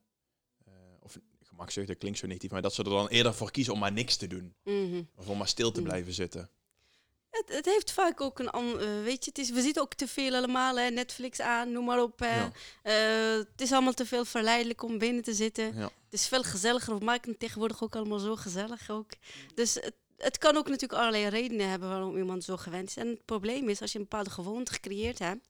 eh, 0.65 0.73
of 1.01 1.19
gemakzucht, 1.43 1.89
dat 1.89 1.99
klinkt 1.99 2.19
zo 2.19 2.27
negatief, 2.27 2.51
maar 2.51 2.63
dat 2.63 2.75
ze 2.75 2.83
er 2.83 2.91
dan 2.91 3.09
eerder 3.09 3.35
voor 3.35 3.51
kiezen 3.51 3.73
om 3.73 3.79
maar 3.79 3.93
niks 3.93 4.17
te 4.17 4.27
doen. 4.27 4.55
Mhm. 4.65 5.03
Of 5.17 5.29
om 5.29 5.39
maar 5.39 5.49
stil 5.49 5.71
te 5.73 5.81
Mm. 5.81 5.87
blijven 5.87 6.13
zitten. 6.13 6.51
Het, 7.31 7.49
het 7.49 7.65
heeft 7.65 7.93
vaak 7.93 8.21
ook 8.21 8.39
een 8.39 8.51
ander, 8.51 8.81
eh, 8.81 9.03
weet 9.03 9.25
je, 9.25 9.31
het 9.31 9.39
is, 9.39 9.51
we 9.51 9.61
zitten 9.61 9.83
ook 9.83 9.95
te 9.95 10.09
veel 10.09 10.35
allemaal, 10.35 10.77
hè, 10.79 10.91
Netflix 10.91 11.41
aan, 11.41 11.73
noem 11.73 11.85
maar 11.85 12.03
op. 12.03 12.19
hè. 12.19 12.37
Ja. 12.37 12.51
Eh, 12.83 13.39
het 13.39 13.61
is 13.61 13.73
allemaal 13.73 13.93
te 13.93 14.07
veel 14.07 14.25
verleidelijk 14.25 14.83
om 14.83 14.99
binnen 14.99 15.23
te 15.23 15.35
zitten. 15.35 15.75
Ja. 15.75 15.83
Het 15.83 15.93
is 16.21 16.29
veel 16.29 16.43
gezelliger, 16.43 16.99
we 16.99 17.05
maken 17.05 17.31
het 17.31 17.41
tegenwoordig 17.41 17.83
ook 17.83 17.97
allemaal 17.97 18.19
zo 18.19 18.37
gezellig 18.37 18.91
ook. 18.91 19.11
Dus 19.55 19.75
het, 19.75 19.95
het 20.17 20.39
kan 20.39 20.57
ook 20.57 20.67
natuurlijk 20.69 21.01
allerlei 21.01 21.29
redenen 21.29 21.69
hebben 21.69 21.89
waarom 21.89 22.17
iemand 22.17 22.45
zo 22.45 22.57
gewend 22.57 22.89
is. 22.89 22.97
En 22.97 23.09
het 23.09 23.25
probleem 23.25 23.69
is, 23.69 23.81
als 23.81 23.93
je 23.93 23.99
een 23.99 24.05
bepaalde 24.09 24.31
gewoonte 24.31 24.73
gecreëerd 24.73 25.19
hebt, 25.19 25.49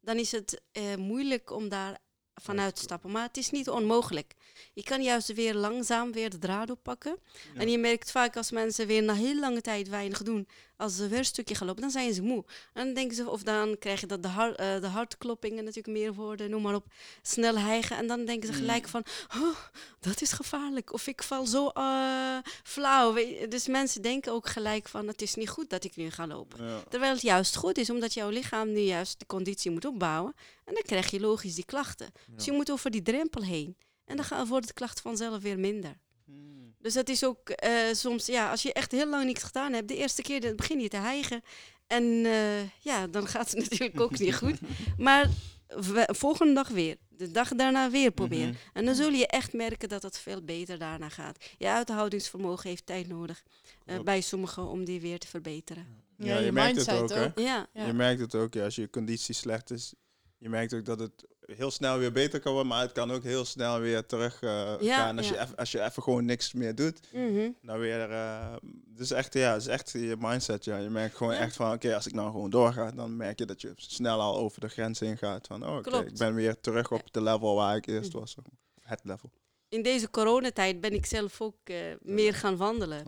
dan 0.00 0.16
is 0.16 0.32
het 0.32 0.60
eh, 0.72 0.94
moeilijk 0.94 1.50
om 1.50 1.68
daar 1.68 1.98
vanuit 2.42 2.76
te 2.76 2.82
stappen. 2.82 3.10
Maar 3.10 3.22
het 3.22 3.36
is 3.36 3.50
niet 3.50 3.68
onmogelijk. 3.68 4.34
Je 4.74 4.82
kan 4.82 5.02
juist 5.02 5.32
weer 5.32 5.54
langzaam 5.54 6.12
weer 6.12 6.30
de 6.30 6.38
draad 6.38 6.70
oppakken. 6.70 7.18
Ja. 7.54 7.60
En 7.60 7.70
je 7.70 7.78
merkt 7.78 8.10
vaak 8.10 8.36
als 8.36 8.50
mensen 8.50 8.86
weer 8.86 9.02
na 9.02 9.14
heel 9.14 9.38
lange 9.38 9.60
tijd 9.60 9.88
weinig 9.88 10.22
doen, 10.22 10.48
als 10.76 10.96
ze 10.96 11.08
weer 11.08 11.18
een 11.18 11.24
stukje 11.24 11.54
gaan 11.54 11.66
lopen, 11.66 11.82
dan 11.82 11.90
zijn 11.90 12.14
ze 12.14 12.22
moe. 12.22 12.44
En 12.72 12.84
dan 12.84 12.94
denken 12.94 13.16
ze, 13.16 13.30
of 13.30 13.42
dan 13.42 13.78
krijg 13.78 14.00
je 14.00 14.06
dat 14.06 14.22
de, 14.22 14.28
har- 14.28 14.54
eh, 14.54 14.80
de 14.80 14.86
hartkloppingen 14.86 15.64
natuurlijk 15.64 15.98
meer 15.98 16.14
worden, 16.14 16.50
noem 16.50 16.62
maar 16.62 16.74
op, 16.74 16.86
snel 17.22 17.58
hijgen. 17.58 17.96
En 17.96 18.06
dan 18.06 18.24
denken 18.24 18.46
ze 18.46 18.52
Mm. 18.54 18.58
gelijk 18.60 18.88
van, 18.88 19.02
oh, 19.40 19.56
dat 20.00 20.20
is 20.22 20.32
gevaarlijk. 20.32 20.92
Of 20.92 21.06
ik 21.06 21.22
val 21.22 21.46
zo 21.46 21.68
eh, 21.68 22.38
flauw. 22.62 23.14
Dus 23.48 23.66
mensen 23.66 24.02
denken 24.02 24.32
ook 24.32 24.46
gelijk 24.48 24.88
van, 24.88 25.06
het 25.06 25.22
is 25.22 25.34
niet 25.34 25.48
goed 25.48 25.70
dat 25.70 25.84
ik 25.84 25.96
nu 25.96 26.10
ga 26.10 26.26
lopen. 26.26 26.64
Ja. 26.64 26.82
Terwijl 26.88 27.12
het 27.12 27.22
juist 27.22 27.56
goed 27.56 27.78
is, 27.78 27.90
omdat 27.90 28.14
jouw 28.14 28.28
lichaam 28.28 28.72
nu 28.72 28.80
juist 28.80 29.18
de 29.18 29.26
conditie 29.26 29.70
moet 29.70 29.84
opbouwen. 29.84 30.34
En 30.64 30.74
dan 30.74 30.82
krijg 30.82 31.10
je 31.10 31.20
logisch 31.20 31.54
die 31.54 31.64
klachten. 31.64 32.12
Dus 32.30 32.44
je 32.44 32.52
moet 32.52 32.70
over 32.70 32.90
die 32.90 33.02
drempel 33.02 33.42
heen. 33.42 33.76
En 34.04 34.16
dan 34.16 34.24
gaan, 34.24 34.46
wordt 34.46 34.66
de 34.66 34.72
klacht 34.72 35.00
vanzelf 35.00 35.42
weer 35.42 35.58
minder. 35.58 35.98
Hmm. 36.24 36.65
Dus 36.78 36.94
dat 36.94 37.08
is 37.08 37.24
ook 37.24 37.48
eh, 37.50 37.70
soms, 37.92 38.26
ja, 38.26 38.50
als 38.50 38.62
je 38.62 38.72
echt 38.72 38.92
heel 38.92 39.08
lang 39.08 39.24
niks 39.24 39.42
gedaan 39.42 39.72
hebt, 39.72 39.88
de 39.88 39.96
eerste 39.96 40.22
keer 40.22 40.40
dan 40.40 40.56
begin 40.56 40.80
je 40.80 40.88
te 40.88 40.96
hijgen. 40.96 41.42
En 41.86 42.02
eh, 42.24 42.62
ja, 42.80 43.06
dan 43.06 43.26
gaat 43.36 43.50
het 43.50 43.70
natuurlijk 43.70 44.00
ook 44.00 44.18
niet 44.18 44.34
goed. 44.34 44.58
Maar 44.98 45.28
we- 45.66 46.08
volgende 46.12 46.54
dag 46.54 46.68
weer, 46.68 46.96
de 47.08 47.30
dag 47.30 47.48
daarna 47.48 47.90
weer 47.90 48.10
proberen. 48.10 48.48
Mhm. 48.48 48.56
En 48.72 48.84
dan 48.84 48.94
zul 48.94 49.10
je 49.10 49.26
echt 49.26 49.52
merken 49.52 49.88
dat 49.88 50.02
het 50.02 50.18
veel 50.18 50.42
beter 50.42 50.78
daarna 50.78 51.08
gaat. 51.08 51.44
Je 51.58 51.66
uithoudingsvermogen 51.68 52.68
heeft 52.68 52.86
tijd 52.86 53.08
nodig 53.08 53.42
eh, 53.84 54.00
bij 54.00 54.20
sommigen 54.20 54.66
om 54.68 54.84
die 54.84 55.00
weer 55.00 55.18
te 55.18 55.26
verbeteren. 55.26 56.04
Ja, 56.18 56.38
je 56.38 56.52
merkt 56.52 56.76
het 56.86 56.90
ook, 56.90 57.08
hè? 57.10 57.42
Ja, 57.42 57.66
Ja. 57.72 57.86
Je 57.86 57.92
merkt 57.92 58.20
het 58.20 58.34
ook, 58.34 58.54
ja, 58.54 58.64
als 58.64 58.74
je 58.76 58.90
conditie 58.90 59.34
slecht 59.34 59.70
is. 59.70 59.94
Je 60.38 60.48
merkt 60.48 60.74
ook 60.74 60.84
dat 60.84 60.98
het 61.00 61.24
heel 61.46 61.70
snel 61.70 61.98
weer 61.98 62.12
beter 62.12 62.40
kan 62.40 62.52
worden, 62.52 62.70
maar 62.72 62.80
het 62.82 62.92
kan 62.92 63.10
ook 63.12 63.22
heel 63.22 63.44
snel 63.44 63.80
weer 63.80 64.06
terug 64.06 64.42
eh, 64.42 64.74
Ja, 64.80 64.96
gaan 64.96 65.16
als, 65.16 65.28
ja. 65.28 65.32
je 65.34 65.38
eff- 65.38 65.54
als 65.56 65.72
je 65.72 65.82
even 65.82 66.02
gewoon 66.02 66.24
niks 66.24 66.52
meer 66.52 66.74
doet. 66.74 67.00
Mhm. 67.12 67.50
Nou 67.60 67.80
weer, 67.80 68.10
eh 68.10 68.54
dus 68.86 69.10
echt, 69.10 69.34
ja, 69.34 69.52
het 69.52 69.60
is 69.60 69.66
echt 69.68 69.90
je 69.90 70.16
mindset, 70.18 70.64
ja. 70.64 70.76
Je 70.76 70.90
merkt 70.90 71.16
gewoon 71.16 71.32
Ja. 71.34 71.38
echt 71.40 71.56
van, 71.56 71.72
oké, 71.72 71.94
als 71.94 72.06
ik 72.06 72.12
nou 72.14 72.30
gewoon 72.30 72.50
doorga, 72.50 72.90
dan 72.90 73.16
merk 73.16 73.38
je 73.38 73.44
dat 73.44 73.60
je 73.60 73.72
snel 73.76 74.20
al 74.20 74.36
over 74.36 74.60
de 74.60 74.68
grens 74.68 75.00
heen 75.00 75.18
gaat. 75.18 75.46
Van, 75.46 75.66
oh, 75.66 75.76
oké, 75.76 76.04
ik 76.04 76.16
ben 76.18 76.34
weer 76.34 76.60
terug 76.60 76.92
op 76.92 77.12
de 77.12 77.22
level 77.22 77.54
waar 77.54 77.76
ik 77.76 77.86
eerst 77.86 78.10
Mhm. 78.12 78.18
was. 78.18 78.34
Het 78.80 79.00
level. 79.04 79.30
In 79.68 79.82
deze 79.82 80.10
coronatijd 80.10 80.80
ben 80.80 80.92
ik 80.92 81.06
zelf 81.06 81.40
ook 81.40 81.56
eh, 81.64 81.76
meer 82.00 82.34
gaan 82.34 82.56
wandelen. 82.56 83.02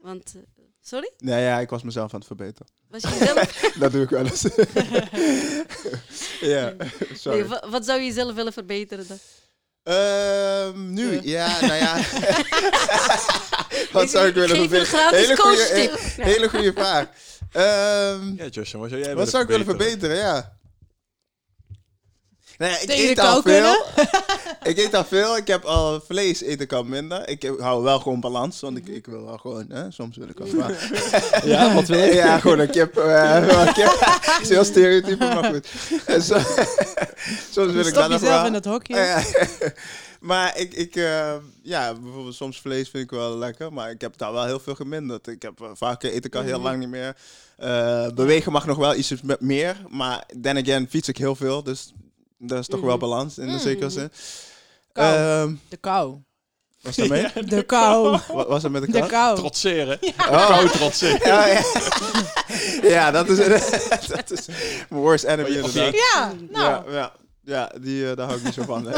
Want, 0.00 0.34
sorry? 0.86 1.10
Nee, 1.18 1.42
ja, 1.44 1.58
ik 1.58 1.70
was 1.70 1.82
mezelf 1.82 2.12
aan 2.12 2.18
het 2.18 2.26
verbeteren. 2.26 2.66
Was 2.88 3.02
je 3.02 3.24
zelf, 3.24 3.50
dat 3.80 3.92
doe 3.92 4.02
ik 4.02 4.10
wel 4.10 4.24
eens. 4.24 4.42
ja, 6.54 6.74
sorry. 7.14 7.38
nee, 7.38 7.48
wa- 7.48 7.64
wat 7.70 7.84
zou 7.84 8.00
je 8.00 8.12
zelf 8.12 8.34
willen 8.34 8.52
verbeteren 8.52 9.06
dan? 9.08 9.18
Ehm, 9.82 10.92
nu, 10.92 11.20
ja, 11.22 11.60
nou 11.60 11.72
ja. 11.74 11.96
Wat 13.92 14.10
zou 14.10 14.26
ik 14.28 14.34
willen 14.34 14.56
Geef 14.56 14.58
een 14.58 14.68
verbeteren? 14.68 14.86
gratis 14.86 15.18
Hele 15.20 15.36
goede, 15.36 15.56
coaching. 15.56 16.16
Nee. 16.16 16.26
hele 16.34 16.48
goede 16.48 16.72
vraag. 16.72 17.06
Ehm, 17.52 18.34
Ja, 18.36 18.46
Justin, 18.50 18.80
wat 18.80 18.88
zou 18.90 19.02
jij 19.02 19.14
wat 19.14 19.28
zou 19.30 19.42
ik 19.42 19.48
willen 19.48 19.64
verbeteren? 19.66 20.16
Ja. 20.16 20.56
Nou 22.58 22.72
ja, 22.72 22.78
ik 22.78 22.86
Tegen 22.88 23.08
eet 23.10 23.18
al 23.18 23.42
veel. 23.42 23.84
Ik 24.64 24.78
eet 24.78 24.94
al 24.94 25.04
veel. 25.04 25.36
Ik 25.36 25.46
heb 25.46 25.64
al 25.64 26.00
vlees 26.00 26.40
eten 26.42 26.66
kan 26.66 26.88
minder. 26.88 27.28
Ik 27.28 27.42
heb- 27.42 27.60
hou 27.60 27.82
wel 27.82 27.98
gewoon 28.00 28.20
balans, 28.20 28.60
want 28.60 28.76
ik, 28.76 28.88
ik 28.88 29.06
wil 29.06 29.24
wel 29.24 29.38
gewoon, 29.38 29.64
hè, 29.68 29.90
soms 29.90 30.16
wil 30.16 30.28
ik 30.28 30.38
wel 30.38 30.48
maar- 30.54 31.00
Ja, 31.52 31.74
wat 31.74 31.86
wil 31.88 31.98
je? 31.98 32.14
Ja, 32.14 32.38
gewoon 32.38 32.58
een 32.58 32.70
kip. 32.70 32.96
eh, 32.96 33.46
wel 33.46 33.66
een 33.66 33.72
kip. 33.72 33.96
Het 34.20 34.38
is 34.42 34.48
heel 34.48 34.64
stereotype, 34.64 35.16
maar 35.24 35.44
goed. 35.44 35.66
En 36.06 36.22
zo, 36.22 36.38
soms 37.50 37.72
wil 37.72 37.86
ik 37.86 37.86
Stop 37.86 38.08
nog 38.08 38.20
jezelf 38.20 38.20
wel. 38.36 38.46
in 38.46 38.52
dat 38.52 38.64
hokje. 38.64 38.94
Ja, 38.96 39.22
maar 40.20 40.58
ik, 40.58 40.72
ik 40.74 40.96
eh, 40.96 41.32
ja, 41.62 41.94
bijvoorbeeld 41.94 42.34
soms 42.34 42.60
vlees 42.60 42.88
vind 42.88 43.04
ik 43.04 43.10
wel 43.10 43.36
lekker, 43.38 43.72
maar 43.72 43.90
ik 43.90 44.00
heb 44.00 44.18
daar 44.18 44.32
wel 44.32 44.44
heel 44.44 44.60
veel 44.60 44.74
geminderd. 44.74 45.26
Ik 45.26 45.42
heb 45.42 45.60
uh, 45.62 45.68
vaker 45.74 46.14
eet 46.14 46.24
ik 46.24 46.34
al 46.34 46.42
heel 46.42 46.54
Mhm. 46.58 46.62
lang 46.66 46.78
niet 46.78 46.88
meer. 46.88 47.16
Eh, 47.56 48.08
bewegen 48.14 48.52
mag 48.52 48.66
nog 48.66 48.76
wel 48.76 48.94
iets 48.94 49.14
met 49.22 49.40
meer, 49.40 49.76
maar 49.90 50.24
then 50.42 50.56
again 50.56 50.86
fiets 50.90 51.08
ik 51.08 51.16
heel 51.18 51.36
veel, 51.36 51.62
dus 51.62 51.92
dat 52.38 52.58
is 52.58 52.66
toch 52.66 52.80
wel 52.80 52.90
Mhm. 52.90 52.98
balans 52.98 53.38
in 53.38 53.46
de 53.46 53.52
Mhm. 53.52 53.60
zekere 53.60 53.90
zin. 53.90 54.10
Kou. 54.94 55.14
Ehm, 55.16 55.54
De 55.68 55.76
kou. 55.76 56.18
Was 56.82 56.96
dat 56.96 57.08
mee? 57.08 57.26
De 57.46 57.62
kou. 57.62 58.18
Wa- 58.28 58.46
Was 58.46 58.62
dat 58.62 58.70
met 58.70 58.82
de 58.82 58.90
De 58.92 58.98
kou? 58.98 59.10
kou. 59.10 59.36
Trotseren. 59.36 59.98
Oh. 60.18 60.46
Kou 60.48 60.68
trotseren. 60.68 61.20
Ja, 61.28 61.46
ja. 61.46 61.62
ja, 62.82 63.10
dat 63.10 63.28
is, 63.28 63.36
dat 64.16 64.30
is 64.30 64.46
mijn 64.88 65.02
worst 65.02 65.24
enemy 65.24 65.48
inderdaad. 65.48 65.94
Ja, 65.94 66.32
nou. 66.50 66.92
Ja, 66.92 66.92
ja, 66.92 67.12
ja 67.44 67.72
die, 67.80 68.10
eh, 68.10 68.16
daar 68.16 68.26
hou 68.26 68.38
ik 68.38 68.44
niet 68.44 68.54
zo 68.54 68.62
van. 68.62 68.86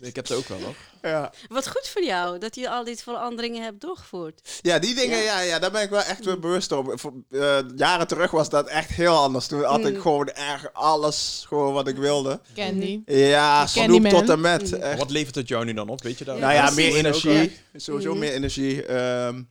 Ik 0.00 0.16
heb 0.16 0.28
het 0.28 0.36
ook 0.36 0.48
wel 0.48 0.58
hoor. 0.60 0.74
ja. 1.02 1.32
Wat 1.48 1.68
goed 1.68 1.88
voor 1.88 2.02
jou, 2.04 2.38
dat 2.38 2.54
je 2.54 2.70
al 2.70 2.84
die 2.84 2.96
veranderingen 2.96 3.62
hebt 3.62 3.80
doorgevoerd. 3.80 4.58
ja, 4.62 4.78
die 4.78 4.94
dingen, 4.94 5.18
Ja. 5.18 5.24
ja. 5.24 5.40
Ja, 5.40 5.58
daar 5.58 5.70
ben 5.70 5.82
ik 5.82 5.90
wel 5.90 6.02
echt 6.02 6.24
weer 6.24 6.38
bewust. 6.38 6.74
Voor, 6.74 7.12
eh, 7.30 7.58
jaren 7.76 8.06
terug 8.06 8.30
was 8.30 8.48
dat 8.48 8.66
echt 8.68 8.90
heel 8.90 9.16
anders. 9.16 9.46
Toen 9.46 9.62
had 9.64 9.84
ik 9.86 9.94
Mm. 9.94 10.00
gewoon 10.00 10.28
echt 10.28 10.68
alles 10.72 11.44
gewoon 11.48 11.72
wat 11.72 11.88
ik 11.88 11.96
wilde. 11.96 12.40
Candy. 12.54 13.00
Ja, 13.06 13.66
Snoep 13.66 13.84
Candyman. 13.84 14.10
tot 14.10 14.28
en 14.28 14.40
met. 14.40 14.70
Mm. 14.70 14.80
Echt. 14.82 14.98
Wat 14.98 15.10
levert 15.10 15.34
het 15.34 15.48
jou 15.48 15.64
nu 15.64 15.72
dan 15.72 15.88
op? 15.88 16.02
Weet 16.02 16.18
je 16.18 16.24
dat? 16.24 16.38
Nou 16.38 16.52
ja, 16.52 16.70
meer 16.70 16.94
energie. 16.96 17.56
Sowieso 17.76 18.10
Mhm. 18.10 18.18
meer 18.18 18.32
energie. 18.32 18.84
ehm, 18.84 19.42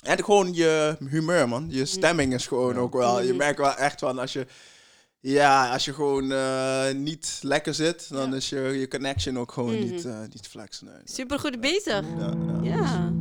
en 0.00 0.24
gewoon 0.24 0.54
je 0.54 0.96
humeur, 1.08 1.48
man. 1.48 1.66
Je 1.70 1.84
stemming 1.84 2.34
is 2.34 2.46
gewoon 2.46 2.78
ook 2.78 2.92
wel... 2.92 3.22
Je 3.22 3.34
merkt 3.34 3.58
wel 3.58 3.74
echt 3.74 3.98
van 4.00 4.18
als 4.18 4.32
je... 4.32 4.46
Ja, 5.22 5.72
als 5.72 5.84
je 5.84 5.92
gewoon 5.94 6.32
eh, 6.32 6.90
niet 6.94 7.38
lekker 7.42 7.74
zit, 7.74 8.08
dan 8.08 8.30
Ja. 8.30 8.36
is 8.36 8.48
je, 8.48 8.58
je 8.60 8.88
connection 8.88 9.38
ook 9.38 9.52
gewoon 9.52 9.74
Mhm. 9.78 9.90
niet, 9.90 10.04
eh 10.04 10.18
niet 10.32 10.46
flexen. 10.48 10.86
Nee. 10.86 10.94
Super 11.04 11.38
goed 11.38 11.60
bezig. 11.60 12.00
Ja, 12.18 12.34
ja. 12.62 12.76
Ja. 12.76 13.12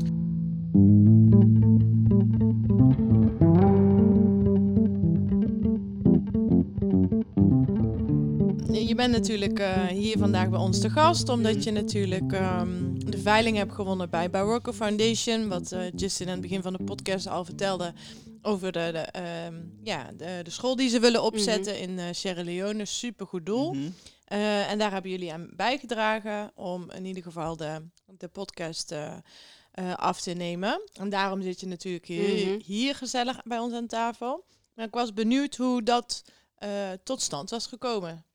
Bent 9.00 9.12
natuurlijk 9.12 9.60
eh, 9.60 9.86
hier 9.86 10.18
vandaag 10.18 10.50
bij 10.50 10.60
ons 10.60 10.80
te 10.80 10.90
gast, 10.90 11.30
omdat 11.30 11.64
je 11.64 11.72
natuurlijk 11.72 12.32
ehm, 12.34 13.00
de 13.00 13.18
veiling 13.18 13.58
hebt 13.58 13.74
gewonnen 13.74 14.10
bij 14.10 14.30
Barocco 14.30 14.74
Foundation. 14.74 15.48
Wat 15.48 15.72
eh, 15.72 15.92
Justin 15.96 16.26
aan 16.28 16.32
het 16.32 16.42
begin 16.42 16.62
van 16.62 16.74
de 16.74 16.84
podcast 16.84 17.28
al 17.28 17.46
vertelde 17.46 17.94
over 18.42 18.72
de, 18.72 18.90
de, 18.92 19.00
ehm, 19.00 19.56
ja, 19.84 20.12
de, 20.18 20.40
de 20.44 20.50
school 20.50 20.76
die 20.76 20.90
ze 20.90 21.00
willen 21.00 21.24
opzetten 21.24 21.80
in 21.80 22.00
eh 22.00 22.06
Sierra 22.12 22.44
Leone. 22.44 22.86
Super 22.86 23.28
goed 23.28 23.46
doel. 23.46 23.74
Mhm. 23.74 23.90
En 24.68 24.78
daar 24.78 24.92
hebben 24.92 25.12
jullie 25.12 25.34
aan 25.34 25.50
bijgedragen 25.56 26.52
om 26.56 26.92
in 26.92 27.06
ieder 27.06 27.24
geval 27.24 27.56
de, 27.58 27.82
de 28.18 28.28
podcast 28.28 28.96
af 29.96 30.22
te 30.22 30.32
nemen. 30.32 30.82
En 30.94 31.10
daarom 31.10 31.42
zit 31.42 31.60
je 31.60 31.68
natuurlijk 31.68 32.06
hier, 32.06 32.48
Mhm. 32.48 32.60
hier 32.66 32.96
gezellig 32.96 33.44
bij 33.44 33.60
ons 33.60 33.74
aan 33.74 33.88
tafel. 33.88 34.46
Maar 34.76 34.86
ik 34.86 34.94
was 34.94 35.14
benieuwd 35.14 35.56
hoe 35.56 35.84
dat 35.84 36.24
tot 37.04 37.22
stand 37.22 37.50
was 37.50 37.68
gekomen. 37.68 38.28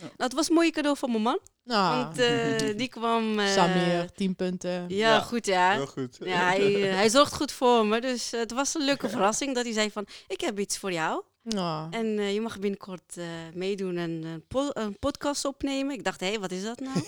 Nou, 0.00 0.12
het 0.16 0.32
was 0.32 0.48
een 0.48 0.54
mooi 0.54 0.70
cadeau 0.70 0.96
van 0.96 1.10
mijn 1.10 1.22
man. 1.22 1.38
Nou, 1.64 2.04
Want 2.04 2.18
eh, 2.18 2.76
die 2.80 2.88
kwam... 2.88 3.38
eh, 3.38 3.46
Samir, 3.46 4.12
10 4.12 4.36
punten. 4.36 4.70
Ja, 4.72 4.84
Ja. 4.88 5.20
goed 5.20 5.46
ja. 5.46 5.72
Heel 5.72 5.86
goed. 5.86 6.16
Ja, 6.24 6.46
hij, 6.46 6.74
eh, 6.90 6.94
hij 6.94 7.10
zorgt 7.10 7.34
goed 7.34 7.52
voor 7.52 7.86
me. 7.86 8.00
Dus 8.00 8.30
het 8.30 8.52
was 8.52 8.74
een 8.74 8.84
leuke 8.84 9.08
verrassing 9.08 9.54
dat 9.54 9.64
hij 9.64 9.72
zei 9.72 9.90
van... 9.90 10.06
Ik 10.28 10.40
heb 10.40 10.58
iets 10.58 10.78
voor 10.78 10.92
jou. 10.92 11.22
Nou, 11.44 11.86
En 11.90 12.18
eh, 12.18 12.34
je 12.34 12.40
mag 12.40 12.58
binnenkort 12.58 13.16
eh, 13.16 13.24
meedoen 13.54 13.96
en 13.96 14.10
een, 14.10 14.44
po- 14.48 14.70
een 14.72 14.98
podcast 14.98 15.44
opnemen. 15.44 15.94
Ik 15.94 16.04
dacht, 16.04 16.20
hé, 16.20 16.38
wat 16.38 16.50
is 16.50 16.62
dat 16.62 16.80
nou? 16.80 16.96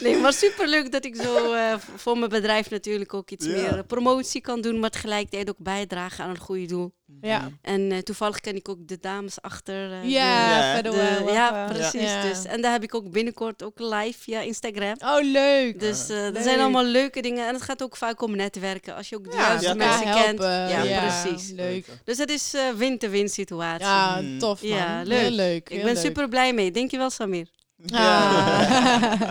nee, 0.00 0.16
maar 0.16 0.32
superleuk 0.32 0.92
dat 0.92 1.04
ik 1.04 1.16
zo 1.16 1.52
eh, 1.52 1.74
voor 1.96 2.18
mijn 2.18 2.30
bedrijf 2.30 2.70
natuurlijk 2.70 3.14
ook 3.14 3.30
iets 3.30 3.46
Ja. 3.46 3.52
meer 3.52 3.84
promotie 3.84 4.40
kan 4.40 4.60
doen. 4.60 4.78
Maar 4.80 4.90
tegelijkertijd 4.90 5.48
ook 5.48 5.58
bijdragen 5.58 6.24
aan 6.24 6.30
een 6.30 6.38
goede 6.38 6.66
doel. 6.66 6.92
Ja. 7.20 7.50
En 7.62 7.92
eh, 7.92 7.98
toevallig 7.98 8.40
ken 8.40 8.56
ik 8.56 8.68
ook 8.68 8.86
de 8.88 8.98
dames 9.00 9.40
achter. 9.40 9.92
eh, 9.92 10.04
Ja, 10.10 10.50
Ja, 10.58 10.74
verder 10.74 10.92
de- 10.92 10.96
wel. 10.98 11.26
de- 11.26 11.32
ja, 11.32 11.66
precies. 11.72 12.00
Ja. 12.10 12.22
Dus, 12.22 12.44
en 12.44 12.60
daar 12.62 12.72
heb 12.72 12.82
ik 12.82 12.94
ook 12.94 13.10
binnenkort 13.10 13.62
ook 13.62 13.78
live 13.78 14.18
via 14.18 14.40
Instagram. 14.40 14.94
Oh, 14.98 15.18
leuk. 15.32 15.80
Dus 15.80 16.08
eh 16.08 16.16
Leuk. 16.16 16.36
er 16.36 16.42
zijn 16.42 16.60
allemaal 16.60 16.84
leuke 16.84 17.22
dingen. 17.22 17.46
En 17.48 17.54
het 17.54 17.62
gaat 17.62 17.82
ook 17.82 17.96
vaak 17.96 18.22
om 18.22 18.36
netwerken. 18.36 18.94
Als 18.96 19.08
je 19.08 19.16
ook 19.16 19.24
de 19.30 19.36
ja, 19.36 19.48
juiste 19.48 19.68
ja, 19.68 19.74
mensen 19.74 20.06
elkaar 20.06 20.24
kent. 20.24 20.38
helpen. 20.38 20.88
Ja, 20.88 21.00
precies. 21.22 21.50
Leuk. 21.50 21.86
Dus 22.04 22.18
het 22.18 22.30
is 22.30 22.54
eh 22.54 22.70
win-to-win 22.76 23.28
situatie. 23.28 23.86
Ja, 23.86 24.18
Mm. 24.20 24.38
tof 24.38 24.62
man. 24.62 24.70
Ja, 24.70 24.96
Heel 24.96 25.06
leuk. 25.06 25.30
leuk. 25.30 25.68
ik 25.68 25.82
ben 25.82 25.92
leuk. 25.94 26.02
super 26.04 26.28
blij 26.28 26.52
mee. 26.54 26.70
Dankjewel, 26.70 27.10
Samir. 27.10 27.46
Ah. 27.92 29.30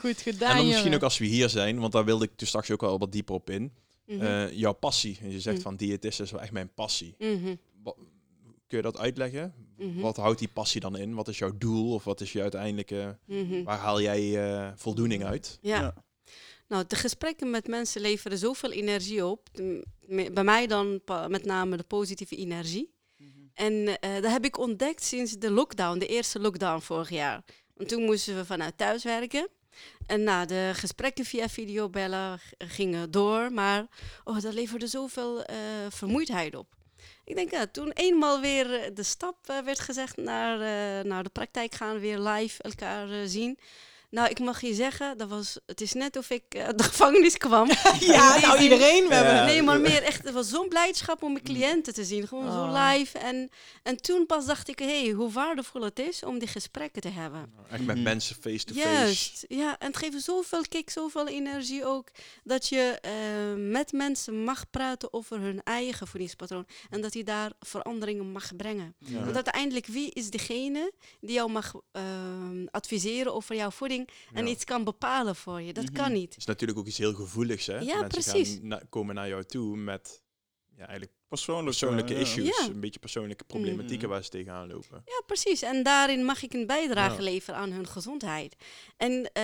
Goed 0.00 0.20
gedaan, 0.20 0.50
En 0.50 0.56
dan 0.56 0.64
misschien 0.64 0.82
jongen. 0.84 0.98
ook 0.98 1.02
als 1.04 1.18
we 1.18 1.24
hier 1.24 1.48
zijn, 1.48 1.78
want 1.80 1.92
daar 1.92 2.04
wilde 2.04 2.24
ik 2.24 2.30
dus 2.36 2.48
straks 2.48 2.70
ook 2.70 2.82
al 2.82 2.98
wat 2.98 3.12
dieper 3.12 3.34
op 3.34 3.50
in. 3.50 3.72
Mhm. 4.06 4.20
Eh, 4.22 4.52
jouw 4.52 4.72
passie. 4.72 5.18
En 5.22 5.30
je 5.30 5.40
zegt 5.40 5.56
Mm. 5.56 5.62
van 5.62 5.76
diëtist 5.76 6.20
is 6.20 6.30
wel 6.30 6.40
echt 6.40 6.52
mijn 6.52 6.74
passie. 6.74 7.14
Mhm. 7.18 7.54
Kun 8.66 8.76
je 8.76 8.82
dat 8.82 8.98
uitleggen? 8.98 9.54
Mhm. 9.78 10.00
Wat 10.00 10.16
houdt 10.16 10.38
die 10.38 10.48
passie 10.48 10.80
dan 10.80 10.96
in? 10.96 11.14
Wat 11.14 11.28
is 11.28 11.38
jouw 11.38 11.52
doel? 11.58 11.92
Of 11.94 12.04
wat 12.04 12.20
is 12.20 12.32
je 12.32 12.42
uiteindelijke... 12.42 13.18
Waar 13.64 13.78
haal 13.78 14.00
jij 14.00 14.46
eh, 14.50 14.72
voldoening 14.76 15.24
uit? 15.24 15.58
Ja. 15.60 15.80
Ja. 15.80 15.94
Nou, 16.68 16.84
de 16.88 16.96
gesprekken 16.96 17.50
met 17.50 17.68
mensen 17.68 18.00
leveren 18.00 18.38
zoveel 18.38 18.70
energie 18.72 19.24
op. 19.26 19.48
M- 19.54 19.82
me- 20.00 20.30
Bij 20.30 20.44
mij 20.44 20.66
dan 20.66 21.00
met 21.28 21.44
name 21.44 21.76
de 21.76 21.82
positieve 21.82 22.36
energie. 22.36 22.94
En 23.54 24.00
eh, 24.00 24.14
dat 24.22 24.30
heb 24.30 24.44
ik 24.44 24.58
ontdekt 24.58 25.02
sinds 25.04 25.32
de 25.32 25.50
lockdown, 25.50 25.98
de 25.98 26.06
eerste 26.06 26.40
lockdown 26.40 26.80
vorig 26.80 27.10
jaar. 27.10 27.44
Want 27.74 27.88
toen 27.88 28.02
moesten 28.02 28.36
we 28.36 28.44
vanuit 28.44 28.78
thuis 28.78 29.04
werken. 29.04 29.48
En 30.06 30.22
nou, 30.22 30.46
de 30.46 30.70
gesprekken 30.74 31.24
via 31.24 31.48
videobellen 31.48 32.40
gingen 32.58 33.10
door. 33.10 33.52
Maar 33.52 33.86
oh, 34.24 34.40
dat 34.40 34.54
leverde 34.54 34.86
zoveel 34.86 35.44
eh, 35.44 35.56
vermoeidheid 35.88 36.54
op. 36.54 36.66
Ik 37.24 37.34
denk, 37.34 37.50
ja, 37.50 37.66
toen 37.66 37.90
eenmaal 37.92 38.40
weer 38.40 38.74
eh, 38.74 38.94
de 38.94 39.02
stap 39.02 39.36
eh, 39.46 39.58
werd 39.58 39.80
gezegd 39.80 40.16
naar, 40.16 40.58
naar 41.06 41.22
de 41.22 41.30
praktijk 41.30 41.74
gaan, 41.74 41.98
weer 41.98 42.18
live 42.18 42.62
elkaar 42.62 43.26
zien. 43.26 43.58
Nou, 44.16 44.28
ik 44.28 44.38
mag 44.38 44.60
je 44.60 44.74
zeggen, 44.74 45.18
dat 45.18 45.28
was, 45.28 45.58
het 45.66 45.80
is 45.80 45.92
net 45.92 46.16
of 46.16 46.30
ik 46.30 46.42
eh, 46.48 46.64
uit 46.64 46.78
de 46.82 46.84
gevangenis 46.84 47.36
kwam. 47.36 47.68
Ja, 48.00 48.38
nou 48.40 48.60
iedereen. 48.60 49.08
We 49.08 49.14
hebben... 49.14 49.44
Nee, 49.44 49.62
maar 49.62 49.80
meer 49.80 50.02
echt, 50.02 50.24
het 50.24 50.32
was 50.34 50.48
zo'n 50.48 50.68
blijdschap 50.68 51.22
om 51.22 51.32
mijn 51.32 51.44
cliënten 51.44 51.94
te 51.94 52.04
zien. 52.04 52.28
Gewoon 52.28 52.52
zo 52.52 52.58
Oh. 52.58 52.88
live. 52.94 53.18
En, 53.18 53.50
en 53.82 53.96
toen 54.02 54.26
pas 54.26 54.46
dacht 54.46 54.68
ik, 54.68 54.78
hé, 54.78 55.02
hey, 55.04 55.10
hoe 55.12 55.30
waardevol 55.32 55.82
het 55.82 55.98
is 55.98 56.22
om 56.24 56.38
die 56.38 56.48
gesprekken 56.48 57.02
te 57.02 57.08
hebben. 57.08 57.52
Echt 57.70 57.82
met 57.84 57.94
Mhm. 57.96 58.04
mensen 58.04 58.36
face-to-face. 58.40 58.88
Juist, 58.88 59.44
ja. 59.48 59.78
En 59.78 59.86
het 59.86 59.96
geeft 59.96 60.22
zoveel 60.22 60.62
kick, 60.68 60.90
zoveel 60.90 61.28
energie 61.28 61.84
ook. 61.84 62.08
Dat 62.44 62.68
je 62.68 62.98
eh, 63.00 63.12
met 63.56 63.92
mensen 63.92 64.44
mag 64.44 64.70
praten 64.70 65.12
over 65.12 65.40
hun 65.40 65.60
eigen 65.64 66.06
voedingspatroon. 66.06 66.66
En 66.90 67.00
dat 67.00 67.14
je 67.14 67.24
daar 67.24 67.52
veranderingen 67.60 68.32
mag 68.32 68.56
brengen. 68.56 68.94
Ja. 68.98 69.20
Want 69.24 69.34
uiteindelijk, 69.34 69.86
wie 69.86 70.10
is 70.12 70.30
degene 70.30 70.92
die 71.20 71.32
jou 71.34 71.50
mag 71.50 71.72
ehm, 71.92 72.66
adviseren 72.70 73.34
over 73.34 73.56
jouw 73.56 73.70
voeding 73.70 74.05
en 74.32 74.44
Ja. 74.46 74.50
iets 74.52 74.64
kan 74.64 74.84
bepalen 74.84 75.36
voor 75.36 75.60
je? 75.62 75.72
Dat 75.72 75.84
Mhm. 75.84 75.92
kan 75.94 76.12
niet. 76.12 76.28
Het 76.28 76.38
is 76.38 76.44
natuurlijk 76.44 76.78
ook 76.78 76.86
iets 76.86 76.98
heel 76.98 77.14
gevoeligs, 77.14 77.66
hè? 77.66 77.78
Ja, 77.78 78.00
Mensen 78.00 78.08
precies. 78.08 78.54
gaan 78.54 78.66
na- 78.68 78.82
komen 78.90 79.14
naar 79.14 79.28
jou 79.28 79.44
toe 79.44 79.76
met 79.76 80.22
ja, 80.76 80.82
eigenlijk 80.86 81.12
Persoonlijk, 81.28 81.66
persoonlijke 81.66 82.12
eh, 82.14 82.20
ja. 82.20 82.26
issues. 82.26 82.58
Ja. 82.58 82.64
Een 82.72 82.80
beetje 82.80 83.00
persoonlijke 83.00 83.44
problematieken 83.44 83.98
Mhm. 84.04 84.08
waar 84.08 84.22
ze 84.24 84.30
tegenaan 84.30 84.68
lopen. 84.68 85.02
Ja, 85.04 85.22
precies. 85.26 85.62
En 85.62 85.82
daarin 85.82 86.24
mag 86.24 86.42
ik 86.42 86.52
een 86.52 86.66
bijdrage 86.66 87.16
Ja. 87.16 87.22
leveren 87.22 87.60
aan 87.60 87.70
hun 87.70 87.86
gezondheid. 87.86 88.56
En 88.96 89.30
eh, 89.32 89.42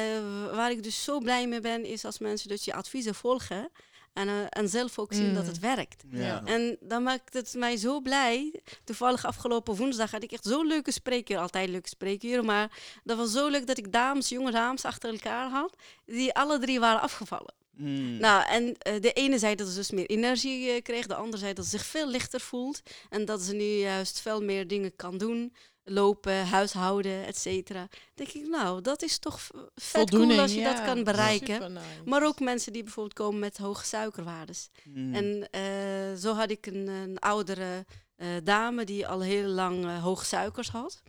waar 0.55 0.71
ik 0.71 0.83
dus 0.83 1.05
zo 1.05 1.19
blij 1.19 1.49
mee 1.49 1.61
ben, 1.61 1.85
is 1.85 2.05
als 2.05 2.19
mensen 2.19 2.49
dus 2.49 2.65
je 2.65 2.75
adviezen 2.75 3.15
volgen 3.15 3.71
en, 4.13 4.29
eh, 4.29 4.35
en 4.49 4.69
zelf 4.69 4.99
ook 4.99 5.13
zien 5.13 5.35
dat 5.35 5.43
Mm. 5.43 5.49
het 5.49 5.59
werkt. 5.59 6.05
Ja. 6.11 6.43
En 6.45 6.77
dan 6.81 7.03
maakt 7.03 7.35
het 7.35 7.55
mij 7.57 7.77
zo 7.77 8.01
blij. 8.01 8.61
Toevallig 8.85 9.25
afgelopen 9.25 9.77
woensdag 9.77 10.11
had 10.11 10.23
ik 10.23 10.33
echt 10.33 10.45
zo'n 10.45 10.67
leuke 10.67 10.91
spreekuur. 10.93 11.39
Altijd 11.39 11.69
leuke 11.69 11.89
spreekuren, 11.89 12.45
maar 12.45 12.81
dat 13.05 13.17
was 13.17 13.33
zo 13.33 13.49
leuk 13.49 13.67
dat 13.67 13.79
ik 13.79 13.93
dames, 13.93 14.29
jonge 14.29 14.51
dames 14.51 14.85
achter 14.85 15.11
elkaar 15.13 15.51
had, 15.51 15.77
die 16.07 16.35
alle 16.35 16.59
drie 16.59 16.81
waren 16.81 17.01
afgevallen. 17.01 17.55
Mm. 17.77 18.17
Nou, 18.17 18.45
en 18.49 18.77
eh, 18.79 19.01
de 19.01 19.13
ene 19.13 19.39
zei 19.39 19.55
dat 19.55 19.69
ze 19.69 19.75
dus 19.75 19.91
meer 19.91 20.07
energie 20.07 20.71
eh, 20.71 20.83
kreeg, 20.83 21.07
de 21.07 21.15
andere 21.15 21.39
zei 21.43 21.53
dat 21.53 21.65
ze 21.65 21.71
zich 21.71 21.87
veel 21.87 22.09
lichter 22.09 22.41
voelt 22.41 22.83
en 23.11 23.25
dat 23.25 23.41
ze 23.41 23.55
nu 23.55 23.65
juist 23.65 24.21
veel 24.21 24.43
meer 24.43 24.69
dingen 24.69 24.97
kan 24.97 25.19
doen. 25.19 25.53
Lopen, 25.85 26.47
huishouden, 26.47 27.27
et 27.27 27.37
cetera. 27.37 27.89
denk 28.15 28.31
ik, 28.31 28.49
nou, 28.49 28.81
dat 28.81 29.03
is 29.03 29.19
toch 29.19 29.41
vet 29.75 30.11
cool 30.11 30.39
als 30.39 30.53
je 30.53 30.61
ja. 30.61 30.73
dat 30.73 30.85
kan 30.85 31.05
bereiken. 31.05 31.79
Maar 32.05 32.27
ook 32.27 32.41
mensen 32.41 32.73
die 32.73 32.83
bijvoorbeeld 32.83 33.15
komen 33.15 33.41
met 33.41 33.59
hoge 33.59 33.85
suikerwaardes. 33.85 34.69
Mm. 34.85 35.15
En 35.15 35.51
eh, 35.51 36.21
zo 36.21 36.35
had 36.35 36.51
ik 36.51 36.67
een, 36.67 36.89
een 36.89 37.19
oudere 37.19 37.87
eh, 38.17 38.29
dame 38.43 38.85
die 38.85 39.07
al 39.07 39.21
heel 39.21 39.49
lang 39.49 39.85
eh, 39.85 40.03
hoge 40.03 40.25
suikers 40.25 40.69
had. 40.69 41.03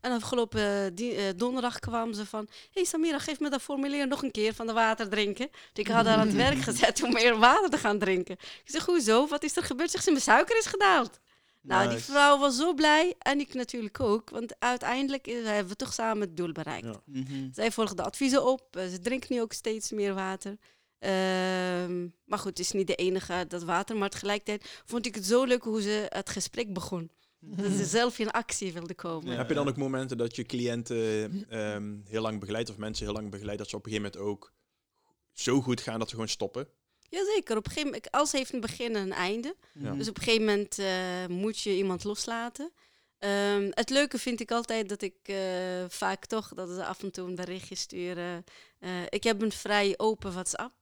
En 0.00 0.12
afgelopen 0.12 0.94
die, 0.94 1.34
donderdag 1.34 1.78
kwam 1.78 2.12
ze 2.12 2.26
van... 2.26 2.48
hey 2.72 2.84
Samira, 2.84 3.18
geef 3.18 3.40
me 3.40 3.50
dat 3.50 3.62
formulier 3.62 4.08
nog 4.08 4.22
een 4.22 4.30
keer 4.30 4.54
van 4.54 4.66
de 4.66 4.72
water 4.72 5.08
drinken. 5.08 5.48
Dus 5.50 5.84
ik 5.84 5.88
had 5.88 6.06
haar 6.06 6.18
aan 6.18 6.26
het 6.26 6.36
werk 6.36 6.58
gezet 6.68 7.02
om 7.02 7.12
meer 7.12 7.38
water 7.38 7.70
te 7.70 7.78
gaan 7.78 7.98
drinken. 7.98 8.34
Ik 8.40 8.70
zeg, 8.70 8.84
hoezo? 8.84 9.26
Wat 9.26 9.42
is 9.42 9.56
er 9.56 9.62
gebeurd? 9.62 9.90
Zegt 9.90 10.04
ze, 10.04 10.10
mijn 10.10 10.22
suiker 10.22 10.58
is 10.58 10.66
gedaald. 10.66 11.20
Nou, 11.62 11.88
die 11.88 11.98
vrouw 11.98 12.38
was 12.38 12.56
zo 12.56 12.74
blij. 12.74 13.14
En 13.18 13.40
ik 13.40 13.54
natuurlijk 13.54 14.00
ook. 14.00 14.30
Want 14.30 14.54
uiteindelijk 14.58 15.26
hebben 15.26 15.68
we 15.68 15.76
toch 15.76 15.92
samen 15.92 16.20
het 16.20 16.36
doel 16.36 16.52
bereikt. 16.52 16.86
Ja. 16.86 17.00
Mhm. 17.04 17.52
Zij 17.52 17.70
volgt 17.72 17.96
de 17.96 18.02
adviezen 18.02 18.46
op. 18.46 18.76
eh, 18.76 18.86
Ze 18.86 18.98
drinkt 18.98 19.28
nu 19.28 19.40
ook 19.40 19.52
steeds 19.52 19.90
meer 19.90 20.14
water. 20.14 20.56
Ehm, 20.98 22.08
maar 22.24 22.38
goed, 22.38 22.48
het 22.48 22.58
is 22.58 22.72
niet 22.72 22.86
de 22.86 22.94
enige 22.94 23.44
dat 23.48 23.62
water. 23.62 23.96
Maar 23.96 24.08
tegelijkertijd 24.10 24.82
vond 24.84 25.06
ik 25.06 25.14
het 25.14 25.26
zo 25.26 25.44
leuk 25.44 25.62
hoe 25.62 25.82
ze 25.82 26.06
het 26.08 26.30
gesprek 26.30 26.72
begon. 26.72 27.10
Dat 27.42 27.72
ze 27.72 27.84
zelf 27.84 28.18
in 28.18 28.30
actie 28.30 28.72
wilden 28.72 28.96
komen. 28.96 29.30
Ja. 29.30 29.36
Heb 29.36 29.48
je 29.48 29.54
dan 29.54 29.68
ook 29.68 29.76
momenten 29.76 30.16
dat 30.16 30.36
je 30.36 30.44
cliënten 30.44 31.46
ehm, 31.48 31.96
heel 32.04 32.22
lang 32.22 32.40
begeleidt 32.40 32.70
of 32.70 32.76
mensen 32.76 33.04
heel 33.04 33.14
lang 33.14 33.30
begeleidt, 33.30 33.58
dat 33.58 33.68
ze 33.68 33.76
op 33.76 33.86
een 33.86 33.92
gegeven 33.92 34.12
moment 34.12 34.30
ook 34.32 34.52
zo 35.32 35.60
goed 35.60 35.80
gaan 35.80 35.98
dat 35.98 36.08
ze 36.08 36.14
gewoon 36.14 36.28
stoppen? 36.30 36.68
Jazeker, 37.10 37.56
op 37.56 37.64
een 37.64 37.72
gegeven 37.72 37.90
moment, 37.90 38.10
alles 38.10 38.32
heeft 38.32 38.52
een 38.52 38.60
begin 38.60 38.96
en 38.96 39.02
een 39.02 39.12
einde. 39.12 39.56
Ja. 39.72 39.92
Dus 39.92 40.08
op 40.08 40.16
een 40.16 40.22
gegeven 40.22 40.46
moment 40.46 40.78
eh, 40.78 41.26
moet 41.28 41.60
je 41.60 41.76
iemand 41.76 42.04
loslaten. 42.04 42.72
Ehm, 43.18 43.70
het 43.70 43.90
leuke 43.90 44.18
vind 44.18 44.40
ik 44.40 44.50
altijd 44.50 44.88
dat 44.88 45.02
ik 45.02 45.14
eh, 45.22 45.36
vaak 45.88 46.26
toch 46.26 46.48
dat 46.54 46.68
ze 46.68 46.84
af 46.84 47.02
en 47.02 47.10
toe 47.10 47.28
een 47.28 47.34
berichtje 47.34 47.74
sturen. 47.74 48.44
Eh, 48.78 48.90
ik 49.08 49.24
heb 49.24 49.42
een 49.42 49.52
vrij 49.52 49.94
open 49.96 50.32
WhatsApp, 50.32 50.74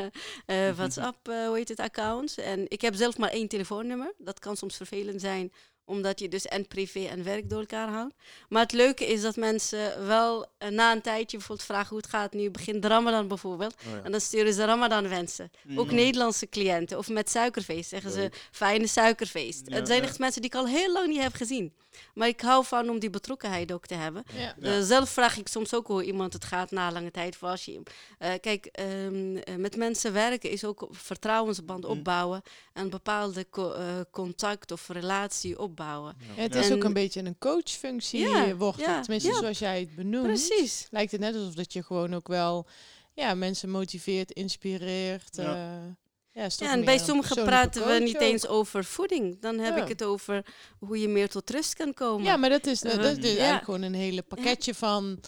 WhatsApp 0.76 1.26
hoe 1.26 1.56
heet 1.56 1.68
het, 1.68 1.80
account. 1.80 2.38
En 2.38 2.64
ik 2.68 2.80
heb 2.80 2.94
zelf 2.94 3.18
maar 3.18 3.30
één 3.30 3.48
telefoonnummer. 3.48 4.12
Dat 4.18 4.38
kan 4.38 4.56
soms 4.56 4.76
vervelend 4.76 5.20
zijn, 5.20 5.52
omdat 5.84 6.20
je 6.20 6.28
dus 6.28 6.44
en 6.46 6.66
privé 6.68 7.04
en 7.04 7.24
werk 7.24 7.50
door 7.50 7.60
elkaar 7.60 7.88
houdt. 7.88 8.14
Maar 8.48 8.62
het 8.62 8.72
leuke 8.72 9.06
is 9.06 9.22
dat 9.22 9.36
mensen 9.36 10.06
wel 10.06 10.46
eh, 10.58 10.68
na 10.68 10.92
een 10.92 11.00
tijdje 11.02 11.36
bijvoorbeeld 11.36 11.66
vragen 11.68 11.88
hoe 11.88 11.98
het 11.98 12.06
gaat 12.08 12.32
nu. 12.32 12.50
Begint 12.50 12.82
de 12.82 12.88
Ramadan 12.88 13.28
bijvoorbeeld. 13.28 13.74
Oh 13.86 13.92
ja. 13.92 14.00
En 14.02 14.10
dan 14.10 14.20
sturen 14.20 14.52
ze 14.52 14.64
Ramadan 14.64 15.08
wensen. 15.08 15.50
Ook 15.76 15.88
Ja. 15.90 15.94
Nederlandse 15.94 16.48
cliënten. 16.48 16.98
Of 16.98 17.08
met 17.08 17.30
suikerfeest 17.30 17.88
zeggen 17.88 18.10
ze 18.10 18.18
Leuk. 18.18 18.48
fijne 18.50 18.86
suikerfeest. 18.86 19.62
Ja, 19.66 19.74
het 19.76 19.86
zijn 19.86 20.02
ja. 20.02 20.06
echt 20.08 20.18
mensen 20.18 20.40
die 20.42 20.50
ik 20.50 20.56
al 20.56 20.66
heel 20.66 20.92
lang 20.92 21.06
niet 21.08 21.22
heb 21.22 21.34
gezien. 21.34 21.72
Maar 22.14 22.28
ik 22.28 22.40
hou 22.40 22.64
van 22.64 22.88
om 22.88 22.98
die 22.98 23.10
betrokkenheid 23.10 23.72
ook 23.72 23.86
te 23.86 23.94
hebben. 23.94 24.24
Eh, 24.60 24.80
zelf 24.80 25.08
vraag 25.10 25.36
ik 25.38 25.48
soms 25.48 25.74
ook 25.74 25.86
hoe 25.86 26.04
iemand 26.04 26.32
het 26.32 26.44
gaat 26.44 26.70
na 26.70 26.92
lange 26.92 27.10
tijd. 27.10 27.36
Voor 27.36 27.48
als 27.48 27.64
je, 27.64 27.82
eh, 28.18 28.32
kijk, 28.40 28.66
ehm, 28.66 29.36
eh, 29.36 29.54
met 29.54 29.76
mensen 29.76 30.12
werken 30.12 30.50
is 30.50 30.64
ook 30.64 30.88
vertrouwensband 30.90 31.84
Mm. 31.84 31.90
opbouwen. 31.90 32.42
En 32.72 32.82
een 32.84 32.90
bepaalde 32.90 33.46
co- 33.50 33.72
eh, 33.72 33.84
contact 34.10 34.70
of 34.72 34.88
relatie 34.88 35.50
opbouwen. 35.50 35.72
Ja, 35.76 36.14
het 36.34 36.54
is 36.54 36.68
En- 36.68 36.74
ook 36.76 36.84
een 36.84 36.92
beetje 36.92 37.24
een 37.24 37.38
coachfunctie 37.38 38.20
Ja, 38.20 38.54
wordt 38.54 38.78
ja, 38.80 38.94
het. 38.94 39.02
Tenminste, 39.02 39.30
ja. 39.30 39.38
zoals 39.38 39.58
jij 39.58 39.80
het 39.80 39.94
benoemt. 39.94 40.26
Precies. 40.26 40.86
Lijkt 40.90 41.12
het 41.12 41.20
net 41.20 41.34
alsof 41.34 41.54
dat 41.54 41.72
je 41.72 41.82
gewoon 41.82 42.14
ook 42.14 42.28
wel 42.28 42.66
ja, 43.12 43.34
mensen 43.34 43.70
motiveert, 43.70 44.30
inspireert. 44.30 45.36
Ja. 45.36 45.96
Ja. 46.32 46.46
ja, 46.56 46.72
en 46.72 46.84
bij 46.84 46.98
sommigen 46.98 47.44
praten 47.44 47.86
we 47.86 47.98
niet 47.98 48.14
ook. 48.16 48.22
eens 48.22 48.46
over 48.46 48.84
voeding. 48.84 49.40
Dan 49.40 49.58
heb 49.58 49.76
Ja. 49.76 49.82
ik 49.82 49.88
het 49.88 50.04
over 50.04 50.44
hoe 50.78 50.98
je 51.00 51.08
meer 51.08 51.28
tot 51.28 51.50
rust 51.50 51.74
kan 51.74 51.94
komen. 51.94 52.24
Ja, 52.24 52.36
maar 52.36 52.50
dat 52.50 52.66
is, 52.66 52.80
dat 52.80 53.04
is 53.04 53.14
dus 53.16 53.30
Ja. 53.30 53.36
eigenlijk 53.36 53.64
gewoon 53.64 53.82
een 53.82 53.94
hele 53.94 54.22
pakketje 54.22 54.74
van... 54.74 55.20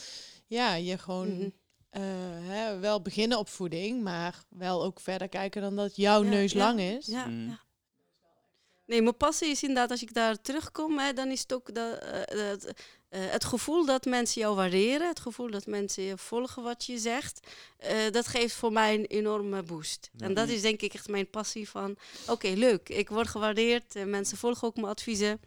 Ja, 0.47 0.75
je 0.75 0.99
gewoon 0.99 1.35
Mhm. 1.37 1.49
eh, 1.91 2.03
hè, 2.41 2.79
wel 2.79 3.03
beginnen 3.03 3.39
op 3.39 3.49
voeding, 3.49 4.03
maar 4.03 4.45
wel 4.49 4.85
ook 4.85 5.01
verder 5.01 5.29
kijken 5.29 5.63
dan 5.63 5.77
dat 5.77 5.97
jouw 5.97 6.23
Ja, 6.23 6.29
neus 6.31 6.53
ja, 6.53 6.59
lang 6.59 6.81
is. 6.81 7.07
Ja, 7.07 7.27
Mm. 7.27 7.59
Nee, 8.87 9.03
mijn 9.03 9.17
passie 9.17 9.49
is 9.51 9.63
inderdaad, 9.63 9.91
als 9.91 10.03
ik 10.03 10.15
daar 10.15 10.41
terugkom, 10.41 10.99
hè, 10.99 11.13
dan 11.13 11.31
is 11.31 11.41
het 11.41 11.53
ook 11.53 11.75
dat, 11.75 11.99
eh, 11.99 12.37
dat, 12.37 12.65
eh, 13.09 13.21
het 13.31 13.45
gevoel 13.45 13.87
dat 13.87 14.05
mensen 14.05 14.41
jou 14.41 14.55
waarderen, 14.57 15.09
het 15.09 15.21
gevoel 15.21 15.51
dat 15.51 15.67
mensen 15.67 16.03
je 16.03 16.19
volgen 16.19 16.63
wat 16.63 16.85
je 16.85 16.99
zegt, 16.99 17.47
eh, 17.77 18.11
dat 18.11 18.27
geeft 18.27 18.55
voor 18.55 18.73
mij 18.73 18.95
een 18.95 19.05
enorme 19.05 19.63
boost. 19.63 20.11
Ja. 20.17 20.27
En 20.27 20.35
dat 20.35 20.49
is 20.49 20.63
denk 20.63 20.83
ik 20.83 20.95
echt 20.95 21.09
mijn 21.09 21.31
passie 21.31 21.69
van, 21.69 21.97
oké, 22.27 22.49
leuk, 22.49 22.89
ik 22.89 23.09
word 23.09 23.29
gewaardeerd, 23.29 24.07
mensen 24.07 24.39
volgen 24.39 24.69
ook 24.69 24.77
mijn 24.77 24.89
adviezen. 24.89 25.41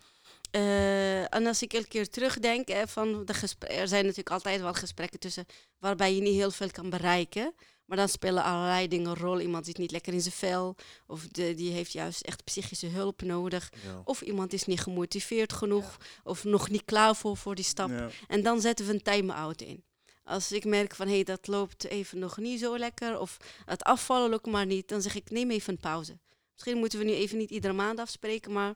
En 1.29 1.45
als 1.47 1.61
ik 1.61 1.73
elke 1.73 1.87
keer 1.87 2.09
terugdenk, 2.09 2.67
hè, 2.67 2.87
van 2.87 3.25
de 3.25 3.33
er 3.59 3.87
zijn 3.87 4.01
natuurlijk 4.01 4.29
altijd 4.29 4.61
wel 4.61 4.73
gesprekken 4.73 5.19
tussen 5.19 5.45
waarbij 5.79 6.15
je 6.15 6.21
niet 6.21 6.35
heel 6.35 6.51
veel 6.51 6.71
kan 6.71 6.89
bereiken. 6.89 7.53
Maar 7.89 7.97
dan 7.97 8.09
spelen 8.09 8.43
allerlei 8.43 8.87
dingen 8.87 9.09
een 9.09 9.15
rol. 9.15 9.39
Iemand 9.39 9.65
zit 9.65 9.77
niet 9.77 9.91
lekker 9.91 10.13
in 10.13 10.21
zijn 10.21 10.33
vel. 10.33 10.75
Of 11.07 11.27
de, 11.27 11.53
die 11.53 11.71
heeft 11.71 11.91
juist 11.91 12.21
echt 12.21 12.43
psychische 12.43 12.87
hulp 12.87 13.21
nodig. 13.21 13.71
Ja. 13.83 14.01
Of 14.03 14.21
iemand 14.21 14.53
is 14.53 14.65
niet 14.65 14.79
gemotiveerd 14.79 15.53
genoeg. 15.53 15.97
Of 16.23 16.43
nog 16.43 16.69
niet 16.69 16.85
klaar 16.85 17.15
voor, 17.15 17.37
voor 17.37 17.55
die 17.55 17.65
stap. 17.65 17.89
Ja. 17.89 18.09
En 18.27 18.43
dan 18.43 18.61
zetten 18.61 18.85
we 18.85 18.93
een 18.93 19.01
time-out 19.01 19.61
in. 19.61 19.83
Als 20.23 20.51
ik 20.51 20.65
merk 20.65 20.95
van 20.95 21.07
hé, 21.07 21.13
hey, 21.13 21.23
dat 21.23 21.47
loopt 21.47 21.85
even 21.85 22.19
nog 22.19 22.37
niet 22.37 22.59
zo 22.59 22.77
lekker. 22.77 23.19
Of 23.19 23.37
het 23.65 23.83
afvallen 23.83 24.29
lukt 24.29 24.47
maar 24.47 24.65
niet. 24.65 24.87
Dan 24.87 25.01
zeg 25.01 25.15
ik 25.15 25.29
neem 25.29 25.51
even 25.51 25.73
een 25.73 25.79
pauze. 25.79 26.19
Misschien 26.53 26.77
moeten 26.77 26.99
we 26.99 27.05
nu 27.05 27.13
even 27.13 27.37
niet 27.37 27.51
iedere 27.51 27.73
maand 27.73 27.99
afspreken. 27.99 28.51
Maar 28.51 28.73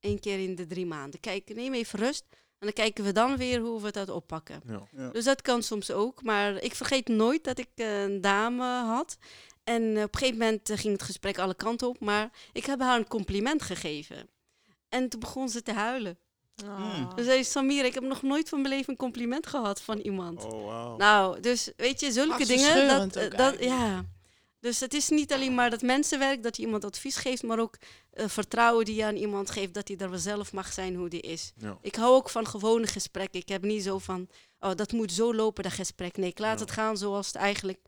één 0.00 0.20
keer 0.20 0.38
in 0.38 0.54
de 0.54 0.66
drie 0.66 0.86
maanden. 0.86 1.20
Kijk, 1.20 1.54
neem 1.54 1.74
even 1.74 1.98
rust. 1.98 2.24
En 2.58 2.66
dan 2.66 2.72
kijken 2.72 3.04
we 3.04 3.12
dan 3.12 3.36
weer 3.36 3.60
hoe 3.60 3.82
we 3.82 3.90
dat 3.90 4.08
oppakken. 4.08 4.62
Ja. 4.66 4.82
Ja. 4.96 5.08
Dus 5.10 5.24
dat 5.24 5.42
kan 5.42 5.62
soms 5.62 5.90
ook. 5.90 6.22
Maar 6.22 6.62
ik 6.62 6.74
vergeet 6.74 7.08
nooit 7.08 7.44
dat 7.44 7.58
ik 7.58 7.68
eh, 7.74 8.02
een 8.02 8.20
dame 8.20 8.64
had. 8.64 9.18
En 9.64 9.96
eh, 9.96 10.02
op 10.02 10.14
een 10.14 10.18
gegeven 10.18 10.38
moment 10.38 10.70
eh, 10.70 10.78
ging 10.78 10.92
het 10.92 11.02
gesprek 11.02 11.38
alle 11.38 11.54
kanten 11.54 11.88
op. 11.88 12.00
Maar 12.00 12.30
ik 12.52 12.66
heb 12.66 12.80
haar 12.80 12.98
een 12.98 13.08
compliment 13.08 13.62
gegeven. 13.62 14.28
En 14.88 15.08
toen 15.08 15.20
begon 15.20 15.48
ze 15.48 15.62
te 15.62 15.72
huilen. 15.72 16.18
Ah. 16.64 17.10
Ze 17.16 17.24
zei, 17.24 17.44
Samir, 17.44 17.84
ik 17.84 17.94
heb 17.94 18.02
nog 18.02 18.22
nooit 18.22 18.48
van 18.48 18.60
mijn 18.60 18.74
leven 18.74 18.90
een 18.90 18.98
compliment 18.98 19.46
gehad 19.46 19.80
van 19.80 19.98
iemand. 19.98 20.44
Oh, 20.44 20.64
wauw. 20.64 20.96
Nou, 20.96 21.40
dus 21.40 21.72
weet 21.76 22.00
je, 22.00 22.12
zulke 22.12 22.46
dingen. 22.46 23.08
Dat, 23.08 23.30
dat, 23.36 23.64
ja. 23.64 24.04
Dus 24.66 24.80
het 24.80 24.94
is 24.94 25.08
niet 25.08 25.32
alleen 25.32 25.54
maar 25.54 25.70
dat 25.70 25.82
mensenwerk, 25.82 26.42
dat 26.42 26.56
je 26.56 26.62
iemand 26.62 26.84
advies 26.84 27.16
geeft, 27.16 27.42
maar 27.42 27.58
ook 27.58 27.76
eh, 28.10 28.28
vertrouwen 28.28 28.84
die 28.84 28.94
je 28.94 29.04
aan 29.04 29.16
iemand 29.16 29.50
geeft, 29.50 29.74
dat 29.74 29.88
hij 29.88 29.96
er 29.96 30.10
wel 30.10 30.18
zelf 30.18 30.52
mag 30.52 30.72
zijn 30.72 30.94
hoe 30.94 31.08
die 31.08 31.20
is. 31.20 31.52
Ja. 31.56 31.78
Ik 31.80 31.94
hou 31.94 32.14
ook 32.14 32.30
van 32.30 32.46
gewone 32.46 32.86
gesprekken. 32.86 33.40
Ik 33.40 33.48
heb 33.48 33.62
niet 33.62 33.82
zo 33.82 33.98
van, 33.98 34.28
oh, 34.60 34.74
dat 34.74 34.92
moet 34.92 35.12
zo 35.12 35.34
lopen, 35.34 35.62
dat 35.62 35.72
gesprek. 35.72 36.16
Nee, 36.16 36.28
ik 36.30 36.38
laat 36.38 36.58
Ja. 36.58 36.64
het 36.64 36.74
gaan 36.74 36.96
zoals 36.96 37.26
het 37.26 37.36
eigenlijk 37.36 37.78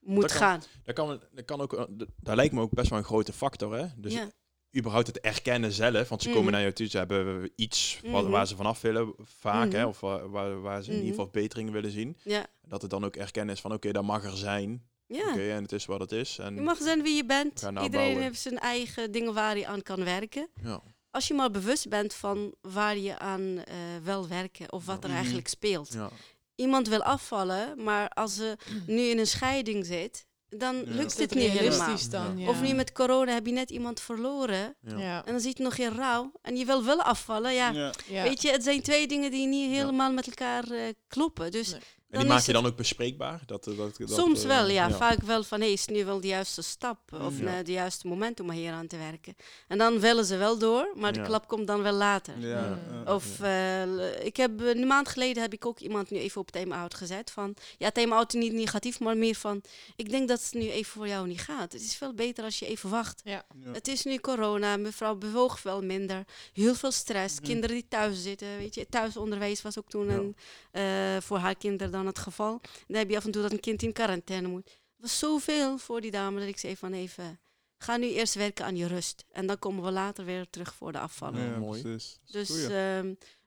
moet 0.00 0.20
Dat 0.22 0.30
kan- 0.30 0.40
gaan. 0.40 0.62
Dat, 0.84 0.94
kan, 0.94 1.20
dat, 1.32 1.44
kan 1.44 1.60
ook, 1.60 1.72
eh, 1.74 1.84
dat 2.20 2.36
lijkt 2.36 2.54
me 2.54 2.60
ook 2.60 2.72
best 2.74 2.90
wel 2.90 2.98
een 2.98 3.04
grote 3.04 3.32
factor. 3.32 3.74
Hè? 3.78 3.86
Dus 3.96 4.12
ja. 4.12 4.28
überhaupt 4.76 5.06
het 5.06 5.20
erkennen 5.20 5.72
zelf. 5.72 6.08
Want 6.08 6.22
ze 6.22 6.28
komen 6.28 6.42
Mhm. 6.44 6.52
naar 6.52 6.60
jou 6.62 6.72
toe, 6.72 6.86
ze 6.86 6.98
hebben 6.98 7.50
iets 7.56 8.00
Mhm. 8.04 8.28
waar 8.30 8.46
ze 8.46 8.56
vanaf 8.56 8.80
willen, 8.80 9.14
vaak. 9.22 9.72
Hè? 9.72 9.78
Mhm. 9.80 9.88
Of 9.88 10.00
waar, 10.00 10.30
waar, 10.30 10.60
waar 10.60 10.82
ze 10.82 10.88
in 10.90 10.96
ieder 10.96 11.10
geval 11.10 11.24
verbeteringen 11.30 11.72
willen 11.72 11.90
zien. 11.90 12.16
Ja. 12.24 12.46
Dat 12.62 12.82
het 12.82 12.90
dan 12.90 13.04
ook 13.04 13.16
erkennen 13.16 13.54
is 13.54 13.60
van 13.60 13.72
oké, 13.72 13.92
dat 13.92 14.04
mag 14.04 14.24
er 14.24 14.36
zijn. 14.36 14.86
Ja. 15.06 15.28
Oké, 15.30 15.50
en 15.50 15.62
het 15.62 15.72
is 15.72 15.86
wat 15.86 16.00
het 16.00 16.12
is. 16.12 16.38
En, 16.38 16.54
Je 16.54 16.60
mag 16.60 16.78
zijn 16.78 17.02
wie 17.02 17.16
je 17.16 17.24
bent. 17.24 17.62
Iedereen 17.62 17.90
bouwen. 17.90 18.22
heeft 18.22 18.40
zijn 18.40 18.58
eigen 18.58 19.10
dingen 19.12 19.34
waar 19.34 19.52
hij 19.54 19.66
aan 19.66 19.82
kan 19.82 20.04
werken. 20.04 20.48
ja. 20.62 20.80
Als 21.10 21.28
je 21.28 21.34
maar 21.34 21.50
bewust 21.50 21.88
bent 21.88 22.14
van 22.14 22.54
waar 22.60 22.96
je 22.98 23.18
aan 23.18 23.58
eh, 23.64 23.74
wil 24.02 24.28
werken 24.28 24.72
of 24.72 24.86
wat 24.86 25.02
er 25.02 25.08
Mhm. 25.08 25.18
eigenlijk 25.18 25.48
speelt. 25.48 25.92
Ja. 25.92 26.10
Iemand 26.54 26.88
wil 26.88 27.02
afvallen, 27.02 27.82
maar 27.84 28.08
als 28.08 28.34
ze 28.34 28.56
nu 28.86 29.00
in 29.02 29.18
een 29.18 29.26
scheiding 29.26 29.86
zit, 29.86 30.26
dan 30.48 30.76
Ja. 30.76 30.82
lukt 30.86 31.18
het 31.18 31.34
niet 31.34 31.50
helemaal. 31.50 31.78
realistisch 31.78 32.10
dan? 32.10 32.38
Ja. 32.38 32.48
Of 32.48 32.60
nu 32.62 32.72
met 32.72 32.92
corona 32.92 33.32
heb 33.32 33.46
je 33.46 33.52
net 33.52 33.70
iemand 33.70 34.00
verloren 34.00 34.76
en 34.82 35.22
dan 35.24 35.40
zit 35.40 35.56
je 35.58 35.62
nog 35.64 35.76
in 35.76 35.88
rouw 35.94 36.32
en 36.42 36.56
je 36.56 36.64
wil 36.64 36.84
wel 36.84 37.02
afvallen. 37.02 37.54
Ja, 37.54 37.70
Ja. 37.70 37.92
Ja. 38.06 38.22
weet 38.22 38.42
je, 38.42 38.50
het 38.50 38.62
zijn 38.62 38.82
twee 38.82 39.06
dingen 39.06 39.30
die 39.30 39.46
niet 39.46 39.70
Ja. 39.70 39.76
helemaal 39.76 40.12
met 40.12 40.26
elkaar 40.26 40.70
eh, 40.70 40.80
kloppen. 41.08 41.50
Dus 41.50 41.70
Nee. 41.70 41.80
Die 42.18 42.28
maak 42.28 42.38
is 42.38 42.46
je 42.46 42.52
het- 42.52 42.60
dan 42.62 42.70
ook 42.70 42.76
bespreekbaar? 42.76 43.40
Dat, 43.46 43.64
dat, 43.64 43.76
dat, 43.76 43.96
soms 44.10 44.42
eh, 44.42 44.48
wel, 44.48 44.68
ja, 44.68 44.90
Vaak 44.90 45.22
wel 45.22 45.42
van, 45.44 45.60
hé, 45.60 45.66
is 45.66 45.80
het 45.80 45.90
nu 45.90 46.04
wel 46.04 46.20
de 46.20 46.26
juiste 46.26 46.62
stap 46.62 46.98
of 47.12 47.38
Ja. 47.40 47.58
eh, 47.58 47.64
de 47.64 47.72
juiste 47.72 48.06
moment 48.06 48.40
om 48.40 48.50
hier 48.50 48.72
aan 48.72 48.86
te 48.86 48.96
werken. 48.96 49.36
En 49.68 49.78
dan 49.78 50.00
willen 50.00 50.24
ze 50.24 50.36
wel 50.36 50.58
door, 50.58 50.92
maar 50.94 51.12
de 51.12 51.18
Ja. 51.20 51.24
klap 51.24 51.48
komt 51.48 51.66
dan 51.66 51.82
wel 51.82 51.92
later. 51.92 52.38
Ja. 52.38 52.78
Mm. 52.92 53.06
Of 53.06 53.40
eh, 53.40 54.24
ik 54.24 54.36
heb 54.36 54.60
eh, 54.62 54.68
een 54.68 54.86
maand 54.86 55.08
geleden 55.08 55.42
heb 55.42 55.52
ik 55.52 55.66
ook 55.66 55.78
iemand 55.78 56.10
nu 56.10 56.18
even 56.18 56.40
op 56.40 56.50
time-out 56.50 56.94
gezet. 56.94 57.30
Van 57.30 57.54
ja, 57.78 57.90
time-out 57.90 58.32
niet 58.32 58.52
negatief, 58.52 59.00
maar 59.00 59.16
meer 59.16 59.34
van 59.34 59.62
ik 59.96 60.10
denk 60.10 60.28
dat 60.28 60.42
het 60.42 60.54
nu 60.54 60.70
even 60.70 60.92
voor 60.92 61.08
jou 61.08 61.26
niet 61.26 61.40
gaat. 61.40 61.72
Het 61.72 61.82
is 61.82 61.96
veel 61.96 62.14
beter 62.14 62.44
als 62.44 62.58
je 62.58 62.66
even 62.66 62.90
wacht. 62.90 63.20
Ja. 63.24 63.44
Het 63.72 63.88
is 63.88 64.04
nu 64.04 64.18
corona, 64.18 64.76
mevrouw 64.76 65.14
bewoog 65.16 65.62
wel 65.62 65.82
minder. 65.82 66.24
Heel 66.52 66.74
veel 66.74 66.92
stress. 66.92 67.34
Mhm. 67.36 67.44
Kinderen 67.44 67.76
die 67.76 67.86
thuis 67.88 68.22
zitten, 68.22 68.56
weet 68.58 68.74
je. 68.74 68.86
Thuisonderwijs 68.90 69.62
was 69.62 69.78
ook 69.78 69.88
toen 69.88 70.06
Ja. 70.06 70.12
een, 70.14 70.36
eh, 70.70 71.22
voor 71.22 71.38
haar 71.38 71.54
kinderen 71.56 71.92
dan 71.92 72.05
het 72.06 72.18
geval. 72.18 72.60
Dan 72.86 72.96
heb 72.98 73.10
je 73.10 73.16
af 73.16 73.24
en 73.24 73.30
toe 73.30 73.42
dat 73.42 73.52
een 73.52 73.60
kind 73.60 73.82
in 73.82 73.92
quarantaine 73.92 74.48
moet. 74.48 74.64
Het 74.64 75.00
was 75.00 75.18
zoveel 75.18 75.78
voor 75.78 76.00
die 76.00 76.10
dame 76.10 76.38
dat 76.38 76.48
ik 76.48 76.58
zei 76.58 76.76
van 76.76 76.92
even, 76.92 77.40
ga 77.78 77.96
nu 77.96 78.10
eerst 78.10 78.34
werken 78.34 78.64
aan 78.64 78.76
je 78.76 78.86
rust. 78.86 79.24
En 79.30 79.46
dan 79.46 79.58
komen 79.58 79.84
we 79.84 79.90
later 79.90 80.24
weer 80.24 80.50
terug 80.50 80.74
voor 80.74 80.92
de 80.92 80.98
afvallen. 80.98 81.42
Ja, 81.42 81.58
mooi. 81.58 81.82
precies. 81.82 82.18
Dus. 82.30 82.68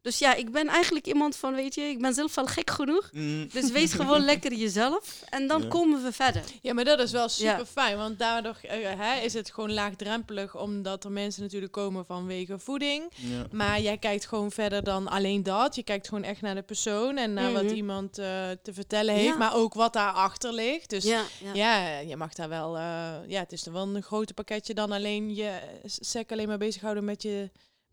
Dus 0.01 0.19
ja, 0.19 0.33
ik 0.35 0.51
ben 0.51 0.67
eigenlijk 0.67 1.07
iemand 1.07 1.35
van, 1.35 1.55
weet 1.55 1.75
je, 1.75 1.81
ik 1.81 2.01
ben 2.01 2.13
zelf 2.13 2.37
al 2.37 2.45
gek 2.45 2.69
genoeg. 2.69 3.09
Mm. 3.11 3.47
Dus 3.53 3.71
wees 3.71 3.93
gewoon 3.93 4.25
lekker 4.31 4.53
jezelf 4.53 5.21
en 5.29 5.47
dan 5.47 5.61
Ja. 5.61 5.67
komen 5.67 6.03
we 6.03 6.11
verder. 6.11 6.43
Ja, 6.61 6.73
maar 6.73 6.83
dat 6.83 6.99
is 6.99 7.11
wel 7.11 7.29
super 7.29 7.65
fijn, 7.65 7.97
want 7.97 8.19
daardoor 8.19 8.57
eh, 8.61 8.77
hè, 8.97 9.19
is 9.21 9.33
het 9.33 9.51
gewoon 9.51 9.73
laagdrempelig, 9.73 10.55
omdat 10.57 11.03
er 11.03 11.11
mensen 11.11 11.41
natuurlijk 11.41 11.71
komen 11.71 12.05
vanwege 12.05 12.59
voeding. 12.59 13.11
Ja. 13.15 13.45
Maar 13.51 13.81
jij 13.81 13.97
kijkt 13.97 14.25
gewoon 14.25 14.51
verder 14.51 14.83
dan 14.83 15.07
alleen 15.07 15.43
dat. 15.43 15.75
Je 15.75 15.83
kijkt 15.83 16.07
gewoon 16.07 16.23
echt 16.23 16.41
naar 16.41 16.55
de 16.55 16.61
persoon 16.61 17.17
en 17.17 17.33
naar 17.33 17.51
wat 17.51 17.63
Mhm. 17.63 17.73
iemand 17.73 18.17
eh, 18.17 18.25
te 18.63 18.73
vertellen 18.73 19.13
heeft, 19.13 19.27
Ja. 19.27 19.37
maar 19.37 19.55
ook 19.55 19.73
wat 19.73 19.93
daarachter 19.93 20.53
ligt. 20.53 20.89
Dus 20.89 21.03
ja, 21.03 21.23
ja. 21.43 21.53
ja. 21.53 21.99
je 21.99 22.15
mag 22.15 22.33
daar 22.33 22.49
wel, 22.49 22.77
eh, 22.77 22.81
ja, 23.27 23.39
het 23.39 23.51
is 23.51 23.65
er 23.65 23.71
wel 23.73 23.87
een 23.95 24.03
groter 24.03 24.35
pakketje 24.35 24.73
dan 24.73 24.91
alleen 24.91 25.35
je 25.35 25.59
sec 25.85 26.31
alleen 26.31 26.47
maar 26.47 26.57
bezighouden 26.57 27.05
met 27.05 27.21
je. 27.21 27.49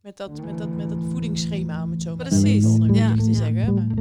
Met 0.06 0.16
dat, 0.16 0.42
met, 0.44 0.58
dat, 0.58 0.68
met 0.68 0.88
dat 0.88 0.98
voedingsschema, 1.10 1.82
om 1.82 1.90
het 1.90 2.02
zo 2.02 2.16
maar 2.16 2.26
Precies, 2.26 2.64
even 2.64 2.94
ja, 2.94 3.14
te 3.16 3.24
ja. 3.24 3.32
zeggen. 3.32 3.74
Maar- 3.74 3.94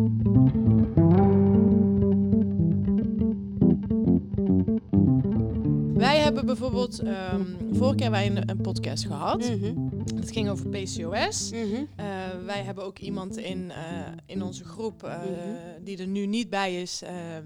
Wij 5.94 6.18
hebben 6.20 6.46
bijvoorbeeld, 6.46 7.00
ehm 7.00 7.44
vorige 7.72 7.96
keer 7.96 8.12
hebben 8.12 8.12
wij 8.12 8.26
een, 8.26 8.50
een 8.50 8.62
podcast 8.62 9.06
gehad. 9.06 9.40
Mhm. 9.50 9.76
Het 10.16 10.32
ging 10.32 10.50
over 10.50 10.70
PCOS. 10.70 11.52
Mhm. 11.52 11.86
Eh, 11.96 12.06
wij 12.46 12.64
hebben 12.64 12.84
ook 12.84 13.00
iemand 13.00 13.38
in, 13.38 13.72
eh, 13.72 14.08
in 14.26 14.42
onze 14.44 14.64
groep 14.66 15.04
eh, 15.04 15.20
Mhm. 15.20 15.84
die 15.84 15.98
er 15.98 16.08
nu 16.08 16.26
niet 16.26 16.50
bij 16.50 16.82
is, 16.82 17.02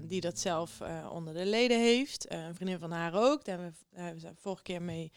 die 0.06 0.20
dat 0.20 0.38
zelf 0.38 0.80
onder 1.12 1.34
de 1.34 1.46
leden 1.46 1.80
heeft. 1.80 2.32
Een 2.32 2.54
vriendin 2.54 2.78
van 2.78 2.90
haar 2.90 3.14
ook. 3.14 3.44
Daar 3.44 3.58
hebben 3.58 3.74
we, 3.78 3.96
daar 3.96 4.04
hebben 4.04 4.22
we 4.22 4.30
vorige 4.36 4.62
keer 4.62 4.82
mee 4.82 5.12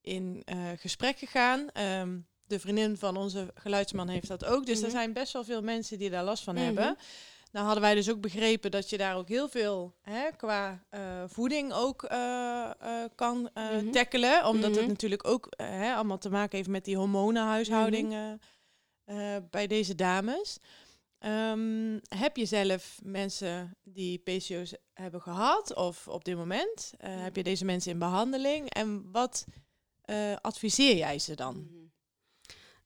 in 0.00 0.42
gesprek 0.76 1.18
gegaan. 1.18 1.68
Ehm, 1.72 2.16
de 2.46 2.60
vriendin 2.60 2.96
van 2.96 3.16
onze 3.16 3.50
geluidsman 3.54 4.08
heeft 4.08 4.28
dat 4.28 4.44
ook. 4.44 4.66
Dus 4.66 4.76
Mhm. 4.76 4.84
er 4.84 4.90
zijn 4.90 5.12
best 5.12 5.32
wel 5.32 5.44
veel 5.44 5.62
mensen 5.62 5.98
die 5.98 6.10
daar 6.10 6.24
last 6.24 6.44
van 6.44 6.54
Mhm. 6.54 6.64
hebben. 6.64 6.96
Nou 7.52 7.64
hadden 7.66 7.82
wij 7.84 7.94
dus 7.94 8.10
ook 8.10 8.20
begrepen 8.20 8.70
dat 8.70 8.90
je 8.90 8.96
daar 8.98 9.16
ook 9.16 9.28
heel 9.28 9.48
veel 9.48 9.94
hè, 10.02 10.30
qua 10.36 10.84
eh, 10.90 11.22
voeding 11.26 11.72
ook 11.72 12.02
eh, 12.02 12.70
eh, 12.80 13.10
kan 13.14 13.50
Mhm. 13.54 13.90
tackelen. 13.90 14.46
Omdat 14.46 14.70
het 14.70 14.80
Mhm. 14.80 14.88
natuurlijk 14.88 15.26
ook 15.26 15.46
hè, 15.56 15.94
allemaal 15.94 16.18
te 16.18 16.30
maken 16.30 16.56
heeft 16.56 16.68
met 16.68 16.84
die 16.84 16.96
hormonenhuishouding 16.96 18.08
Mhm. 19.04 19.40
bij 19.50 19.66
deze 19.66 19.94
dames. 19.94 20.58
Ehm, 21.18 21.98
heb 22.08 22.36
je 22.36 22.44
zelf 22.46 23.00
mensen 23.02 23.76
die 23.82 24.18
PCO's 24.18 24.74
hebben 24.92 25.22
gehad 25.22 25.74
of 25.74 26.08
op 26.08 26.24
dit 26.24 26.36
moment? 26.36 26.92
Heb 26.98 27.36
je 27.36 27.42
deze 27.42 27.64
mensen 27.64 27.92
in 27.92 27.98
behandeling? 27.98 28.70
En 28.70 29.10
wat 29.12 29.44
adviseer 30.40 30.96
jij 30.96 31.18
ze 31.18 31.34
dan? 31.34 31.68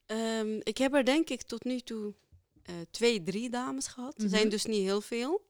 Mhm. 0.09 0.17
Ehm, 0.19 0.59
ik 0.63 0.77
heb 0.77 0.93
er 0.93 1.05
denk 1.05 1.29
ik 1.29 1.41
tot 1.41 1.63
nu 1.63 1.79
toe 1.79 2.13
eh, 2.63 2.75
twee, 2.91 3.23
drie 3.23 3.49
dames 3.49 3.87
gehad. 3.87 4.17
Er 4.17 4.23
Mhm. 4.23 4.29
zijn 4.35 4.49
dus 4.49 4.65
niet 4.65 4.81
heel 4.81 5.01
veel. 5.01 5.47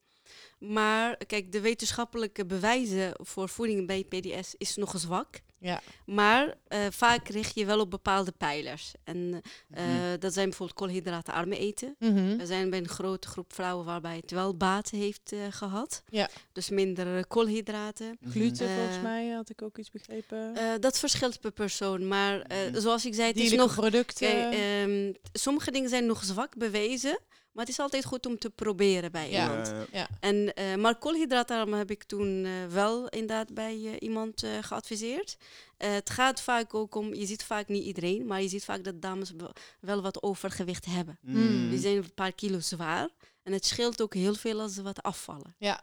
Maar 0.60 1.18
kijk, 1.26 1.52
de 1.52 1.60
wetenschappelijke 1.62 2.46
bewijzen 2.46 3.14
voor 3.26 3.50
voeding 3.50 3.88
bij 3.88 4.04
PDS 4.04 4.56
is 4.58 4.76
nog 4.76 5.00
zwak. 5.00 5.40
Ja. 5.62 5.82
Maar 6.06 6.56
eh, 6.68 6.80
vaak 6.90 7.28
richt 7.28 7.56
je 7.56 7.66
wel 7.66 7.80
op 7.80 7.90
bepaalde 7.92 8.32
pijlers. 8.32 8.92
En 9.04 9.42
eh, 9.70 9.84
Mhm. 9.86 10.20
dat 10.20 10.34
zijn 10.34 10.48
bijvoorbeeld 10.50 10.78
koolhydratenarme 10.80 11.58
eten. 11.58 11.96
Mhm. 12.00 12.38
We 12.38 12.46
zijn 12.46 12.70
bij 12.70 12.80
een 12.80 12.88
grote 12.88 13.28
groep 13.28 13.54
vrouwen 13.54 13.86
waarbij 13.86 14.16
het 14.16 14.32
wel 14.32 14.56
baat 14.58 14.90
heeft 14.90 15.32
eh, 15.32 15.40
gehad. 15.50 16.04
Ja. 16.10 16.30
Dus 16.52 16.70
minder 16.70 17.28
koolhydraten. 17.28 18.18
Gluten 18.30 18.68
Eh, 18.68 18.76
volgens 18.76 19.02
mij 19.02 19.30
had 19.30 19.50
ik 19.50 19.62
ook 19.62 19.78
iets 19.78 19.92
begrepen. 19.92 20.56
Eh, 20.56 20.64
dat 20.80 21.00
verschilt 21.00 21.40
per 21.40 21.52
persoon. 21.52 22.08
Maar 22.08 22.42
eh, 22.42 22.58
Mhm. 22.72 22.80
zoals 22.80 23.06
ik 23.06 23.14
zei, 23.14 23.28
het 23.28 23.38
is 23.38 23.52
nog 23.52 23.76
producten. 23.76 24.28
Kijk, 24.28 24.54
ehm, 24.54 25.14
sommige 25.34 25.72
dingen 25.72 25.90
zijn 25.90 26.06
nog 26.06 26.24
zwak 26.24 26.58
bewezen, 26.58 27.20
maar 27.52 27.66
het 27.66 27.74
is 27.74 27.80
altijd 27.80 28.06
goed 28.06 28.26
om 28.26 28.38
te 28.38 28.50
proberen 28.50 29.12
bij 29.12 29.30
Ja. 29.32 29.50
iemand. 29.50 29.74
Eh, 29.92 30.04
En, 30.20 30.54
eh, 30.54 30.76
maar 30.76 30.96
koolhydraatarm 30.98 31.74
heb 31.74 31.92
ik 31.92 32.04
toen 32.04 32.46
eh, 32.46 32.52
wel 32.74 33.08
inderdaad 33.08 33.54
bij 33.54 33.74
eh, 33.86 33.92
iemand 34.00 34.44
eh, 34.44 34.50
geadviseerd. 34.62 35.38
Eh, 35.78 35.92
het 35.92 36.10
gaat 36.10 36.42
vaak 36.42 36.74
ook 36.74 36.96
om, 36.96 37.14
je 37.14 37.26
ziet 37.26 37.44
vaak 37.44 37.68
niet 37.68 37.84
iedereen, 37.84 38.26
maar 38.26 38.42
je 38.42 38.48
ziet 38.48 38.66
vaak 38.66 38.84
dat 38.84 39.02
dames 39.02 39.32
wel- 39.38 39.54
wel 39.80 40.02
wat 40.02 40.24
overgewicht 40.24 40.86
hebben. 40.86 41.18
Mm. 41.22 41.70
Die 41.70 41.80
zijn 41.80 41.96
een 41.98 42.14
paar 42.14 42.32
kilo 42.34 42.60
zwaar. 42.60 43.10
En 43.50 43.56
het 43.56 43.66
scheelt 43.66 44.02
ook 44.02 44.14
heel 44.14 44.34
veel 44.34 44.62
als 44.62 44.74
ze 44.74 44.82
wat 44.82 45.04
afvallen. 45.04 45.56
ja, 45.58 45.82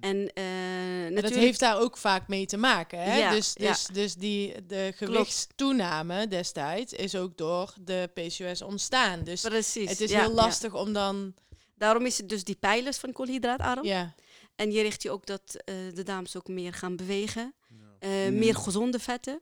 En, 0.00 0.32
eh, 0.32 0.44
en 0.44 1.02
natuurlijk, 1.02 1.22
dat 1.22 1.34
heeft 1.34 1.60
daar 1.60 1.80
ook 1.80 1.96
vaak 1.96 2.28
mee 2.28 2.46
te 2.46 2.56
maken. 2.56 3.02
Hè? 3.02 3.16
Ja, 3.16 3.30
dus, 3.30 3.52
ja. 3.54 3.68
dus, 3.68 3.86
dus 3.86 4.14
die, 4.14 4.66
de 4.66 4.92
gewichtstoename 4.96 6.28
destijds 6.28 6.92
is 6.92 7.14
ook 7.14 7.36
door 7.36 7.74
de 7.80 8.10
PCOS 8.14 8.62
ontstaan. 8.62 9.24
Dus 9.24 9.40
precies. 9.40 9.90
het 9.90 10.00
is 10.00 10.10
ja, 10.10 10.20
heel 10.20 10.28
ja. 10.28 10.34
lastig 10.34 10.74
om 10.74 10.92
dan... 10.92 11.34
Daarom 11.74 12.06
is 12.06 12.18
het 12.18 12.28
dus 12.28 12.44
die 12.44 12.56
pijlers 12.56 12.96
van 12.96 13.12
koolhydraatarm. 13.12 13.84
Ja, 13.84 14.14
En 14.56 14.72
je 14.72 14.82
richt 14.82 15.02
je 15.02 15.10
ook 15.10 15.26
dat 15.26 15.56
eh, 15.64 15.74
de 15.94 16.02
dames 16.02 16.36
ook 16.36 16.48
meer 16.48 16.72
gaan 16.72 16.96
bewegen. 16.96 17.54
Eh, 17.98 18.10
Mm. 18.28 18.38
Meer 18.38 18.54
gezonde 18.54 18.98
vetten. 18.98 19.40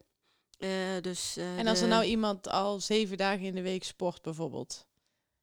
Eh, 0.59 0.69
dus, 1.01 1.37
eh, 1.37 1.59
en 1.59 1.67
als 1.67 1.81
er 1.81 1.89
nou 1.89 2.05
iemand 2.05 2.49
al 2.49 2.81
zeven 2.81 3.17
dagen 3.17 3.45
in 3.45 3.55
de 3.55 3.63
week 3.63 3.85
sport 3.85 4.23
bijvoorbeeld. 4.23 4.87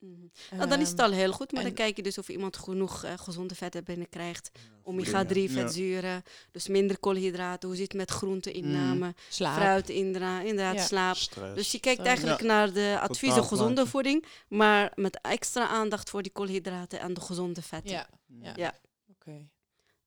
Mhm. 0.04 0.58
Nou, 0.58 0.70
dan 0.70 0.80
is 0.80 0.90
het 0.90 1.00
al 1.00 1.12
heel 1.12 1.32
goed, 1.32 1.52
maar 1.52 1.64
dan 1.64 1.74
kijk 1.74 1.96
je 1.96 2.04
dus 2.04 2.18
of 2.18 2.30
iemand 2.30 2.58
genoeg 2.58 3.04
eh, 3.04 3.14
gezonde 3.16 3.56
vetten 3.56 3.84
binnenkrijgt. 3.84 4.52
voeding, 4.54 4.72
Omega-3 4.84 5.34
ja. 5.34 5.48
vetzuren, 5.50 6.24
dus 6.52 6.68
minder 6.68 7.00
koolhydraten. 7.00 7.68
Hoe 7.70 7.78
zit 7.78 7.92
het 7.92 7.98
met 7.98 8.12
groenteinname, 8.12 9.16
Slaap. 9.30 9.56
fruit 9.56 9.90
indra- 9.90 10.42
inderdaad, 10.42 10.76
Ja. 10.76 10.84
slaap. 10.86 11.16
Stress. 11.16 11.56
Dus 11.56 11.72
je 11.72 11.80
kijkt 11.80 12.02
eigenlijk 12.06 12.42
naar 12.42 12.74
de 12.74 12.98
adviezen 13.02 13.42
Totaal 13.42 13.58
gezonde 13.58 13.86
voeding, 13.86 14.26
maar 14.48 14.92
met 14.96 15.20
extra 15.22 15.68
aandacht 15.68 16.10
voor 16.10 16.22
die 16.22 16.32
koolhydraten 16.32 17.00
en 17.00 17.14
de 17.14 17.22
gezonde 17.22 17.62
vetten. 17.62 17.92
Ja, 17.92 18.10
ja. 18.42 18.54
Ja. 18.56 18.74
oké. 19.10 19.48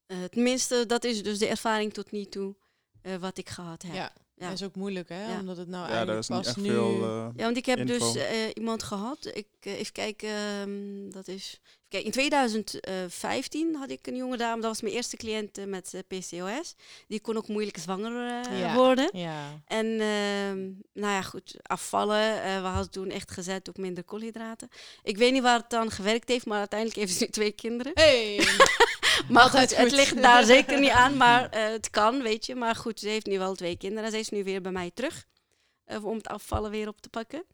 Eh, 0.07 0.24
tenminste, 0.24 0.84
dat 0.86 1.05
is 1.05 1.22
dus 1.22 1.38
de 1.38 1.47
ervaring 1.47 1.92
tot 1.92 2.11
nu 2.11 2.24
toe 2.24 2.57
eh, 3.03 3.14
wat 3.16 3.38
ik 3.38 3.49
gehad 3.49 3.82
heb. 3.82 3.94
Ja. 3.94 4.12
Ja. 4.39 4.45
Dat 4.49 4.55
is 4.61 4.62
ook 4.64 4.74
moeilijk, 4.76 5.09
hè? 5.09 5.32
Ja. 5.32 5.39
Omdat 5.41 5.57
het 5.57 5.68
nou 5.68 5.82
Ja, 5.82 5.89
daar 5.89 5.97
eigenlijk 5.97 6.18
is 6.20 6.26
pas 6.37 6.47
echt 6.47 6.57
nu... 6.57 6.68
veel... 6.70 7.03
eh, 7.03 7.28
Ja, 7.37 7.45
want 7.45 7.57
ik 7.57 7.66
heb 7.66 7.78
info. 7.78 7.99
dus 7.99 8.14
eh, 8.22 8.34
iemand 8.55 8.82
gehad. 8.82 9.30
Ik, 9.34 9.47
eh, 9.61 9.78
even 9.78 9.93
kijken, 9.93 10.28
ehm, 10.28 11.11
dat 11.11 11.28
is. 11.28 11.61
Even 11.62 11.89
kijken, 11.89 12.07
in 12.07 12.12
2015 12.12 13.74
had 13.76 13.91
ik 13.91 14.07
een 14.07 14.16
jonge 14.16 14.37
dame, 14.37 14.61
dat 14.61 14.70
was 14.70 14.80
mijn 14.82 14.95
eerste 14.95 15.16
cliënt 15.16 15.66
met 15.66 16.03
PCOS. 16.09 16.74
Die 17.09 17.20
kon 17.20 17.37
ook 17.37 17.49
moeilijk 17.49 17.76
zwanger 17.78 18.12
Ja. 18.57 18.74
worden. 18.74 19.09
Ja. 19.12 19.62
En 19.66 19.87
ehm, 19.87 20.59
nou 20.93 21.12
ja, 21.12 21.22
goed, 21.22 21.57
afvallen. 21.62 22.43
Eh, 22.43 22.61
we 22.61 22.66
hadden 22.66 22.91
toen 22.91 23.11
echt 23.11 23.30
gezet 23.30 23.68
op 23.68 23.78
minder 23.78 24.05
koolhydraten. 24.05 24.68
Ik 25.03 25.16
weet 25.16 25.32
niet 25.32 25.43
waar 25.43 25.59
het 25.59 25.70
dan 25.70 25.91
gewerkt 25.91 26.28
heeft, 26.28 26.47
maar 26.47 26.59
uiteindelijk 26.59 26.99
heeft 27.01 27.12
ze 27.16 27.24
nu 27.24 27.30
twee 27.30 27.53
kinderen. 27.53 27.93
Hey! 27.95 28.37
Maar 29.29 29.43
goed, 29.51 29.61
het 29.61 29.75
goed. 29.75 29.91
ligt 29.93 30.23
daar 30.23 30.45
zeker 30.45 30.81
niet 30.81 30.91
aan, 30.91 31.17
maar 31.17 31.49
eh, 31.51 31.64
het 31.69 31.91
kan, 31.91 32.23
weet 32.23 32.47
je. 32.47 32.55
Maar 32.55 32.75
goed, 32.75 33.01
ze 33.01 33.09
heeft 33.09 33.27
nu 33.27 33.39
wel 33.39 33.55
twee 33.55 33.77
kinderen 33.77 34.05
en 34.05 34.11
ze 34.11 34.19
is 34.19 34.29
nu 34.29 34.45
weer 34.45 34.61
bij 34.61 34.73
mij 34.73 34.91
terug. 34.95 35.25
eh, 35.85 36.05
om 36.05 36.17
het 36.17 36.29
afvallen 36.29 36.71
weer 36.71 36.89
op 36.89 37.01
te 37.01 37.09
pakken. 37.09 37.45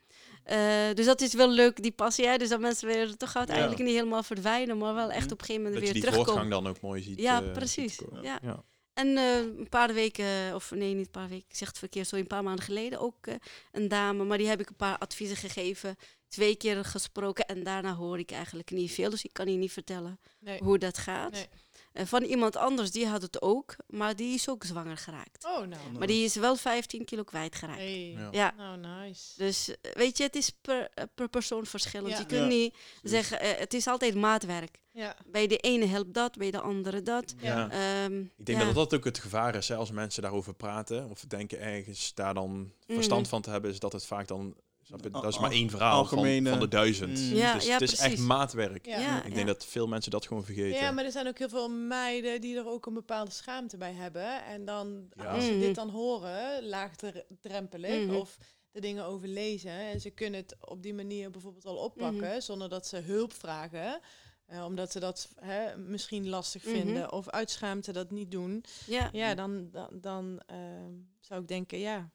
Eh, 0.44 0.58
dus 0.94 1.06
dat 1.06 1.20
is 1.20 1.34
wel 1.34 1.48
leuk, 1.50 1.82
die 1.82 1.90
passie. 1.92 2.26
Hè? 2.26 2.36
Dus 2.36 2.48
dat 2.48 2.60
mensen 2.60 2.88
weer 2.88 3.16
toch 3.16 3.36
uiteindelijk 3.36 3.78
niet 3.80 3.94
helemaal 3.94 4.22
verdwijnen, 4.22 4.78
maar 4.78 4.94
wel 4.94 5.10
echt 5.10 5.32
op 5.32 5.40
een 5.40 5.46
gegeven 5.46 5.62
moment 5.62 5.74
dat 5.74 5.82
je 5.88 5.92
weer 5.92 6.02
die 6.02 6.10
terugkomen. 6.10 6.42
voortgang 6.42 6.64
dan 6.64 6.72
ook 6.72 6.80
mooi 6.80 7.02
ziet. 7.02 7.20
Ja, 7.20 7.40
precies. 7.40 7.94
ziet. 7.96 8.08
Ja. 8.22 8.38
Ja. 8.42 8.62
En 8.94 9.16
eh, 9.16 9.36
een 9.36 9.68
paar 9.68 9.94
weken, 9.94 10.54
of 10.54 10.70
nee, 10.70 10.94
niet 10.94 11.06
een 11.06 11.10
paar 11.12 11.28
weken, 11.28 11.46
ik 11.48 11.56
zeg 11.56 11.68
het 11.68 11.78
verkeerd, 11.78 12.06
sorry, 12.06 12.22
een 12.22 12.28
paar 12.28 12.42
maanden 12.42 12.64
geleden 12.64 13.00
ook 13.00 13.26
eh, 13.26 13.34
een 13.72 13.88
dame. 13.88 14.24
Maar 14.24 14.38
die 14.38 14.46
heb 14.48 14.60
ik 14.60 14.68
een 14.68 14.76
paar 14.76 14.98
adviezen 14.98 15.36
gegeven, 15.36 15.96
twee 16.28 16.56
keer 16.56 16.84
gesproken 16.84 17.46
en 17.46 17.62
daarna 17.62 17.94
hoor 17.94 18.18
ik 18.18 18.30
eigenlijk 18.30 18.70
niet 18.70 18.92
veel. 18.92 19.10
Dus 19.10 19.24
ik 19.24 19.32
kan 19.32 19.48
je 19.48 19.56
niet 19.56 19.72
vertellen 19.72 20.20
Nee. 20.38 20.58
hoe 20.62 20.78
dat 20.78 20.98
gaat. 20.98 21.32
Nee. 21.32 21.46
Van 21.94 22.22
iemand 22.22 22.56
anders, 22.56 22.90
die 22.90 23.06
had 23.06 23.22
het 23.22 23.42
ook, 23.42 23.76
maar 23.86 24.16
die 24.16 24.34
is 24.34 24.48
ook 24.48 24.64
zwanger 24.64 24.96
geraakt. 24.96 25.44
Oh, 25.44 25.66
nou. 25.66 25.98
Maar 25.98 26.06
die 26.06 26.24
is 26.24 26.34
wel 26.34 26.56
15 26.56 27.04
kilo 27.04 27.22
kwijtgeraakt. 27.22 27.78
Hey. 27.78 28.10
Ja. 28.10 28.28
Ja, 28.30 28.54
Nou, 28.56 28.78
nice. 28.78 29.32
dus 29.36 29.68
eh, 29.80 29.92
weet 29.92 30.16
je, 30.16 30.22
het 30.22 30.36
is 30.36 30.50
per, 30.50 30.88
eh, 30.94 31.04
per 31.14 31.28
persoon 31.28 31.66
verschillend. 31.66 32.12
Ja. 32.12 32.18
Je 32.18 32.26
kunt 32.26 32.40
Ja. 32.40 32.46
niet 32.46 32.74
zeggen, 33.02 33.40
eh, 33.40 33.58
het 33.58 33.74
is 33.74 33.86
altijd 33.86 34.14
maatwerk. 34.14 34.80
Ja. 34.94 35.16
Bij 35.26 35.46
de 35.46 35.56
ene 35.56 35.86
helpt 35.86 36.14
dat, 36.14 36.36
bij 36.36 36.50
de 36.50 36.60
andere 36.60 37.02
dat. 37.02 37.34
Ja. 37.40 37.70
Ehm, 37.70 38.20
Ik 38.20 38.46
denk 38.46 38.58
ja. 38.58 38.64
dat 38.64 38.74
dat 38.74 38.94
ook 38.94 39.04
het 39.04 39.18
gevaar 39.18 39.54
is, 39.54 39.68
hè, 39.68 39.76
als 39.76 39.90
mensen 39.90 40.22
daarover 40.22 40.54
praten 40.54 41.10
of 41.10 41.20
denken 41.20 41.60
ergens 41.60 42.14
daar 42.14 42.34
dan 42.34 42.72
verstand 42.86 43.20
Mhm. 43.20 43.30
van 43.30 43.42
te 43.42 43.50
hebben, 43.50 43.70
is 43.70 43.78
dat 43.78 43.92
het 43.92 44.04
vaak 44.06 44.28
dan, 44.28 44.54
dat 45.10 45.26
is 45.26 45.38
maar 45.38 45.50
één 45.50 45.70
verhaal 45.70 46.04
van, 46.04 46.18
algemene- 46.18 46.50
van 46.50 46.58
de 46.60 46.68
duizend. 46.68 47.18
Mm. 47.18 47.34
Ja, 47.36 47.54
dus 47.54 47.66
ja, 47.66 47.72
het 47.72 47.82
is 47.82 47.98
echt 47.98 48.18
maatwerk. 48.18 48.86
Ja. 48.86 49.22
Ik 49.22 49.28
ja. 49.28 49.34
denk 49.34 49.46
dat 49.46 49.66
veel 49.66 49.86
mensen 49.88 50.10
dat 50.10 50.26
gewoon 50.26 50.44
vergeten. 50.44 50.80
Ja, 50.80 50.90
maar 50.90 51.04
er 51.04 51.10
zijn 51.12 51.26
ook 51.26 51.38
heel 51.38 51.48
veel 51.48 51.68
meiden 51.70 52.40
die 52.40 52.56
er 52.56 52.66
ook 52.66 52.86
een 52.86 52.94
bepaalde 52.94 53.30
schaamte 53.30 53.76
bij 53.76 53.92
hebben. 53.92 54.44
En 54.44 54.64
dan, 54.64 55.06
Ja. 55.16 55.24
als 55.24 55.44
ze 55.44 55.50
Mhm. 55.50 55.60
dit 55.60 55.74
dan 55.74 55.88
horen, 55.90 56.64
laagdrempelig, 56.68 58.06
Mhm. 58.06 58.14
of 58.14 58.36
de 58.70 58.80
dingen 58.80 59.04
overlezen. 59.04 59.70
En 59.72 60.00
ze 60.00 60.10
kunnen 60.10 60.40
het 60.40 60.56
op 60.60 60.82
die 60.82 60.94
manier 60.94 61.30
bijvoorbeeld 61.30 61.66
al 61.66 61.76
oppakken, 61.76 62.28
Mhm. 62.30 62.40
zonder 62.40 62.68
dat 62.68 62.86
ze 62.86 62.96
hulp 62.96 63.32
vragen. 63.32 64.00
eh, 64.46 64.64
omdat 64.64 64.92
ze 64.92 65.00
dat 65.00 65.28
hè, 65.40 65.76
misschien 65.76 66.28
lastig 66.28 66.64
Mhm. 66.64 66.74
vinden 66.74 67.12
of 67.12 67.28
uit 67.28 67.50
schaamte 67.50 67.92
dat 67.92 68.10
niet 68.10 68.30
doen. 68.30 68.64
ja. 68.86 69.08
Ja, 69.12 69.34
dan, 69.34 69.68
dan, 69.70 69.88
dan 69.92 70.42
ehm, 70.46 70.90
zou 71.20 71.40
ik 71.40 71.48
denken, 71.48 71.78
ja. 71.78 72.10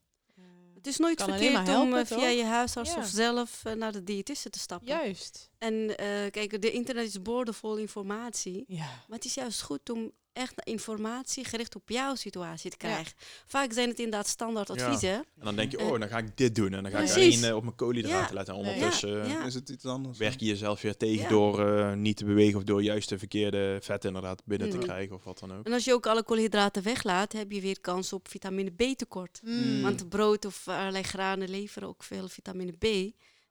Het 0.88 0.96
is 0.96 1.02
nooit 1.02 1.18
Kan 1.18 1.30
verkeerd 1.30 1.54
maar 1.54 1.62
om 1.62 1.68
helpen, 1.94 2.00
eh, 2.00 2.18
via 2.18 2.28
je 2.28 2.44
huisarts 2.44 2.94
Ja. 2.94 2.98
of 2.98 3.06
zelf 3.06 3.66
eh, 3.66 3.74
naar 3.74 3.92
de 3.92 4.04
diëtiste 4.04 4.50
te 4.50 4.60
stappen. 4.60 4.88
juist. 4.88 5.50
En 5.58 5.98
eh, 5.98 6.32
kijk, 6.32 6.62
de 6.62 6.72
internet 6.72 7.08
is 7.08 7.22
boordevol 7.22 7.78
informatie. 7.78 8.64
Ja. 8.68 8.78
Maar 8.86 9.18
het 9.18 9.26
is 9.26 9.34
juist 9.34 9.62
goed 9.62 9.90
om 9.90 10.12
echt 10.38 10.54
informatie 10.64 11.46
gericht 11.46 11.76
op 11.76 11.90
jouw 11.90 12.16
situatie 12.16 12.70
te 12.72 12.78
krijgen. 12.78 13.14
Vaak 13.48 13.74
zijn 13.74 13.90
het 13.90 13.98
inderdaad 14.00 14.28
standaard 14.28 14.68
Ja. 14.68 14.74
adviezen. 14.74 15.10
En 15.14 15.26
dan 15.44 15.56
denk 15.56 15.72
je, 15.72 15.78
Eh, 15.78 15.88
oh, 15.88 16.00
dan 16.00 16.10
ga 16.10 16.18
ik 16.18 16.38
dit 16.38 16.56
doen. 16.56 16.74
En 16.74 16.84
dan 16.84 16.92
ga 16.92 17.00
ik 17.00 17.12
alleen 17.12 17.44
eh, 17.44 17.56
op 17.56 17.64
mijn 17.64 17.76
koolhydraten 17.76 18.28
Ja. 18.28 18.34
letten. 18.34 18.54
En 18.54 18.60
ondertussen 18.60 19.10
Ja, 19.18 19.24
eh, 19.24 19.30
ja. 19.30 19.46
Is 19.46 19.54
het 19.54 19.70
iets 19.70 19.86
anders? 19.86 20.18
werk 20.18 20.40
je 20.40 20.46
jezelf 20.46 20.82
weer 20.82 20.98
tegen 20.98 21.22
Ja. 21.24 21.30
door 21.30 21.68
eh, 21.68 21.94
niet 21.94 22.18
te 22.18 22.26
bewegen 22.26 22.58
of 22.58 22.64
door 22.64 22.84
juist 22.84 23.10
de 23.10 23.18
verkeerde 23.18 23.78
vetten 23.82 24.10
inderdaad 24.10 24.42
binnen 24.46 24.70
te 24.70 24.78
krijgen 24.78 25.16
of 25.16 25.24
wat 25.24 25.40
dan 25.40 25.54
ook. 25.58 25.66
En 25.66 25.74
als 25.74 25.86
je 25.86 25.94
ook 25.94 26.06
alle 26.08 26.24
koolhydraten 26.24 26.84
weglaat, 26.84 27.32
heb 27.34 27.52
je 27.52 27.62
weer 27.62 27.80
kans 27.82 28.14
op 28.14 28.28
vitamine 28.30 28.72
B 28.72 28.98
tekort. 28.98 29.40
Mm. 29.44 29.82
Want 29.82 30.10
brood 30.10 30.46
of 30.46 30.68
allerlei 30.68 31.04
granen 31.04 31.50
leveren 31.50 31.88
ook 31.88 32.04
veel 32.04 32.28
vitamine 32.28 32.72
B. 32.72 32.86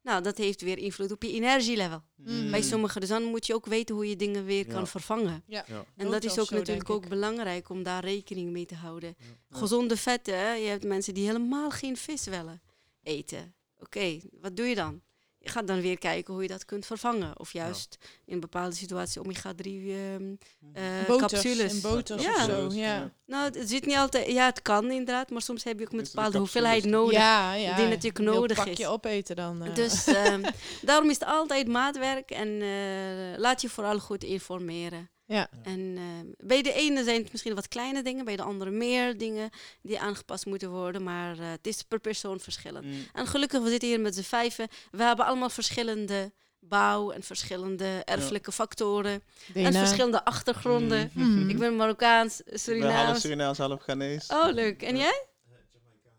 Nou, 0.06 0.22
dat 0.22 0.36
heeft 0.36 0.60
weer 0.60 0.78
invloed 0.78 1.10
op 1.12 1.22
je 1.22 1.32
energielevel. 1.32 2.02
Mm. 2.16 2.50
Bij 2.50 2.62
sommigen. 2.62 3.00
Dus 3.00 3.10
dan 3.10 3.22
moet 3.22 3.46
je 3.46 3.54
ook 3.54 3.66
weten 3.66 3.94
hoe 3.94 4.08
je 4.08 4.16
dingen 4.16 4.44
weer 4.44 4.66
Ja. 4.66 4.72
kan 4.72 4.86
vervangen. 4.86 5.42
Ja. 5.46 5.64
Ja. 5.68 5.84
En 5.96 6.10
dat 6.10 6.24
is 6.24 6.38
ook 6.38 6.46
zo, 6.46 6.54
natuurlijk 6.56 6.90
ook 6.90 7.08
belangrijk 7.08 7.68
om 7.68 7.82
daar 7.82 8.04
rekening 8.04 8.50
mee 8.50 8.66
te 8.66 8.74
houden. 8.74 9.16
Ja. 9.18 9.58
Gezonde 9.58 9.96
vetten, 9.96 10.38
hè. 10.38 10.52
je 10.52 10.68
hebt 10.68 10.84
mensen 10.84 11.14
die 11.14 11.26
helemaal 11.26 11.70
geen 11.70 11.96
vis 11.96 12.24
willen 12.26 12.62
eten. 13.02 13.54
Oké, 13.78 14.20
wat 14.40 14.56
doe 14.56 14.66
je 14.66 14.74
dan? 14.74 15.00
Je 15.46 15.52
gaat 15.52 15.66
dan 15.66 15.80
weer 15.80 15.98
kijken 15.98 16.32
hoe 16.34 16.42
je 16.42 16.48
dat 16.48 16.64
kunt 16.64 16.86
vervangen. 16.86 17.38
Of 17.38 17.52
juist 17.52 17.98
in 18.24 18.40
bepaalde 18.40 18.74
situaties 18.74 19.18
omega-3 19.18 19.62
ehm 19.66 20.34
eh, 20.72 20.82
Boters 21.06 21.32
capsules. 21.32 21.72
en 21.72 21.80
boters 21.80 22.22
Ja. 22.22 22.34
of 22.34 22.42
zo. 22.42 22.68
Ja. 22.72 23.10
Nou, 23.26 23.44
het 23.58 23.68
zit 23.68 23.86
niet 23.86 23.96
altijd... 23.96 24.26
Ja, 24.26 24.44
het 24.46 24.62
kan 24.62 24.90
inderdaad, 24.90 25.30
maar 25.30 25.42
soms 25.42 25.64
heb 25.64 25.78
je 25.78 25.84
ook 25.84 25.92
met 25.92 26.00
het 26.00 26.10
bepaalde 26.10 26.32
de 26.32 26.38
hoeveelheid 26.38 26.84
nodig. 26.84 27.18
Ja, 27.18 27.54
ja. 27.54 27.76
die 27.76 27.86
natuurlijk 27.86 28.18
Een 28.18 28.24
nodig 28.24 28.56
pakje 28.56 28.72
is. 28.82 28.86
opeten 28.86 29.36
dan. 29.36 29.62
eh. 29.64 29.74
Dus 29.74 30.06
ehm, 30.06 30.42
daarom 30.82 31.08
is 31.10 31.18
het 31.18 31.28
altijd 31.28 31.68
maatwerk 31.68 32.30
en 32.30 32.62
eh, 32.62 33.38
laat 33.38 33.60
je 33.62 33.68
vooral 33.68 33.98
goed 33.98 34.24
informeren. 34.24 35.10
Ja. 35.26 35.48
En 35.62 35.94
eh, 35.96 36.46
bij 36.46 36.62
de 36.62 36.72
ene 36.72 37.04
zijn 37.04 37.22
het 37.22 37.32
misschien 37.32 37.54
wat 37.54 37.68
kleine 37.68 38.02
dingen, 38.02 38.24
bij 38.24 38.36
de 38.36 38.42
andere 38.42 38.70
meer 38.70 39.18
dingen 39.18 39.50
die 39.82 40.00
aangepast 40.00 40.46
moeten 40.46 40.70
worden, 40.70 41.02
maar 41.02 41.38
eh, 41.38 41.50
het 41.50 41.66
is 41.66 41.82
per 41.82 42.00
persoon 42.00 42.40
verschillend. 42.40 42.84
Mm. 42.84 43.06
En 43.12 43.26
gelukkig, 43.26 43.62
we 43.62 43.68
zitten 43.68 43.88
hier 43.88 44.00
met 44.00 44.14
z'n 44.14 44.22
vijven, 44.22 44.68
we 44.90 45.02
hebben 45.02 45.26
allemaal 45.26 45.50
verschillende 45.50 46.32
bouw 46.60 47.10
en 47.10 47.22
verschillende 47.22 48.02
erfelijke 48.04 48.52
factoren 48.52 49.22
en 49.54 49.72
verschillende 49.72 50.24
achtergronden. 50.24 51.10
Mhm. 51.12 51.48
Ik 51.48 51.58
ben 51.58 51.76
Marokkaans, 51.76 52.40
Ik 52.40 52.44
ben 52.44 52.54
half 52.54 52.60
Surinaams. 52.60 53.20
Surinaams, 53.20 53.58
half 53.58 53.82
Ghanese. 53.82 54.32
Oh, 54.32 54.52
leuk. 54.52 54.82
En 54.82 54.96
jij? 54.96 55.26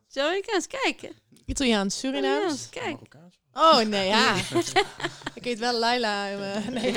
Jamaicaans, 0.08 0.68
kijk. 0.68 1.12
Italiaans, 1.46 2.00
Surinaams. 2.00 2.34
Surinaams, 2.34 2.70
kijk. 2.70 2.86
Marokkaans. 2.86 3.36
Oh, 3.60 3.80
nee, 3.82 4.08
ja. 4.08 4.34
ik 5.34 5.44
heet 5.44 5.60
wel 5.60 5.74
Laila. 5.80 6.28
nee. 6.72 6.96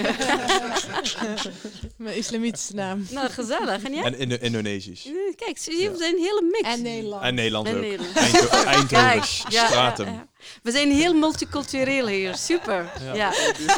Mijn 1.96 2.16
islamitische 2.16 2.74
naam. 2.74 3.06
Nou, 3.10 3.30
gezellig. 3.30 3.82
En 3.82 3.94
jij? 3.94 4.02
En 4.04 4.18
Indo- 4.18 4.36
Indonesisch. 4.40 5.06
Eh, 5.06 5.12
Kijk, 5.36 5.58
we 5.64 5.94
zijn 5.98 6.14
een 6.14 6.18
hele 6.22 6.42
mix. 6.52 6.68
En 6.68 6.82
Nederland. 6.82 7.22
En 7.22 7.34
Nederlands 7.34 7.70
En 7.70 7.76
ook. 7.76 7.82
Eindho- 8.64 9.22
Stratum. 9.22 10.06
ja, 10.06 10.12
ja. 10.12 10.26
We 10.62 10.70
zijn 10.70 10.90
heel 10.92 11.14
multicultureel 11.14 12.06
hier, 12.06 12.34
super. 12.36 12.92
Ja. 13.14 13.32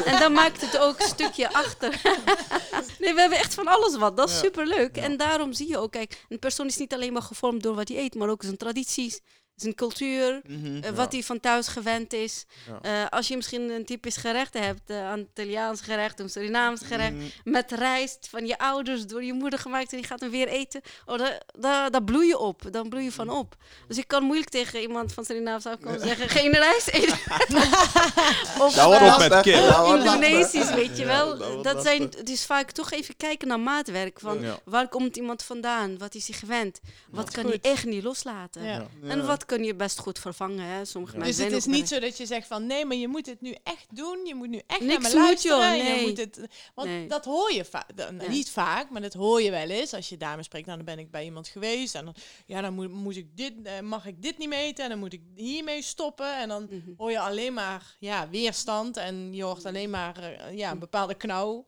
En 0.05 0.19
dan 0.19 0.31
maakt 0.33 0.61
het 0.61 0.77
ook 0.77 0.99
een 0.99 1.07
stukje 1.07 1.53
achter. 1.53 1.89
nee, 2.99 3.13
we 3.13 3.19
hebben 3.19 3.37
echt 3.39 3.53
van 3.53 3.67
alles 3.67 3.95
wat, 3.97 4.17
dat 4.17 4.29
is 4.29 4.35
Ja. 4.35 4.41
super 4.41 4.67
leuk. 4.67 4.97
En 4.97 5.17
daarom 5.17 5.53
zie 5.53 5.67
je 5.67 5.77
ook, 5.77 5.91
kijk, 5.91 6.25
een 6.29 6.39
persoon 6.39 6.67
is 6.67 6.77
niet 6.77 6.93
alleen 6.93 7.13
maar 7.13 7.21
gevormd 7.21 7.63
door 7.63 7.75
wat 7.75 7.87
hij 7.87 7.97
eet, 7.97 8.15
maar 8.15 8.29
ook 8.29 8.43
zijn 8.43 8.57
tradities, 8.57 9.19
zijn 9.55 9.75
cultuur, 9.75 10.41
Mhm. 10.47 10.83
eh, 10.83 10.91
wat 10.91 11.11
hij 11.11 11.23
van 11.23 11.39
thuis 11.39 11.67
gewend 11.67 12.13
is. 12.13 12.45
Ja. 12.67 13.03
Eh, 13.03 13.09
als 13.09 13.27
je 13.27 13.35
misschien 13.35 13.69
een 13.69 13.85
typisch 13.85 14.15
gerecht 14.17 14.53
hebt, 14.53 14.81
uh, 14.91 15.09
Antilliaans 15.11 15.81
gerecht, 15.81 16.19
een 16.19 16.29
Surinaams 16.29 16.81
gerecht, 16.85 17.11
Mhm. 17.13 17.23
met 17.43 17.71
rijst 17.71 18.27
van 18.29 18.45
je 18.45 18.57
ouders, 18.57 19.05
door 19.07 19.23
je 19.23 19.33
moeder 19.33 19.59
gemaakt 19.59 19.91
en 19.91 19.97
die 19.97 20.07
gaat 20.07 20.19
hem 20.19 20.29
weer 20.29 20.47
eten. 20.47 20.81
Oh, 21.05 21.19
daar, 21.59 21.91
daar 21.91 22.03
bloei 22.03 22.27
je 22.27 22.37
op. 22.37 22.61
Dan 22.71 22.89
bloei 22.89 23.03
je 23.03 23.11
van 23.11 23.29
op. 23.29 23.55
Dus 23.87 23.97
ik 23.97 24.07
kan 24.07 24.23
moeilijk 24.23 24.49
tegen 24.49 24.81
iemand 24.81 25.13
van 25.13 25.25
Surinaams 25.25 25.65
afkomen 25.65 26.01
en 26.01 26.07
zeggen, 26.07 26.29
geen 26.29 26.51
rijst 26.51 26.87
eten. 26.97 27.17
of 28.63 28.75
Kop 28.75 29.17
met. 29.17 29.45
Indonesisch, 29.45 30.73
weet 30.73 30.97
je 30.97 31.05
Ja, 31.05 31.37
wel. 31.37 31.61
dat 31.61 31.83
zijn, 31.83 32.01
het 32.01 32.29
is 32.29 32.45
vaak 32.45 32.71
toch 32.71 32.91
even 32.91 33.15
kijken 33.17 33.47
naar 33.47 33.59
maatwerk. 33.59 34.19
Van 34.19 34.41
Ja. 34.41 34.59
waar 34.65 34.87
komt 34.87 35.17
iemand 35.17 35.43
vandaan? 35.43 35.97
Wat 35.97 36.15
is 36.15 36.27
hij 36.27 36.37
gewend? 36.37 36.79
Wat 37.09 37.31
kan 37.31 37.45
hij 37.45 37.59
echt 37.61 37.85
niet 37.85 38.03
loslaten? 38.03 38.63
Ja. 38.63 38.71
Ja. 39.01 39.09
En 39.09 39.25
wat 39.25 39.42
kun 39.45 39.63
je 39.63 39.75
best 39.75 39.99
goed 39.99 40.19
vervangen? 40.19 40.65
Hè? 40.65 40.85
Sommige 40.85 41.17
Ja. 41.17 41.23
Dus 41.23 41.37
mensen 41.37 41.55
het 41.57 41.67
is 41.67 41.73
niet 41.79 41.87
zo 41.87 41.99
dat 41.99 42.17
je 42.17 42.25
zegt 42.25 42.47
van 42.47 42.65
nee, 42.65 42.85
maar 42.85 42.97
je 42.97 43.07
moet 43.07 43.25
het 43.25 43.41
nu 43.41 43.55
echt 43.63 43.85
doen. 43.95 44.25
Je 44.25 44.35
moet 44.35 44.49
nu 44.49 44.61
echt 44.67 44.79
Niks 44.79 44.91
naar 44.93 45.01
me 45.01 45.07
moet, 45.07 45.17
luisteren. 45.25 45.57
joh, 45.57 45.75
Je 45.77 45.83
nee. 45.83 46.07
moet 46.07 46.17
het, 46.17 46.39
want 46.75 46.87
Nee. 46.89 47.07
dat 47.07 47.25
hoor 47.25 47.51
je 47.53 47.65
vaak. 47.65 47.89
Ja. 47.95 48.11
Niet 48.27 48.49
vaak, 48.49 48.89
maar 48.89 49.01
dat 49.01 49.13
hoor 49.13 49.41
je 49.41 49.51
wel 49.51 49.69
eens. 49.69 49.93
Als 49.93 50.09
je 50.09 50.17
daarmee 50.17 50.43
spreekt, 50.43 50.65
nou, 50.65 50.77
dan 50.77 50.85
ben 50.95 50.99
ik 50.99 51.11
bij 51.11 51.23
iemand 51.23 51.47
geweest. 51.47 51.95
En 51.95 52.05
dan, 52.05 52.15
ja, 52.45 52.61
dan 52.61 52.73
moet, 52.73 52.91
moet 52.91 53.15
ik 53.15 53.27
dit, 53.37 53.53
eh, 53.63 53.79
mag 53.79 54.05
ik 54.05 54.21
dit 54.21 54.37
niet 54.37 54.49
meten. 54.49 54.83
En 54.83 54.89
dan 54.89 54.99
moet 54.99 55.13
ik 55.13 55.21
hiermee 55.35 55.81
stoppen. 55.81 56.37
En 56.37 56.47
dan 56.49 56.63
Mhm. 56.69 56.79
hoor 56.97 57.11
je 57.11 57.19
alleen 57.19 57.53
maar 57.53 57.95
ja, 57.99 58.29
weerstand. 58.29 58.97
En 58.97 59.33
je 59.33 59.43
hoort 59.43 59.65
alleen 59.65 59.89
maar 59.89 60.17
eh, 60.17 60.57
ja, 60.57 60.71
een 60.71 60.79
bepaalde 60.79 61.13
knauw. 61.15 61.65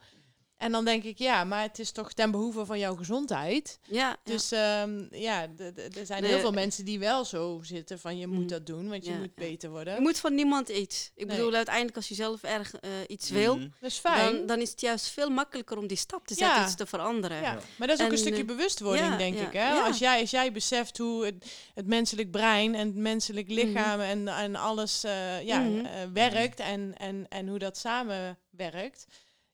En 0.57 0.71
dan 0.71 0.85
denk 0.85 1.03
ik, 1.03 1.17
ja, 1.17 1.43
maar 1.43 1.61
het 1.61 1.79
is 1.79 1.91
toch 1.91 2.13
ten 2.13 2.31
behoeve 2.31 2.65
van 2.65 2.79
jouw 2.79 2.95
gezondheid. 2.95 3.79
Ja, 3.83 3.97
ja. 4.09 4.17
Dus 4.23 4.51
ehm, 4.51 5.05
ja, 5.11 5.47
d- 5.55 5.95
er 5.97 6.05
zijn 6.05 6.21
Nee. 6.21 6.31
heel 6.31 6.39
veel 6.39 6.51
mensen 6.51 6.85
die 6.85 6.99
wel 6.99 7.25
zo 7.25 7.59
zitten 7.63 7.99
van 7.99 8.17
je 8.17 8.27
moet 8.27 8.37
Mm. 8.41 8.47
dat 8.47 8.65
doen, 8.65 8.89
want 8.89 9.05
je 9.05 9.11
Ja, 9.11 9.17
moet 9.17 9.31
ja. 9.35 9.43
beter 9.47 9.69
worden. 9.69 9.93
Je 9.95 10.01
moet 10.01 10.19
van 10.19 10.35
niemand 10.35 10.69
iets. 10.69 11.11
Ik 11.15 11.27
Nee. 11.27 11.35
bedoel, 11.37 11.53
uiteindelijk 11.53 11.95
als 11.95 12.07
je 12.07 12.15
zelf 12.15 12.43
erg 12.43 12.73
eh, 12.75 12.89
iets 13.07 13.29
wil, 13.29 13.55
Mhm. 13.55 13.67
Dat 13.79 13.89
is 13.91 13.97
fijn. 13.97 14.35
dan, 14.35 14.45
dan 14.45 14.59
is 14.59 14.69
het 14.69 14.81
juist 14.81 15.07
veel 15.07 15.29
makkelijker 15.29 15.77
om 15.77 15.87
die 15.87 15.97
stap 15.97 16.27
te 16.27 16.33
zetten, 16.33 16.57
Ja. 16.57 16.63
iets 16.65 16.75
te 16.75 16.85
veranderen. 16.85 17.41
ja. 17.41 17.59
Maar 17.77 17.87
dat 17.87 17.97
is 17.99 18.03
ook 18.05 18.11
een 18.11 18.17
En, 18.17 18.21
stukje 18.21 18.41
eh, 18.41 18.47
bewustwording, 18.47 19.07
ja, 19.07 19.17
denk 19.17 19.35
ja, 19.37 19.45
ik. 19.47 19.53
Hè? 19.53 19.67
ja. 19.73 19.85
Als, 19.85 19.97
jij, 19.97 20.21
als 20.21 20.31
jij 20.31 20.51
beseft 20.51 20.97
hoe 20.97 21.25
het, 21.25 21.45
het 21.73 21.87
menselijk 21.87 22.31
brein 22.31 22.75
en 22.75 22.87
het 22.87 22.95
menselijk 22.95 23.49
lichaam 23.49 23.99
en, 23.99 24.27
en 24.27 24.55
alles 24.55 25.03
eh, 25.03 25.41
ja, 25.45 25.59
Mhm. 25.59 25.85
eh, 25.85 25.91
werkt 26.13 26.59
en, 26.59 26.93
en, 26.97 27.25
en 27.29 27.47
hoe 27.47 27.59
dat 27.59 27.77
samenwerkt. 27.77 29.05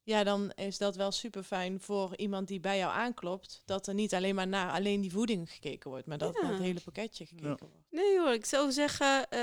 Ja, 0.03 0.23
dan 0.23 0.51
is 0.51 0.77
dat 0.77 0.95
wel 0.95 1.11
super 1.11 1.43
fijn 1.43 1.79
voor 1.79 2.17
iemand 2.17 2.47
die 2.47 2.59
bij 2.59 2.77
jou 2.77 2.91
aanklopt. 2.93 3.61
Dat 3.65 3.87
er 3.87 3.93
niet 3.93 4.13
alleen 4.13 4.35
maar 4.35 4.47
naar 4.47 4.71
alleen 4.71 5.01
die 5.01 5.11
voeding 5.11 5.51
gekeken 5.51 5.89
wordt, 5.89 6.05
maar 6.07 6.17
dat 6.17 6.33
Ja. 6.35 6.41
naar 6.41 6.51
het 6.51 6.61
hele 6.61 6.81
pakketje 6.81 7.25
gekeken 7.25 7.49
Ja. 7.49 7.55
wordt. 7.59 7.80
Nee 7.91 8.19
hoor, 8.19 8.33
ik 8.33 8.45
zou 8.45 8.71
zeggen, 8.71 9.29
eh, 9.29 9.39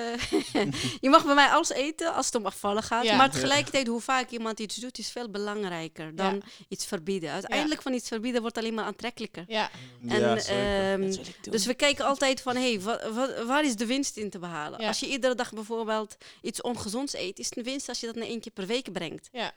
je 1.00 1.08
mag 1.10 1.24
bij 1.24 1.34
mij 1.34 1.48
alles 1.48 1.68
eten 1.70 2.14
als 2.14 2.26
het 2.26 2.34
om 2.34 2.46
afvallen 2.46 2.82
gaat. 2.82 3.04
Ja. 3.04 3.16
Maar 3.16 3.30
tegelijkertijd, 3.30 3.86
hoe 3.86 4.00
vaak 4.00 4.30
iemand 4.30 4.60
iets 4.60 4.76
doet, 4.76 4.98
is 4.98 5.10
veel 5.10 5.30
belangrijker 5.30 6.16
dan 6.16 6.34
Ja. 6.34 6.40
iets 6.68 6.86
verbieden. 6.86 7.30
Uiteindelijk 7.30 7.82
van 7.82 7.92
iets 7.92 8.08
verbieden 8.08 8.40
wordt 8.40 8.58
alleen 8.58 8.74
maar 8.74 8.84
aantrekkelijker. 8.84 9.44
Ja, 9.48 9.70
En, 10.08 10.36
ehm, 10.46 11.00
doen. 11.00 11.24
dus 11.50 11.66
we 11.66 11.74
kijken 11.74 12.04
altijd 12.04 12.40
van, 12.40 12.56
hé, 12.56 12.74
hey, 12.74 13.44
waar 13.46 13.64
is 13.64 13.76
de 13.76 13.86
winst 13.86 14.16
in 14.16 14.30
te 14.30 14.38
behalen? 14.38 14.80
Ja. 14.80 14.88
Als 14.88 15.00
je 15.00 15.06
iedere 15.08 15.34
dag 15.34 15.52
bijvoorbeeld 15.52 16.16
iets 16.42 16.60
ongezonds 16.60 17.14
eet, 17.14 17.38
is 17.38 17.46
het 17.48 17.56
een 17.58 17.64
winst 17.64 17.88
als 17.88 18.00
je 18.00 18.06
dat 18.06 18.14
na 18.14 18.24
één 18.24 18.40
keer 18.40 18.52
per 18.52 18.66
week 18.66 18.92
brengt. 18.92 19.28
ja. 19.32 19.52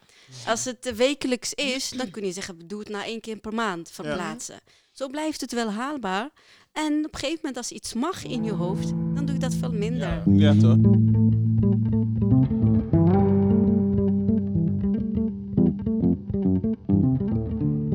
Als 0.46 0.66
het 0.66 0.96
wekelijks 0.96 1.54
is, 1.54 1.90
dan 1.90 2.12
kun 2.12 2.26
je 2.26 2.32
zeggen, 2.32 2.68
doe 2.68 2.80
het 2.80 2.90
na 2.90 3.06
één 3.06 3.22
keer 3.22 3.38
per 3.38 3.54
maand 3.54 3.92
verplaatsen. 3.92 4.60
Zo 4.92 5.08
blijft 5.08 5.42
het 5.42 5.52
wel 5.52 5.72
haalbaar. 5.72 6.30
En 6.72 7.06
op 7.06 7.14
een 7.14 7.20
gegeven 7.20 7.38
moment, 7.42 7.58
als 7.58 7.72
iets 7.72 7.94
mag 7.94 8.24
in 8.26 8.44
je 8.44 8.52
hoofd, 8.52 8.90
dan 8.90 9.26
doe 9.26 9.34
je 9.34 9.40
dat 9.40 9.54
veel 9.56 9.72
minder. 9.72 10.08
Ja. 10.08 10.52
Ja, 10.54 10.56
toch? 10.60 10.78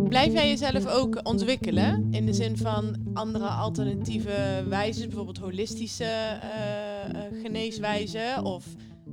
Blijf 0.08 0.32
jij 0.32 0.48
jezelf 0.48 0.86
ook 0.86 1.20
ontwikkelen? 1.22 2.08
In 2.10 2.26
de 2.26 2.32
zin 2.32 2.56
van 2.56 2.96
andere 3.14 3.46
alternatieve 3.46 4.64
wijzen, 4.68 5.06
bijvoorbeeld 5.06 5.38
holistische 5.38 6.04
eh, 6.04 7.04
eh, 7.04 7.40
geneeswijzen? 7.42 8.44
Of 8.44 8.64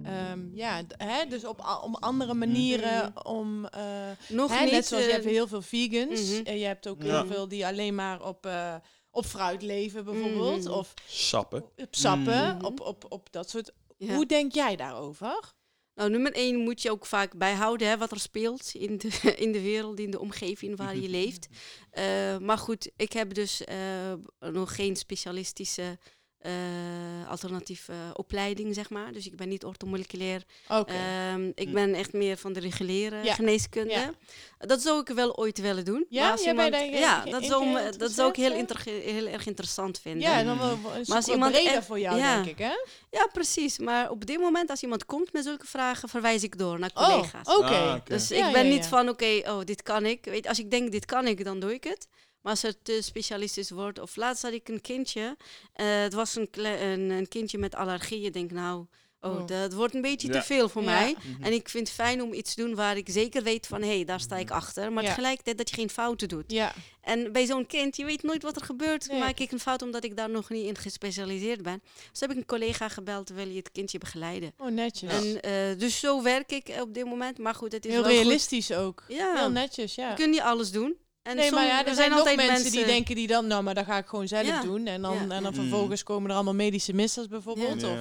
ehm, 0.03 0.39
ja, 0.53 0.81
hè, 0.97 1.25
dus 1.29 1.45
op, 1.45 1.79
om 1.83 1.95
andere 1.95 2.33
manieren 2.33 3.25
om. 3.25 3.65
eh, 3.65 3.81
Nog 4.29 4.57
hè, 4.57 4.63
niet. 4.63 4.71
net 4.73 4.85
zoals 4.85 5.05
je 5.05 5.11
hebt 5.11 5.25
heel 5.25 5.47
veel 5.47 5.61
vegans. 5.61 6.31
mhm. 6.31 6.43
En 6.43 6.57
je 6.57 6.65
hebt 6.65 6.87
ook 6.87 7.03
Ja. 7.03 7.15
heel 7.17 7.25
veel 7.33 7.47
die 7.47 7.65
alleen 7.67 7.95
maar 7.95 8.27
op, 8.27 8.45
eh, 8.45 8.73
op 9.13 9.25
fruit 9.25 9.61
leven, 9.61 10.03
bijvoorbeeld. 10.05 10.63
Mhm. 10.63 10.73
Of 10.73 10.93
Sappen. 11.07 11.63
op 11.75 11.95
sappen, 11.95 12.55
Mhm. 12.55 12.65
op, 12.65 12.79
op, 12.79 13.05
op 13.09 13.27
dat 13.31 13.49
soort. 13.49 13.71
ja. 13.97 14.15
Hoe 14.15 14.25
denk 14.25 14.53
jij 14.53 14.75
daarover? 14.75 15.51
Nou, 15.95 16.09
nummer 16.09 16.33
één 16.33 16.57
moet 16.57 16.81
je 16.81 16.91
ook 16.91 17.05
vaak 17.05 17.37
bijhouden 17.37 17.87
hè, 17.87 17.97
wat 17.97 18.11
er 18.11 18.19
speelt 18.19 18.71
in 18.73 18.97
de, 18.97 19.07
in 19.45 19.51
de 19.51 19.61
wereld, 19.61 19.99
in 19.99 20.11
de 20.11 20.19
omgeving 20.19 20.77
waar 20.77 20.95
je 20.95 21.09
leeft. 21.09 21.47
Eh, 21.93 22.37
maar 22.37 22.57
goed, 22.57 22.91
ik 22.95 23.13
heb 23.13 23.33
dus 23.33 23.63
eh, 23.63 24.13
nog 24.39 24.75
geen 24.75 24.95
specialistische 24.95 25.97
eh, 26.43 27.29
alternatieve 27.29 27.93
opleiding, 28.13 28.73
zeg 28.75 28.89
maar. 28.89 29.11
Dus 29.13 29.25
ik 29.25 29.35
ben 29.35 29.49
niet 29.49 29.63
orthomoleculair. 29.65 30.43
Oké. 30.69 30.93
Ehm, 30.93 31.51
ik 31.55 31.67
Hm. 31.67 31.73
ben 31.73 31.93
echt 31.93 32.13
meer 32.13 32.37
van 32.37 32.53
de 32.53 32.59
reguliere 32.59 33.23
Ja. 33.23 33.33
geneeskunde. 33.33 33.91
Ja. 33.93 34.11
Dat 34.57 34.81
zou 34.81 34.99
ik 34.99 35.07
wel 35.07 35.37
ooit 35.37 35.57
willen 35.59 35.85
doen. 35.85 36.05
Ja? 36.09 36.21
Maar 36.21 36.31
als 36.31 36.45
iemand- 36.45 36.75
ja, 36.91 37.25
dat 37.25 37.43
zou, 37.45 37.65
me- 37.67 37.93
dat 37.97 38.11
zou 38.11 38.29
ik 38.29 38.35
heel, 38.35 38.51
inter- 38.53 38.83
heel 38.85 39.27
erg 39.27 39.45
interessant 39.47 39.99
vinden. 39.99 40.21
ja, 40.29 40.43
dan 40.43 40.57
wel, 40.59 40.81
wel 40.81 40.95
een 40.95 41.05
als 41.05 41.27
iemand 41.27 41.51
breder 41.51 41.83
voor 41.83 41.99
jou, 41.99 42.17
ja. 42.17 42.35
denk 42.35 42.45
ik, 42.47 42.57
hè? 42.57 42.73
Ja, 43.11 43.27
precies. 43.33 43.77
Maar 43.77 44.09
op 44.09 44.25
dit 44.25 44.39
moment, 44.39 44.69
als 44.69 44.81
iemand 44.83 45.05
komt 45.05 45.33
met 45.33 45.43
zulke 45.43 45.67
vragen, 45.67 46.09
verwijs 46.09 46.43
ik 46.43 46.57
door 46.57 46.79
naar 46.79 46.91
Oh, 46.93 47.07
collega's. 47.09 47.47
oké. 47.57 47.65
Ah. 47.67 47.95
Dus 48.05 48.27
Ja, 48.27 48.47
ik 48.47 48.53
ben 48.53 48.65
ja, 48.65 48.71
niet 48.73 48.83
ja. 48.83 48.89
van, 48.89 49.09
oké, 49.09 49.41
oh, 49.45 49.59
dit 49.63 49.81
kan 49.83 50.05
ik. 50.05 50.25
Weet, 50.25 50.47
als 50.47 50.59
ik 50.59 50.71
denk, 50.71 50.91
dit 50.91 51.05
kan 51.05 51.27
ik, 51.27 51.43
dan 51.43 51.59
doe 51.59 51.73
ik 51.73 51.83
het. 51.83 52.07
Maar 52.43 52.51
als 52.51 52.61
het 52.61 52.77
te 52.83 52.99
specialistisch 53.01 53.69
wordt... 53.69 53.99
Of 53.99 54.15
laatst 54.15 54.41
had 54.43 54.51
ik 54.53 54.67
een 54.69 54.81
kindje. 54.81 55.37
eh, 55.73 56.01
het 56.01 56.13
was 56.13 56.35
een, 56.35 56.47
een, 56.63 57.09
een 57.09 57.27
kindje 57.27 57.57
met 57.57 57.75
allergieën. 57.75 58.25
Ik 58.25 58.33
denk, 58.33 58.51
nou, 58.51 58.79
oh, 59.21 59.31
Oh. 59.35 59.47
dat 59.47 59.73
wordt 59.73 59.93
een 59.93 60.01
beetje 60.01 60.27
Ja. 60.27 60.33
te 60.33 60.41
veel 60.45 60.69
voor 60.69 60.83
Ja. 60.83 60.89
mij. 60.89 61.15
Mhm. 61.23 61.43
En 61.43 61.53
ik 61.53 61.69
vind 61.69 61.87
het 61.87 61.95
fijn 61.97 62.21
om 62.21 62.33
iets 62.33 62.53
te 62.53 62.61
doen 62.63 62.75
waar 62.75 62.97
ik 62.97 63.07
zeker 63.09 63.43
weet 63.43 63.67
van... 63.67 63.81
hé, 63.81 63.87
hey, 63.95 64.03
daar 64.05 64.19
sta 64.19 64.35
ik 64.37 64.51
achter. 64.51 64.91
Maar 64.91 65.03
Ja. 65.03 65.09
tegelijkertijd 65.09 65.57
dat 65.57 65.69
je 65.69 65.75
geen 65.75 65.89
fouten 65.89 66.27
doet. 66.27 66.43
Ja, 66.51 66.73
En 67.01 67.31
bij 67.31 67.45
zo'n 67.45 67.65
kind, 67.65 67.95
je 67.97 68.05
weet 68.05 68.23
nooit 68.23 68.43
wat 68.43 68.55
er 68.55 68.65
gebeurt. 68.65 69.07
Nee. 69.07 69.19
Maak 69.19 69.39
ik 69.39 69.51
een 69.51 69.59
fout 69.59 69.81
omdat 69.81 70.03
ik 70.03 70.15
daar 70.17 70.29
nog 70.29 70.49
niet 70.49 70.65
in 70.65 70.77
gespecialiseerd 70.77 71.61
ben. 71.61 71.81
Dus 72.11 72.19
heb 72.19 72.31
ik 72.31 72.37
een 72.37 72.45
collega 72.45 72.89
gebeld, 72.89 73.29
wil 73.29 73.47
je 73.47 73.57
het 73.57 73.71
kindje 73.71 73.97
begeleiden? 73.97 74.53
oh 74.57 74.67
netjes. 74.69 75.11
En, 75.13 75.41
eh, 75.41 75.79
dus 75.79 75.99
zo 75.99 76.21
werk 76.21 76.51
ik 76.51 76.67
op 76.81 76.93
dit 76.93 77.05
moment. 77.05 77.37
Maar 77.37 77.55
goed, 77.55 77.71
het 77.71 77.85
is 77.85 77.91
Heel 77.91 78.01
wel 78.03 78.11
goed. 78.11 78.19
realistisch 78.21 78.71
ook. 78.73 79.03
Ja, 79.07 79.35
Heel 79.37 79.49
netjes, 79.51 79.95
ja. 79.95 80.09
je 80.09 80.15
kunt 80.15 80.31
niet 80.31 80.41
alles 80.41 80.71
doen. 80.71 80.95
En 81.23 81.35
nee, 81.35 81.51
maar 81.51 81.65
ja, 81.65 81.85
er 81.85 81.95
zijn, 81.95 82.09
nog 82.09 82.35
mensen, 82.35 82.71
die 82.71 82.85
denken 82.85 83.15
die 83.15 83.27
dan, 83.27 83.47
nou, 83.47 83.63
maar 83.63 83.73
dat 83.73 83.85
ga 83.85 83.97
ik 83.97 84.05
gewoon 84.05 84.27
zelf 84.27 84.47
Ja. 84.47 84.61
doen. 84.61 84.87
En 84.87 85.01
dan, 85.01 85.13
Ja. 85.13 85.19
en 85.21 85.27
dan 85.27 85.43
Ja. 85.43 85.53
vervolgens 85.53 86.03
komen 86.03 86.29
er 86.29 86.35
allemaal 86.35 86.53
medische 86.55 86.93
missers 86.93 87.27
bijvoorbeeld. 87.27 87.81
Ja. 87.81 87.87
Of, 87.87 87.97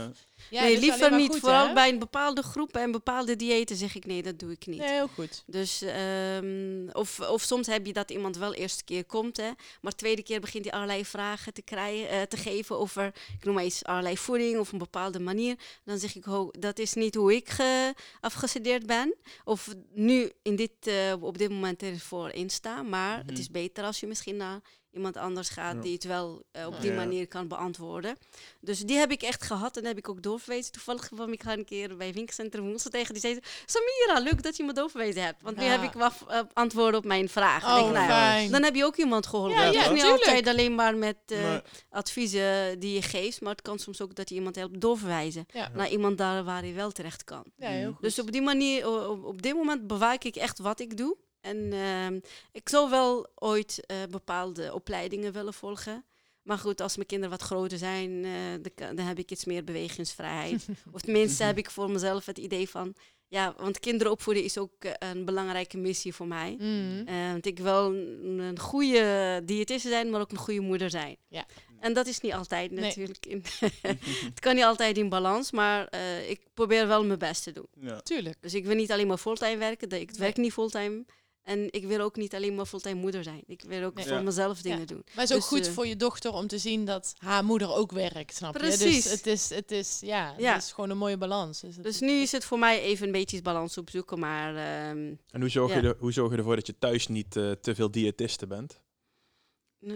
Ja. 0.53 0.63
Nee, 0.63 0.79
liever 0.79 1.15
niet. 1.17 1.37
Vooral 1.37 1.73
bij 1.75 1.89
een 1.89 1.99
bepaalde 1.99 2.43
groep 2.43 2.77
en 2.77 2.91
bepaalde 2.91 3.37
diëten 3.37 3.77
zeg 3.77 3.95
ik 3.95 4.07
nee, 4.07 4.23
dat 4.23 4.39
doe 4.39 4.51
ik 4.51 4.67
niet. 4.67 4.79
Nee, 4.79 4.91
heel 4.91 5.09
goed. 5.09 5.43
Dus, 5.47 5.83
ehm, 5.83 6.89
of, 6.93 7.21
of 7.21 7.43
soms 7.43 7.67
heb 7.67 7.87
je 7.87 7.93
dat 7.93 8.11
iemand 8.11 8.37
wel 8.37 8.55
eerste 8.55 8.85
keer 8.85 9.05
komt, 9.05 9.37
hè, 9.37 9.51
maar 9.81 9.93
tweede 9.95 10.23
keer 10.23 10.41
begint 10.41 10.65
hij 10.65 10.75
allerlei 10.75 11.05
vragen 11.05 11.53
te, 11.53 11.63
krijgen, 11.63 12.09
eh, 12.09 12.23
te 12.23 12.37
geven 12.37 12.79
over, 12.79 13.07
ik 13.39 13.45
noem 13.45 13.55
maar 13.55 13.65
eens, 13.65 13.85
allerlei 13.85 14.17
voeding 14.19 14.59
of 14.59 14.73
een 14.73 14.79
bepaalde 14.79 15.21
manier. 15.21 15.57
Dan 15.85 15.99
zeg 15.99 16.17
ik, 16.17 16.25
ho, 16.25 16.49
dat 16.59 16.79
is 16.79 16.95
niet 16.95 17.15
hoe 17.15 17.35
ik 17.35 17.49
ge- 17.51 17.95
afgestudeerd 18.21 18.87
ben. 18.87 19.15
Of 19.45 19.69
nu 19.95 20.31
in 20.43 20.57
dit, 20.57 20.73
eh, 20.87 21.13
op 21.21 21.39
dit 21.39 21.51
moment 21.51 21.83
ervoor 21.83 22.31
insta, 22.31 22.83
maar 22.83 23.17
het 23.17 23.31
Mhm. 23.31 23.41
is 23.41 23.51
beter 23.51 23.85
als 23.85 24.01
je 24.01 24.07
misschien 24.07 24.37
naar 24.37 24.61
iemand 24.93 25.17
anders 25.17 25.49
gaat 25.49 25.75
Ja. 25.75 25.81
die 25.81 25.93
het 25.93 26.05
wel 26.05 26.43
eh, 26.53 26.67
op 26.67 26.81
die 26.81 26.91
Ja. 26.91 26.97
manier 26.97 27.29
kan 27.29 27.49
beantwoorden. 27.49 28.17
Dus 28.61 28.81
die 28.81 28.97
heb 28.97 29.11
ik 29.11 29.23
echt 29.23 29.43
gehad 29.43 29.77
en 29.77 29.85
heb 29.85 29.99
ik 29.99 30.09
ook 30.09 30.23
doorverwezen. 30.23 30.73
Toevallig 30.73 31.09
kwam 31.09 31.33
ik 31.33 31.43
haar 31.43 31.59
een 31.59 31.65
keer 31.65 31.97
bij 31.97 32.13
winkelcentrum 32.13 32.65
Woensel 32.65 32.91
tegen. 32.91 33.13
Die 33.13 33.23
zei, 33.23 33.39
Samira, 33.67 34.31
leuk 34.31 34.43
dat 34.43 34.57
je 34.57 34.65
me 34.65 34.73
doorverwezen 34.73 35.23
hebt. 35.25 35.43
Want 35.43 35.57
nu 35.57 35.65
heb 35.65 35.83
ik 35.83 35.93
wel 35.93 36.11
eh, 36.29 36.41
antwoorden 36.53 37.01
op 37.01 37.05
mijn 37.07 37.29
vragen. 37.29 37.69
Oh, 37.69 37.93
denk, 37.93 38.09
nou 38.09 38.49
dan 38.51 38.63
heb 38.63 38.75
je 38.75 38.85
ook 38.85 38.97
iemand 38.97 39.27
geholpen. 39.27 39.57
Ja, 39.59 39.65
het 39.65 39.75
ja, 39.75 39.85
is 39.85 39.91
niet 39.91 40.03
altijd 40.05 40.47
alleen 40.49 40.75
maar 40.75 40.97
met 40.97 41.17
eh, 41.27 41.43
Nee. 41.43 41.61
adviezen 41.91 42.79
die 42.81 42.95
je 42.95 43.03
geeft. 43.03 43.41
Maar 43.41 43.53
het 43.53 43.63
kan 43.63 43.79
soms 43.79 44.01
ook 44.01 44.15
dat 44.15 44.29
je 44.29 44.35
iemand 44.35 44.57
helpt 44.57 44.81
doorverwijzen. 44.81 45.47
Ja. 45.53 45.69
Naar 45.75 45.89
iemand 45.91 46.19
daar 46.19 46.45
waar 46.45 46.63
hij 46.63 46.75
wel 46.75 46.91
terecht 46.91 47.25
kan. 47.25 47.45
Ja, 47.57 47.69
heel 47.69 47.93
goed. 47.93 48.03
Dus 48.03 48.19
op 48.19 48.33
die 48.33 48.43
manier, 48.43 48.89
op, 49.09 49.25
op 49.25 49.43
dit 49.43 49.55
moment 49.55 49.87
bewaak 49.87 50.25
ik 50.25 50.37
echt 50.37 50.59
wat 50.59 50.81
ik 50.81 50.97
doe. 50.97 51.17
En 51.43 51.73
ehm, 51.73 52.19
ik 52.53 52.69
zou 52.69 52.91
wel 52.91 53.27
ooit 53.35 53.87
eh, 53.87 53.97
bepaalde 54.11 54.75
opleidingen 54.75 55.33
willen 55.33 55.55
volgen. 55.55 56.05
Maar 56.43 56.59
goed, 56.59 56.81
als 56.81 56.97
mijn 56.97 57.09
kinderen 57.09 57.39
wat 57.39 57.47
groter 57.47 57.79
zijn, 57.79 58.25
eh, 58.25 58.33
dan, 58.77 58.97
dan 58.97 59.07
heb 59.07 59.19
ik 59.19 59.31
iets 59.31 59.45
meer 59.45 59.65
bewegingsvrijheid. 59.65 60.67
of 60.93 61.01
tenminste 61.01 61.45
heb 61.45 61.59
ik 61.59 61.71
voor 61.71 61.91
mezelf 61.91 62.27
het 62.27 62.39
idee 62.39 62.69
van... 62.69 62.95
Ja, 63.29 63.55
want 63.59 63.79
kinderen 63.81 64.13
opvoeden 64.13 64.45
is 64.45 64.59
ook 64.59 64.73
eh, 64.85 65.11
een 65.11 65.25
belangrijke 65.25 65.77
missie 65.79 66.15
voor 66.15 66.27
mij. 66.27 66.57
Mm. 66.59 67.03
Eh, 67.07 67.31
want 67.31 67.47
ik 67.47 67.59
wil 67.59 67.87
een, 67.95 68.39
een 68.39 68.59
goede 68.59 69.43
diëtiste 69.45 69.89
zijn, 69.89 70.11
maar 70.11 70.21
ook 70.21 70.31
een 70.31 70.37
goede 70.37 70.61
moeder 70.61 70.91
zijn. 70.91 71.17
Ja. 71.29 71.47
En 71.81 71.93
dat 71.93 72.07
is 72.07 72.21
niet 72.21 72.33
altijd 72.33 72.71
Nee. 72.71 72.85
natuurlijk. 72.85 73.27
In 73.27 73.43
het 74.31 74.41
kan 74.41 74.55
niet 74.55 74.65
altijd 74.65 74.99
in 74.99 75.09
balans, 75.09 75.51
maar 75.51 75.87
eh, 75.89 76.31
ik 76.31 76.41
probeer 76.55 76.87
wel 76.87 77.05
mijn 77.05 77.19
best 77.19 77.43
te 77.43 77.53
doen. 77.53 77.67
Ja. 77.81 78.01
Tuurlijk. 78.01 78.37
Dus 78.41 78.55
ik 78.55 78.65
wil 78.65 78.75
niet 78.75 78.93
alleen 78.93 79.07
maar 79.07 79.19
fulltime 79.19 79.57
werken. 79.57 79.89
dat- 79.89 80.01
Ik 80.01 80.11
Nee. 80.11 80.19
werk 80.21 80.37
niet 80.37 80.53
fulltime. 80.53 81.05
En 81.43 81.67
ik 81.71 81.85
wil 81.87 82.01
ook 82.01 82.17
niet 82.17 82.35
alleen 82.35 82.55
maar 82.55 82.67
fulltime 82.67 83.01
moeder 83.01 83.23
zijn. 83.23 83.43
Ik 83.47 83.63
wil 83.67 83.83
ook 83.85 83.95
Nee. 83.95 84.05
voor 84.07 84.17
Ja. 84.17 84.23
mezelf 84.23 84.63
dingen 84.63 84.87
doen. 84.87 85.03
Maar 85.05 85.15
het 85.15 85.31
is 85.31 85.31
ook 85.37 85.41
Dus, 85.41 85.49
goed 85.59 85.67
eh, 85.67 85.73
voor 85.73 85.87
je 85.87 85.97
dochter 85.97 86.33
om 86.33 86.47
te 86.47 86.59
zien 86.59 86.85
dat 86.85 87.15
haar 87.19 87.45
moeder 87.45 87.75
ook 87.75 87.93
werkt, 87.93 88.35
snap 88.37 88.53
je? 88.53 88.59
Precies. 88.59 89.03
Dus 89.03 89.13
het 89.13 89.27
is, 89.27 89.49
het 89.51 89.71
is, 89.71 90.01
ja, 90.01 90.35
Ja. 90.39 90.53
het 90.55 90.63
is 90.63 90.73
gewoon 90.73 90.91
een 90.91 90.99
mooie 90.99 91.19
balans. 91.19 91.61
Dus, 91.61 91.77
Dus 91.77 92.01
nu 92.01 92.13
is 92.13 92.33
het 92.33 92.45
voor 92.45 92.59
mij 92.59 92.81
even 92.81 93.07
een 93.07 93.13
beetje 93.13 93.43
balans 93.43 93.79
opzoeken. 93.79 94.19
Maar 94.19 94.49
ehm, 94.57 95.15
En 95.31 95.41
hoe 95.41 95.49
zorg, 95.49 95.73
Ja. 95.75 95.81
je 95.81 95.89
er, 95.89 95.97
hoe 95.99 96.13
zorg 96.13 96.31
je 96.33 96.37
ervoor 96.37 96.57
dat 96.57 96.67
je 96.67 96.79
thuis 96.79 97.07
niet 97.07 97.37
eh, 97.37 97.51
te 97.51 97.75
veel 97.75 97.91
diëtisten 97.91 98.49
bent? 98.49 98.81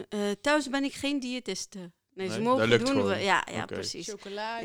eh, 0.09 0.31
thuis 0.41 0.69
ben 0.71 0.85
ik 0.85 0.93
geen 0.95 1.21
diëtiste. 1.21 1.93
Nee, 2.17 2.31
ze 2.31 2.41
mogen 2.41 2.59
dat 2.59 2.69
lukt 2.69 2.87
doen. 2.87 2.95
gewoon. 2.95 3.09
We, 3.17 3.23
ja, 3.23 3.47
ja 3.53 3.65
precies. 3.65 4.09
chocola 4.09 4.55
uit 4.57 4.65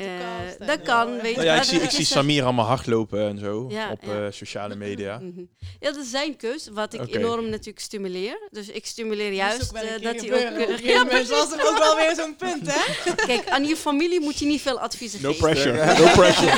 Eh, 0.59 0.67
dat 0.67 0.81
kan, 0.81 1.11
weet 1.21 1.29
je. 1.31 1.35
Nou 1.35 1.45
ja, 1.45 1.55
ik 1.55 1.63
zie, 1.63 1.77
dat 1.79 1.87
ik 1.87 1.93
zie 1.95 2.05
Samir 2.05 2.43
allemaal 2.43 2.65
hardlopen 2.65 3.27
en 3.27 3.37
zo 3.39 3.65
Ja, 3.69 3.91
op 3.91 4.03
ja. 4.03 4.25
eh, 4.25 4.31
sociale 4.31 4.75
media. 4.75 5.19
Mhm. 5.31 5.41
Ja, 5.79 5.91
dat 5.91 6.03
is 6.03 6.09
zijn 6.09 6.35
keus, 6.37 6.67
wat 6.73 6.93
ik 6.93 7.15
enorm 7.15 7.49
natuurlijk 7.49 7.79
stimuleer. 7.79 8.47
Dus 8.51 8.67
ik 8.69 8.85
stimuleer 8.85 9.31
juist 9.31 9.71
eh, 9.71 9.81
dat 10.01 10.25
hij 10.25 10.33
ook... 10.33 10.79
Ja, 10.83 10.97
was 11.05 11.07
precies. 11.07 11.51
er 11.51 11.67
ook 11.69 11.77
wel 11.77 11.95
weer 11.95 12.15
zo'n 12.15 12.35
punt, 12.35 12.71
hè? 12.71 13.13
Kijk, 13.27 13.49
aan 13.49 13.65
je 13.65 13.75
familie 13.75 14.19
moet 14.19 14.39
je 14.39 14.45
niet 14.45 14.61
veel 14.61 14.79
adviezen 14.79 15.21
No 15.21 15.29
geven. 15.33 15.43
pressure, 15.43 15.85
no 15.99 16.11
pressure. 16.21 16.51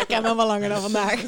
Ik 0.00 0.04
ken 0.08 0.24
hem 0.24 0.36
wel 0.36 0.46
langer 0.46 0.68
dan 0.68 0.80
vandaag. 0.82 1.20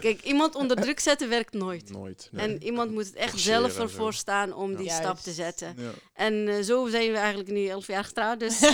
Kijk, 0.00 0.22
iemand 0.22 0.54
onder 0.54 0.76
druk 0.76 1.00
zetten 1.00 1.28
werkt 1.28 1.52
nooit. 1.54 1.90
Nooit. 1.90 2.28
nee. 2.32 2.46
En 2.46 2.62
iemand 2.62 2.90
moet 2.90 3.06
het 3.06 3.14
echt 3.14 3.30
Forceren 3.30 3.70
zelf 3.70 3.78
ervoor 3.78 4.14
staan 4.14 4.54
om 4.54 4.70
Ja. 4.70 4.76
die 4.76 4.86
Juist. 4.86 5.02
stap 5.02 5.18
te 5.18 5.32
zetten. 5.32 5.74
Ja. 5.78 5.90
En 6.14 6.48
eh, 6.48 6.62
zo 6.62 6.86
zijn 6.88 7.10
we 7.12 7.16
eigenlijk 7.18 7.50
nu 7.50 7.66
elf 7.66 7.86
jaar 7.92 8.04
getrouwd. 8.04 8.40
Dus 8.40 8.60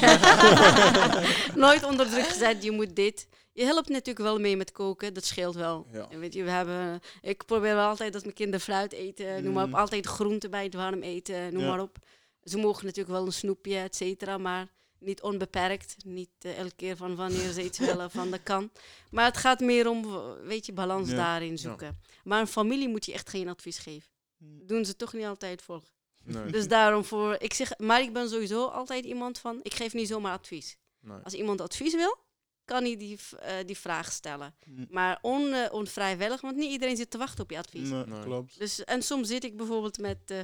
nooit 1.54 1.84
onder 1.84 2.08
druk 2.10 2.26
gezet, 2.28 2.64
je 2.64 2.70
moet 2.70 2.96
dit. 2.96 3.28
Je 3.52 3.64
helpt 3.64 3.88
natuurlijk 3.88 4.18
wel 4.18 4.38
mee 4.40 4.56
met 4.56 4.72
koken, 4.72 5.14
dat 5.14 5.24
scheelt 5.24 5.54
wel. 5.54 5.86
Ja. 5.92 6.08
Weet 6.18 6.34
je, 6.34 6.42
we 6.42 6.50
hebben, 6.50 7.00
ik 7.22 7.44
probeer 7.46 7.74
wel 7.74 7.88
altijd 7.88 8.12
dat 8.12 8.22
mijn 8.22 8.34
kinderen 8.34 8.60
fruit 8.60 8.92
eten, 8.92 9.44
noem 9.44 9.52
maar 9.52 9.64
op. 9.64 9.68
Mm. 9.70 9.74
Altijd 9.74 10.06
groenten 10.06 10.50
bij 10.50 10.64
het 10.64 10.74
warm 10.74 11.02
eten, 11.02 11.52
noem 11.52 11.62
Ja. 11.62 11.68
maar 11.68 11.80
op. 11.80 11.96
Ze 12.42 12.58
mogen 12.58 12.84
natuurlijk 12.84 13.16
wel 13.16 13.26
een 13.26 13.32
snoepje, 13.32 13.76
et 13.78 13.96
cetera, 13.96 14.38
maar 14.38 14.66
niet 14.98 15.22
onbeperkt. 15.22 15.96
Niet 16.04 16.30
eh, 16.38 16.58
elke 16.58 16.74
keer 16.76 16.96
van 16.96 17.16
wanneer 17.16 17.52
ze 17.52 17.64
iets 17.64 17.78
willen, 17.78 18.10
van 18.10 18.30
dat 18.30 18.42
kan. 18.42 18.70
Maar 19.10 19.24
het 19.24 19.36
gaat 19.36 19.60
meer 19.60 19.88
om, 19.88 20.06
weet 20.42 20.66
je, 20.66 20.72
balans 20.72 21.10
Ja. 21.10 21.16
daarin 21.16 21.58
zoeken. 21.58 22.00
Maar 22.24 22.40
een 22.40 22.46
familie 22.46 22.88
moet 22.88 23.06
je 23.06 23.12
echt 23.12 23.28
geen 23.28 23.48
advies 23.48 23.78
geven. 23.78 24.08
Doen 24.38 24.84
ze 24.84 24.96
toch 24.96 25.12
niet 25.12 25.24
altijd 25.24 25.62
volgen. 25.62 25.88
Nee. 26.28 26.52
Dus 26.52 26.68
daarom 26.68 27.04
voor, 27.04 27.36
ik 27.38 27.52
zeg, 27.54 27.78
maar 27.78 28.00
ik 28.00 28.12
ben 28.12 28.28
sowieso 28.28 28.66
altijd 28.66 29.04
iemand 29.04 29.38
van, 29.38 29.60
ik 29.62 29.74
geef 29.74 29.92
niet 29.92 30.08
zomaar 30.08 30.32
advies. 30.32 30.76
Nee. 31.00 31.18
Als 31.24 31.34
iemand 31.34 31.60
advies 31.60 31.94
wil, 31.94 32.16
kan 32.64 32.82
hij 32.82 32.96
die, 32.96 33.18
eh, 33.40 33.54
die 33.66 33.78
vraag 33.78 34.12
stellen. 34.12 34.54
Mm. 34.66 34.86
Maar 34.90 35.18
on, 35.22 35.52
eh, 35.52 35.72
onvrijwillig, 35.72 36.40
want 36.40 36.56
niet 36.56 36.70
iedereen 36.70 36.96
zit 36.96 37.10
te 37.10 37.18
wachten 37.18 37.44
op 37.44 37.50
je 37.50 37.58
advies. 37.58 37.88
Nee, 37.88 38.04
Nee. 38.06 38.22
klopt. 38.22 38.58
Dus, 38.58 38.84
en 38.84 39.02
soms 39.02 39.28
zit 39.28 39.44
ik 39.44 39.56
bijvoorbeeld 39.56 39.98
met 39.98 40.18
eh, 40.26 40.40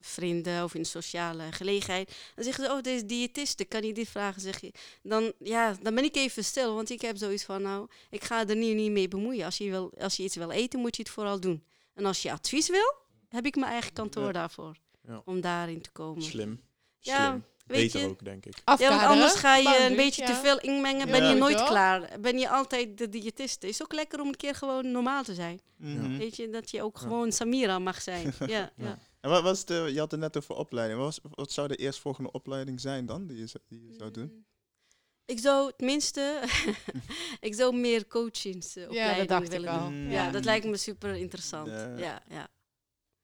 vrienden 0.00 0.64
of 0.64 0.74
in 0.74 0.80
een 0.80 0.86
sociale 0.86 1.52
gelegenheid. 1.52 2.16
Dan 2.34 2.44
zeggen 2.44 2.64
ze, 2.64 2.70
oh, 2.70 2.80
deze 2.82 3.06
diëtiste, 3.06 3.64
kan 3.64 3.82
je 3.82 3.92
dit 3.92 4.08
vragen? 4.08 4.40
Zeg 4.40 4.60
je. 4.60 4.72
Dan, 5.02 5.32
ja, 5.38 5.76
dan 5.82 5.94
ben 5.94 6.04
ik 6.04 6.16
even 6.16 6.44
stil, 6.44 6.74
want 6.74 6.90
ik 6.90 7.00
heb 7.00 7.16
zoiets 7.16 7.44
van, 7.44 7.62
nou, 7.62 7.88
ik 8.10 8.24
ga 8.24 8.48
er 8.48 8.56
nu 8.56 8.74
niet 8.74 8.90
mee 8.90 9.08
bemoeien. 9.08 9.44
Als 9.44 9.58
je, 9.58 9.70
wil, 9.70 9.92
als 9.98 10.16
je 10.16 10.22
iets 10.22 10.36
wil 10.36 10.50
eten, 10.50 10.80
moet 10.80 10.96
je 10.96 11.02
het 11.02 11.10
vooral 11.10 11.40
doen. 11.40 11.64
En 11.94 12.04
als 12.06 12.22
je 12.22 12.32
advies 12.32 12.68
wil, 12.68 12.94
heb 13.30 13.46
ik 13.46 13.56
mijn 13.56 13.72
eigen 13.72 13.92
kantoor 13.92 14.26
Ja. 14.26 14.32
daarvoor. 14.32 14.76
Ja. 15.08 15.22
Om 15.24 15.40
daarin 15.40 15.80
te 15.82 15.90
komen. 15.90 16.22
Slim. 16.22 16.60
Ja, 16.98 17.26
Slim. 17.28 17.44
weet 17.66 17.82
Beter 17.82 18.00
je. 18.00 18.06
ook, 18.06 18.24
denk 18.24 18.46
ik. 18.46 18.62
Ja, 18.78 18.88
want 18.88 19.02
anders 19.02 19.34
ga 19.34 19.56
je 19.56 19.86
een 19.90 19.96
beetje 19.96 20.24
te 20.24 20.32
ja. 20.32 20.40
veel 20.40 20.58
inmengen, 20.60 21.06
Ja. 21.06 21.12
ben 21.18 21.28
je 21.28 21.34
nooit 21.34 21.62
klaar. 21.64 22.20
Ben 22.20 22.38
je 22.38 22.48
altijd 22.48 22.98
de 22.98 23.08
diëtiste. 23.08 23.68
Is 23.68 23.82
ook 23.82 23.92
lekker 23.92 24.20
om 24.20 24.28
een 24.28 24.36
keer 24.36 24.54
gewoon 24.54 24.90
normaal 24.90 25.22
te 25.22 25.34
zijn. 25.34 25.60
Mhm. 25.76 26.16
Weet 26.18 26.36
je, 26.36 26.48
dat 26.50 26.70
je 26.70 26.82
ook 26.82 26.96
Ja. 26.96 27.02
gewoon 27.02 27.32
Samira 27.32 27.78
mag 27.78 28.02
zijn. 28.02 28.32
Ja, 28.38 28.46
ja. 28.46 28.70
Ja. 28.76 28.98
En 29.20 29.30
wat 29.30 29.42
was 29.42 29.64
de, 29.64 29.90
je 29.92 29.98
had 29.98 30.10
het 30.10 30.20
net 30.20 30.36
over 30.36 30.54
opleiding. 30.54 31.00
Wat, 31.00 31.20
was, 31.22 31.32
wat 31.34 31.52
zou 31.52 31.68
de 31.68 31.76
eerstvolgende 31.76 32.30
opleiding 32.32 32.80
zijn 32.80 33.06
dan, 33.06 33.26
die 33.26 33.38
je, 33.38 33.46
zou- 33.46 33.64
die 33.68 33.86
je 33.86 33.94
zou 33.98 34.10
doen? 34.10 34.24
Mm. 34.24 34.44
Ik 35.24 35.38
zou 35.38 35.72
tenminste, 35.76 36.42
ik 37.40 37.54
zou 37.54 37.76
meer 37.76 38.06
coachingsopleiding 38.06 39.28
dacht 39.28 39.42
ik 39.44 39.50
willen 39.50 39.68
al. 39.70 39.88
doen. 39.88 40.10
Ja, 40.10 40.30
dat 40.30 40.44
lijkt 40.44 40.66
me 40.66 40.76
super 40.76 41.14
interessant. 41.16 41.68
Ja. 41.68 41.96
Ja, 41.96 42.22
ja. 42.28 42.48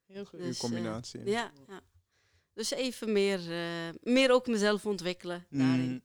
Heel 0.07 0.25
goed. 0.25 0.39
Die 0.39 0.49
Dus, 0.49 0.59
combinatie. 0.59 1.21
eh, 1.21 1.27
ja, 1.33 1.53
ja. 1.69 1.81
Dus 2.55 2.71
even 2.71 3.13
meer, 3.13 3.39
eh, 3.53 3.95
meer 4.01 4.31
ook 4.33 4.47
mezelf 4.47 4.87
ontwikkelen 4.87 5.47
daarin. 5.51 5.91
Mm. 5.91 6.03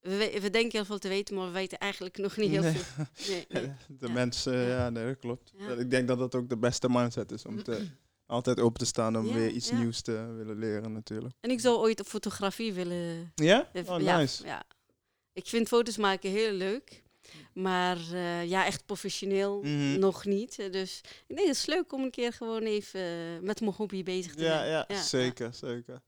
We, 0.00 0.16
we- 0.16 0.40
we 0.40 0.50
denken 0.50 0.70
heel 0.72 0.84
veel 0.84 0.98
te 0.98 1.08
weten, 1.08 1.34
maar 1.34 1.46
we 1.46 1.52
weten 1.52 1.78
eigenlijk 1.78 2.18
nog 2.18 2.36
niet 2.36 2.50
heel 2.50 2.62
Nee. 2.62 2.72
veel. 2.74 3.04
Nee, 3.28 3.44
nee. 3.48 3.72
De 3.98 4.06
Ja. 4.06 4.12
mensen, 4.12 4.52
Ja. 4.56 4.66
ja, 4.68 4.90
nee, 4.90 5.06
dat 5.06 5.18
klopt. 5.18 5.52
Ja. 5.56 5.68
Ik 5.72 5.90
denk 5.90 6.08
dat 6.08 6.18
dat 6.18 6.34
ook 6.34 6.48
de 6.48 6.56
beste 6.58 6.88
mindset 6.90 7.32
is 7.32 7.44
om 7.44 7.62
te, 7.62 7.86
altijd 8.26 8.60
open 8.60 8.78
te 8.80 8.86
staan 8.86 9.16
om 9.18 9.26
Ja, 9.26 9.34
weer 9.34 9.50
iets 9.50 9.68
ja. 9.68 9.78
nieuws 9.78 10.00
te 10.00 10.12
willen 10.36 10.58
leren 10.58 10.92
natuurlijk. 10.92 11.34
En 11.40 11.50
ik 11.50 11.60
zou 11.60 11.76
ooit 11.76 12.00
fotografie 12.06 12.72
willen 12.72 13.32
Ja? 13.34 13.70
Oh, 13.86 14.00
ja, 14.00 14.18
nice. 14.18 14.44
Ja. 14.44 14.62
Ik 15.32 15.46
vind 15.46 15.68
foto's 15.68 15.96
maken 15.96 16.30
heel 16.30 16.52
leuk. 16.52 17.02
Maar 17.54 17.96
eh, 18.12 18.44
ja, 18.48 18.66
echt 18.66 18.86
professioneel 18.86 19.62
Mhm. 19.62 19.98
nog 19.98 20.24
niet. 20.24 20.58
Eh, 20.58 20.72
Dus 20.72 21.00
ik 21.26 21.36
denk 21.36 21.48
het 21.48 21.56
is 21.56 21.66
leuk 21.66 21.92
om 21.92 22.02
een 22.02 22.10
keer 22.10 22.32
gewoon 22.32 22.62
even 22.62 23.00
eh, 23.00 23.38
met 23.42 23.60
mijn 23.60 23.72
hobby 23.72 24.02
bezig 24.02 24.34
te 24.34 24.42
Ja, 24.44 24.56
zijn. 24.58 24.70
ja, 24.70 24.84
ja. 24.88 25.02
zeker, 25.02 25.54
zeker. 25.54 26.00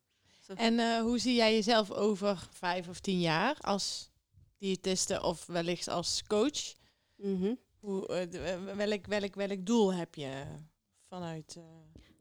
En 0.55 0.79
eh, 0.79 1.01
hoe 1.01 1.19
zie 1.19 1.35
jij 1.35 1.55
jezelf 1.55 1.91
over 1.91 2.49
vijf 2.53 2.89
of 2.89 3.01
tien 3.01 3.21
jaar 3.21 3.57
als 3.61 4.11
diëtiste 4.59 5.23
of 5.23 5.47
wellicht 5.47 5.89
als 5.89 6.23
coach? 6.27 6.73
Mhm. 7.17 7.55
Hoe, 7.81 8.07
welk, 8.77 9.07
welk, 9.07 9.35
welk 9.35 9.67
doel 9.67 9.95
heb 9.95 10.15
je 10.15 10.43
vanuit... 11.09 11.55
eh, 11.59 11.63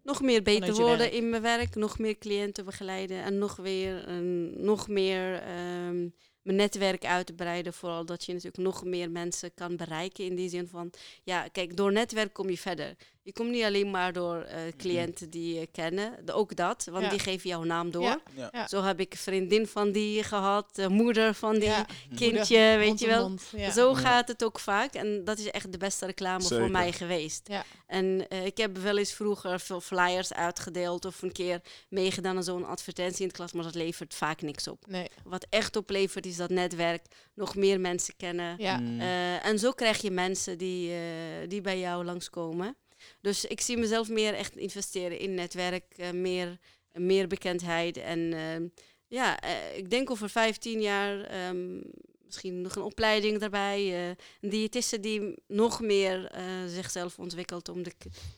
Nog 0.04 0.22
meer 0.22 0.42
beter 0.44 0.74
worden 0.76 0.98
werk. 0.98 1.14
in 1.14 1.30
mijn 1.30 1.42
werk. 1.42 1.76
Nog 1.76 2.00
meer 2.00 2.18
cliënten 2.18 2.66
begeleiden. 2.66 3.24
En 3.24 3.38
nog, 3.38 3.56
weer, 3.56 4.08
een, 4.08 4.54
nog 4.64 4.88
meer 4.88 5.42
ehm, 5.42 6.10
mijn 6.42 6.58
netwerk 6.58 7.06
uit 7.06 7.26
te 7.26 7.34
breiden. 7.34 7.74
Vooral 7.74 8.06
dat 8.06 8.24
je 8.24 8.34
natuurlijk 8.34 8.64
nog 8.64 8.84
meer 8.84 9.12
mensen 9.12 9.54
kan 9.54 9.76
bereiken. 9.76 10.26
In 10.26 10.36
die 10.36 10.50
zin 10.50 10.68
van, 10.68 10.92
ja, 11.24 11.48
kijk, 11.48 11.78
door 11.78 11.92
netwerk 11.92 12.34
kom 12.34 12.50
je 12.50 12.58
verder. 12.58 12.96
Je 13.24 13.34
komt 13.34 13.50
niet 13.50 13.64
alleen 13.64 13.92
maar 13.92 14.14
door 14.14 14.42
eh, 14.42 14.58
cliënten 14.78 15.30
die 15.30 15.60
je 15.60 15.68
kennen, 15.68 16.26
de- 16.26 16.34
ook 16.34 16.56
dat, 16.56 16.88
want 16.92 17.04
Ja. 17.04 17.10
die 17.10 17.20
geven 17.20 17.50
jouw 17.50 17.64
naam 17.64 17.92
door. 17.92 18.04
Ja. 18.04 18.22
Ja. 18.36 18.50
Ja. 18.52 18.68
Zo 18.68 18.82
heb 18.84 19.00
ik 19.00 19.12
een 19.12 19.18
vriendin 19.20 19.68
van 19.68 19.92
die 19.92 20.24
gehad, 20.24 20.76
de 20.76 20.90
moeder 20.90 21.34
van 21.34 21.54
die 21.54 21.64
Ja, 21.70 21.86
kindje, 22.16 22.58
moeder, 22.58 22.78
weet 22.78 23.00
je 23.00 23.08
wel. 23.08 23.28
mond. 23.30 23.42
Zo 23.74 23.90
Ja. 23.90 23.96
gaat 23.96 24.28
het 24.28 24.44
ook 24.44 24.60
vaak 24.60 24.94
en 24.94 25.24
dat 25.24 25.38
is 25.40 25.52
echt 25.52 25.72
de 25.72 25.78
beste 25.78 26.06
reclame 26.06 26.42
Zeker. 26.42 26.58
voor 26.60 26.72
mij 26.72 26.92
geweest. 26.92 27.48
Ja. 27.48 27.64
En 27.88 28.26
eh, 28.30 28.46
ik 28.46 28.58
heb 28.58 28.78
wel 28.78 28.98
eens 28.98 29.14
vroeger 29.14 29.60
veel 29.60 29.82
flyers 29.82 30.34
uitgedeeld 30.34 31.06
of 31.06 31.22
een 31.22 31.32
keer 31.32 31.62
meegedaan 31.90 32.36
aan 32.36 32.44
zo'n 32.44 32.66
advertentie 32.66 33.22
in 33.22 33.28
de 33.28 33.34
klas, 33.34 33.52
maar 33.54 33.64
dat 33.64 33.76
levert 33.76 34.14
vaak 34.14 34.42
niks 34.42 34.68
op. 34.68 34.86
Nee, 34.88 35.08
Wat 35.24 35.46
echt 35.50 35.76
oplevert 35.76 36.26
is 36.26 36.36
dat 36.38 36.50
netwerk, 36.50 37.06
nog 37.34 37.56
meer 37.56 37.80
mensen 37.80 38.14
kennen. 38.18 38.56
ja. 38.58 38.78
Mm. 38.78 39.00
Eh, 39.00 39.46
en 39.46 39.60
zo 39.60 39.72
krijg 39.72 40.02
je 40.02 40.12
mensen 40.12 40.58
die, 40.58 40.92
eh, 40.92 41.00
die 41.48 41.62
bij 41.62 41.80
jou 41.80 42.06
langskomen. 42.06 42.76
Dus 43.22 43.46
ik 43.46 43.62
zie 43.62 43.78
mezelf 43.78 44.10
meer 44.10 44.34
echt 44.34 44.56
investeren 44.56 45.20
in 45.20 45.34
netwerk, 45.34 45.84
eh, 45.98 46.12
meer, 46.12 46.58
meer 46.94 47.28
bekendheid. 47.28 47.98
En 47.98 48.34
ehm, 48.34 48.68
ja, 49.08 49.40
eh, 49.40 49.78
ik 49.78 49.90
denk 49.90 50.10
over 50.10 50.30
15 50.30 50.82
jaar 50.82 51.22
ehm, 51.24 51.80
misschien 52.26 52.62
nog 52.62 52.76
een 52.76 52.82
opleiding 52.82 53.40
daarbij. 53.40 53.80
eh, 53.80 54.08
een 54.42 54.50
diëtiste 54.50 55.00
die 55.00 55.34
nog 55.48 55.82
meer 55.82 56.32
zichzelf 56.68 57.20
ontwikkelt 57.20 57.70
om, 57.70 57.84
de, 57.84 57.92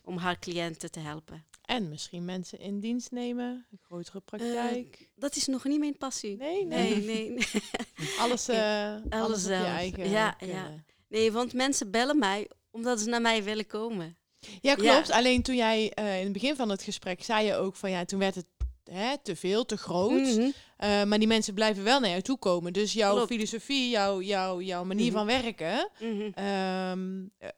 om 0.03 0.18
haar 0.18 0.39
cliënten 0.39 0.91
te 0.91 0.99
helpen. 0.99 1.45
En 1.64 1.89
misschien 1.89 2.26
mensen 2.26 2.59
in 2.59 2.80
dienst 2.80 3.11
nemen, 3.11 3.66
een 3.72 3.80
grotere 3.82 4.20
praktijk. 4.20 5.09
Dat 5.16 5.36
is 5.36 5.47
nog 5.47 5.64
niet 5.64 5.80
mijn 5.80 5.97
passie. 5.97 6.38
nee, 6.38 6.66
nee, 6.66 6.95
Nee, 6.95 7.05
nee, 7.05 7.30
nee. 7.30 7.47
Alles, 8.20 8.47
eh 8.47 8.95
alles, 9.09 9.41
je 9.41 9.47
zelf. 9.47 9.66
eigen 9.66 10.09
Ja, 10.09 10.32
kunnen. 10.32 10.55
ja. 10.55 10.84
nee, 11.07 11.32
want 11.32 11.53
mensen 11.53 11.91
bellen 11.91 12.20
mij 12.20 12.49
omdat 12.72 12.99
ze 12.99 13.09
naar 13.09 13.22
mij 13.22 13.43
willen 13.43 13.68
komen. 13.68 14.18
Ja, 14.61 14.75
klopt. 14.75 15.07
Ja. 15.07 15.15
Alleen 15.17 15.41
toen 15.41 15.55
jij 15.55 15.91
eh, 15.93 16.17
in 16.17 16.23
het 16.23 16.33
begin 16.33 16.55
van 16.55 16.69
het 16.69 16.83
gesprek 16.83 17.23
zei 17.23 17.45
je 17.45 17.55
ook 17.55 17.75
van 17.75 17.91
ja, 17.91 18.05
toen 18.05 18.19
werd 18.19 18.35
het 18.35 18.45
hè, 18.91 19.17
te 19.23 19.35
veel, 19.35 19.65
te 19.65 19.77
groot. 19.77 20.11
Mhm. 20.21 20.49
Eh, 20.77 21.03
maar 21.03 21.19
die 21.19 21.27
mensen 21.27 21.53
blijven 21.53 21.83
wel 21.83 21.99
naar 21.99 22.09
jou 22.09 22.21
toe 22.21 22.37
komen. 22.37 22.73
Dus 22.73 22.93
jouw 22.93 23.13
Klopt. 23.15 23.31
filosofie, 23.31 23.89
jouw, 23.89 24.21
jouw, 24.21 24.61
jouw 24.61 24.83
manier 24.83 25.05
Mhm. 25.11 25.13
van 25.17 25.25
werken, 25.25 25.89
Mhm. 25.99 26.29
ehm, 26.33 27.23
eh, 27.37 27.51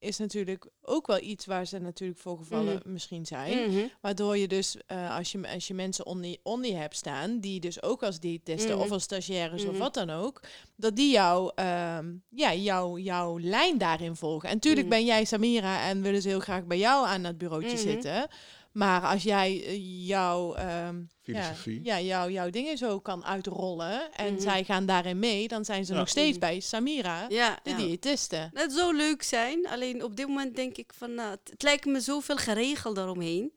is 0.00 0.18
natuurlijk 0.18 0.66
ook 0.82 1.06
wel 1.06 1.20
iets 1.20 1.46
waar 1.46 1.66
ze 1.66 1.78
natuurlijk 1.78 2.20
voor 2.20 2.36
gevallen 2.38 2.74
Mhm. 2.74 2.92
misschien 2.92 3.26
zijn. 3.26 3.70
Mhm. 3.70 3.80
Waardoor 4.00 4.36
je 4.36 4.48
dus, 4.48 4.76
eh, 4.86 5.16
als, 5.16 5.32
je, 5.32 5.48
als 5.54 5.66
je 5.68 5.74
mensen 5.74 6.06
onder, 6.06 6.36
onder 6.42 6.70
je 6.70 6.76
hebt 6.76 6.96
staan, 6.96 7.38
die 7.40 7.60
dus 7.60 7.82
ook 7.82 8.02
als 8.02 8.20
diëtisten 8.20 8.74
Mhm. 8.74 8.80
of 8.84 8.90
als 8.90 9.02
stagiaires 9.02 9.62
of 9.64 9.70
Mhm. 9.70 9.78
wat 9.78 9.94
dan 9.94 10.10
ook, 10.10 10.40
dat 10.76 10.96
die 10.96 11.12
jou, 11.12 11.52
ehm, 11.54 12.06
ja, 12.28 12.54
jou, 12.54 13.00
jouw 13.00 13.38
lijn 13.40 13.78
daarin 13.78 14.16
volgen. 14.16 14.48
En 14.48 14.54
natuurlijk 14.54 14.88
ben 14.88 15.04
jij 15.04 15.24
Samira 15.24 15.88
en 15.88 16.02
willen 16.02 16.22
ze 16.22 16.28
heel 16.28 16.40
graag 16.40 16.64
bij 16.64 16.78
jou 16.78 17.06
aan 17.06 17.22
dat 17.22 17.38
bureautje 17.38 17.76
zitten. 17.76 18.28
Maar 18.72 19.00
als 19.02 19.22
jij 19.22 19.64
eh, 19.66 20.06
jouw, 20.06 20.54
ehm, 20.54 21.02
Filosofie. 21.22 21.80
Ja, 21.84 21.96
ja 21.96 22.06
jouw, 22.06 22.28
jouw 22.28 22.50
dingen 22.50 22.78
zo 22.78 23.00
kan 23.00 23.24
uitrollen 23.24 24.12
en 24.12 24.32
Mhm. 24.32 24.42
zij 24.42 24.64
gaan 24.64 24.86
daarin 24.86 25.18
mee, 25.18 25.48
dan 25.48 25.64
zijn 25.64 25.84
ze 25.84 25.92
Ja. 25.92 25.98
nog 25.98 26.08
steeds 26.08 26.38
bij 26.38 26.60
Samira, 26.60 27.26
Ja, 27.28 27.58
de 27.62 27.70
ja. 27.70 27.76
diëtiste. 27.76 28.50
Het 28.52 28.72
zou 28.72 28.96
leuk 28.96 29.22
zijn, 29.22 29.66
alleen 29.68 30.04
op 30.04 30.16
dit 30.16 30.26
moment 30.28 30.56
denk 30.56 30.76
ik 30.76 30.92
van, 30.96 31.14
nou, 31.14 31.30
het, 31.30 31.40
het 31.50 31.62
lijkt 31.62 31.84
me 31.84 32.00
zoveel 32.00 32.36
geregeld 32.36 32.96
daaromheen. 32.96 33.52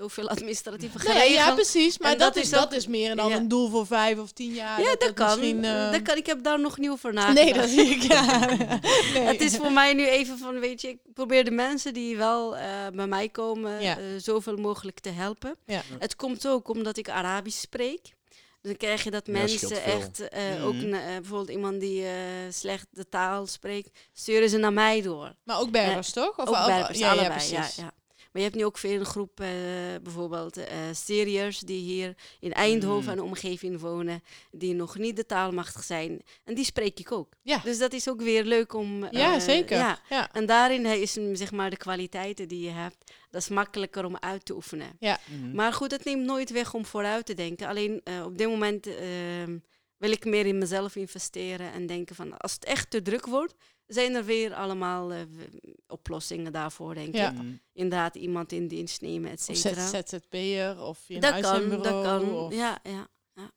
Zoveel 0.00 0.28
administratieve 0.28 0.98
Nee, 0.98 1.06
geregeld. 1.06 1.34
ja, 1.34 1.54
precies. 1.54 1.98
Maar 1.98 2.10
dat, 2.18 2.34
dat 2.34 2.44
is, 2.44 2.50
dat 2.50 2.64
ook- 2.64 2.72
is 2.72 2.86
meer 2.86 3.16
dan 3.16 3.28
ja. 3.28 3.36
een 3.36 3.48
doel 3.48 3.68
voor 3.70 3.86
vijf 3.86 4.18
of 4.18 4.32
tien 4.32 4.52
jaar. 4.52 4.80
Ja, 4.80 4.94
dat, 4.98 5.12
kan. 5.14 5.26
Misschien, 5.38 5.64
eh, 5.64 5.92
dat 5.92 6.02
kan. 6.02 6.16
Ik 6.16 6.26
heb 6.26 6.42
daar 6.42 6.60
nog 6.60 6.78
niet 6.78 6.90
over 6.90 7.12
nagedacht. 7.12 7.44
Nee, 7.44 7.54
dat 7.54 7.68
zie 7.68 7.86
ik. 7.86 8.02
Ja. 8.02 8.38
Nee. 9.14 9.22
Het 9.22 9.40
is 9.40 9.56
voor 9.56 9.72
mij 9.72 9.92
nu 9.94 10.06
even 10.06 10.38
van, 10.38 10.60
weet 10.60 10.80
je, 10.80 10.88
ik 10.88 10.98
probeer 11.14 11.44
de 11.44 11.50
mensen 11.50 11.94
die 11.94 12.16
wel 12.16 12.56
eh, 12.56 12.64
bij 12.92 13.06
mij 13.06 13.28
komen, 13.28 13.82
Ja. 13.82 13.98
eh, 13.98 14.04
zoveel 14.18 14.56
mogelijk 14.56 15.00
te 15.00 15.08
helpen. 15.08 15.56
Ja. 15.66 15.82
Het 15.98 16.16
komt 16.16 16.46
ook 16.48 16.68
omdat 16.68 16.96
ik 16.96 17.08
Arabisch 17.08 17.60
spreek. 17.60 18.00
Dan 18.62 18.76
krijg 18.76 19.02
je 19.04 19.10
dat 19.10 19.26
Ja, 19.26 19.32
mensen 19.32 19.84
echt, 19.84 20.28
eh, 20.28 20.42
Mhm. 20.54 20.62
ook 20.64 20.80
bijvoorbeeld 20.90 21.50
iemand 21.50 21.80
die 21.80 22.04
eh, 22.04 22.10
slecht 22.50 22.86
de 22.90 23.08
taal 23.08 23.46
spreekt, 23.46 23.98
sturen 24.12 24.48
ze 24.50 24.56
naar 24.56 24.72
mij 24.72 25.02
door. 25.02 25.34
Maar 25.44 25.60
ook 25.60 25.70
Berbers, 25.70 26.10
toch? 26.12 26.38
Of, 26.38 26.48
ook 26.48 26.66
Berbers, 26.66 26.98
ja, 26.98 27.06
ja, 27.06 27.12
allebei. 27.12 27.48
Ja, 27.50 27.56
precies. 27.58 27.76
ja. 27.76 27.92
Maar 28.32 28.42
je 28.42 28.48
hebt 28.48 28.54
nu 28.60 28.64
ook 28.64 28.78
veel 28.78 28.98
een 29.00 29.04
groep, 29.06 29.40
eh, 29.40 29.48
bijvoorbeeld 30.02 30.56
eh 30.56 30.76
Syriërs 30.92 31.58
die 31.58 31.80
hier 31.80 32.14
in 32.40 32.52
Eindhoven 32.52 33.02
Mm. 33.04 33.08
en 33.10 33.16
de 33.16 33.22
omgeving 33.22 33.80
wonen, 33.80 34.22
die 34.50 34.74
nog 34.74 34.98
niet 34.98 35.16
de 35.16 35.26
taalmachtig 35.26 35.82
zijn. 35.84 36.22
En 36.44 36.54
die 36.54 36.64
spreek 36.64 36.98
ik 36.98 37.12
ook. 37.12 37.32
Ja. 37.42 37.58
Dus 37.64 37.78
dat 37.78 37.92
is 37.92 38.08
ook 38.08 38.20
weer 38.20 38.44
leuk 38.44 38.74
om... 38.74 39.06
Ja, 39.10 39.34
eh, 39.34 39.40
zeker. 39.40 39.76
Ja. 39.76 39.98
Ja. 40.08 40.32
En 40.32 40.46
daarin 40.46 40.86
is 40.86 41.16
mm, 41.16 41.34
zeg 41.34 41.52
maar 41.52 41.70
de 41.70 41.76
kwaliteiten 41.76 42.48
die 42.48 42.60
je 42.64 42.70
hebt, 42.70 43.12
dat 43.30 43.42
is 43.42 43.48
makkelijker 43.48 44.04
om 44.04 44.16
uit 44.16 44.44
te 44.44 44.54
oefenen. 44.54 44.98
Mhm. 45.00 45.54
Maar 45.54 45.72
goed, 45.72 45.90
het 45.90 46.04
neemt 46.04 46.24
nooit 46.24 46.50
weg 46.50 46.74
om 46.74 46.84
vooruit 46.84 47.26
te 47.26 47.34
denken. 47.34 47.66
Alleen 47.66 48.00
eh, 48.04 48.24
op 48.24 48.38
dit 48.38 48.48
moment 48.48 48.86
ehm, 48.86 49.58
wil 49.96 50.10
ik 50.10 50.24
meer 50.24 50.46
in 50.46 50.58
mezelf 50.58 50.96
investeren 50.96 51.72
en 51.72 51.86
denken 51.86 52.14
van 52.16 52.36
als 52.36 52.52
het 52.52 52.64
echt 52.64 52.90
te 52.90 53.02
druk 53.02 53.26
wordt, 53.26 53.54
zijn 53.90 54.14
er 54.14 54.24
weer 54.24 54.54
allemaal 54.54 55.12
eh, 55.12 55.20
oplossingen 55.86 56.52
daarvoor, 56.52 56.94
denk 56.94 57.14
Ja. 57.14 57.30
ik. 57.30 57.36
Inderdaad, 57.72 58.14
iemand 58.14 58.52
in 58.52 58.68
dienst 58.68 59.00
nemen, 59.00 59.30
et 59.30 59.42
cetera. 59.42 59.86
ZZP'er 59.86 60.82
of 60.82 60.98
je 61.06 61.20
Dat 61.20 61.40
kan, 61.40 61.68
dat 61.68 62.02
kan. 62.02 62.34
Of... 62.34 62.54
Ja, 62.54 62.78
ja, 62.82 63.08
ja. 63.34 63.50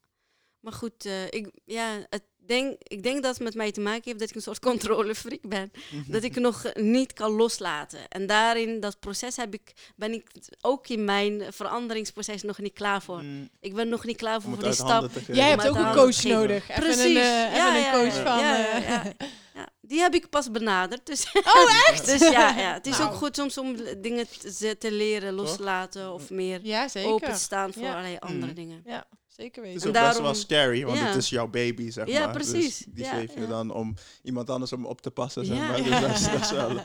Maar 0.60 0.74
goed, 0.74 1.06
eh, 1.06 1.26
ik, 1.26 1.52
ja, 1.66 2.06
het 2.10 2.24
denk, 2.46 2.76
ik 2.84 3.04
denk 3.04 3.24
dat 3.24 3.34
het 3.34 3.44
met 3.44 3.56
mij 3.56 3.72
te 3.72 3.82
maken 3.82 4.02
heeft 4.04 4.20
dat 4.20 4.30
ik 4.30 4.36
een 4.36 4.42
soort 4.42 4.60
controlefreak 4.70 5.42
ben. 5.42 5.72
Mhm. 5.92 6.12
Dat 6.12 6.24
ik 6.24 6.36
nog 6.36 6.66
niet 6.74 7.14
kan 7.14 7.32
loslaten. 7.32 8.08
En 8.08 8.28
daarin, 8.28 8.80
dat 8.80 9.00
proces 9.00 9.36
heb 9.36 9.54
ik, 9.54 9.74
ben 9.96 10.14
ik 10.14 10.28
ook 10.62 10.88
in 10.88 11.06
mijn 11.06 11.54
veranderingsproces 11.54 12.42
nog 12.44 12.60
niet 12.60 12.74
klaar 12.74 13.02
voor. 13.02 13.24
Mhm. 13.24 13.46
Ik 13.60 13.74
ben 13.74 13.90
nog 13.90 14.06
niet 14.06 14.18
klaar 14.18 14.42
voor, 14.42 14.60
die 14.60 14.74
stap. 14.74 15.10
Jij 15.28 15.50
hebt 15.50 15.68
ook 15.68 15.76
een 15.76 15.94
coach 15.94 16.24
nodig. 16.24 16.70
Even 16.70 16.84
Precies. 16.84 17.04
een, 17.04 17.16
eh, 17.18 17.44
even 17.44 17.56
Ja, 17.56 17.78
een 17.78 17.92
coach 18.02 18.16
ja, 18.16 18.24
van... 18.24 18.40
ja, 18.40 18.58
ja, 18.58 18.78
ja. 18.78 19.14
Die 19.86 20.00
heb 20.00 20.14
ik 20.14 20.30
pas 20.30 20.52
benaderd. 20.52 21.06
Dus, 21.06 21.32
Oh, 21.34 21.88
echt? 21.90 22.06
dus 22.12 22.20
ja, 22.22 22.58
ja, 22.58 22.74
het 22.74 22.86
is 22.88 22.98
Nou. 22.98 23.10
ook 23.12 23.16
goed 23.18 23.36
soms 23.36 23.58
om 23.58 23.76
dingen 24.02 24.28
te, 24.58 24.76
te 24.78 24.92
leren 24.92 25.34
loslaten 25.34 26.14
of 26.14 26.30
meer 26.30 26.60
Ja, 26.64 26.88
zeker. 26.88 27.10
open 27.12 27.34
te 27.34 27.40
staan 27.40 27.74
voor 27.74 27.84
Ja. 27.84 27.90
allerlei 27.92 28.18
andere 28.20 28.46
Mhm. 28.46 28.56
dingen. 28.56 28.82
Ja, 28.86 29.06
zeker 29.28 29.64
Het 29.64 29.72
weten. 29.74 29.90
is 29.92 29.96
En 29.98 30.02
ook 30.04 30.08
best 30.08 30.22
wel 30.22 30.34
scary, 30.34 30.86
want 30.86 30.98
Ja. 30.98 31.06
het 31.06 31.16
is 31.16 31.30
jouw 31.30 31.48
baby, 31.48 31.90
zeg 31.92 32.08
Ja, 32.08 32.26
maar. 32.26 32.38
Dus 32.38 32.50
precies. 32.52 32.78
die 32.90 33.04
Ja, 33.04 33.14
geef 33.14 33.34
je 33.34 33.40
ja. 33.40 33.46
dan 33.48 33.72
om 33.74 33.94
iemand 34.24 34.50
anders 34.50 34.74
om 34.74 34.86
op 34.86 35.02
te 35.02 35.12
passen, 35.12 35.46
zeg 35.46 35.58
Ja, 35.58 35.68
maar. 35.68 35.82
ja. 35.82 36.00
Dus 36.00 36.02
dat, 36.02 36.20
is, 36.20 36.32
dat 36.32 36.42
is 36.42 36.52
wel... 36.62 36.80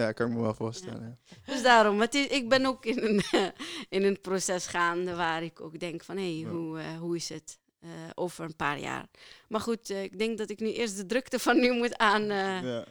Ja, 0.00 0.12
kan 0.12 0.28
ik 0.28 0.34
me 0.34 0.40
wel 0.40 0.54
voorstellen. 0.54 1.18
ja. 1.44 1.52
Dus 1.52 1.62
daarom, 1.62 2.00
het 2.00 2.14
is, 2.14 2.26
ik 2.26 2.48
ben 2.48 2.66
ook 2.66 2.84
in 2.84 2.98
een, 3.02 3.22
in 3.98 4.02
een 4.04 4.20
proces 4.20 4.66
gaande 4.66 5.14
waar 5.14 5.42
ik 5.42 5.60
ook 5.60 5.78
denk 5.80 6.04
van 6.04 6.16
hé, 6.16 6.22
Ja. 6.22 6.48
hoe, 6.48 6.78
eh, 6.78 6.84
hoe 6.98 7.16
is 7.16 7.28
het 7.28 7.58
eh, 7.86 8.10
over 8.14 8.44
een 8.44 8.56
paar 8.56 8.78
jaar? 8.78 9.06
Maar 9.48 9.60
goed, 9.60 9.90
eh, 9.90 10.02
ik 10.02 10.18
denk 10.18 10.38
dat 10.38 10.50
ik 10.50 10.60
nu 10.60 10.72
eerst 10.72 10.96
de 10.96 11.06
drukte 11.06 11.38
van 11.38 11.60
nu 11.60 11.72
moet 11.72 11.96
aan, 11.96 12.22
eh 12.22 12.62
Ja. 12.62 12.84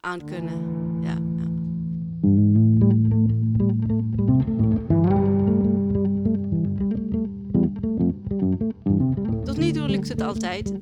aankunnen. 0.00 0.76
Ja, 1.02 1.16
ja. 1.36 1.46
Tot 9.44 9.56
nu 9.56 9.72
toe 9.72 9.88
lukt 9.88 10.08
het 10.08 10.22
altijd. 10.22 10.72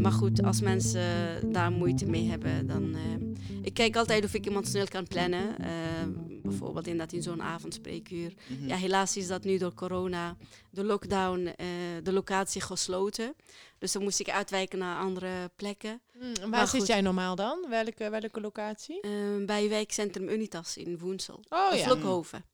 Maar 0.00 0.12
goed, 0.12 0.42
als 0.42 0.60
mensen 0.60 1.02
daar 1.52 1.72
moeite 1.72 2.06
mee 2.06 2.28
hebben, 2.28 2.66
dan... 2.66 2.96
ik 3.62 3.74
kijk 3.74 3.96
altijd 3.96 4.24
of 4.24 4.34
ik 4.34 4.46
iemand 4.46 4.68
snel 4.68 4.86
kan 4.86 5.06
plannen. 5.06 5.54
Bijvoorbeeld 6.48 6.86
inderdaad 6.86 7.14
in 7.14 7.22
zo'n 7.22 7.42
avondspreekuur. 7.42 8.34
Mhm. 8.48 8.68
Ja, 8.68 8.76
helaas 8.76 9.16
is 9.16 9.26
dat 9.26 9.44
nu 9.44 9.58
door 9.58 9.74
corona, 9.74 10.36
de 10.70 10.84
lockdown, 10.84 11.46
eh, 11.56 11.66
de 12.02 12.12
locatie 12.12 12.60
gesloten. 12.60 13.34
Dus 13.78 13.92
dan 13.92 14.02
moest 14.02 14.20
ik 14.20 14.30
uitwijken 14.30 14.78
naar 14.78 14.98
andere 14.98 15.50
plekken. 15.56 16.00
En 16.20 16.34
waar 16.40 16.48
Maar 16.48 16.68
zit 16.68 16.78
goed. 16.78 16.88
jij 16.88 17.00
normaal 17.00 17.34
dan? 17.34 17.66
Welke, 17.68 18.10
welke 18.10 18.40
locatie? 18.40 19.00
Eh, 19.00 19.10
bij 19.46 19.68
wijkcentrum 19.68 20.28
Unitas 20.28 20.76
in 20.76 20.98
Woensel. 20.98 21.40
Oh 21.48 21.68
Of 21.72 21.78
ja, 21.78 21.84
Vlokhoven. 21.84 22.44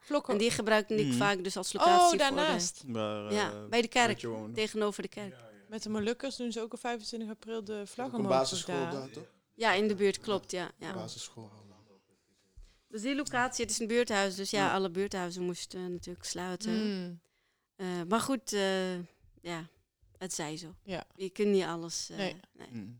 Vlokken. 0.00 0.32
En 0.32 0.38
die 0.38 0.50
gebruikte 0.50 0.94
ik 0.94 1.06
Mhm. 1.06 1.16
vaak 1.16 1.44
dus 1.44 1.56
als 1.56 1.72
locatie 1.72 2.00
Oh, 2.00 2.08
voor 2.08 2.18
daarnaast. 2.18 2.82
Maar, 2.86 3.28
de... 3.28 3.34
Ja, 3.34 3.50
eh, 3.52 3.64
bij 3.70 3.82
de 3.82 3.88
kerk. 3.88 4.26
Tegenover 4.54 5.02
de 5.02 5.08
kerk. 5.08 5.34
Met 5.68 5.82
de 5.82 5.88
Molukkers 5.88 6.36
doen 6.36 6.52
ze 6.52 6.60
ook 6.60 6.72
op 6.72 6.80
25 6.80 7.28
april 7.30 7.64
de 7.64 7.82
vlag 7.86 8.12
omhoog. 8.12 8.28
basisschool 8.30 8.74
daar. 8.74 8.90
daar, 8.92 9.10
toch? 9.10 9.24
Ja, 9.54 9.72
in 9.72 9.88
de 9.88 9.94
buurt, 9.94 10.18
klopt, 10.18 10.50
ja. 10.50 10.70
ja. 10.78 10.92
Basisschool. 10.94 11.50
Dus 12.92 13.02
die 13.02 13.14
locatie, 13.14 13.64
het 13.64 13.72
is 13.72 13.78
een 13.80 13.86
buurthuis, 13.86 14.34
dus 14.34 14.50
ja, 14.50 14.66
Ja. 14.66 14.72
alle 14.74 14.90
buurthuizen 14.90 15.42
moesten 15.42 15.92
natuurlijk 15.92 16.24
sluiten. 16.24 16.72
Hmm. 16.80 17.20
Eh, 17.76 17.86
maar 18.08 18.20
goed, 18.20 18.52
eh, 18.52 18.94
ja, 19.40 19.66
het 20.18 20.32
zij 20.32 20.56
zo. 20.56 20.74
Ja. 20.84 21.04
Je 21.14 21.30
kunt 21.30 21.48
niet 21.48 21.64
alles... 21.64 22.08
eh, 22.10 22.16
Nee. 22.16 22.36
nee. 22.52 22.68
Mhm. 22.70 22.90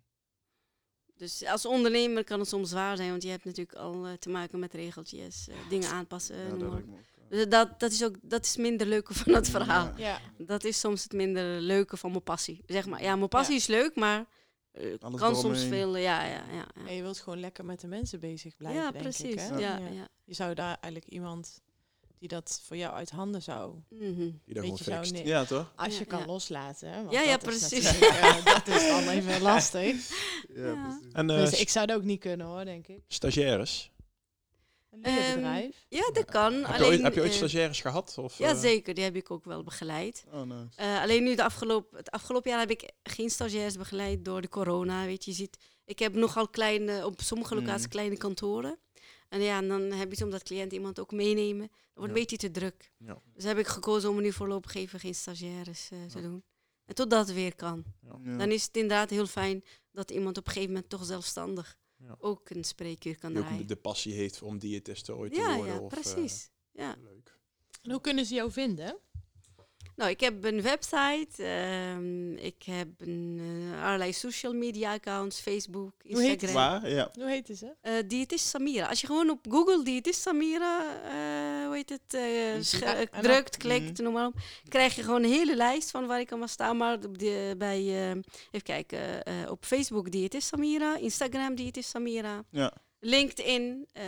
Dus 1.16 1.44
als 1.44 1.66
ondernemer 1.66 2.24
kan 2.24 2.38
het 2.40 2.48
soms 2.48 2.68
zwaar 2.68 2.96
zijn, 2.96 3.10
want 3.10 3.22
je 3.22 3.28
hebt 3.28 3.44
natuurlijk 3.44 3.76
al 3.78 4.06
te 4.18 4.28
maken 4.28 4.58
met 4.58 4.74
regeltjes, 4.74 5.48
eh, 5.48 5.56
dingen 5.68 5.88
aanpassen. 5.90 6.36
Ja, 6.36 6.48
dat 6.48 6.62
ook, 6.62 6.82
Dus 7.28 7.48
dat, 7.48 7.80
dat 7.80 7.92
is 7.92 8.04
ook 8.04 8.14
dat 8.22 8.44
is 8.44 8.56
minder 8.56 8.86
leuke 8.86 9.14
van 9.24 9.34
het 9.34 9.48
verhaal. 9.50 9.92
Ja. 9.96 10.20
Ja. 10.38 10.44
Dat 10.44 10.64
is 10.64 10.80
soms 10.80 11.02
het 11.02 11.12
minder 11.12 11.60
leuke 11.60 11.96
van 11.96 12.10
mijn 12.10 12.22
passie. 12.22 12.62
Zeg 12.66 12.86
maar, 12.86 13.02
ja, 13.02 13.16
mijn 13.16 13.28
passie 13.28 13.56
is 13.56 13.66
leuk, 13.66 13.94
maar 13.96 14.26
eh, 14.72 14.84
Alles 15.00 15.20
kan 15.20 15.36
soms 15.36 15.62
veel, 15.64 15.96
ja, 15.96 16.24
ja, 16.24 16.30
ja. 16.30 16.42
ja. 16.52 16.86
En 16.88 16.94
je 16.94 17.02
wilt 17.02 17.18
gewoon 17.18 17.40
lekker 17.40 17.64
met 17.64 17.80
de 17.80 17.86
mensen 17.86 18.20
bezig 18.20 18.56
blijven, 18.56 18.82
Ja, 18.82 18.90
denk 18.90 19.02
precies. 19.02 19.32
ik. 19.32 19.38
Hè? 19.38 19.56
ja, 19.58 19.76
ja. 19.78 20.08
Je 20.24 20.34
zou 20.34 20.54
daar 20.54 20.76
eigenlijk 20.80 21.06
iemand 21.12 21.60
die 22.18 22.28
dat 22.28 22.60
voor 22.64 22.76
jou 22.76 22.94
uit 22.94 23.10
handen 23.10 23.42
zou... 23.42 23.74
Mhm. 23.88 24.14
Die 24.44 24.54
dat 24.54 24.80
gewoon 24.80 25.04
zou 25.04 25.26
Ja, 25.26 25.44
toch? 25.44 25.72
Als 25.76 25.92
je 25.92 25.98
Ja, 25.98 26.04
kan 26.04 26.18
ja. 26.18 26.26
loslaten. 26.26 26.88
Hè? 26.90 26.96
Want 27.00 27.12
Ja, 27.12 27.20
ja, 27.22 27.36
dat 27.36 27.52
is 27.52 27.58
precies. 27.68 28.00
eh, 28.00 28.44
dat 28.54 28.68
is 28.68 28.88
dan 28.88 29.08
even 29.08 29.40
lastig. 29.42 30.08
Ja, 30.54 30.64
Ja. 30.66 30.82
precies. 30.88 31.12
En 31.12 31.30
eh, 31.30 31.36
Dus 31.36 31.60
ik 31.60 31.68
zou 31.68 31.86
dat 31.86 31.96
ook 31.96 32.02
niet 32.02 32.20
kunnen 32.20 32.46
hoor, 32.46 32.64
denk 32.64 32.86
ik. 32.88 33.00
stagiaires? 33.08 33.90
Een 34.92 35.04
Ehm, 35.04 35.14
leerbedrijf. 35.16 35.86
Ja, 35.88 36.10
dat 36.12 36.24
kan. 36.24 36.52
Heb 36.52 36.66
je, 36.66 36.72
alleen, 36.72 36.88
ooit, 36.88 37.02
heb 37.02 37.14
je 37.14 37.20
ooit 37.20 37.30
eh, 37.30 37.36
stagiaires 37.36 37.80
gehad? 37.80 38.18
Of, 38.18 38.38
Ja, 38.38 38.50
eh, 38.50 38.58
zeker. 38.60 38.94
Die 38.94 39.04
heb 39.04 39.16
ik 39.16 39.30
ook 39.30 39.44
wel 39.44 39.62
begeleid. 39.62 40.24
Oh, 40.32 40.42
nice. 40.42 40.76
Eh, 40.76 41.00
alleen 41.02 41.22
nu 41.22 41.34
de 41.34 41.44
afgelopen, 41.44 41.96
het 41.98 42.10
afgelopen 42.10 42.50
jaar 42.50 42.60
heb 42.60 42.70
ik 42.70 42.90
geen 43.02 43.30
stagiairs 43.30 43.76
begeleid 43.76 44.24
door 44.24 44.40
de 44.40 44.48
corona. 44.48 45.04
Weet 45.04 45.24
je, 45.24 45.30
je 45.30 45.36
ziet, 45.36 45.56
ik 45.84 45.98
heb 45.98 46.14
nogal 46.14 46.48
kleine, 46.48 47.06
op 47.06 47.20
sommige 47.20 47.54
locaties 47.54 47.84
Mm. 47.84 47.90
kleine 47.90 48.16
kantoren. 48.16 48.78
En 49.28 49.40
ja, 49.40 49.56
en 49.58 49.68
dan 49.68 49.80
heb 49.82 50.08
je 50.08 50.14
het 50.14 50.22
omdat 50.22 50.42
cliënten 50.42 50.76
iemand 50.78 51.00
ook 51.00 51.12
meenemen. 51.12 51.66
Dat 51.68 51.76
wordt 51.94 52.00
Ja. 52.00 52.06
een 52.08 52.12
beetje 52.12 52.36
te 52.36 52.50
druk. 52.50 52.92
Ja. 52.98 53.18
Dus 53.34 53.44
heb 53.44 53.58
ik 53.58 53.66
gekozen 53.66 54.10
om 54.10 54.20
nu 54.20 54.32
voorlopig 54.32 54.74
even 54.74 55.00
geen 55.00 55.14
stagiaires 55.14 55.88
eh, 55.92 55.98
te 56.12 56.20
doen. 56.22 56.42
En 56.86 56.94
totdat 56.94 57.26
het 57.26 57.34
weer 57.36 57.54
kan. 57.54 57.84
Ja. 58.00 58.36
Dan 58.38 58.50
is 58.50 58.64
het 58.64 58.76
inderdaad 58.76 59.10
heel 59.10 59.26
fijn 59.26 59.64
dat 59.92 60.10
iemand 60.10 60.38
op 60.38 60.46
een 60.46 60.52
gegeven 60.52 60.72
moment 60.74 60.90
toch 60.90 61.04
zelfstandig 61.04 61.76
Ja. 62.06 62.16
ook 62.20 62.50
een 62.50 62.64
spreekuur 62.64 63.18
kan 63.18 63.32
Die 63.32 63.42
draaien. 63.42 63.66
de 63.66 63.76
passie 63.76 64.14
heeft 64.14 64.42
om 64.42 64.58
diëtiste 64.58 65.14
ooit 65.14 65.34
te 65.34 65.40
worden. 65.40 65.66
ja, 65.66 65.78
of, 65.80 65.92
eh, 65.92 66.00
precies. 66.00 66.50
Ja. 66.72 66.96
leuk. 67.02 67.38
En 67.82 67.90
hoe 67.90 68.00
kunnen 68.00 68.26
ze 68.26 68.34
jou 68.34 68.50
vinden? 68.52 68.98
Nou, 69.96 70.10
ik 70.10 70.20
heb 70.20 70.44
een 70.44 70.62
website, 70.62 71.44
ehm, 71.44 72.32
ik 72.32 72.62
heb 72.62 72.88
een, 72.98 73.40
eh, 73.72 73.84
allerlei 73.84 74.12
social 74.12 74.52
media 74.52 74.92
accounts, 74.92 75.40
Facebook, 75.40 75.92
Hoe 76.08 76.20
heet 76.22 76.42
Instagram. 76.42 76.80
Waar? 76.80 76.90
Ja. 76.90 77.10
Hoe 77.14 77.28
heten 77.28 77.56
ze? 77.56 77.74
Eh 77.80 77.92
diëtist 78.06 78.46
Samira. 78.46 78.86
Als 78.86 79.00
je 79.00 79.06
gewoon 79.06 79.30
op 79.30 79.46
Google 79.50 79.84
diëtist 79.84 80.20
Samira, 80.20 80.80
eh, 81.04 81.66
hoe 81.66 81.74
heet 81.74 81.88
het, 81.88 82.14
drukt, 83.22 83.56
klikt, 83.56 83.92
Mhm. 83.92 84.02
noem 84.02 84.12
maar 84.12 84.26
op, 84.26 84.34
krijg 84.68 84.94
je 84.94 85.02
gewoon 85.02 85.22
een 85.22 85.30
hele 85.30 85.56
lijst 85.56 85.90
van 85.90 86.06
waar 86.06 86.20
ik 86.20 86.30
allemaal 86.30 86.48
sta. 86.48 86.72
Maar 86.72 87.00
de, 87.00 87.54
bij, 87.58 87.78
eh, 87.78 88.08
even 88.10 88.62
kijken, 88.62 89.22
eh, 89.24 89.34
op 89.50 89.64
Facebook 89.64 90.10
diëtist 90.10 90.46
Samira, 90.48 90.96
Instagram 90.96 91.54
diëtist 91.54 91.88
Samira, 91.90 92.44
Ja. 92.50 92.72
LinkedIn 93.00 93.86
eh, 93.92 94.04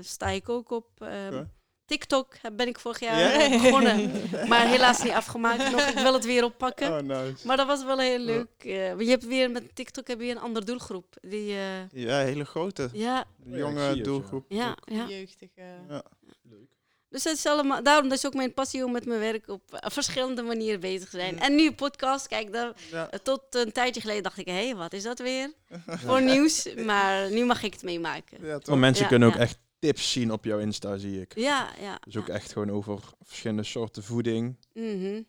sta 0.00 0.26
ik 0.28 0.48
ook 0.48 0.70
op. 0.70 0.88
ehm, 0.98 1.26
Oké. 1.34 1.50
TikTok 1.88 2.34
heb- 2.42 2.56
ben 2.56 2.66
ik 2.68 2.78
vorig 2.78 3.00
jaar 3.00 3.18
Ja? 3.20 3.32
eh, 3.32 3.62
begonnen, 3.62 4.10
maar 4.48 4.66
helaas 4.66 5.02
niet 5.02 5.12
afgemaakt 5.12 5.70
nog. 5.70 5.80
Ik 5.80 5.98
wil 5.98 6.12
het 6.12 6.24
weer 6.24 6.44
oppakken. 6.44 6.88
Oh, 6.92 6.98
nice. 7.00 7.46
Maar 7.46 7.56
dat 7.56 7.66
was 7.66 7.84
wel 7.84 7.98
heel 7.98 8.18
leuk. 8.18 8.48
eh, 8.58 8.98
je 9.00 9.08
hebt 9.08 9.26
weer 9.26 9.50
met 9.50 9.74
TikTok 9.74 10.06
heb 10.08 10.20
je 10.20 10.30
een 10.30 10.38
andere 10.38 10.64
doelgroep. 10.66 11.16
Die, 11.20 11.52
eh, 11.52 11.90
Ja, 11.92 12.18
hele 12.18 12.44
grote. 12.44 12.88
ja, 12.92 13.24
Jonge 13.44 14.00
doelgroep. 14.00 14.44
ja, 14.48 14.76
ja. 14.84 15.06
Jeugdige... 15.08 15.62
Ja. 15.88 16.02
leuk. 16.42 16.66
Dus 17.10 17.24
het 17.24 17.36
is 17.36 17.46
allemaal, 17.46 17.82
daarom 17.82 18.12
is 18.12 18.26
ook 18.26 18.34
mijn 18.34 18.54
passie 18.54 18.84
om 18.84 18.92
met 18.92 19.06
mijn 19.06 19.20
werk 19.20 19.48
op 19.48 19.62
verschillende 19.82 20.42
manieren 20.42 20.80
bezig 20.80 21.08
te 21.08 21.16
zijn. 21.16 21.34
Ja. 21.34 21.40
En 21.40 21.54
nu 21.54 21.72
podcast, 21.72 22.26
kijk, 22.28 22.54
Ja. 22.90 23.08
eh, 23.10 23.18
tot 23.22 23.40
een 23.50 23.72
tijdje 23.72 24.00
geleden 24.00 24.22
dacht 24.22 24.38
ik, 24.38 24.46
hé, 24.46 24.52
hey, 24.66 24.76
wat 24.76 24.92
is 24.92 25.02
dat 25.02 25.18
weer 25.18 25.52
voor 26.06 26.22
nieuws? 26.22 26.74
Maar 26.84 27.30
nu 27.30 27.44
mag 27.44 27.62
ik 27.62 27.72
het 27.72 27.82
meemaken. 27.82 28.38
Ja, 28.46 28.58
toch? 28.58 28.66
Want 28.68 28.80
mensen 28.80 29.02
Ja, 29.02 29.08
kunnen 29.08 29.28
ook 29.28 29.34
ja. 29.34 29.40
echt 29.40 29.58
tips 29.78 30.12
zien 30.12 30.32
op 30.32 30.44
jouw 30.44 30.58
Insta, 30.58 30.96
zie 30.96 31.20
ik. 31.20 31.34
Ja, 31.34 31.70
ja. 31.80 31.98
Dus 32.04 32.16
ook 32.16 32.26
ja. 32.26 32.34
echt 32.34 32.52
gewoon 32.52 32.70
over 32.70 33.00
verschillende 33.22 33.62
soorten 33.62 34.02
voeding. 34.02 34.56
Mhm, 34.74 35.22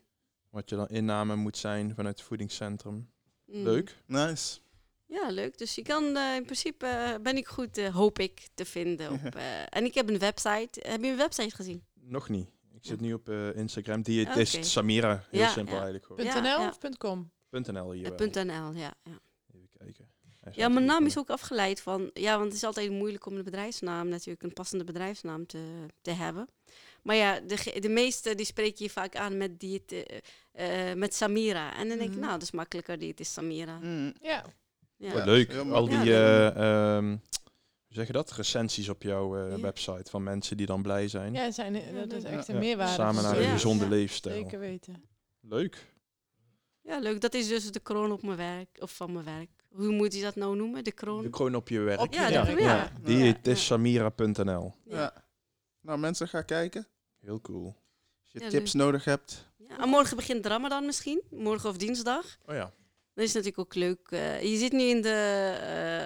Wat 0.50 0.70
je 0.70 0.76
dan 0.76 0.88
inname 0.88 1.36
moet 1.36 1.56
zijn 1.56 1.94
vanuit 1.94 2.18
het 2.18 2.26
voedingscentrum. 2.26 3.10
mhm. 3.46 3.62
Leuk. 3.62 3.96
Nice. 4.06 4.58
Ja, 5.06 5.30
leuk. 5.30 5.58
Dus 5.58 5.74
je 5.74 5.82
kan 5.82 6.16
eh, 6.16 6.34
in 6.36 6.44
principe 6.44 6.86
eh, 6.86 7.14
ben 7.22 7.36
ik 7.36 7.46
goed, 7.48 7.78
eh, 7.78 7.94
hoop 7.94 8.18
ik, 8.18 8.48
te 8.54 8.64
vinden. 8.64 9.10
Op, 9.12 9.34
eh, 9.34 9.42
en 9.76 9.84
ik 9.84 9.94
heb 9.94 10.08
een 10.08 10.18
website. 10.18 10.80
Heb 10.88 11.02
je 11.02 11.10
een 11.10 11.16
website 11.16 11.54
gezien? 11.54 11.84
Nog 11.94 12.28
niet. 12.28 12.48
Ik 12.74 12.86
zit 12.86 13.00
nu 13.00 13.12
op 13.12 13.28
eh, 13.28 13.56
Instagram. 13.56 14.02
Diëtist 14.02 14.54
Oké. 14.54 14.64
Samira. 14.64 15.24
Heel 15.30 15.40
Ja, 15.40 15.48
simpel 15.48 15.74
ja. 15.74 15.82
eigenlijk 15.82 16.34
.nl 16.34 16.42
ja. 16.42 16.68
of 16.68 16.78
.com? 16.98 17.30
.nl 17.50 17.90
hier. 17.92 18.12
.nl, 18.44 18.72
ja. 18.72 18.94
ja. 19.02 19.18
Ja, 20.52 20.68
mijn 20.68 20.84
naam 20.84 21.06
is 21.06 21.18
ook 21.18 21.30
afgeleid 21.30 21.80
van... 21.80 22.10
Ja, 22.14 22.32
want 22.32 22.44
het 22.46 22.54
is 22.56 22.64
altijd 22.64 22.90
moeilijk 22.90 23.26
om 23.26 23.36
een 23.36 23.44
bedrijfsnaam 23.44 24.08
natuurlijk, 24.08 24.42
een 24.42 24.52
passende 24.52 24.84
bedrijfsnaam 24.84 25.46
te, 25.46 25.86
te 26.02 26.10
hebben. 26.10 26.48
Maar 27.02 27.16
ja, 27.16 27.40
de, 27.40 27.76
de 27.80 27.88
meeste 27.88 28.34
die 28.34 28.46
spreek 28.46 28.76
je 28.76 28.90
vaak 28.90 29.16
aan 29.16 29.36
met, 29.36 29.60
die, 29.60 29.82
eh, 30.52 30.90
eh, 30.90 30.96
met 30.96 31.14
Samira. 31.14 31.76
En 31.76 31.88
dan 31.88 31.98
denk 31.98 32.10
ik, 32.10 32.16
Mhm. 32.16 32.20
nou, 32.20 32.32
dat 32.32 32.42
is 32.42 32.50
makkelijker, 32.50 32.98
die 32.98 33.08
het 33.10 33.20
is 33.20 33.32
Samira. 33.32 33.78
Mm. 33.78 34.12
Ja. 34.20 34.44
Ja. 34.96 35.24
Leuk. 35.24 35.54
Al 35.54 35.88
die, 35.88 35.98
eh, 35.98 36.46
ehm, 36.96 37.08
hoe 37.08 37.18
zeg 37.88 38.06
je 38.06 38.12
dat? 38.12 38.30
Recensies 38.32 38.88
op 38.88 39.02
jouw 39.02 39.36
eh, 39.36 39.50
Ja. 39.50 39.60
website 39.60 40.10
van 40.10 40.22
mensen 40.22 40.56
die 40.56 40.66
dan 40.66 40.82
blij 40.82 41.08
zijn. 41.08 41.32
Ja, 41.34 41.50
zijn, 41.50 41.72
dat 41.94 42.12
is 42.12 42.22
Ja. 42.22 42.28
echt 42.28 42.48
een 42.48 42.58
meerwaarde. 42.58 42.92
Samen 42.92 43.22
naar 43.22 43.38
een 43.38 43.50
gezonde 43.50 43.84
Ja. 43.84 43.90
leefstijl. 43.90 44.42
Zeker 44.42 44.58
weten. 44.58 45.02
Leuk. 45.40 45.86
Ja, 46.82 46.98
leuk. 46.98 47.20
Dat 47.20 47.34
is 47.34 47.48
dus 47.48 47.72
de 47.72 47.80
kroon 47.80 48.12
op 48.12 48.22
mijn 48.22 48.36
werk, 48.36 48.68
of 48.80 48.96
van 48.96 49.12
mijn 49.12 49.24
werk. 49.24 49.50
Hoe 49.70 49.92
moet 49.92 50.14
je 50.14 50.22
dat 50.22 50.34
nou 50.36 50.56
noemen? 50.56 50.84
De 50.84 50.92
kroon? 50.92 51.22
De 51.22 51.30
kroon 51.30 51.54
op 51.54 51.68
je 51.68 51.80
werk. 51.80 52.00
Op 52.00 52.14
Ja, 52.14 52.28
je 52.28 52.44
werk, 52.44 52.58
ja. 52.60 52.74
ja. 52.76 52.92
Diëtistsamira.nl. 53.02 54.74
Ja. 54.84 55.24
Nou, 55.80 55.98
mensen, 55.98 56.28
gaan 56.28 56.44
kijken. 56.44 56.86
Heel 57.20 57.40
cool. 57.40 57.66
Als 58.22 58.32
je 58.32 58.40
Ja, 58.40 58.48
tips 58.48 58.72
nodig 58.72 59.04
hebt. 59.04 59.48
Ja, 59.56 59.78
en 59.78 59.88
morgen 59.88 60.16
begint 60.16 60.42
de 60.42 60.48
Ramadan 60.48 60.86
misschien, 60.86 61.22
morgen 61.30 61.68
of 61.68 61.76
dinsdag. 61.76 62.38
Oh 62.46 62.54
ja. 62.54 62.72
Dat 63.20 63.28
is 63.28 63.34
natuurlijk 63.34 63.58
ook 63.66 63.74
leuk. 63.74 63.98
eh, 64.10 64.42
je 64.42 64.56
zit 64.56 64.72
nu 64.72 64.82
in 64.82 65.02
de, 65.02 65.56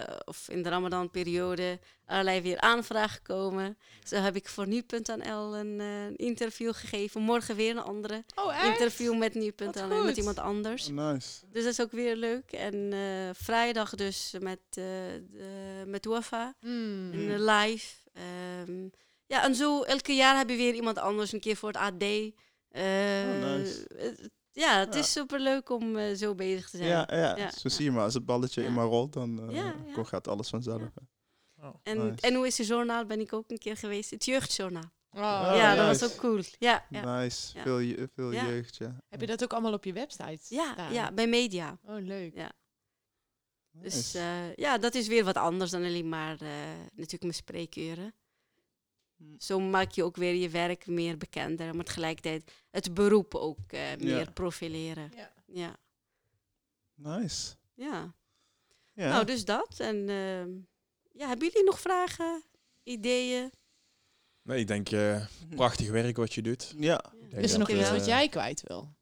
eh, 0.09 0.17
of 0.25 0.49
in 0.49 0.63
de 0.63 0.69
Ramadan-periode, 0.69 1.79
allerlei 2.07 2.41
weer 2.41 2.61
aanvragen 2.61 3.23
komen. 3.23 3.79
Zo 4.05 4.17
heb 4.17 4.37
ik 4.37 4.49
voor 4.49 4.67
nu.nl 4.67 5.57
een 5.57 5.81
eh, 5.81 6.27
interview 6.27 6.73
gegeven. 6.75 7.21
Morgen 7.21 7.57
weer 7.57 7.71
een 7.71 7.83
andere 7.83 8.25
Oh, 8.35 8.65
interview 8.65 9.19
met 9.19 9.35
nu.nl, 9.35 10.05
met 10.05 10.17
iemand 10.17 10.39
anders. 10.39 10.89
Oh, 10.89 10.95
nice. 10.95 11.29
Dus 11.53 11.63
dat 11.63 11.73
is 11.73 11.81
ook 11.81 11.91
weer 11.93 12.17
leuk. 12.17 12.53
En 12.53 12.93
eh, 12.93 13.31
vrijdag 13.33 13.95
dus 13.95 14.35
met, 14.41 14.59
eh 14.69 14.85
de, 15.31 15.83
met 15.87 16.05
Wafa, 16.05 16.55
Mm. 16.61 17.13
een 17.13 17.45
live. 17.45 17.95
Ehm, 18.13 18.89
ja, 19.27 19.45
en 19.45 19.55
zo 19.55 19.83
elke 19.83 20.13
jaar 20.13 20.37
heb 20.37 20.49
je 20.51 20.57
weer 20.57 20.75
iemand 20.75 20.99
anders, 20.99 21.33
een 21.33 21.41
keer 21.41 21.57
voor 21.57 21.69
het 21.69 21.79
AD. 21.79 22.03
Eh, 22.03 22.83
Oh, 22.83 23.41
nice. 23.57 23.87
Ja, 24.55 24.79
het 24.79 24.95
Ja. 24.95 25.01
is 25.01 25.13
super 25.13 25.41
leuk 25.41 25.71
om 25.71 25.97
eh, 25.97 26.15
zo 26.17 26.35
bezig 26.35 26.71
te 26.71 26.77
zijn. 26.77 26.89
Ja, 26.89 27.09
ja, 27.11 27.37
Ja. 27.37 27.51
zo 27.51 27.69
zie 27.69 27.85
je 27.85 27.91
maar. 27.91 28.03
Als 28.05 28.15
het 28.15 28.25
balletje 28.25 28.61
Ja. 28.61 28.67
in 28.67 28.73
maar 28.75 28.87
rolt, 28.87 29.13
dan 29.13 29.49
eh, 29.49 29.55
Ja, 29.57 29.65
ja. 29.65 29.95
dan 29.95 30.07
gaat 30.07 30.29
alles 30.29 30.49
vanzelf. 30.49 30.83
Oh. 31.61 31.75
En 31.83 32.07
Nice. 32.07 32.31
NOS 32.31 32.57
Journaal 32.57 33.05
ben 33.07 33.21
ik 33.21 33.33
ook 33.33 33.51
een 33.51 33.59
keer 33.59 33.77
geweest. 33.77 34.11
Het 34.11 34.25
jeugdjournaal. 34.25 34.93
Oh, 35.11 35.21
ja, 35.57 35.75
dat 35.75 35.87
was 36.01 36.13
ook 36.13 36.17
cool. 36.19 36.41
Ja, 36.59 36.87
ja. 36.91 37.21
Nice. 37.21 37.57
Ja. 37.57 37.63
Veel, 37.63 37.79
je- 37.79 38.09
veel 38.15 38.33
Ja. 38.33 38.45
jeugd, 38.47 38.77
ja. 38.77 38.97
Heb 39.09 39.21
je 39.21 39.27
dat 39.27 39.43
ook 39.43 39.53
allemaal 39.53 39.73
op 39.73 39.85
je 39.85 39.93
website 39.93 40.55
Ja, 40.55 40.73
staan? 40.73 40.93
ja, 40.93 41.13
bij 41.13 41.27
media. 41.27 41.79
Oh, 41.85 42.03
leuk. 42.03 42.35
Ja. 42.35 42.53
Dus 43.73 44.15
eh, 44.15 44.55
ja, 44.55 44.79
dat 44.79 44.95
is 44.95 45.07
weer 45.09 45.25
wat 45.25 45.37
anders 45.37 45.71
dan 45.71 45.83
alleen 45.85 46.09
maar 46.09 46.41
eh, 46.41 46.49
natuurlijk 46.95 47.23
mijn 47.23 47.35
spreekuren. 47.35 48.15
Hm. 49.25 49.35
Zo 49.39 49.61
maak 49.61 49.91
je 49.91 50.05
ook 50.05 50.17
weer 50.17 50.35
je 50.35 50.49
werk 50.49 50.87
meer 50.87 51.17
bekender. 51.17 51.75
Maar 51.75 51.85
tegelijkertijd 51.85 52.53
het 52.71 52.95
beroep 52.95 53.35
ook 53.35 53.59
eh, 53.73 53.81
meer 53.99 54.19
Ja. 54.25 54.31
profileren. 54.31 55.11
Ja. 55.17 55.33
Ja. 55.47 55.77
Nice. 56.95 57.55
ja. 57.75 58.15
Ja. 58.93 59.09
Nou, 59.09 59.25
dus 59.25 59.45
dat. 59.45 59.81
En 59.81 60.09
ehm, 60.09 60.51
ja, 61.13 61.29
hebben 61.29 61.49
jullie 61.49 61.65
nog 61.65 61.81
vragen, 61.81 62.43
ideeën? 62.83 63.53
Nee, 64.43 64.61
ik 64.61 64.67
denk 64.67 64.91
eh, 64.91 65.27
prachtig 65.49 65.91
werk 65.91 66.17
wat 66.17 66.35
je 66.35 66.43
doet. 66.43 66.75
ja. 66.79 67.13
Is 67.31 67.53
er 67.53 67.59
nog 67.59 67.71
iets 67.71 67.81
eh, 67.89 67.91
wat 67.91 68.07
jij 68.07 68.29
kwijt 68.29 68.63
wil? 68.63 68.95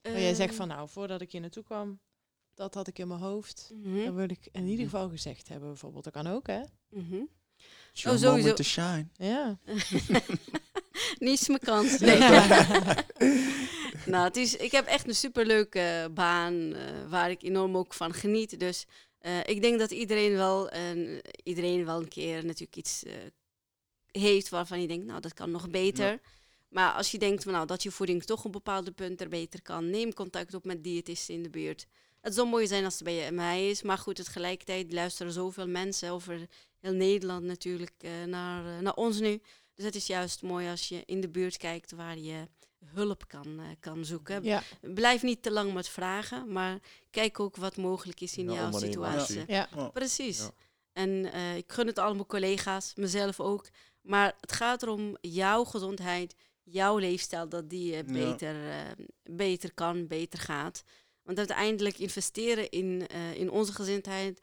Waar 0.00 0.12
jij 0.20 0.34
zegt 0.34 0.48
Ehm, 0.48 0.58
van 0.58 0.68
nou, 0.68 0.88
voordat 0.88 1.20
ik 1.20 1.32
hier 1.32 1.40
naartoe 1.40 1.62
kwam, 1.62 2.00
dat 2.54 2.74
had 2.74 2.86
ik 2.86 2.98
in 2.98 3.08
mijn 3.08 3.20
hoofd. 3.20 3.70
mhm, 3.74 4.04
Dat 4.04 4.14
wil 4.14 4.30
ik 4.30 4.48
in 4.52 4.66
ieder 4.66 4.84
geval 4.84 5.08
gezegd 5.08 5.48
hebben 5.48 5.68
bijvoorbeeld. 5.68 6.04
Dat 6.04 6.12
kan 6.12 6.26
ook, 6.26 6.46
hè? 6.46 6.60
mhm. 6.88 7.14
It's 7.14 7.22
your 7.22 7.43
Oh, 7.94 8.00
sowieso. 8.00 8.36
moment 8.36 8.56
to 8.56 8.62
shine. 8.62 9.06
Ja. 9.16 9.58
is 11.18 11.48
mijn 11.48 11.60
kans. 11.60 11.98
Nee. 11.98 12.18
nou, 14.12 14.24
het 14.24 14.36
is, 14.36 14.56
ik 14.56 14.72
heb 14.72 14.86
echt 14.86 15.08
een 15.08 15.14
superleuke 15.14 16.10
baan 16.14 16.72
eh, 16.74 17.08
waar 17.08 17.30
ik 17.30 17.42
enorm 17.42 17.76
ook 17.76 17.94
van 17.94 18.14
geniet. 18.14 18.60
Dus 18.60 18.84
eh, 19.18 19.38
ik 19.46 19.62
denk 19.62 19.78
dat 19.78 19.90
iedereen 19.90 20.32
wel, 20.32 20.72
een 20.72 21.22
iedereen 21.42 21.84
wel 21.84 21.98
een 22.00 22.08
keer 22.08 22.36
natuurlijk 22.44 22.76
iets 22.76 23.02
eh, 23.04 23.12
heeft 24.10 24.48
waarvan 24.48 24.80
je 24.80 24.86
denkt, 24.88 25.06
nou, 25.06 25.20
dat 25.20 25.34
kan 25.34 25.50
nog 25.50 25.70
beter. 25.70 26.20
Maar 26.68 26.92
als 26.92 27.10
je 27.10 27.18
denkt 27.18 27.42
van, 27.42 27.52
nou, 27.52 27.66
dat 27.66 27.82
je 27.82 27.90
voeding 27.90 28.24
toch 28.24 28.44
op 28.44 28.52
bepaalde 28.52 28.90
punten 28.90 29.30
beter 29.30 29.62
kan, 29.62 29.90
neem 29.90 30.12
contact 30.14 30.54
op 30.54 30.64
met 30.64 30.84
diëtisten 30.84 31.34
in 31.34 31.42
de 31.42 31.50
buurt. 31.50 31.86
Het 32.20 32.34
zou 32.34 32.48
mooi 32.48 32.66
zijn 32.66 32.84
als 32.84 32.94
het 32.94 33.02
bij 33.04 33.14
je- 33.14 33.30
mij 33.30 33.68
is, 33.70 33.82
maar 33.82 33.98
goed, 33.98 34.16
tegelijkertijd 34.24 34.92
luisteren 34.92 35.32
zoveel 35.32 35.66
mensen 35.68 36.10
over 36.10 36.46
heel 36.84 36.92
Nederland 36.92 37.44
natuurlijk 37.44 37.92
eh, 37.98 38.10
naar, 38.26 38.76
eh, 38.76 38.82
naar 38.82 38.94
ons 38.94 39.20
nu. 39.20 39.40
Dus 39.74 39.84
het 39.84 39.94
is 39.94 40.06
juist 40.06 40.42
mooi 40.42 40.68
als 40.70 40.88
je 40.88 41.02
in 41.06 41.20
de 41.20 41.28
buurt 41.28 41.56
kijkt 41.56 41.90
waar 41.92 42.18
je 42.18 42.48
hulp 42.84 43.28
kan, 43.28 43.58
eh, 43.60 43.66
kan 43.80 44.04
zoeken. 44.04 44.42
Ja, 44.44 44.62
Blijf 44.80 45.22
niet 45.22 45.42
te 45.42 45.50
lang 45.50 45.72
met 45.72 45.88
vragen, 45.88 46.52
maar 46.52 46.78
kijk 47.10 47.40
ook 47.40 47.56
wat 47.56 47.76
mogelijk 47.76 48.20
is 48.20 48.36
in 48.36 48.44
Ja, 48.50 48.54
jouw 48.54 48.78
situatie. 48.78 49.44
ja. 49.46 49.68
Precies. 49.92 50.38
Ja. 50.38 50.50
En 50.92 51.32
eh, 51.32 51.56
ik 51.56 51.72
gun 51.72 51.86
het 51.86 51.98
al 51.98 52.14
mijn 52.14 52.26
collega's, 52.26 52.92
mezelf 52.94 53.40
ook. 53.40 53.66
Maar 54.00 54.34
het 54.40 54.52
gaat 54.52 54.82
erom 54.82 55.16
jouw 55.20 55.64
gezondheid, 55.64 56.34
jouw 56.62 56.98
leefstijl, 56.98 57.48
dat 57.48 57.70
die 57.70 58.04
beter, 58.04 58.68
eh, 58.70 58.80
beter 59.22 59.74
kan, 59.74 60.06
beter 60.06 60.38
gaat. 60.38 60.82
Want 61.24 61.38
uiteindelijk 61.38 61.98
investeren 61.98 62.70
in, 62.70 63.06
eh, 63.08 63.34
in 63.34 63.50
onze 63.50 63.72
gezondheid 63.72 64.40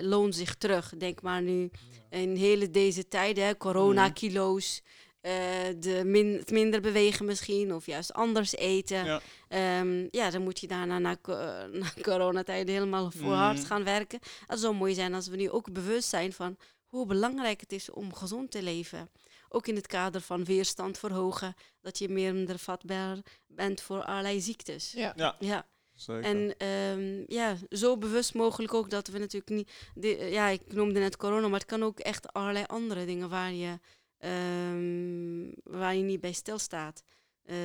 loont 0.00 0.34
zich 0.34 0.54
terug. 0.54 0.92
Denk 0.98 1.22
maar 1.22 1.42
nu 1.42 1.70
in 2.10 2.36
hele 2.36 2.70
deze 2.70 3.08
tijden, 3.08 3.44
hè, 3.44 3.56
corona-kilo's, 3.56 4.82
eh, 5.20 5.32
de 5.78 6.02
min, 6.04 6.26
het 6.36 6.50
minder 6.50 6.80
bewegen 6.80 7.24
misschien, 7.26 7.74
of 7.74 7.86
juist 7.86 8.12
anders 8.12 8.54
eten. 8.54 9.04
Ja. 9.04 9.20
Ehm, 9.48 10.06
ja, 10.10 10.30
dan 10.30 10.42
moet 10.42 10.60
je 10.60 10.66
daarna 10.66 10.98
na, 10.98 11.16
na 11.72 11.92
coronatijden 12.02 12.74
helemaal 12.74 13.10
voor 13.10 13.32
hard 13.32 13.58
Mhm. 13.58 13.66
gaan 13.66 13.84
werken. 13.84 14.18
Het 14.46 14.60
zou 14.60 14.74
mooi 14.74 14.94
zijn 14.94 15.14
als 15.14 15.28
we 15.28 15.36
nu 15.36 15.50
ook 15.50 15.72
bewust 15.72 16.08
zijn 16.08 16.32
van 16.32 16.56
hoe 16.86 17.06
belangrijk 17.06 17.60
het 17.60 17.72
is 17.72 17.90
om 17.90 18.14
gezond 18.14 18.50
te 18.50 18.62
leven. 18.62 19.10
Ook 19.48 19.66
in 19.66 19.76
het 19.76 19.86
kader 19.86 20.20
van 20.20 20.44
weerstand 20.44 20.98
verhogen, 20.98 21.54
dat 21.80 21.98
je 21.98 22.08
minder 22.08 22.58
vatbaar 22.58 23.16
bent 23.46 23.80
voor 23.80 24.02
allerlei 24.04 24.40
ziektes. 24.40 24.92
ja. 24.92 25.12
Ja, 25.16 25.36
Ja, 25.40 25.66
zeker. 25.98 26.24
en 26.24 26.56
ehm, 26.56 27.22
ja, 27.26 27.56
zo 27.70 27.96
bewust 27.98 28.34
mogelijk 28.34 28.74
ook 28.74 28.90
dat 28.90 29.08
we 29.08 29.18
natuurlijk 29.18 29.50
niet... 29.52 29.70
de- 29.94 30.28
ja, 30.30 30.48
ik 30.48 30.72
noemde 30.72 31.00
net 31.00 31.16
corona, 31.16 31.48
maar 31.48 31.58
het 31.60 31.68
kan 31.68 31.82
ook 31.82 31.98
echt 31.98 32.32
allerlei 32.32 32.64
andere 32.66 33.04
dingen 33.04 33.28
waar 33.28 33.52
je, 33.52 33.78
ehm, 34.18 35.72
waar 35.78 35.94
je 35.94 36.02
niet 36.02 36.20
bij 36.20 36.32
stilstaat. 36.32 37.02
Eh, 37.44 37.56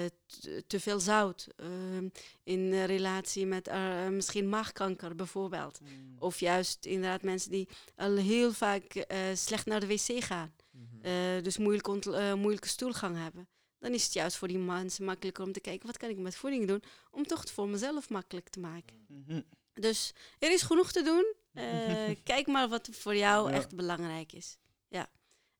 te 0.67 0.79
veel 0.79 0.99
zout, 0.99 1.47
ehm, 1.55 2.07
in 2.43 2.73
eh, 2.73 2.85
relatie 2.85 3.45
met 3.45 3.67
eh, 3.67 4.07
misschien 4.07 4.49
maagkanker 4.49 5.15
bijvoorbeeld. 5.15 5.79
Mm. 5.81 6.15
Of 6.19 6.39
juist 6.39 6.85
inderdaad 6.85 7.21
mensen 7.23 7.51
die 7.51 7.67
al 7.95 8.15
heel 8.15 8.51
vaak 8.53 8.83
eh, 8.95 9.17
slecht 9.33 9.65
naar 9.65 9.79
de 9.79 9.87
wc 9.87 10.23
gaan. 10.23 10.53
Mhm. 10.71 11.05
eh, 11.05 11.43
dus 11.43 11.57
moeilijk 11.57 11.87
eh, 12.05 12.33
moeilijke 12.33 12.67
stoelgang 12.67 13.17
hebben. 13.17 13.47
Dan 13.83 13.93
is 13.93 14.03
het 14.03 14.13
juist 14.13 14.37
voor 14.37 14.47
die 14.47 14.57
mensen 14.57 15.05
makkelijker 15.05 15.43
om 15.43 15.51
te 15.51 15.59
kijken... 15.59 15.87
wat 15.87 15.97
kan 15.97 16.09
ik 16.09 16.17
met 16.17 16.35
voeding 16.35 16.67
doen 16.67 16.83
om 17.11 17.27
toch 17.27 17.39
het 17.39 17.51
voor 17.51 17.67
mezelf 17.67 18.09
makkelijk 18.09 18.49
te 18.49 18.59
maken. 18.59 19.05
Mhm. 19.07 19.41
Dus 19.73 20.13
er 20.39 20.51
is 20.51 20.61
genoeg 20.61 20.91
te 20.91 21.01
doen. 21.03 21.25
Eh, 21.53 22.09
kijk 22.23 22.47
maar 22.47 22.67
wat 22.69 22.89
voor 22.91 23.15
jou 23.15 23.49
Ja. 23.49 23.55
echt 23.55 23.75
belangrijk 23.75 24.31
is. 24.33 24.57
Ja. 24.87 25.09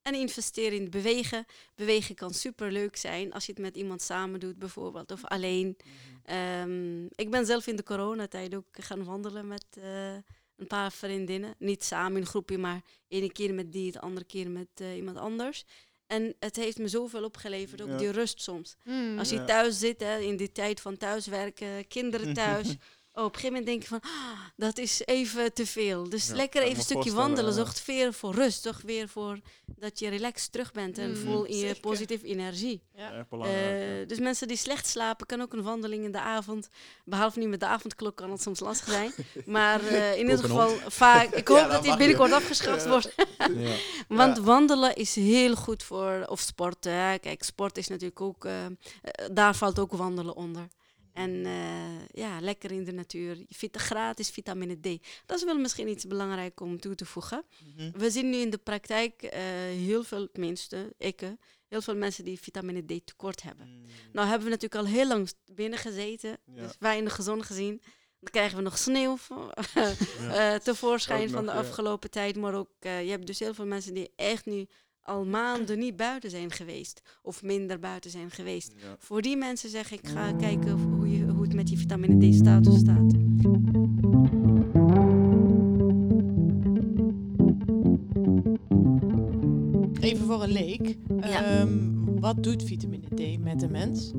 En 0.02 0.14
investeer 0.14 0.74
in 0.74 0.82
het 0.82 0.90
bewegen. 0.90 1.46
Bewegen 1.76 2.16
kan 2.16 2.34
super 2.34 2.72
leuk 2.72 2.96
zijn 2.96 3.34
als 3.34 3.46
je 3.46 3.52
het 3.52 3.62
met 3.62 3.76
iemand 3.76 4.02
samen 4.02 4.40
doet, 4.40 4.60
bijvoorbeeld, 4.60 5.12
of 5.12 5.26
alleen. 5.26 5.78
Ehm, 6.24 7.06
ik 7.06 7.30
ben 7.30 7.46
zelf 7.46 7.68
in 7.68 7.76
de 7.76 7.84
coronatijd 7.84 8.56
ook 8.56 8.66
gaan 8.72 9.04
wandelen 9.04 9.48
met 9.48 9.66
eh, 9.70 10.14
een 10.56 10.68
paar 10.68 10.92
vriendinnen. 10.92 11.56
Niet 11.60 11.84
samen 11.84 12.16
in 12.16 12.22
een 12.22 12.28
groepje, 12.28 12.58
maar 12.58 12.82
ene 13.08 13.32
keer 13.32 13.54
met 13.54 13.72
die, 13.72 13.92
de 13.92 14.02
andere 14.02 14.26
keer 14.26 14.50
met 14.52 14.68
eh, 14.74 14.96
iemand 14.96 15.18
anders. 15.18 15.66
En 16.14 16.36
het 16.40 16.56
heeft 16.56 16.78
me 16.78 16.88
zoveel 16.88 17.24
opgeleverd, 17.24 17.82
ook 17.82 17.88
Ja. 17.90 17.98
die 17.98 18.10
rust 18.12 18.42
soms. 18.42 18.76
Mm. 18.84 19.20
Als 19.20 19.30
je 19.30 19.36
Ja. 19.36 19.46
thuis 19.46 19.80
zit, 19.80 20.02
hè, 20.02 20.18
in 20.20 20.38
die 20.38 20.52
tijd 20.52 20.82
van 20.82 20.98
thuiswerken, 20.98 21.88
kinderen 21.88 22.34
thuis. 22.44 22.76
Oh, 23.16 23.24
op 23.24 23.34
een 23.34 23.40
gegeven 23.40 23.56
moment 23.60 23.66
denk 23.66 23.82
je 23.82 23.88
van, 23.88 24.00
ah, 24.12 24.40
dat 24.56 24.78
is 24.78 25.02
even 25.06 25.54
te 25.54 25.66
veel. 25.68 26.10
Dus 26.10 26.28
Ja, 26.28 26.36
lekker 26.36 26.62
even 26.62 26.78
een 26.78 26.84
stukje 26.84 27.14
wandelen. 27.14 27.54
Zorgt 27.54 27.86
weer 27.86 28.14
voor 28.14 28.34
rust. 28.36 28.62
Zorgt 28.64 28.84
weer 28.84 29.08
voor 29.10 29.40
dat 29.66 30.00
je 30.00 30.10
relaxed 30.10 30.52
terug 30.52 30.72
bent 30.72 30.98
en 30.98 31.10
Mm, 31.10 31.16
vol 31.16 31.44
in 31.44 31.56
je 31.56 31.60
zeker. 31.68 31.80
positieve 31.80 32.26
energie. 32.28 32.82
Ja. 32.96 33.12
Erg 33.14 33.28
belangrijk. 33.30 33.66
Eh, 33.66 34.00
ja. 34.00 34.06
dus 34.06 34.20
mensen 34.20 34.48
die 34.48 34.58
slecht 34.58 34.88
slapen, 34.88 35.26
kan 35.26 35.42
ook 35.42 35.54
een 35.54 35.64
wandeling 35.64 36.04
in 36.04 36.12
de 36.12 36.20
avond. 36.20 36.68
Behalve 37.06 37.40
niet 37.40 37.48
met 37.50 37.60
de 37.60 37.66
avondklok, 37.66 38.16
kan 38.16 38.32
het 38.32 38.42
soms 38.42 38.60
lastig 38.60 38.90
zijn. 38.94 39.12
Maar 39.46 39.86
eh, 39.86 40.12
in 40.14 40.20
ieder 40.20 40.38
geval 40.40 40.70
vaak. 40.88 41.30
Ik 41.34 41.48
hoop 41.48 41.58
Ja, 41.58 41.68
dat 41.68 41.86
mag 41.86 41.98
binnenkort 41.98 42.32
afgeschaft 42.42 42.84
Ja. 42.84 42.90
wordt. 42.90 43.16
Ja. 43.38 43.76
Want 44.08 44.38
Ja. 44.38 44.44
wandelen 44.44 44.96
is 44.96 45.16
heel 45.16 45.56
goed 45.56 45.84
voor, 45.84 46.26
of 46.30 46.40
sporten. 46.40 46.92
Hè. 46.94 47.18
Kijk, 47.18 47.44
sport 47.44 47.78
is 47.78 47.88
natuurlijk 47.88 48.22
ook, 48.22 48.46
eh, 48.46 48.54
daar 49.32 49.56
valt 49.56 49.80
ook 49.80 49.92
wandelen 49.92 50.36
onder. 50.36 50.68
En 51.14 51.46
eh, 51.46 52.08
ja, 52.08 52.40
lekker 52.42 52.72
in 52.72 52.84
de 52.84 52.92
natuur. 52.92 53.38
Gratis 53.72 54.30
vitamine 54.30 54.80
D. 54.80 55.06
Dat 55.26 55.38
is 55.38 55.44
wel 55.44 55.58
misschien 55.58 55.88
iets 55.88 56.08
belangrijk 56.08 56.60
om 56.60 56.80
toe 56.80 56.96
te 56.96 57.06
voegen. 57.06 57.44
Mhm. 57.76 57.92
We 57.98 58.10
zien 58.10 58.30
nu 58.30 58.38
in 58.38 58.50
de 58.50 58.58
praktijk 58.58 59.22
eh, 59.22 59.42
heel 59.86 60.04
veel, 60.04 60.32
tenminste, 60.32 60.94
ik, 60.98 61.22
heel 61.68 61.82
veel 61.82 61.96
mensen 61.96 62.24
die 62.24 62.40
vitamine 62.40 62.82
D 62.86 63.06
tekort 63.06 63.42
hebben. 63.42 63.68
Mm. 63.68 63.86
Nou 64.12 64.28
hebben 64.28 64.48
we 64.48 64.54
natuurlijk 64.54 64.82
al 64.88 64.94
heel 64.94 65.08
lang 65.08 65.32
binnen 65.46 65.80
gezeten, 65.80 66.38
Ja. 66.46 66.62
dus 66.62 66.76
weinig 66.80 67.16
gezond 67.16 67.44
gezien. 67.44 67.82
Dan 68.20 68.32
krijgen 68.32 68.58
we 68.58 68.64
nog 68.64 68.78
sneeuw 68.78 69.18
Ja. 69.74 69.94
eh, 70.54 70.60
tevoorschijn 70.60 71.30
van 71.30 71.46
de 71.46 71.52
ja. 71.52 71.58
afgelopen 71.58 72.10
tijd. 72.12 72.36
Maar 72.36 72.54
ook, 72.54 72.70
je 72.80 72.90
hebt 72.90 73.28
dus 73.28 73.40
heel 73.40 73.54
veel 73.54 73.66
mensen 73.66 73.94
die 73.94 74.12
echt 74.16 74.46
nu 74.46 74.68
al 75.02 75.26
maanden 75.26 75.80
niet 75.80 75.96
buiten 75.96 76.30
zijn 76.30 76.52
geweest. 76.52 77.02
Of 77.22 77.42
minder 77.42 77.80
buiten 77.80 78.12
zijn 78.12 78.32
geweest. 78.32 78.74
Ja. 78.78 78.96
Voor 79.00 79.22
die 79.22 79.38
mensen 79.38 79.70
zeg 79.70 79.92
ik, 79.92 80.08
ga 80.08 80.34
kijken 80.34 80.80
met 81.54 81.70
je 81.70 81.78
vitamine 81.78 82.30
D-status 82.32 82.80
staat. 82.80 83.14
Even 90.00 90.26
voor 90.26 90.44
een 90.44 90.52
leek. 90.52 90.98
Ja. 91.22 91.44
Ehm, 91.46 91.80
wat 92.20 92.44
doet 92.44 92.64
vitamine 92.64 93.08
D 93.16 93.40
met 93.40 93.60
de 93.60 93.68
mens? 93.70 94.12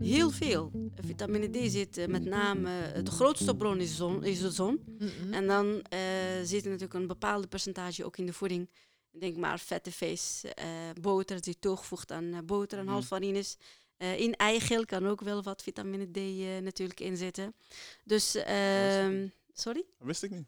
Heel 0.00 0.30
veel. 0.30 0.70
Vitamine 0.94 1.48
D 1.50 1.70
zit 1.70 1.96
eh, 1.96 2.06
met 2.06 2.24
name, 2.24 2.68
eh, 2.94 3.04
de 3.04 3.10
grootste 3.10 3.56
bron 3.56 3.78
is, 3.80 3.96
zon, 3.96 4.24
is 4.24 4.40
de 4.40 4.50
zon. 4.50 4.80
En 5.30 5.46
dan 5.46 5.66
eh, 5.88 5.98
zit 6.44 6.64
er 6.64 6.70
natuurlijk 6.70 6.94
een 7.00 7.06
bepaalde 7.06 7.46
percentage 7.46 8.04
ook 8.04 8.16
in 8.16 8.26
de 8.26 8.32
voeding. 8.32 8.68
Denk 9.18 9.36
maar 9.36 9.58
vette 9.58 9.92
vis, 9.92 10.44
eh, 10.54 10.64
boter 11.00 11.40
die 11.40 11.56
toegevoegd 11.58 12.12
aan 12.12 12.24
eh, 12.32 12.38
boter 12.44 12.78
en 12.78 12.84
Mhm. 12.84 12.92
halfvarines. 12.92 13.56
Eh 14.00 14.18
in 14.20 14.36
eigeel 14.36 14.84
kan 14.84 15.06
ook 15.08 15.20
wel 15.20 15.42
wat 15.42 15.62
vitamine 15.62 16.10
D 16.10 16.16
eh, 16.16 16.58
natuurlijk 16.62 17.00
in 17.00 17.16
zitten. 17.16 17.54
Dus, 18.04 18.34
ehm, 18.34 19.26
sorry? 19.52 19.84
Dat 19.98 20.06
wist 20.06 20.22
ik 20.22 20.30
niet. 20.30 20.46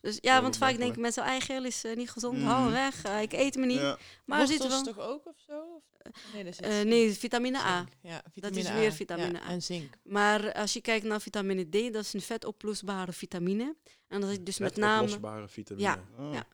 Dus 0.00 0.18
ja, 0.20 0.42
want 0.42 0.56
vaak 0.56 0.70
opmerkelijk. 0.70 0.78
denken 0.80 1.00
mensen 1.00 1.22
eigeel 1.22 1.64
is 1.64 1.84
eh, 1.84 1.96
niet 1.96 2.10
gezond, 2.10 2.38
Mhm. 2.38 2.46
hou 2.46 2.70
weg, 2.72 3.04
eh, 3.04 3.20
ik 3.22 3.32
eet 3.32 3.56
me 3.56 3.66
niet. 3.66 3.78
Ja. 3.78 3.98
Maar 4.24 4.40
er 4.40 4.46
zit 4.46 4.58
Wortels 4.58 4.84
wel... 4.84 4.94
toch 4.94 5.04
ook 5.04 5.26
of 5.26 5.34
zo? 5.46 5.60
Of- 5.76 5.90
Nee, 6.34 6.44
dat 6.44 6.52
is 6.52 6.60
eh, 6.60 6.80
nee, 6.80 7.12
vitamine 7.12 7.58
A. 7.58 7.86
Ja, 8.00 8.22
vitamine 8.32 8.60
is 8.60 8.68
A. 8.68 8.74
weer 8.78 8.92
vitamine 8.92 9.32
Ja, 9.38 9.44
A. 9.44 9.48
En 9.48 9.62
zink. 9.62 9.94
Maar 10.02 10.52
als 10.52 10.72
je 10.72 10.80
kijkt 10.80 11.04
naar 11.06 11.20
vitamine 11.20 11.64
D, 11.68 11.92
dat 11.92 12.04
is 12.04 12.12
een 12.12 12.20
vetoplosbare 12.22 13.12
vitamine. 13.12 13.76
En 14.08 14.20
dat 14.20 14.30
is 14.30 14.40
dus 14.40 14.58
met 14.58 14.76
name... 14.76 15.02
oplosbare 15.02 15.48
vitamine. 15.48 15.86
Ja. 15.88 16.04
Oh. 16.18 16.32
Ja. 16.34 16.46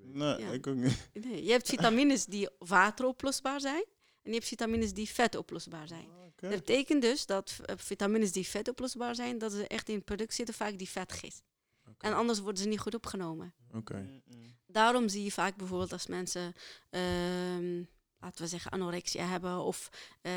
Nee, 0.00 0.38
Ja. 0.38 0.50
ik 0.50 0.66
ook 0.66 0.74
niet. 0.74 1.10
Nee, 1.12 1.44
je 1.44 1.50
hebt 1.50 1.68
vitamines 1.68 2.24
die 2.26 2.48
wateroplosbaar 2.58 3.60
zijn. 3.60 3.84
En 4.24 4.30
je 4.30 4.36
hebt 4.36 4.48
vitamines 4.48 4.92
die 4.92 5.08
vetoplosbaar 5.08 5.88
zijn. 5.88 6.08
Oké. 6.26 6.48
Dat 6.48 6.58
betekent 6.58 7.02
dus 7.02 7.26
dat 7.26 7.58
eh, 7.64 7.76
vitamines 7.78 8.32
die 8.32 8.46
vetoplosbaar 8.46 9.14
zijn, 9.14 9.38
dat 9.38 9.52
ze 9.52 9.66
echt 9.66 9.88
in 9.88 9.94
het 9.94 10.04
product 10.04 10.34
zitten 10.34 10.54
vaak 10.54 10.78
die 10.78 10.88
vet 10.88 11.18
is. 11.22 11.42
Oké. 11.88 12.06
En 12.06 12.14
anders 12.14 12.38
worden 12.38 12.62
ze 12.62 12.68
niet 12.68 12.80
goed 12.80 12.94
opgenomen. 12.94 13.54
Oké. 13.72 13.96
Mm-mm. 13.96 14.56
Daarom 14.66 15.08
zie 15.08 15.24
je 15.24 15.32
vaak 15.32 15.56
bijvoorbeeld 15.56 15.92
als 15.92 16.06
mensen, 16.06 16.52
ehm, 16.90 17.82
laten 18.18 18.42
we 18.42 18.46
zeggen, 18.46 18.70
anorexia 18.70 19.26
hebben 19.26 19.58
of 19.58 19.88
eh, 20.20 20.32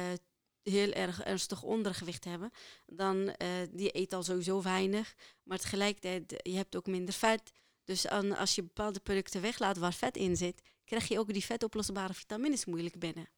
heel 0.61 0.91
erg 0.91 1.23
ernstig 1.23 1.63
ondergewicht 1.63 2.23
hebben, 2.23 2.51
dan 2.85 3.29
eh 3.29 3.49
die 3.71 3.97
eet 3.97 4.13
al 4.13 4.23
sowieso 4.23 4.61
weinig. 4.61 5.15
Maar 5.43 5.57
tegelijkertijd, 5.57 6.33
je 6.43 6.55
hebt 6.55 6.75
ook 6.75 6.87
minder 6.87 7.13
vet. 7.13 7.51
Dus 7.83 8.07
aan, 8.07 8.35
als 8.35 8.55
je 8.55 8.63
bepaalde 8.63 8.99
producten 8.99 9.41
weglaat 9.41 9.77
waar 9.77 9.93
vet 9.93 10.17
in 10.17 10.37
zit, 10.37 10.61
krijg 10.83 11.07
je 11.07 11.19
ook 11.19 11.33
die 11.33 11.45
vetoplosbare 11.45 12.13
vitamines 12.13 12.65
moeilijk 12.65 12.99
binnen. 12.99 13.29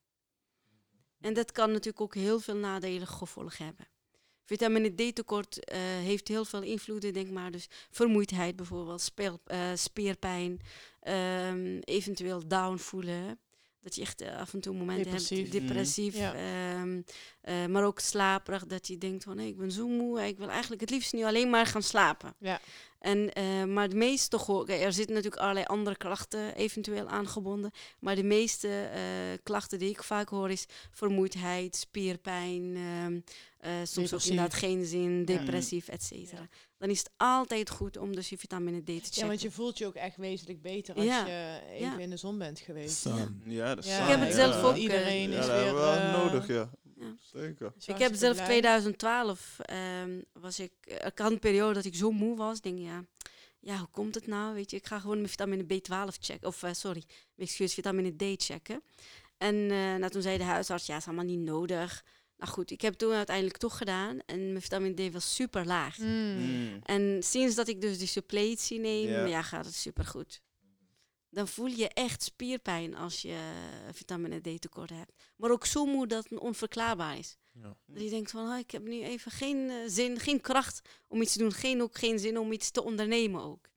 En 1.21 1.33
dat 1.33 1.51
kan 1.51 1.67
natuurlijk 1.67 2.01
ook 2.01 2.15
heel 2.15 2.39
veel 2.39 2.55
nadelige 2.55 3.13
gevolgen 3.13 3.65
hebben. 3.65 3.87
Vitamine 4.45 4.95
D 4.95 5.15
tekort 5.15 5.63
eh, 5.65 5.79
heeft 5.79 6.27
heel 6.27 6.45
veel 6.45 6.61
invloeden, 6.61 7.13
denk 7.13 7.29
maar. 7.29 7.51
Dus 7.51 7.67
vermoeidheid 7.91 8.55
bijvoorbeeld, 8.55 9.11
eh, 9.45 9.71
spierpijn, 9.73 10.59
ehm, 10.99 11.79
eventueel 11.79 12.47
down 12.47 12.77
voelen. 12.77 13.39
Dat 13.81 13.95
je 13.95 14.01
echt 14.01 14.21
eh, 14.21 14.37
af 14.37 14.53
en 14.53 14.59
toe 14.59 14.75
momenten 14.75 15.03
Depressief. 15.03 15.51
hebt, 15.51 15.51
depressief. 15.51 16.15
Ja. 16.15 16.33
ehm, 16.33 17.01
eh, 17.41 17.65
maar 17.65 17.83
ook 17.83 17.99
slaperig, 17.99 18.65
dat 18.65 18.87
je 18.87 18.97
denkt 18.97 19.23
van, 19.23 19.37
hé, 19.37 19.45
ik 19.45 19.57
ben 19.57 19.71
zo 19.71 19.87
moe, 19.87 20.27
ik 20.27 20.37
wil 20.37 20.49
eigenlijk 20.49 20.81
het 20.81 20.89
liefst 20.89 21.13
nu 21.13 21.23
alleen 21.23 21.49
maar 21.49 21.65
gaan 21.65 21.83
slapen. 21.83 22.35
Ja. 22.39 22.59
En, 22.99 23.33
eh, 23.33 23.63
maar 23.63 23.89
de 23.89 23.95
meeste, 23.95 24.65
er 24.67 24.93
zitten 24.93 25.15
natuurlijk 25.15 25.41
allerlei 25.41 25.65
andere 25.65 25.97
klachten 25.97 26.55
eventueel 26.55 27.07
aangebonden. 27.07 27.71
Maar 27.99 28.15
de 28.15 28.23
meeste 28.23 28.89
klachten 29.43 29.79
die 29.79 29.89
ik 29.89 30.03
vaak 30.03 30.29
hoor 30.29 30.49
is 30.49 30.65
vermoeidheid, 30.91 31.75
spierpijn, 31.75 32.75
ehm, 32.75 33.19
eh, 33.59 33.71
soms 33.83 34.13
ook 34.13 34.21
inderdaad 34.21 34.53
geen 34.53 34.85
zin, 34.85 35.25
depressief, 35.25 35.87
et 35.87 36.03
cetera. 36.03 36.47
Dan 36.79 36.89
is 36.89 36.99
het 36.99 37.09
altijd 37.17 37.69
goed 37.69 37.97
om 37.97 38.15
dus 38.15 38.29
je 38.29 38.37
vitamine 38.37 38.81
D 38.81 38.85
te 38.85 38.91
checken. 38.91 39.21
Ja, 39.21 39.27
want 39.27 39.41
je 39.41 39.51
voelt 39.51 39.77
je 39.77 39.85
ook 39.85 39.95
echt 39.95 40.17
wezenlijk 40.17 40.61
beter 40.61 40.95
als 40.95 41.05
Ja. 41.05 41.25
je 41.25 41.59
even 41.71 41.85
Ja. 41.91 41.97
in 41.97 42.09
de 42.09 42.17
zon 42.17 42.37
bent 42.37 42.59
geweest. 42.59 43.05
Ja, 43.45 43.75
dat 43.75 43.83
is 43.85 43.91
Ja, 43.91 44.03
Ik 44.03 44.09
heb 44.09 44.19
het 44.19 44.33
zelf 44.33 44.53
ja. 44.55 44.61
ook, 44.61 44.73
eh, 44.75 44.81
Iedereen 44.81 45.31
Ja, 45.31 45.39
is 45.39 45.45
weer... 45.45 45.73
wel 45.73 45.93
eh, 45.93 46.13
nodig, 46.13 46.47
ja. 46.47 46.69
Zeker. 47.21 47.71
Dus 47.75 47.87
Ik 47.87 47.97
heb 47.97 48.15
zelf 48.15 48.33
blij. 48.35 48.45
2012 48.47 49.57
ehm, 49.59 50.19
was 50.33 50.59
ik, 50.59 50.71
ik 50.83 51.17
had 51.19 51.31
een 51.31 51.39
periode 51.39 51.73
dat 51.73 51.85
ik 51.85 51.95
zo 51.95 52.11
moe 52.11 52.37
was. 52.37 52.57
Ik 52.57 52.63
denk 52.63 52.79
ja, 52.79 53.03
ja, 53.59 53.77
hoe 53.77 53.87
komt 53.91 54.15
het 54.15 54.27
nou? 54.27 54.53
Weet 54.53 54.71
je, 54.71 54.77
ik 54.77 54.85
ga 54.85 54.99
gewoon 54.99 55.17
mijn 55.17 55.29
vitamine 55.29 55.63
B12 55.63 56.17
checken. 56.19 56.47
Of 56.47 56.63
eh, 56.63 56.73
sorry, 56.73 57.03
mijn 57.07 57.47
excuus, 57.47 57.73
vitamine 57.73 58.15
D 58.15 58.43
checken. 58.43 58.81
En 59.37 59.55
eh, 59.55 59.95
nou, 59.95 60.09
toen 60.09 60.21
zei 60.21 60.37
de 60.37 60.43
huisarts, 60.43 60.85
ja, 60.85 60.97
is 60.97 61.05
allemaal 61.05 61.25
niet 61.25 61.39
nodig. 61.39 62.03
Nou 62.39 62.51
goed, 62.51 62.71
ik 62.71 62.81
heb 62.81 62.91
het 62.91 62.99
toen 62.99 63.13
uiteindelijk 63.13 63.57
toch 63.57 63.77
gedaan. 63.77 64.19
En 64.25 64.49
mijn 64.49 64.61
vitamine 64.61 65.09
D 65.09 65.13
was 65.13 65.35
super 65.35 65.65
laag. 65.65 65.97
Mm. 65.97 66.79
En 66.83 67.23
sinds 67.23 67.55
dat 67.55 67.67
ik 67.67 67.81
dus 67.81 67.97
die 67.97 68.07
suppletie 68.07 68.79
neem, 68.79 69.07
Ja. 69.07 69.25
ja, 69.25 69.41
gaat 69.41 69.65
het 69.65 69.75
super 69.75 70.05
goed. 70.05 70.41
Dan 71.29 71.47
voel 71.47 71.65
je 71.65 71.87
echt 71.87 72.23
spierpijn 72.23 72.95
als 72.95 73.21
je 73.21 73.37
vitamine 73.91 74.39
D 74.39 74.61
tekort 74.61 74.89
hebt. 74.89 75.11
Maar 75.35 75.51
ook 75.51 75.65
zo 75.65 75.85
moe 75.85 76.07
dat 76.07 76.29
het 76.29 76.39
onverklaarbaar 76.39 77.17
is. 77.17 77.37
Ja. 77.53 77.77
Dat 77.85 78.03
je 78.03 78.09
denkt 78.09 78.31
van, 78.31 78.51
oh, 78.51 78.57
ik 78.57 78.71
heb 78.71 78.83
nu 78.83 79.01
even 79.03 79.31
geen 79.31 79.69
eh, 79.69 79.75
zin, 79.87 80.19
geen 80.19 80.41
kracht 80.41 80.81
om 81.07 81.21
iets 81.21 81.33
te 81.33 81.39
doen. 81.39 81.51
Geen, 81.53 81.81
ook 81.81 81.97
geen 81.97 82.19
zin 82.19 82.37
om 82.37 82.51
iets 82.51 82.71
te 82.71 82.83
ondernemen 82.83 83.41
ook. 83.41 83.69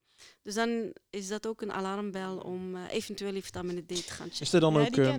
Dus 0.43 0.55
dan 0.55 0.93
is 1.10 1.28
dat 1.28 1.47
ook 1.47 1.62
een 1.62 1.73
alarmbel 1.73 2.36
om 2.39 2.77
eh, 2.77 2.82
eventueel 2.90 3.32
die 3.32 3.44
vitamine 3.44 3.81
D 3.81 3.89
te 3.89 3.94
gaan 3.94 4.28
checken. 4.28 4.40
Is 4.40 4.52
er 4.52 4.60
dan 4.60 4.77
ook... 4.77 4.97
eh. 4.97 5.14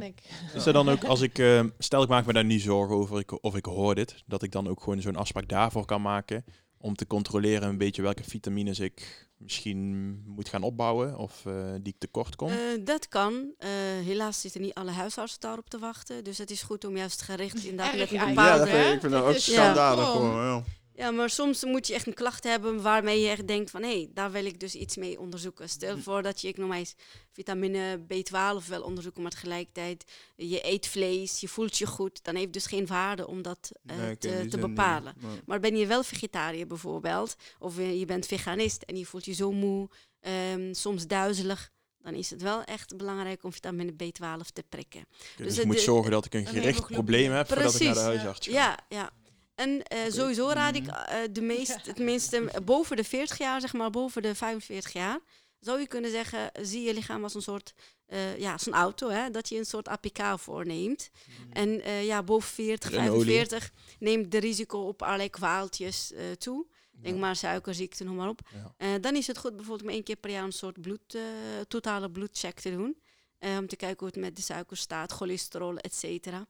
Is 0.54 0.66
er 0.66 0.74
dan 0.74 0.90
ook, 0.90 1.04
als 1.04 1.22
ik, 1.22 1.40
eh, 1.40 1.64
stel 1.78 2.04
ik 2.04 2.10
maak 2.10 2.26
me 2.26 2.34
daar 2.34 2.46
niet 2.46 2.62
zorgen 2.62 2.96
over 2.96 3.20
ik, 3.20 3.44
of 3.44 3.56
ik 3.56 3.66
hoor 3.66 3.96
dit, 3.96 4.24
dat 4.26 4.44
ik 4.44 4.52
dan 4.52 4.68
ook 4.68 4.84
gewoon 4.84 5.02
zo'n 5.02 5.16
afspraak 5.16 5.48
daarvoor 5.48 5.86
kan 5.86 6.02
maken 6.02 6.46
om 6.78 6.96
te 6.96 7.08
controleren 7.08 7.70
een 7.70 7.78
beetje 7.78 8.02
welke 8.02 8.24
vitamines 8.24 8.80
ik 8.80 9.28
misschien 9.38 10.22
moet 10.26 10.50
gaan 10.50 10.64
opbouwen 10.64 11.18
of 11.18 11.46
eh, 11.46 11.54
die 11.82 11.94
ik 11.94 12.00
tekort 12.00 12.36
kom? 12.36 12.50
Eh, 12.50 12.58
dat 12.82 13.08
kan. 13.08 13.54
Eh, 13.58 13.70
helaas 14.06 14.42
zitten 14.42 14.62
niet 14.62 14.74
alle 14.74 14.92
huisartsen 14.92 15.40
daarop 15.40 15.70
te 15.70 15.80
wachten. 15.80 16.24
Dus 16.24 16.38
het 16.38 16.52
is 16.52 16.62
goed 16.62 16.86
om 16.86 16.98
juist 16.98 17.22
gericht 17.22 17.64
inderdaad 17.64 17.98
met 17.98 18.12
een 18.12 18.18
eigen. 18.18 18.44
Ja, 18.44 18.58
bepaalde... 18.58 18.60
dat 18.60 18.70
vind 18.70 18.88
ik, 18.88 18.94
ik 18.94 19.00
vind 19.00 19.12
dat 19.12 19.24
ook 19.24 19.38
schandalig 19.38 20.06
ja. 20.06 20.12
gewoon. 20.12 20.46
Ja. 20.46 20.64
Ja, 20.96 21.12
maar 21.12 21.30
soms 21.30 21.64
moet 21.64 21.88
je 21.88 21.94
echt 21.94 22.08
een 22.08 22.14
klacht 22.14 22.44
hebben 22.44 22.82
waarmee 22.82 23.22
je 23.22 23.28
echt 23.30 23.48
denkt 23.48 23.72
van... 23.72 23.82
hé, 23.84 23.90
hey, 23.90 24.10
daar 24.14 24.32
wil 24.32 24.46
ik 24.46 24.60
dus 24.60 24.76
iets 24.76 24.96
mee 24.98 25.20
onderzoeken. 25.20 25.70
Stel 25.70 25.98
voor 25.98 26.22
dat 26.22 26.42
je, 26.42 26.48
ik 26.48 26.58
noem 26.58 26.68
maar 26.68 26.78
eens, 26.78 26.96
vitamine 27.32 28.00
B12 28.00 28.68
wil 28.68 28.82
onderzoeken... 28.82 29.22
maar 29.22 29.32
tegelijkertijd 29.32 30.04
je 30.36 30.68
eet 30.68 30.88
vlees, 30.88 31.40
je 31.40 31.48
voelt 31.48 31.78
je 31.78 31.88
goed... 31.88 32.24
dan 32.24 32.36
heeft 32.36 32.54
dus 32.54 32.66
geen 32.66 32.88
waarde 32.88 33.28
om 33.28 33.42
dat 33.42 33.72
eh, 33.86 33.98
Nee, 33.98 34.18
te, 34.18 34.28
te 34.30 34.58
niet. 34.58 34.60
bepalen. 34.60 35.14
Maar 35.46 35.60
ben 35.60 35.76
je 35.76 35.88
wel 35.88 36.04
vegetariër 36.04 36.68
bijvoorbeeld... 36.68 37.36
of 37.60 37.78
eh, 37.78 38.00
je 38.00 38.06
bent 38.06 38.26
veganist 38.26 38.82
en 38.82 38.98
je 38.98 39.06
voelt 39.06 39.26
je 39.26 39.34
zo 39.34 39.52
moe, 39.52 39.90
ehm, 40.20 40.74
soms 40.74 41.08
duizelig... 41.08 41.70
dan 42.02 42.14
is 42.14 42.30
het 42.30 42.42
wel 42.42 42.64
echt 42.64 42.98
belangrijk 42.98 43.44
om 43.44 43.54
vitamine 43.54 43.92
B12 43.92 44.48
te 44.54 44.64
prikken. 44.70 45.06
dus 45.38 45.48
dus 45.48 45.58
ik 45.58 45.66
moet 45.66 45.76
de- 45.76 45.82
zorgen 45.82 46.12
dat 46.12 46.26
ik 46.26 46.34
een 46.34 46.46
gericht 46.48 46.86
probleem 46.88 47.32
heb 47.32 47.48
voordat 47.48 47.74
ik 47.76 47.82
naar 47.82 47.94
de 47.94 48.00
huisarts 48.00 48.48
ga. 48.48 48.54
Ja, 48.54 48.80
ja. 48.90 49.12
En 49.56 49.84
eh, 49.84 50.00
sowieso 50.12 50.48
raad 50.50 50.76
ik 50.76 50.88
eh, 50.88 51.18
de 51.32 51.42
meest, 51.42 51.96
tenminste 51.96 52.50
eh, 52.52 52.62
boven 52.64 52.96
de 52.98 53.04
40 53.04 53.38
jaar, 53.38 53.62
zeg 53.62 53.74
maar 53.74 53.90
boven 53.90 54.22
de 54.22 54.36
45 54.36 54.94
jaar, 54.94 55.20
zou 55.60 55.80
je 55.80 55.88
kunnen 55.88 56.12
zeggen, 56.12 56.52
zie 56.62 56.82
je 56.82 56.94
lichaam 56.94 57.24
als 57.24 57.34
een 57.36 57.42
soort, 57.42 57.74
eh, 58.06 58.38
ja, 58.38 58.52
als 58.52 58.66
een 58.68 58.74
auto, 58.74 59.10
hè, 59.10 59.30
dat 59.32 59.50
je 59.50 59.58
een 59.58 59.66
soort 59.66 59.88
APK 59.88 60.40
voorneemt. 60.40 61.10
En 61.52 61.82
eh, 61.82 62.06
ja, 62.06 62.24
boven 62.24 62.50
40, 62.50 62.92
En 62.92 63.10
olie. 63.10 63.24
45 63.26 63.72
neemt 64.00 64.32
de 64.32 64.38
risico 64.38 64.80
op 64.80 65.02
allerlei 65.02 65.30
kwaaltjes 65.30 66.12
eh, 66.14 66.32
toe. 66.32 66.66
Denk 67.02 67.20
maar 67.20 67.36
suikerziekte, 67.36 68.04
noem 68.04 68.16
maar 68.16 68.30
op. 68.30 68.40
Ja. 68.54 68.74
Eh, 68.78 69.02
dan 69.02 69.16
is 69.16 69.28
het 69.28 69.38
goed 69.38 69.56
bijvoorbeeld 69.56 69.88
om 69.90 69.94
één 69.94 70.04
keer 70.04 70.16
per 70.16 70.30
jaar 70.30 70.44
een 70.44 70.52
soort 70.52 70.82
bloed, 70.82 71.16
eh, 71.16 71.22
totale 71.68 72.12
bloedcheck 72.12 72.60
te 72.60 72.72
doen. 72.72 73.02
Eh, 73.44 73.58
om 73.58 73.68
te 73.68 73.76
kijken 73.76 74.00
hoe 74.00 74.08
het 74.08 74.16
met 74.18 74.36
de 74.36 74.42
suiker 74.42 74.78
staat, 74.78 75.12
cholesterol, 75.12 75.78
et 75.78 75.94
cetera. 75.94 76.46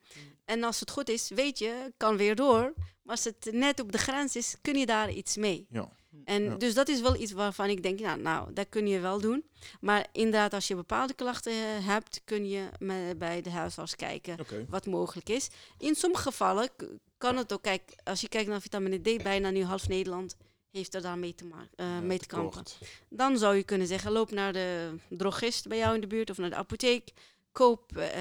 En 0.45 0.63
als 0.63 0.79
het 0.79 0.89
goed 0.91 1.09
is, 1.09 1.29
weet 1.29 1.59
je, 1.59 1.93
kan 1.97 2.17
weer 2.17 2.35
door. 2.35 2.73
Maar 2.75 3.15
als 3.15 3.23
het 3.23 3.47
net 3.51 3.79
op 3.79 3.91
de 3.91 3.97
grens 3.97 4.35
is, 4.35 4.55
kun 4.61 4.75
je 4.75 4.85
daar 4.85 5.11
iets 5.11 5.35
mee. 5.37 5.65
Ja. 5.69 5.89
En 6.25 6.43
Ja. 6.43 6.55
dus 6.55 6.73
dat 6.73 6.87
is 6.89 7.01
wel 7.01 7.15
iets 7.15 7.31
waarvan 7.31 7.69
ik 7.69 7.83
denk, 7.83 7.99
nou, 7.99 8.19
nou, 8.21 8.53
dat 8.53 8.69
kun 8.69 8.87
je 8.87 8.99
wel 8.99 9.19
doen. 9.19 9.43
Maar 9.81 10.07
inderdaad, 10.11 10.53
als 10.53 10.67
je 10.67 10.75
bepaalde 10.75 11.13
klachten 11.13 11.51
eh, 11.51 11.59
hebt, 11.87 12.21
kun 12.25 12.47
je 12.49 12.69
me- 12.79 13.15
bij 13.17 13.41
de 13.41 13.49
huisarts 13.49 13.95
kijken 13.95 14.37
wat 14.69 14.85
mogelijk 14.85 15.29
is. 15.29 15.47
In 15.77 15.95
sommige 15.95 16.23
gevallen 16.23 16.69
kan 17.17 17.37
het 17.37 17.53
ook, 17.53 17.61
kijk, 17.61 17.81
als 18.03 18.21
je 18.21 18.29
kijkt 18.29 18.49
naar 18.49 18.61
vitamine 18.61 18.99
D, 18.99 19.23
bijna 19.23 19.49
nu 19.49 19.63
half 19.63 19.87
Nederland 19.87 20.35
heeft 20.73 20.93
er 20.95 21.01
daar 21.01 21.17
mee 21.17 21.35
te, 21.35 21.45
maken, 21.45 21.69
eh, 21.75 21.85
Ja, 21.85 21.99
mee 21.99 22.19
te 22.19 22.25
tekort. 22.27 22.53
kampen. 22.53 22.71
Dan 23.09 23.37
zou 23.37 23.55
je 23.55 23.63
kunnen 23.63 23.87
zeggen, 23.87 24.11
loop 24.11 24.31
naar 24.31 24.53
de 24.53 24.95
drogist 25.09 25.67
bij 25.67 25.77
jou 25.77 25.95
in 25.95 26.01
de 26.01 26.07
buurt 26.07 26.29
of 26.29 26.37
naar 26.37 26.49
de 26.49 26.55
apotheek. 26.55 27.11
Koop 27.51 27.97
eh, 27.97 28.11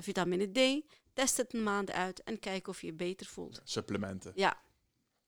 vitamine 0.00 0.46
D, 0.52 0.84
test 1.12 1.36
het 1.36 1.54
een 1.54 1.62
maand 1.62 1.90
uit 1.90 2.22
en 2.22 2.38
kijk 2.38 2.68
of 2.68 2.80
je 2.80 2.86
je 2.86 2.92
beter 2.92 3.26
voelt. 3.26 3.60
Supplementen. 3.64 4.32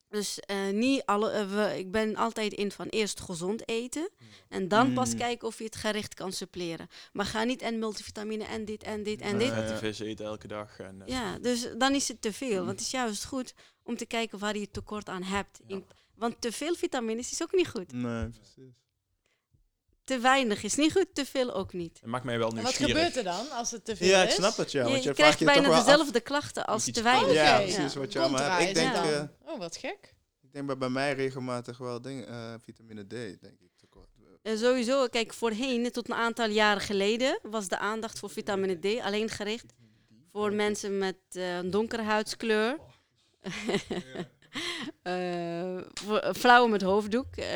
Dus 0.08 0.40
eh, 0.40 0.68
niet 0.68 1.02
alle, 1.04 1.46
we, 1.46 1.78
ik 1.78 1.90
ben 1.90 2.16
altijd 2.16 2.52
in 2.52 2.70
van 2.72 2.86
eerst 2.88 3.20
gezond 3.20 3.68
eten 3.68 4.10
en 4.48 4.68
dan 4.68 4.92
pas 4.92 5.12
Mm. 5.12 5.18
kijken 5.18 5.48
of 5.48 5.58
je 5.58 5.64
het 5.64 5.76
gericht 5.76 6.14
kan 6.14 6.32
suppleren. 6.32 6.88
Maar 7.12 7.26
ga 7.26 7.44
niet 7.44 7.62
en 7.62 7.78
multivitamine 7.78 8.44
en 8.44 8.64
dit 8.64 8.82
en 8.82 9.02
dit 9.02 9.20
en 9.20 9.38
dit. 9.38 9.48
vette 9.52 9.76
vis 9.76 9.98
eten 9.98 10.24
elke 10.26 10.46
dag. 10.48 10.78
En, 10.78 11.02
Ja, 11.06 11.38
dus 11.38 11.68
dan 11.78 11.94
is 11.94 12.08
het 12.08 12.22
te 12.22 12.32
veel. 12.32 12.56
Want 12.56 12.70
het 12.70 12.80
is 12.80 12.90
juist 12.90 13.24
goed 13.24 13.54
om 13.82 13.96
te 13.96 14.06
kijken 14.06 14.38
waar 14.38 14.56
je 14.58 14.70
tekort 14.70 15.08
aan 15.08 15.22
hebt. 15.22 15.60
Ja. 15.66 15.74
In- 15.76 15.84
want 16.20 16.40
te 16.40 16.52
veel 16.52 16.74
vitamines 16.74 17.30
is 17.32 17.42
ook 17.42 17.52
niet 17.52 17.68
goed. 17.68 17.92
Nee, 17.92 18.28
precies. 18.28 18.74
Te 20.04 20.18
weinig 20.18 20.62
is 20.62 20.74
niet 20.74 20.92
goed, 20.92 21.06
te 21.12 21.24
veel 21.26 21.54
ook 21.54 21.72
niet. 21.72 21.98
Het 22.00 22.10
maakt 22.10 22.24
mij 22.24 22.38
wel 22.38 22.48
En 22.48 22.54
wat 22.54 22.62
nieuwsgierig. 22.62 22.94
gebeurt 22.96 23.16
er 23.16 23.24
dan 23.24 23.50
als 23.50 23.70
het 23.70 23.84
te 23.84 23.96
veel 23.96 24.08
Ja, 24.08 24.22
is? 24.22 24.28
ik 24.28 24.34
snap 24.34 24.56
het, 24.56 24.70
ja. 24.72 24.84
je 24.84 24.90
Want 24.90 25.02
je, 25.02 25.12
krijgt 25.14 25.38
je 25.38 25.44
toch 25.44 25.54
bijna 25.54 25.68
af- 25.68 25.84
dezelfde 25.84 26.20
klachten 26.20 26.66
als 26.66 26.84
te 26.90 27.02
weinig. 27.02 27.32
Ja, 27.32 27.54
Oké. 27.60 27.72
precies 27.72 27.92
Ja. 27.92 27.98
wat 27.98 28.12
je 28.12 28.18
allemaal 28.20 28.50
hebt. 28.50 28.68
Ik 28.68 28.74
denk, 28.74 28.94
eh. 28.94 29.22
Oh, 29.44 29.58
wat 29.58 29.76
gek. 29.76 30.14
ik 30.42 30.52
denk 30.52 30.66
bij, 30.66 30.76
bij 30.78 30.88
mij 30.88 31.12
regelmatig 31.14 31.78
wel 31.78 32.00
dingen, 32.02 32.28
eh, 32.28 32.54
vitamine 32.64 33.04
D, 33.04 33.10
denk 33.10 33.60
ik. 33.60 33.70
tekort. 33.76 34.08
En 34.42 34.58
sowieso, 34.58 35.06
kijk, 35.06 35.32
voorheen, 35.34 35.90
tot 35.92 36.08
een 36.08 36.14
aantal 36.16 36.48
jaren 36.48 36.82
geleden, 36.82 37.38
was 37.42 37.68
de 37.68 37.78
aandacht 37.78 38.18
voor 38.18 38.30
vitamine 38.30 38.74
D 38.78 39.00
alleen 39.00 39.28
gericht 39.28 39.72
voor 40.32 40.52
mensen 40.52 40.98
met 40.98 41.16
eh, 41.30 41.56
een 41.56 41.70
donkere 41.70 42.02
huidskleur. 42.02 42.78
Eh, 43.40 43.50
voor 45.94 46.28
vrouwen 46.30 46.70
met 46.70 46.82
hoofddoek, 46.82 47.36
eh, 47.36 47.46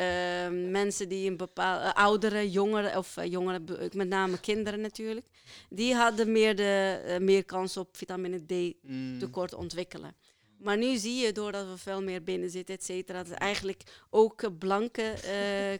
mensen 0.69 1.09
die 1.09 1.29
een 1.29 1.37
bepaalde 1.37 1.95
ouderen, 1.95 2.49
jongeren 2.49 2.97
of 2.97 3.17
eh, 3.17 3.31
jongeren, 3.31 3.65
met 3.93 4.07
name 4.07 4.39
kinderen 4.39 4.81
natuurlijk, 4.81 5.25
die 5.69 5.93
hadden 5.95 6.31
meer, 6.31 6.55
de, 6.55 7.01
eh, 7.05 7.19
meer 7.19 7.43
kans 7.45 7.77
op 7.77 7.97
vitamine 7.97 8.45
D 8.45 8.73
Mm. 8.81 9.19
tekort 9.19 9.53
ontwikkelen. 9.53 10.15
Maar 10.57 10.77
nu 10.77 10.97
zie 10.97 11.15
je, 11.25 11.31
doordat 11.31 11.67
we 11.67 11.77
veel 11.77 12.01
meer 12.03 12.23
binnen 12.23 12.49
zitten, 12.49 12.75
et 12.75 12.83
cetera, 12.83 13.23
dat 13.23 13.31
eigenlijk 13.37 13.81
ook 14.09 14.41
eh, 14.41 14.49
blanke 14.59 15.01
eh, 15.01 15.73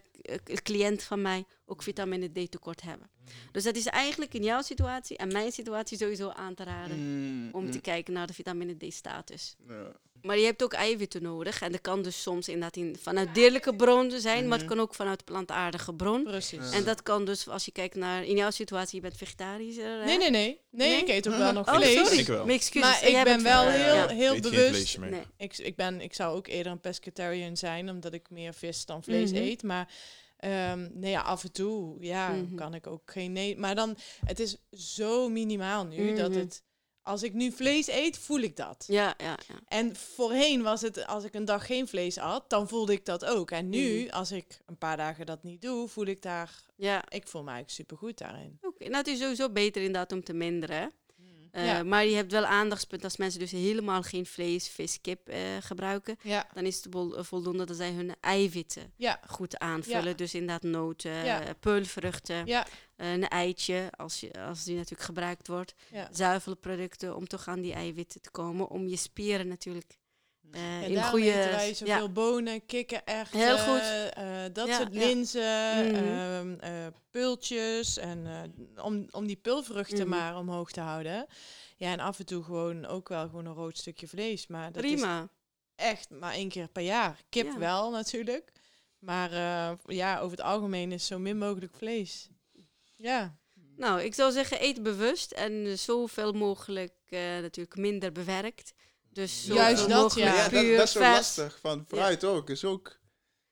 k- 0.44 0.62
cliënten 0.62 1.06
van 1.06 1.22
mij 1.22 1.44
ook 1.66 1.82
vitamine 1.82 2.28
D 2.32 2.50
tekort 2.50 2.82
hebben. 2.82 3.10
Dus 3.52 3.64
dat 3.64 3.76
is 3.76 3.86
eigenlijk 3.86 4.34
in 4.34 4.42
jouw 4.42 4.62
situatie 4.62 5.16
en 5.16 5.32
mijn 5.32 5.52
situatie 5.52 5.98
sowieso 5.98 6.28
aan 6.28 6.54
te 6.54 6.64
raden 6.64 6.96
Mm, 6.98 7.48
om 7.52 7.70
te 7.70 7.76
mm. 7.76 7.82
kijken 7.82 8.12
naar 8.12 8.26
de 8.26 8.34
vitamine 8.34 8.76
D-status. 8.76 9.56
Ja. 9.68 9.92
Maar 10.26 10.38
je 10.38 10.44
hebt 10.44 10.62
ook 10.62 10.72
eiwitten 10.72 11.22
nodig 11.22 11.60
en 11.62 11.72
dat 11.72 11.80
kan 11.80 12.02
dus 12.02 12.22
soms 12.22 12.46
inderdaad 12.48 12.76
in, 12.76 12.96
vanuit 13.02 13.34
dierlijke 13.34 13.74
bron 13.76 14.10
zijn, 14.10 14.48
maar 14.48 14.58
het 14.58 14.66
kan 14.66 14.80
ook 14.80 14.94
vanuit 14.94 15.24
plantaardige 15.24 15.94
bron. 15.94 16.22
Precies. 16.22 16.70
En 16.70 16.84
dat 16.84 17.02
kan 17.02 17.24
dus, 17.24 17.48
als 17.48 17.64
je 17.64 17.72
kijkt 17.72 17.94
naar, 17.94 18.24
in 18.24 18.36
jouw 18.36 18.50
situatie, 18.50 18.96
je 18.96 19.02
bent 19.02 19.16
vegetariër. 19.16 19.84
hè? 19.98 20.04
Nee, 20.04 20.18
nee, 20.18 20.30
nee. 20.30 20.60
Nee, 20.70 20.90
Nee? 20.90 21.00
ik 21.00 21.08
eet 21.08 21.28
ook 21.28 21.36
wel 21.46 21.52
nog 21.52 21.68
Oh, 21.68 21.74
vlees. 21.74 21.94
sorry. 22.06 22.18
Ik 22.18 22.26
wel. 22.26 22.44
Mijn 22.44 22.58
excuses. 22.58 22.90
Maar 23.00 23.08
ik 23.08 23.14
ben 23.14 23.24
bent 23.24 23.42
wel 23.42 23.68
heel, 23.68 23.94
Ja. 23.94 24.08
heel 24.08 24.40
bewust. 24.40 24.68
vlees 24.68 24.96
meer. 24.96 25.10
Nee. 25.10 25.22
Ik, 25.38 25.58
ik, 25.58 25.76
ben, 25.76 26.00
ik 26.00 26.14
zou 26.14 26.36
ook 26.36 26.46
eerder 26.46 26.72
een 26.72 26.80
pescatarian 26.80 27.56
zijn, 27.56 27.90
omdat 27.90 28.12
ik 28.12 28.30
meer 28.30 28.54
vis 28.54 28.84
dan 28.84 29.02
vlees 29.02 29.30
Mhm. 29.32 29.42
eet. 29.42 29.62
Maar 29.62 29.88
ehm, 30.36 30.88
nee, 30.92 31.10
ja, 31.10 31.20
af 31.20 31.44
en 31.44 31.52
toe 31.52 31.96
ja, 32.00 32.28
Mhm. 32.28 32.54
kan 32.54 32.74
ik 32.74 32.86
ook 32.86 33.10
geen 33.10 33.32
nee. 33.32 33.56
Maar 33.56 33.74
dan, 33.74 33.96
het 34.24 34.40
is 34.40 34.56
zo 34.70 35.28
minimaal 35.28 35.84
nu 35.84 36.14
dat 36.14 36.30
Mhm. 36.30 36.38
het. 36.38 36.62
Als 37.06 37.22
ik 37.22 37.32
nu 37.32 37.52
vlees 37.52 37.86
eet, 37.88 38.18
voel 38.18 38.40
ik 38.40 38.56
dat. 38.56 38.84
Ja, 38.88 39.14
ja, 39.18 39.38
ja. 39.48 39.54
En 39.68 39.96
voorheen 39.96 40.62
was 40.62 40.80
het, 40.80 41.06
als 41.06 41.24
ik 41.24 41.34
een 41.34 41.44
dag 41.44 41.66
geen 41.66 41.88
vlees 41.88 42.18
at, 42.18 42.50
dan 42.50 42.68
voelde 42.68 42.92
ik 42.92 43.04
dat 43.04 43.24
ook. 43.24 43.50
En 43.50 43.68
nu, 43.68 44.02
Mhm. 44.04 44.10
als 44.14 44.32
ik 44.32 44.60
een 44.66 44.78
paar 44.78 44.96
dagen 44.96 45.26
dat 45.26 45.42
niet 45.42 45.62
doe, 45.62 45.88
voel 45.88 46.06
ik 46.06 46.22
daar, 46.22 46.50
ja. 46.76 47.04
ik 47.08 47.28
voel 47.28 47.42
me 47.42 47.50
eigenlijk 47.50 47.76
supergoed 47.78 48.18
daarin. 48.18 48.58
Oké, 48.62 48.84
nou 48.84 48.96
het 48.96 49.06
is 49.06 49.18
sowieso 49.18 49.50
beter 49.50 49.82
inderdaad 49.82 50.12
om 50.12 50.24
te 50.24 50.32
minderen. 50.32 50.92
Eh, 51.50 51.66
Ja. 51.66 51.82
Maar 51.82 52.04
je 52.04 52.14
hebt 52.14 52.32
wel 52.32 52.44
aandachtspunt 52.44 53.04
als 53.04 53.16
mensen 53.16 53.40
dus 53.40 53.50
helemaal 53.50 54.02
geen 54.02 54.26
vlees, 54.26 54.68
vis, 54.68 55.00
kip 55.00 55.28
eh, 55.28 55.38
gebruiken. 55.60 56.16
Ja, 56.22 56.46
Dan 56.54 56.64
is 56.64 56.76
het 56.76 56.86
vol- 56.90 57.22
voldoende 57.22 57.64
dat 57.64 57.76
zij 57.76 57.90
hun 57.92 58.14
eiwitten 58.20 58.92
ja, 58.96 59.20
goed 59.28 59.58
aanvullen. 59.58 60.16
Dus 60.16 60.34
inderdaad 60.34 60.62
noten, 60.62 61.24
eh, 61.40 61.50
peulvruchten, 61.60 62.46
eh, 62.96 63.10
een 63.12 63.28
eitje 63.28 63.88
als, 63.96 64.20
je, 64.20 64.30
als 64.46 64.64
die 64.64 64.74
natuurlijk 64.74 65.02
gebruikt 65.02 65.48
wordt. 65.48 65.74
Zuivelproducten 66.10 67.16
om 67.16 67.26
toch 67.26 67.48
aan 67.48 67.60
die 67.60 67.72
eiwitten 67.72 68.20
te 68.20 68.30
komen. 68.30 68.68
Om 68.68 68.86
je 68.88 68.96
spieren 68.96 69.48
natuurlijk 69.48 69.98
eh, 70.52 70.88
Ja, 70.90 71.02
in 71.02 71.02
goede... 71.10 71.24
wij 71.32 71.74
zoveel 71.74 72.12
bonen, 72.12 72.66
kikkererwten, 72.66 73.38
Heel 73.38 73.58
goed. 73.58 74.12
eh, 74.12 74.42
dat 74.52 74.66
Ja, 74.68 74.76
soort 74.76 74.94
ja. 74.94 75.06
linzen, 75.06 76.60
eh, 76.60 76.86
pultjes. 77.10 77.96
En 77.98 78.26
eh, 78.26 78.84
om, 78.84 79.06
om 79.10 79.26
die 79.26 79.36
pulvruchten 79.36 79.98
Mhm. 79.98 80.08
maar 80.08 80.36
omhoog 80.38 80.70
te 80.70 80.80
houden. 80.80 81.26
Ja, 81.76 81.92
en 81.92 82.00
af 82.00 82.18
en 82.18 82.26
toe 82.26 82.42
gewoon 82.44 82.86
ook 82.86 83.08
wel 83.08 83.22
gewoon 83.28 83.46
een 83.46 83.52
rood 83.54 83.78
stukje 83.78 84.08
vlees. 84.08 84.46
Maar 84.46 84.72
dat 84.72 84.84
is 84.84 84.90
Prima. 84.92 85.28
echt 85.74 86.10
maar 86.10 86.32
één 86.32 86.48
keer 86.48 86.68
per 86.68 86.82
jaar. 86.82 87.20
Kip 87.28 87.46
Ja. 87.46 87.58
wel 87.58 87.90
natuurlijk. 87.90 88.52
Maar 88.98 89.32
eh, 89.32 89.72
ja, 89.96 90.18
over 90.18 90.36
het 90.36 90.46
algemeen 90.46 90.92
is 90.92 91.06
zo 91.06 91.18
min 91.18 91.38
mogelijk 91.38 91.74
vlees. 91.76 92.28
Ja. 92.96 93.36
Nou, 93.76 94.00
ik 94.02 94.14
zou 94.14 94.32
zeggen, 94.32 94.62
eet 94.62 94.82
bewust 94.82 95.32
en 95.32 95.66
eh, 95.66 95.72
zoveel 95.72 96.32
mogelijk 96.32 96.92
eh, 97.08 97.20
natuurlijk 97.20 97.76
minder 97.76 98.12
bewerkt. 98.12 98.72
Dus 99.16 99.44
Juist 99.46 99.88
dat, 99.88 100.14
ja. 100.14 100.34
Ja, 100.34 100.48
dat, 100.48 100.62
is 100.62 100.92
zo 100.92 101.00
vet. 101.00 101.08
lastig. 101.08 101.58
Van 101.60 101.84
fruit 101.88 102.24
ook. 102.24 102.50
Is 102.50 102.64
ook 102.64 102.98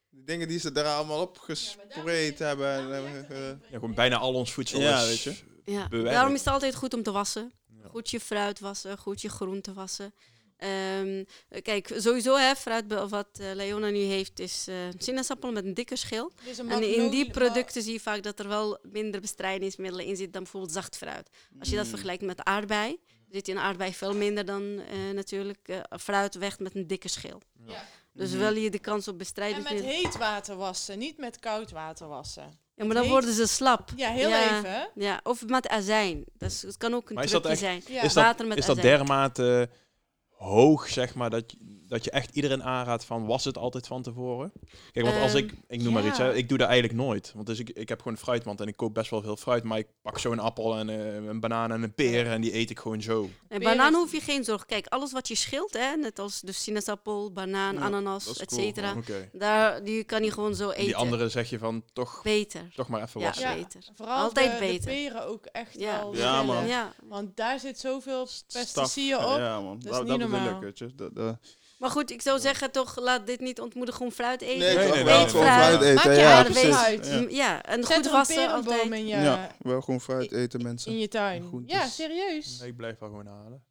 de 0.09 0.25
dingen 0.25 0.49
die 0.49 0.59
ze 0.59 0.73
daar 0.73 0.85
allemaal 0.87 1.21
op 1.21 1.39
gespreid 1.39 2.39
hebben. 2.39 2.93
en, 2.93 3.29
eh, 3.29 3.51
eh, 3.51 3.57
Ja, 3.71 3.75
gewoon 3.79 3.95
bijna 3.95 4.19
al 4.19 4.35
ons 4.35 4.53
voedsel 4.53 4.81
Ja, 4.81 5.01
is 5.01 5.07
weet 5.09 5.23
je. 5.23 5.43
Ja. 5.73 5.89
bewerkt. 5.89 6.13
Daarom 6.13 6.33
is 6.33 6.39
het 6.39 6.49
altijd 6.49 6.75
goed 6.75 6.95
om 6.95 7.03
te 7.03 7.13
wassen. 7.13 7.53
Ja. 7.83 7.89
Goed 7.89 8.11
je 8.11 8.21
fruit 8.21 8.61
wassen, 8.61 8.99
goed 8.99 9.21
je 9.21 9.29
groente 9.29 9.73
wassen. 9.73 10.15
Ehm, 10.57 11.25
eh, 11.49 11.63
kijk, 11.63 11.91
sowieso 11.97 12.37
hè, 12.37 12.55
fruit 12.55 13.09
wat 13.09 13.29
eh, 13.33 13.55
Leona 13.55 13.89
nu 13.91 13.99
heeft 13.99 14.39
is 14.41 14.65
eh 14.69 14.75
sinaasappel 14.99 15.53
met 15.53 15.65
een 15.65 15.75
dikke 15.75 15.97
schil. 15.97 16.33
Dus 16.45 16.59
een 16.59 16.71
En 16.71 16.95
in 16.95 17.11
die 17.11 17.31
producten 17.31 17.83
zie 17.83 17.93
je 17.93 18.01
vaak 18.01 18.23
dat 18.23 18.39
er 18.39 18.49
wel 18.49 18.79
minder 18.83 19.21
bestrijdingsmiddelen 19.21 20.05
in 20.07 20.17
zitten 20.17 20.33
dan 20.33 20.43
bijvoorbeeld 20.43 20.73
zacht 20.73 20.97
fruit. 20.97 21.29
Als 21.59 21.69
je 21.69 21.77
dat 21.77 21.85
Mm. 21.85 21.91
vergelijkt 21.91 22.23
met 22.23 22.45
aardbei, 22.45 23.01
zit 23.35 23.49
in 23.49 23.59
aardbei 23.59 23.95
veel 23.95 24.15
minder 24.15 24.45
dan 24.45 24.63
eh, 24.89 25.15
natuurlijk 25.15 25.69
eh, 25.69 25.79
fruit 26.01 26.35
weg 26.35 26.59
met 26.59 26.75
een 26.75 26.87
dikke 26.87 27.09
schil. 27.09 27.41
Ja. 27.67 27.85
Dus 28.13 28.31
Mhm. 28.31 28.39
wil 28.39 28.55
je 28.57 28.71
de 28.71 28.79
kans 28.79 29.09
op 29.09 29.19
En 29.21 29.63
met 29.63 29.83
heet 29.83 30.17
water 30.17 30.57
wassen, 30.57 30.99
niet 30.99 31.19
met 31.19 31.39
koud 31.41 31.71
water 31.71 32.09
wassen. 32.09 32.59
Ja, 32.77 32.85
maar 32.85 32.95
dan 32.95 33.03
heet- 33.03 33.13
worden 33.13 33.33
ze 33.33 33.47
slap. 33.47 33.91
Ja, 33.97 34.11
heel 34.11 34.29
Ja. 34.29 34.59
even. 34.59 34.89
Ja, 34.95 35.21
of 35.23 35.47
met 35.47 35.69
azijn. 35.69 36.25
Dat 36.39 36.51
is, 36.51 36.63
het 36.63 36.77
kan 36.77 36.95
ook 36.95 37.09
een 37.09 37.15
Maar 37.15 37.25
is 37.25 37.31
dat 37.31 37.43
trucje 37.43 37.67
echt- 37.67 37.83
zijn. 37.85 37.95
Ja. 37.97 38.03
Is 38.03 38.13
dat, 38.13 38.25
Water 38.25 38.47
met 38.47 38.59
is 38.59 38.67
dat 38.67 38.79
azijn. 38.79 38.97
dermate 38.97 39.69
hoog, 40.45 40.89
zeg 40.89 41.15
maar, 41.15 41.31
dat, 41.31 41.51
je- 41.51 41.73
dat 41.89 42.05
je 42.05 42.11
echt 42.11 42.35
iedereen 42.37 42.63
aanraadt 42.63 43.05
van 43.05 43.27
was 43.27 43.45
het 43.45 43.59
altijd 43.59 43.87
van 43.87 44.03
tevoren? 44.03 44.53
Kijk, 44.93 45.07
want 45.07 45.21
als 45.21 45.35
Ehm, 45.35 45.45
ik, 45.45 45.53
ik 45.69 45.83
noem 45.83 45.93
maar 45.93 46.07
iets, 46.07 46.19
hè, 46.19 46.35
ik 46.35 46.49
doe 46.49 46.59
dat 46.59 46.69
eigenlijk 46.69 46.99
nooit. 46.99 47.33
Want 47.35 47.47
dus 47.47 47.59
ik, 47.59 47.71
ik 47.71 47.89
heb 47.89 48.03
gewoon 48.03 48.17
fruitmand 48.19 48.61
en 48.61 48.67
ik 48.69 48.77
koop 48.77 48.95
best 48.95 49.11
wel 49.11 49.23
veel 49.23 49.37
fruit, 49.37 49.63
maar 49.65 49.79
ik 49.79 49.87
pak 50.03 50.19
zo'n 50.19 50.39
appel 50.39 50.77
en 50.79 50.89
eh, 50.89 51.15
een 51.15 51.41
banaan 51.41 51.73
en 51.73 51.83
een 51.83 51.95
peer 51.95 52.27
en 52.27 52.41
die 52.41 52.55
eet 52.55 52.71
ik 52.71 52.79
gewoon 52.79 53.03
zo. 53.03 53.29
En 53.49 53.61
banaan 53.63 53.95
hoef 53.95 54.13
je 54.13 54.21
geen 54.21 54.45
zorg. 54.45 54.67
Kijk, 54.67 54.87
alles 54.87 55.13
wat 55.13 55.29
je 55.29 55.35
schilt, 55.35 55.73
hè, 55.73 55.97
net 55.97 56.19
als 56.19 56.41
dus 56.41 56.63
sinaasappel, 56.63 57.33
banaan, 57.33 57.75
Ja, 57.75 57.81
ananas, 57.81 58.39
et 58.39 58.47
cool, 58.49 58.61
cetera. 58.61 58.95
Daar, 59.33 59.85
die 59.85 60.05
kan 60.05 60.23
je 60.25 60.31
gewoon 60.33 60.55
zo 60.55 60.65
En 60.69 60.73
eten. 60.75 60.85
Die 60.85 60.97
andere 60.97 61.29
zeg 61.29 61.51
je 61.51 61.59
van 61.59 61.83
toch, 61.93 62.21
Beter. 62.23 62.73
toch 62.75 62.89
maar 62.89 63.03
even 63.03 63.21
Ja, 63.21 63.27
wassen. 63.27 63.49
Ja. 63.49 63.55
beter. 63.55 63.81
Vooral 63.95 64.17
Altijd 64.23 64.53
de, 64.53 64.59
beter. 64.59 64.81
de 64.81 64.87
peren 64.87 65.27
ook 65.27 65.47
echt 65.47 65.79
Ja. 65.79 65.99
wel. 65.99 66.17
Ja, 66.17 66.43
man. 66.43 66.67
Ja. 66.67 66.93
Want 67.09 67.37
daar 67.37 67.59
zit 67.61 67.79
zoveel 67.79 68.29
pesticiden 68.53 69.19
op. 69.29 69.37
Ja, 69.39 69.61
man. 69.61 69.79
Dat 69.81 69.93
is 70.05 70.11
niet 70.11 70.21
dat 70.21 70.29
ik, 70.37 70.61
weet 70.61 70.79
je. 70.79 70.95
Dat, 70.95 71.15
dat- 71.15 71.37
Maar 71.79 71.91
goed, 71.91 72.11
ik 72.11 72.23
zou 72.23 72.39
zeggen 72.39 72.71
toch, 72.71 72.99
laat 73.01 73.27
dit 73.27 73.41
niet 73.41 73.61
ontmoedigen, 73.61 73.99
gewoon 73.99 74.13
fruit 74.13 74.41
eten. 74.43 74.59
Nee, 74.59 74.77
nee, 74.77 74.89
nee, 74.89 74.97
gewoon 75.05 75.05
nee. 75.19 75.29
fruit 75.29 75.81
eten. 75.81 75.95
Maak 75.95 76.05
je 76.05 76.11
ja, 76.11 76.35
eigen 76.35 76.53
precies. 76.53 76.77
fruit. 76.77 77.07
Ja. 77.07 77.21
Mm, 77.21 77.31
Ja, 77.31 77.63
en 77.63 77.85
Zet 77.85 77.95
goed 77.97 78.07
er 78.07 78.13
wassen 78.13 78.53
altijd. 78.53 78.91
in 78.91 79.07
je, 79.07 79.17
Ja, 79.17 79.51
wel 79.59 79.81
gewoon 79.81 80.01
fruit 80.01 80.33
eten, 80.33 80.63
mensen. 80.63 80.93
in 80.93 80.99
je 80.99 81.09
tuin. 81.09 81.65
Ja, 81.67 81.87
serieus. 81.87 82.59
Nee, 82.61 82.69
ik 82.69 82.77
blijf 82.77 82.99
wel 82.99 83.09
gewoon 83.09 83.27
halen. 83.27 83.65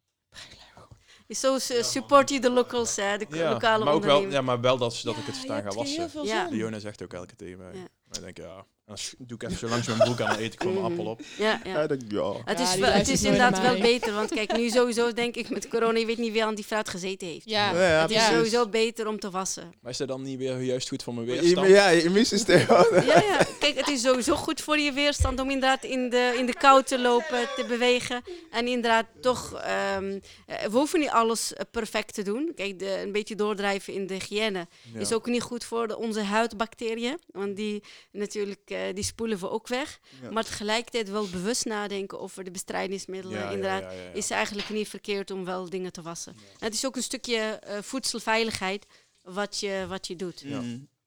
Zo 1.28 1.54
eh, 1.54 1.82
support 1.82 2.30
je 2.30 2.40
de 2.40 2.50
locals, 2.50 2.96
hè, 2.96 3.18
de 3.18 3.26
Ja, 3.28 3.50
lokale 3.52 3.84
maar 3.84 3.94
ook 3.94 4.04
wel, 4.04 4.20
ja, 4.28 4.40
maar 4.40 4.60
wel 4.60 4.76
dat, 4.78 5.00
dat 5.04 5.16
ik 5.16 5.26
het 5.26 5.34
staan 5.36 5.62
ga 5.62 5.68
wassen. 5.70 5.98
Heel 6.00 6.08
veel 6.08 6.24
Ja. 6.24 6.44
zon. 6.48 6.56
Leona 6.56 6.78
zegt 6.78 7.02
ook 7.02 7.12
elke 7.12 7.26
keer 7.26 7.36
tegen 7.36 7.58
mij. 7.58 7.72
Ja. 7.74 7.80
Maar 8.04 8.18
ik 8.18 8.24
denk, 8.24 8.36
ja, 8.36 8.64
dan 8.86 8.96
doe 9.18 9.36
ik 9.36 9.42
even 9.42 9.58
zo 9.58 9.68
langs 9.68 9.86
mijn 9.86 9.98
broek 9.98 10.20
aan, 10.20 10.28
dan 10.30 10.38
eet 10.38 10.52
ik 10.52 10.60
gewoon 10.60 10.74
mijn 10.74 10.86
appel 10.92 11.06
op. 11.06 11.20
Ja, 11.38 11.60
ja. 11.64 11.80
Ja. 12.08 12.34
Het 12.44 12.60
is, 12.60 12.74
wel, 12.76 12.90
het 12.90 13.08
is 13.08 13.22
inderdaad 13.22 13.60
wel 13.60 13.80
beter, 13.80 14.12
want 14.14 14.30
kijk, 14.30 14.56
nu 14.56 14.68
sowieso 14.68 15.12
denk 15.12 15.36
ik 15.36 15.50
met 15.50 15.68
corona, 15.68 15.98
je 15.98 16.06
weet 16.06 16.18
niet 16.18 16.32
wie 16.32 16.44
aan 16.44 16.54
die 16.54 16.64
fruit 16.64 16.88
gezeten 16.88 17.28
heeft. 17.28 17.48
Ja, 17.50 17.72
Ja, 17.72 17.88
ja, 17.88 18.00
Het 18.00 18.10
is 18.10 18.26
sowieso 18.26 18.68
beter 18.68 19.06
om 19.06 19.18
te 19.20 19.30
wassen. 19.30 19.74
Maar 19.80 19.90
is 19.90 19.96
dat 19.96 20.08
dan 20.08 20.22
niet 20.22 20.38
weer 20.38 20.60
juist 20.62 20.88
goed 20.88 21.02
voor 21.02 21.14
mijn 21.14 21.26
weerstand? 21.26 21.66
Ja, 21.68 21.88
je 21.88 22.02
immuunsysteem. 22.02 22.66
Ja, 22.68 22.86
ja. 23.02 23.46
Kijk, 23.58 23.76
het 23.76 23.88
is 23.88 24.00
sowieso 24.02 24.34
goed 24.34 24.60
voor 24.60 24.78
je 24.78 24.92
weerstand 24.92 25.40
om 25.40 25.50
inderdaad 25.50 25.84
in 25.84 26.10
de, 26.10 26.34
in 26.38 26.46
de 26.46 26.54
kou 26.54 26.82
te 26.82 26.98
lopen, 27.00 27.48
te 27.56 27.64
bewegen. 27.68 28.22
En 28.50 28.66
inderdaad 28.66 29.06
toch, 29.20 29.54
ehm, 29.60 30.18
eh, 30.46 30.62
we 30.64 30.76
hoeven 30.76 31.00
niet 31.00 31.08
alles 31.08 31.52
eh, 31.54 31.64
perfect 31.70 32.14
te 32.14 32.22
doen. 32.22 32.52
Kijk, 32.54 32.78
de, 32.78 33.00
een 33.00 33.12
beetje 33.12 33.34
doordrijven 33.34 33.92
in 33.94 34.06
de 34.06 34.14
hygiëne 34.14 34.66
Ja. 34.92 35.00
is 35.00 35.12
ook 35.12 35.26
niet 35.26 35.42
goed 35.42 35.64
voor 35.64 35.88
de, 35.88 35.96
onze 35.96 36.20
huidbacteriën. 36.20 37.18
Want 37.26 37.56
die 37.56 37.82
natuurlijk, 38.12 38.70
eh, 38.74 38.94
die 38.94 39.04
spoelen 39.04 39.38
we 39.38 39.50
ook 39.50 39.68
weg. 39.68 40.00
Ja. 40.22 40.30
Maar 40.30 40.44
tegelijkertijd 40.44 41.10
wel 41.10 41.28
bewust 41.28 41.64
nadenken 41.64 42.20
over 42.20 42.44
de 42.44 42.50
bestrijdingsmiddelen. 42.50 43.38
Ja, 43.38 43.50
inderdaad, 43.50 43.82
ja, 43.82 43.90
ja, 43.90 44.02
ja. 44.02 44.12
is 44.12 44.30
eigenlijk 44.30 44.68
niet 44.68 44.88
verkeerd 44.88 45.30
om 45.30 45.44
wel 45.44 45.70
dingen 45.70 45.92
te 45.92 46.02
wassen. 46.02 46.32
En 46.32 46.66
het 46.66 46.74
is 46.74 46.86
ook 46.86 46.96
een 46.96 47.02
stukje 47.02 47.38
eh, 47.38 47.82
voedselveiligheid 47.82 48.86
wat 49.22 49.60
je, 49.60 49.84
wat 49.88 50.06
je 50.06 50.16
doet. 50.16 50.40
Ja. 50.40 50.62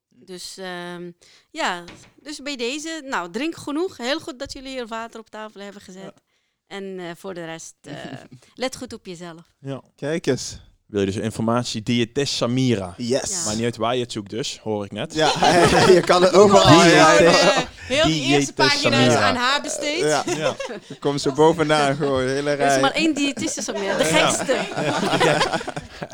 Dus 0.09 0.57
ehm, 0.57 1.11
ja, 1.49 1.83
dus 2.15 2.41
bij 2.41 2.55
deze, 2.55 3.01
nou, 3.05 3.31
drink 3.31 3.55
genoeg. 3.55 3.97
Heel 3.97 4.19
goed 4.19 4.39
dat 4.39 4.53
jullie 4.53 4.71
hier 4.71 4.87
water 4.87 5.19
op 5.19 5.29
tafel 5.29 5.61
hebben 5.61 5.81
gezet. 5.81 6.21
En 6.67 6.99
eh, 6.99 7.11
voor 7.15 7.33
de 7.33 7.45
rest, 7.45 7.75
eh, 7.81 7.95
let 8.55 8.75
goed 8.75 8.93
op 8.93 9.05
jezelf. 9.05 9.53
Ja. 9.59 9.83
Kijk 9.95 10.25
eens. 10.25 10.59
Wil 10.87 10.99
je 10.99 11.05
dus 11.05 11.15
informatie? 11.15 11.83
Diëtist 11.83 12.33
Samira. 12.33 12.93
Yes. 12.97 13.29
Ja. 13.31 13.45
Maar 13.45 13.55
niet 13.55 13.63
uit 13.63 13.75
waar 13.77 13.95
je 13.95 14.01
het 14.01 14.11
zoekt 14.11 14.29
dus, 14.29 14.59
hoor 14.63 14.85
ik 14.85 14.91
net. 14.91 15.13
Ja, 15.13 15.31
je 15.93 16.01
kan 16.05 16.21
het 16.21 16.33
overal. 16.33 16.83
Ja, 16.83 16.85
ja. 16.85 17.15
eh, 17.17 17.57
heel 17.77 18.05
die 18.05 18.21
eerste 18.21 18.27
diëtist 18.29 18.53
pagina 18.55 18.97
is 18.97 19.03
Samira. 19.03 19.21
aan 19.27 19.35
haar 19.35 19.61
besteed. 19.61 19.99
Ja, 19.99 20.23
Ja. 20.37 20.55
komen 20.99 21.19
ze 21.19 21.31
bovenaan 21.31 21.95
gewoon, 21.95 22.27
hele 22.27 22.49
Er 22.49 22.59
is 22.59 22.65
rij. 22.65 22.79
maar 22.81 22.91
één 22.91 23.13
diëtist 23.13 23.71
meer, 23.73 23.97
de 23.97 24.03
gekste. 24.03 24.55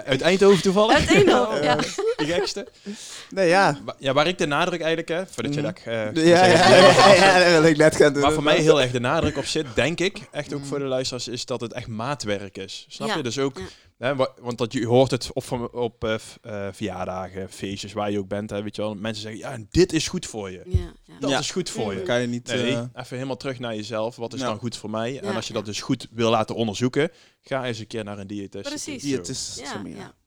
Uit 0.05 0.21
Eindhoven 0.21 0.61
toevallig? 0.61 0.95
Uit 0.97 1.13
Eindhoven, 1.13 1.63
ja. 1.63 1.75
De 1.75 2.25
gekste. 2.25 2.67
Nee, 3.29 3.47
ja. 3.47 3.77
Ja, 3.99 4.13
waar 4.13 4.27
ik 4.27 4.37
de 4.37 4.45
nadruk 4.47 4.81
eigenlijk, 4.81 5.09
hè, 5.09 5.23
voordat 5.33 5.53
je 5.53 5.61
Mhm. 5.61 5.69
dat 5.69 5.79
eh, 5.85 6.25
Ja, 6.25 6.45
ja, 6.45 6.55
zeggen. 6.57 6.75
ja, 6.75 7.13
ja, 7.13 7.37
ja, 7.37 7.43
dat 7.51 7.61
wil 7.61 7.69
ik 7.71 7.77
net 7.77 7.95
gaan 7.95 8.13
doen. 8.13 8.21
Waar 8.21 8.31
voor 8.33 8.43
mij 8.43 8.57
heel 8.57 8.81
erg 8.81 8.91
de 8.91 8.99
nadruk 8.99 9.37
op 9.37 9.45
zit, 9.45 9.65
denk 9.73 9.99
ik, 9.99 10.17
echt 10.31 10.53
ook 10.53 10.65
voor 10.65 10.79
de 10.79 10.85
luisteraars, 10.85 11.27
is 11.27 11.45
dat 11.45 11.61
het 11.61 11.73
echt 11.73 11.87
maatwerk 11.87 12.57
is. 12.57 12.85
Snap 12.89 13.07
Ja, 13.07 13.15
je? 13.17 13.23
Dus 13.23 13.39
ook, 13.39 13.57
ja. 13.57 13.63
Hè, 14.03 14.15
want 14.41 14.57
dat 14.57 14.73
je 14.73 14.85
hoort 14.85 15.11
het 15.11 15.33
op, 15.33 15.43
van- 15.43 15.71
op 15.71 16.03
eh, 16.03 16.13
eh, 16.13 16.73
verjaardagen, 16.73 17.49
feestjes, 17.51 17.93
waar 17.93 18.11
je 18.11 18.19
ook 18.19 18.27
bent, 18.27 18.49
hè, 18.49 18.63
weet 18.63 18.75
je 18.75 18.81
wel. 18.81 18.95
Mensen 18.95 19.21
zeggen, 19.23 19.41
ja, 19.41 19.57
dit 19.69 19.93
is 19.93 20.07
goed 20.07 20.25
voor 20.25 20.51
je. 20.51 20.61
Ja, 20.65 20.93
ja. 21.03 21.19
Dat 21.19 21.29
Ja. 21.29 21.39
is 21.39 21.51
goed 21.51 21.69
voor 21.69 21.93
je. 21.93 22.01
kan 22.01 22.21
je 22.21 22.27
niet... 22.27 22.47
Nee, 22.47 22.71
eh, 22.73 22.83
even 22.93 23.15
helemaal 23.15 23.37
terug 23.37 23.59
naar 23.59 23.75
jezelf. 23.75 24.15
Wat 24.15 24.33
is 24.33 24.39
Ja. 24.39 24.45
dan 24.45 24.57
goed 24.57 24.77
voor 24.77 24.89
mij? 24.89 25.19
En 25.19 25.35
als 25.35 25.47
je 25.47 25.53
dat 25.53 25.65
dus 25.65 25.81
goed 25.81 26.07
wil 26.11 26.29
laten 26.29 26.55
onderzoeken, 26.55 27.11
ga 27.41 27.65
eens 27.65 27.79
een 27.79 27.87
keer 27.87 28.03
naar 28.03 28.19
een 28.19 28.27
diëtist. 28.27 28.69
Precies. 28.69 29.01
Zo. 29.01 29.07
die 29.07 29.17
het 29.17 29.27
is 29.29 29.61
Ja. 29.63 29.81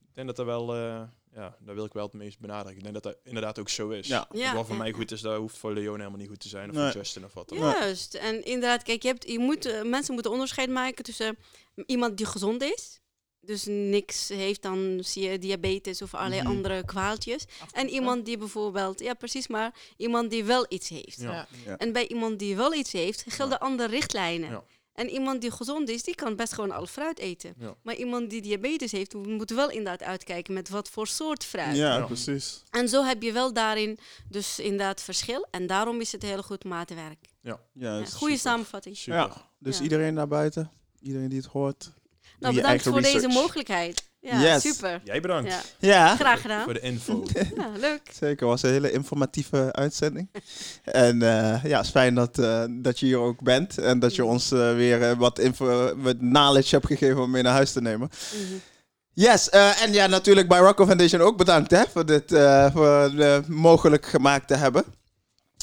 Ik 0.08 0.22
denk 0.24 0.26
dat 0.26 0.36
dat 0.36 0.46
wel, 0.46 0.74
eh, 0.74 1.00
ja, 1.34 1.56
dat 1.60 1.74
wil 1.74 1.84
ik 1.84 1.92
wel 1.92 2.04
het 2.04 2.12
meest 2.12 2.38
benadrukken. 2.40 2.76
Ik 2.76 2.82
denk 2.82 2.94
dat 2.94 3.02
dat 3.02 3.16
inderdaad 3.24 3.58
ook 3.58 3.68
zo 3.68 3.88
is. 3.88 4.06
Ja. 4.06 4.28
Ja, 4.32 4.54
wat 4.54 4.66
voor 4.66 4.74
ja, 4.76 4.82
mij 4.82 4.92
goed 4.92 5.12
is, 5.12 5.20
dat 5.20 5.36
hoeft 5.36 5.56
voor 5.58 5.72
Leon 5.72 5.98
helemaal 5.98 6.18
niet 6.18 6.28
goed 6.28 6.40
te 6.40 6.48
zijn. 6.48 6.70
Of 6.70 6.76
Nee. 6.76 6.90
voor 6.90 7.00
Justin 7.00 7.24
of 7.24 7.34
wat 7.34 7.48
dan 7.48 7.58
ook. 7.58 7.64
Juist. 7.72 8.14
En 8.14 8.44
inderdaad, 8.44 8.82
kijk, 8.82 9.02
je, 9.02 9.08
hebt, 9.08 9.28
je 9.28 9.38
moet, 9.38 9.82
mensen 9.84 10.14
moeten 10.14 10.32
onderscheid 10.32 10.70
maken 10.70 11.04
tussen 11.04 11.36
iemand 11.86 12.16
die 12.16 12.26
gezond 12.26 12.62
is. 12.62 13.00
Dus 13.46 13.64
niks 13.68 14.28
heeft 14.28 14.62
dan, 14.62 14.98
zie 15.04 15.30
je, 15.30 15.38
diabetes 15.38 16.02
of 16.02 16.14
allerlei 16.14 16.40
Mhm. 16.42 16.50
andere 16.50 16.84
kwaaltjes. 16.84 17.44
En 17.72 17.88
iemand 17.88 18.24
die 18.24 18.38
bijvoorbeeld, 18.38 19.00
ja 19.00 19.14
precies, 19.14 19.46
maar 19.48 19.74
iemand 19.96 20.30
die 20.30 20.44
wel 20.44 20.66
iets 20.68 20.88
heeft. 20.88 21.20
Ja. 21.20 21.46
Ja. 21.64 21.76
En 21.76 21.92
bij 21.92 22.08
iemand 22.08 22.38
die 22.38 22.56
wel 22.56 22.74
iets 22.74 22.92
heeft, 22.92 23.24
gelden 23.28 23.58
Ja. 23.60 23.66
andere 23.66 23.88
richtlijnen. 23.88 24.50
Ja. 24.50 24.64
En 24.94 25.08
iemand 25.10 25.40
die 25.40 25.50
gezond 25.50 25.88
is, 25.88 26.02
die 26.02 26.14
kan 26.14 26.36
best 26.36 26.52
gewoon 26.52 26.70
al 26.70 26.86
fruit 26.86 27.18
eten. 27.18 27.54
Ja. 27.58 27.74
Maar 27.82 27.94
iemand 27.94 28.30
die 28.30 28.40
diabetes 28.42 28.92
heeft, 28.92 29.14
moet 29.14 29.50
wel 29.50 29.68
inderdaad 29.70 30.02
uitkijken 30.02 30.54
met 30.54 30.68
wat 30.68 30.88
voor 30.88 31.06
soort 31.06 31.44
fruit. 31.44 31.76
Ja, 31.76 31.96
Ja. 31.96 32.04
precies. 32.06 32.62
En 32.70 32.88
zo 32.88 33.04
heb 33.04 33.22
je 33.22 33.32
wel 33.32 33.52
daarin 33.52 33.98
dus 34.28 34.58
inderdaad 34.58 35.02
verschil. 35.02 35.46
En 35.50 35.66
daarom 35.66 36.00
is 36.00 36.12
het 36.12 36.22
heel 36.22 36.42
goed 36.42 36.64
maatwerk. 36.64 37.18
Ja, 37.40 37.60
Ja, 37.72 38.04
goede 38.04 38.36
samenvatting. 38.38 38.96
Super. 38.96 39.18
Ja, 39.20 39.50
dus 39.58 39.76
Ja. 39.76 39.82
iedereen 39.82 40.14
naar 40.14 40.28
buiten, 40.28 40.70
iedereen 41.00 41.28
die 41.28 41.38
het 41.38 41.46
hoort. 41.48 41.92
Nou, 42.40 42.54
bedankt 42.54 42.82
voor 42.82 43.02
deze 43.02 43.28
mogelijkheid. 43.28 44.04
Ja, 44.20 44.40
Yes. 44.40 44.62
super. 44.62 45.00
Jij 45.04 45.20
bedankt 45.20 45.50
Ja, 45.50 45.60
Ja, 45.78 46.16
graag 46.16 46.40
gedaan. 46.40 46.64
voor 46.64 46.74
de 46.74 46.80
info. 46.80 47.22
Ja, 47.56 47.70
leuk. 47.80 48.00
zeker. 48.20 48.46
was 48.46 48.62
een 48.62 48.70
hele 48.70 48.92
informatieve 48.92 49.72
uitzending. 49.72 50.28
en 50.84 51.22
eh, 51.22 51.64
ja, 51.64 51.76
het 51.76 51.84
is 51.86 51.90
fijn 51.90 52.14
dat, 52.14 52.38
eh, 52.38 52.64
dat 52.70 52.98
je 53.00 53.06
hier 53.06 53.18
ook 53.18 53.42
bent. 53.42 53.78
En 53.78 53.98
dat 53.98 54.14
je 54.14 54.24
ons 54.24 54.52
eh, 54.52 54.74
weer 54.74 55.16
wat, 55.16 55.38
info, 55.38 55.96
wat 55.96 56.16
knowledge 56.18 56.74
hebt 56.74 56.86
gegeven 56.86 57.22
om 57.22 57.30
mee 57.30 57.42
naar 57.42 57.52
huis 57.52 57.72
te 57.72 57.80
nemen. 57.82 58.10
Mhm. 58.32 58.54
Yes, 59.12 59.48
eh, 59.50 59.82
en 59.82 59.92
ja, 59.92 60.06
natuurlijk 60.06 60.48
bij 60.48 60.58
Rocco 60.58 60.84
Foundation 60.86 61.20
ook 61.20 61.36
bedankt 61.36 61.70
hè, 61.70 61.82
voor 61.92 62.06
dit 62.06 62.32
eh, 62.32 62.72
voor, 62.72 63.10
mogelijk 63.46 64.06
gemaakt 64.06 64.48
te 64.48 64.54
hebben. 64.54 64.84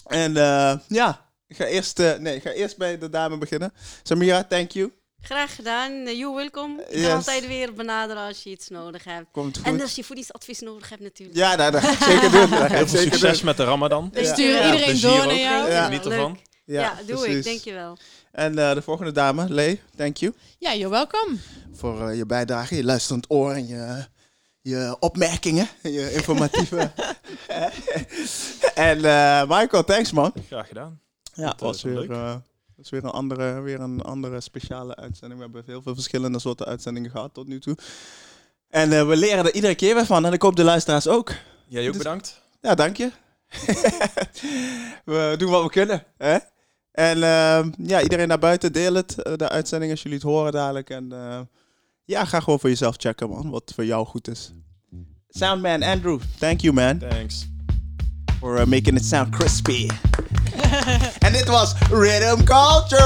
En 0.08 0.38
eh, 0.38 0.78
ja, 0.88 1.26
ik 1.48 1.56
ga 1.56 1.66
eerst, 1.66 2.00
eh, 2.00 2.18
nee, 2.18 2.36
ik 2.36 2.42
ga 2.42 2.50
eerst 2.52 2.78
bij 2.78 2.98
de 2.98 3.10
dame 3.10 3.38
beginnen. 3.38 3.74
Samira, 4.04 4.44
thank 4.44 4.72
you. 4.72 4.92
Graag 5.24 5.56
gedaan. 5.56 5.92
Eh, 5.92 6.18
You 6.18 6.36
welcome. 6.36 6.86
Je 6.90 6.98
Yes. 6.98 7.08
kan 7.08 7.16
altijd 7.16 7.48
weer 7.48 7.74
benaderen 7.74 8.24
als 8.24 8.44
je 8.44 8.50
iets 8.50 8.70
nodig 8.70 9.04
hebt. 9.04 9.26
Komt 9.32 9.58
goed. 9.58 9.66
En 9.66 9.82
als 9.82 9.96
je 9.96 10.04
voedingsadvies 10.04 10.60
nodig 10.60 10.90
hebt 10.90 11.02
natuurlijk. 11.02 11.38
Ja, 11.38 11.56
nou, 11.56 11.72
dat 11.72 11.82
ga 11.82 11.92
ik 11.92 11.98
zeker 11.98 12.32
doen. 12.40 12.50
Dat 12.50 12.60
Heel 12.70 12.82
ik 12.82 12.88
veel 12.88 13.00
zeker 13.00 13.12
succes 13.14 13.38
doen. 13.38 13.46
met 13.46 13.58
de 13.58 13.64
Ramadan. 13.64 14.10
We 14.14 14.22
Ja. 14.22 14.34
sturen 14.34 14.68
Ja. 14.68 14.74
iedereen 14.74 15.02
door 15.02 15.26
naar 15.26 15.36
jou. 15.38 15.70
Ja. 15.72 15.84
Geniet 15.86 16.06
ervan. 16.06 16.32
leuk. 16.32 16.42
Ja, 16.66 16.94
doe 17.08 17.28
ik. 17.30 17.44
Dankjewel. 17.44 17.98
En 18.32 18.58
eh, 18.58 18.74
de 18.74 18.82
volgende 18.82 19.12
dame, 19.12 19.50
Lee, 19.50 19.82
thank 19.98 20.18
you. 20.18 20.34
Ja, 20.60 20.74
you're 20.76 20.90
welcome. 20.90 21.38
Voor 21.74 22.10
eh, 22.10 22.18
je 22.18 22.26
bijdrage, 22.26 22.76
je 22.76 22.84
luisterend 22.84 23.26
oor 23.30 23.52
en 23.52 23.68
je, 23.68 24.06
je 24.62 24.96
opmerkingen, 25.00 25.68
je 25.82 26.14
informatieve. 26.14 26.78
en 28.76 29.06
eh, 29.06 29.44
Michael, 29.48 29.84
thanks 29.84 30.12
man. 30.12 30.34
Graag 30.48 30.68
gedaan. 30.68 31.00
Ja, 31.34 31.46
Dat, 31.46 31.54
eh, 31.56 31.60
was 31.62 31.82
weer, 31.82 31.94
leuk. 32.00 32.40
Was 32.90 33.02
weer, 33.02 33.04
een 33.04 33.18
andere, 33.18 33.62
weer 33.62 33.80
een 33.80 34.02
andere 34.02 34.42
speciale 34.42 34.96
uitzending. 34.96 35.40
We 35.40 35.46
hebben 35.46 35.64
heel 35.66 35.82
veel 35.82 35.94
verschillende 35.94 36.40
soorten 36.40 36.66
uitzendingen 36.66 37.12
gehad 37.12 37.34
tot 37.34 37.48
nu 37.48 37.60
toe. 37.60 37.78
En 38.70 38.92
eh, 38.92 39.08
we 39.08 39.16
leren 39.16 39.46
er 39.46 39.54
iedere 39.54 39.76
keer 39.76 39.96
weer 39.96 40.06
van. 40.06 40.26
En 40.26 40.34
ik 40.34 40.42
hoop 40.42 40.56
de 40.56 40.64
luisteraars 40.64 41.08
ook. 41.08 41.32
Jij 41.68 41.82
ook 41.82 41.94
Dus- 41.94 41.98
bedankt. 41.98 42.42
Ja, 42.62 42.76
dank 42.76 42.98
je. 42.98 43.12
we 45.06 45.36
doen 45.38 45.50
wat 45.50 45.64
we 45.64 45.70
kunnen. 45.70 46.04
Hè? 46.18 46.38
En 46.92 47.24
ehm, 47.24 47.72
ja, 47.78 48.02
iedereen 48.02 48.28
naar 48.28 48.40
buiten, 48.40 48.74
deel 48.74 48.94
het, 48.94 49.22
eh, 49.22 49.36
de 49.36 49.50
uitzending 49.50 49.92
als 49.92 50.02
jullie 50.02 50.18
het 50.18 50.28
horen 50.28 50.52
dadelijk. 50.52 50.90
En 50.90 51.12
eh, 51.12 51.40
ja, 52.06 52.26
ga 52.26 52.40
gewoon 52.40 52.60
voor 52.60 52.70
jezelf 52.70 52.96
checken, 52.98 53.30
man, 53.30 53.50
wat 53.50 53.72
voor 53.76 53.86
jou 53.86 54.06
goed 54.06 54.28
is. 54.28 54.52
Soundman 55.30 55.84
Andrew, 55.84 56.20
thank 56.40 56.60
you, 56.60 56.74
man, 56.74 56.98
Thanks. 56.98 57.48
For 58.44 58.58
uh, 58.58 58.66
making 58.66 58.98
it 58.98 59.06
sound 59.06 59.32
crispy. 59.32 59.90
and 61.24 61.34
it 61.34 61.48
was 61.48 61.74
Rhythm 61.90 62.46
Culture! 62.46 63.00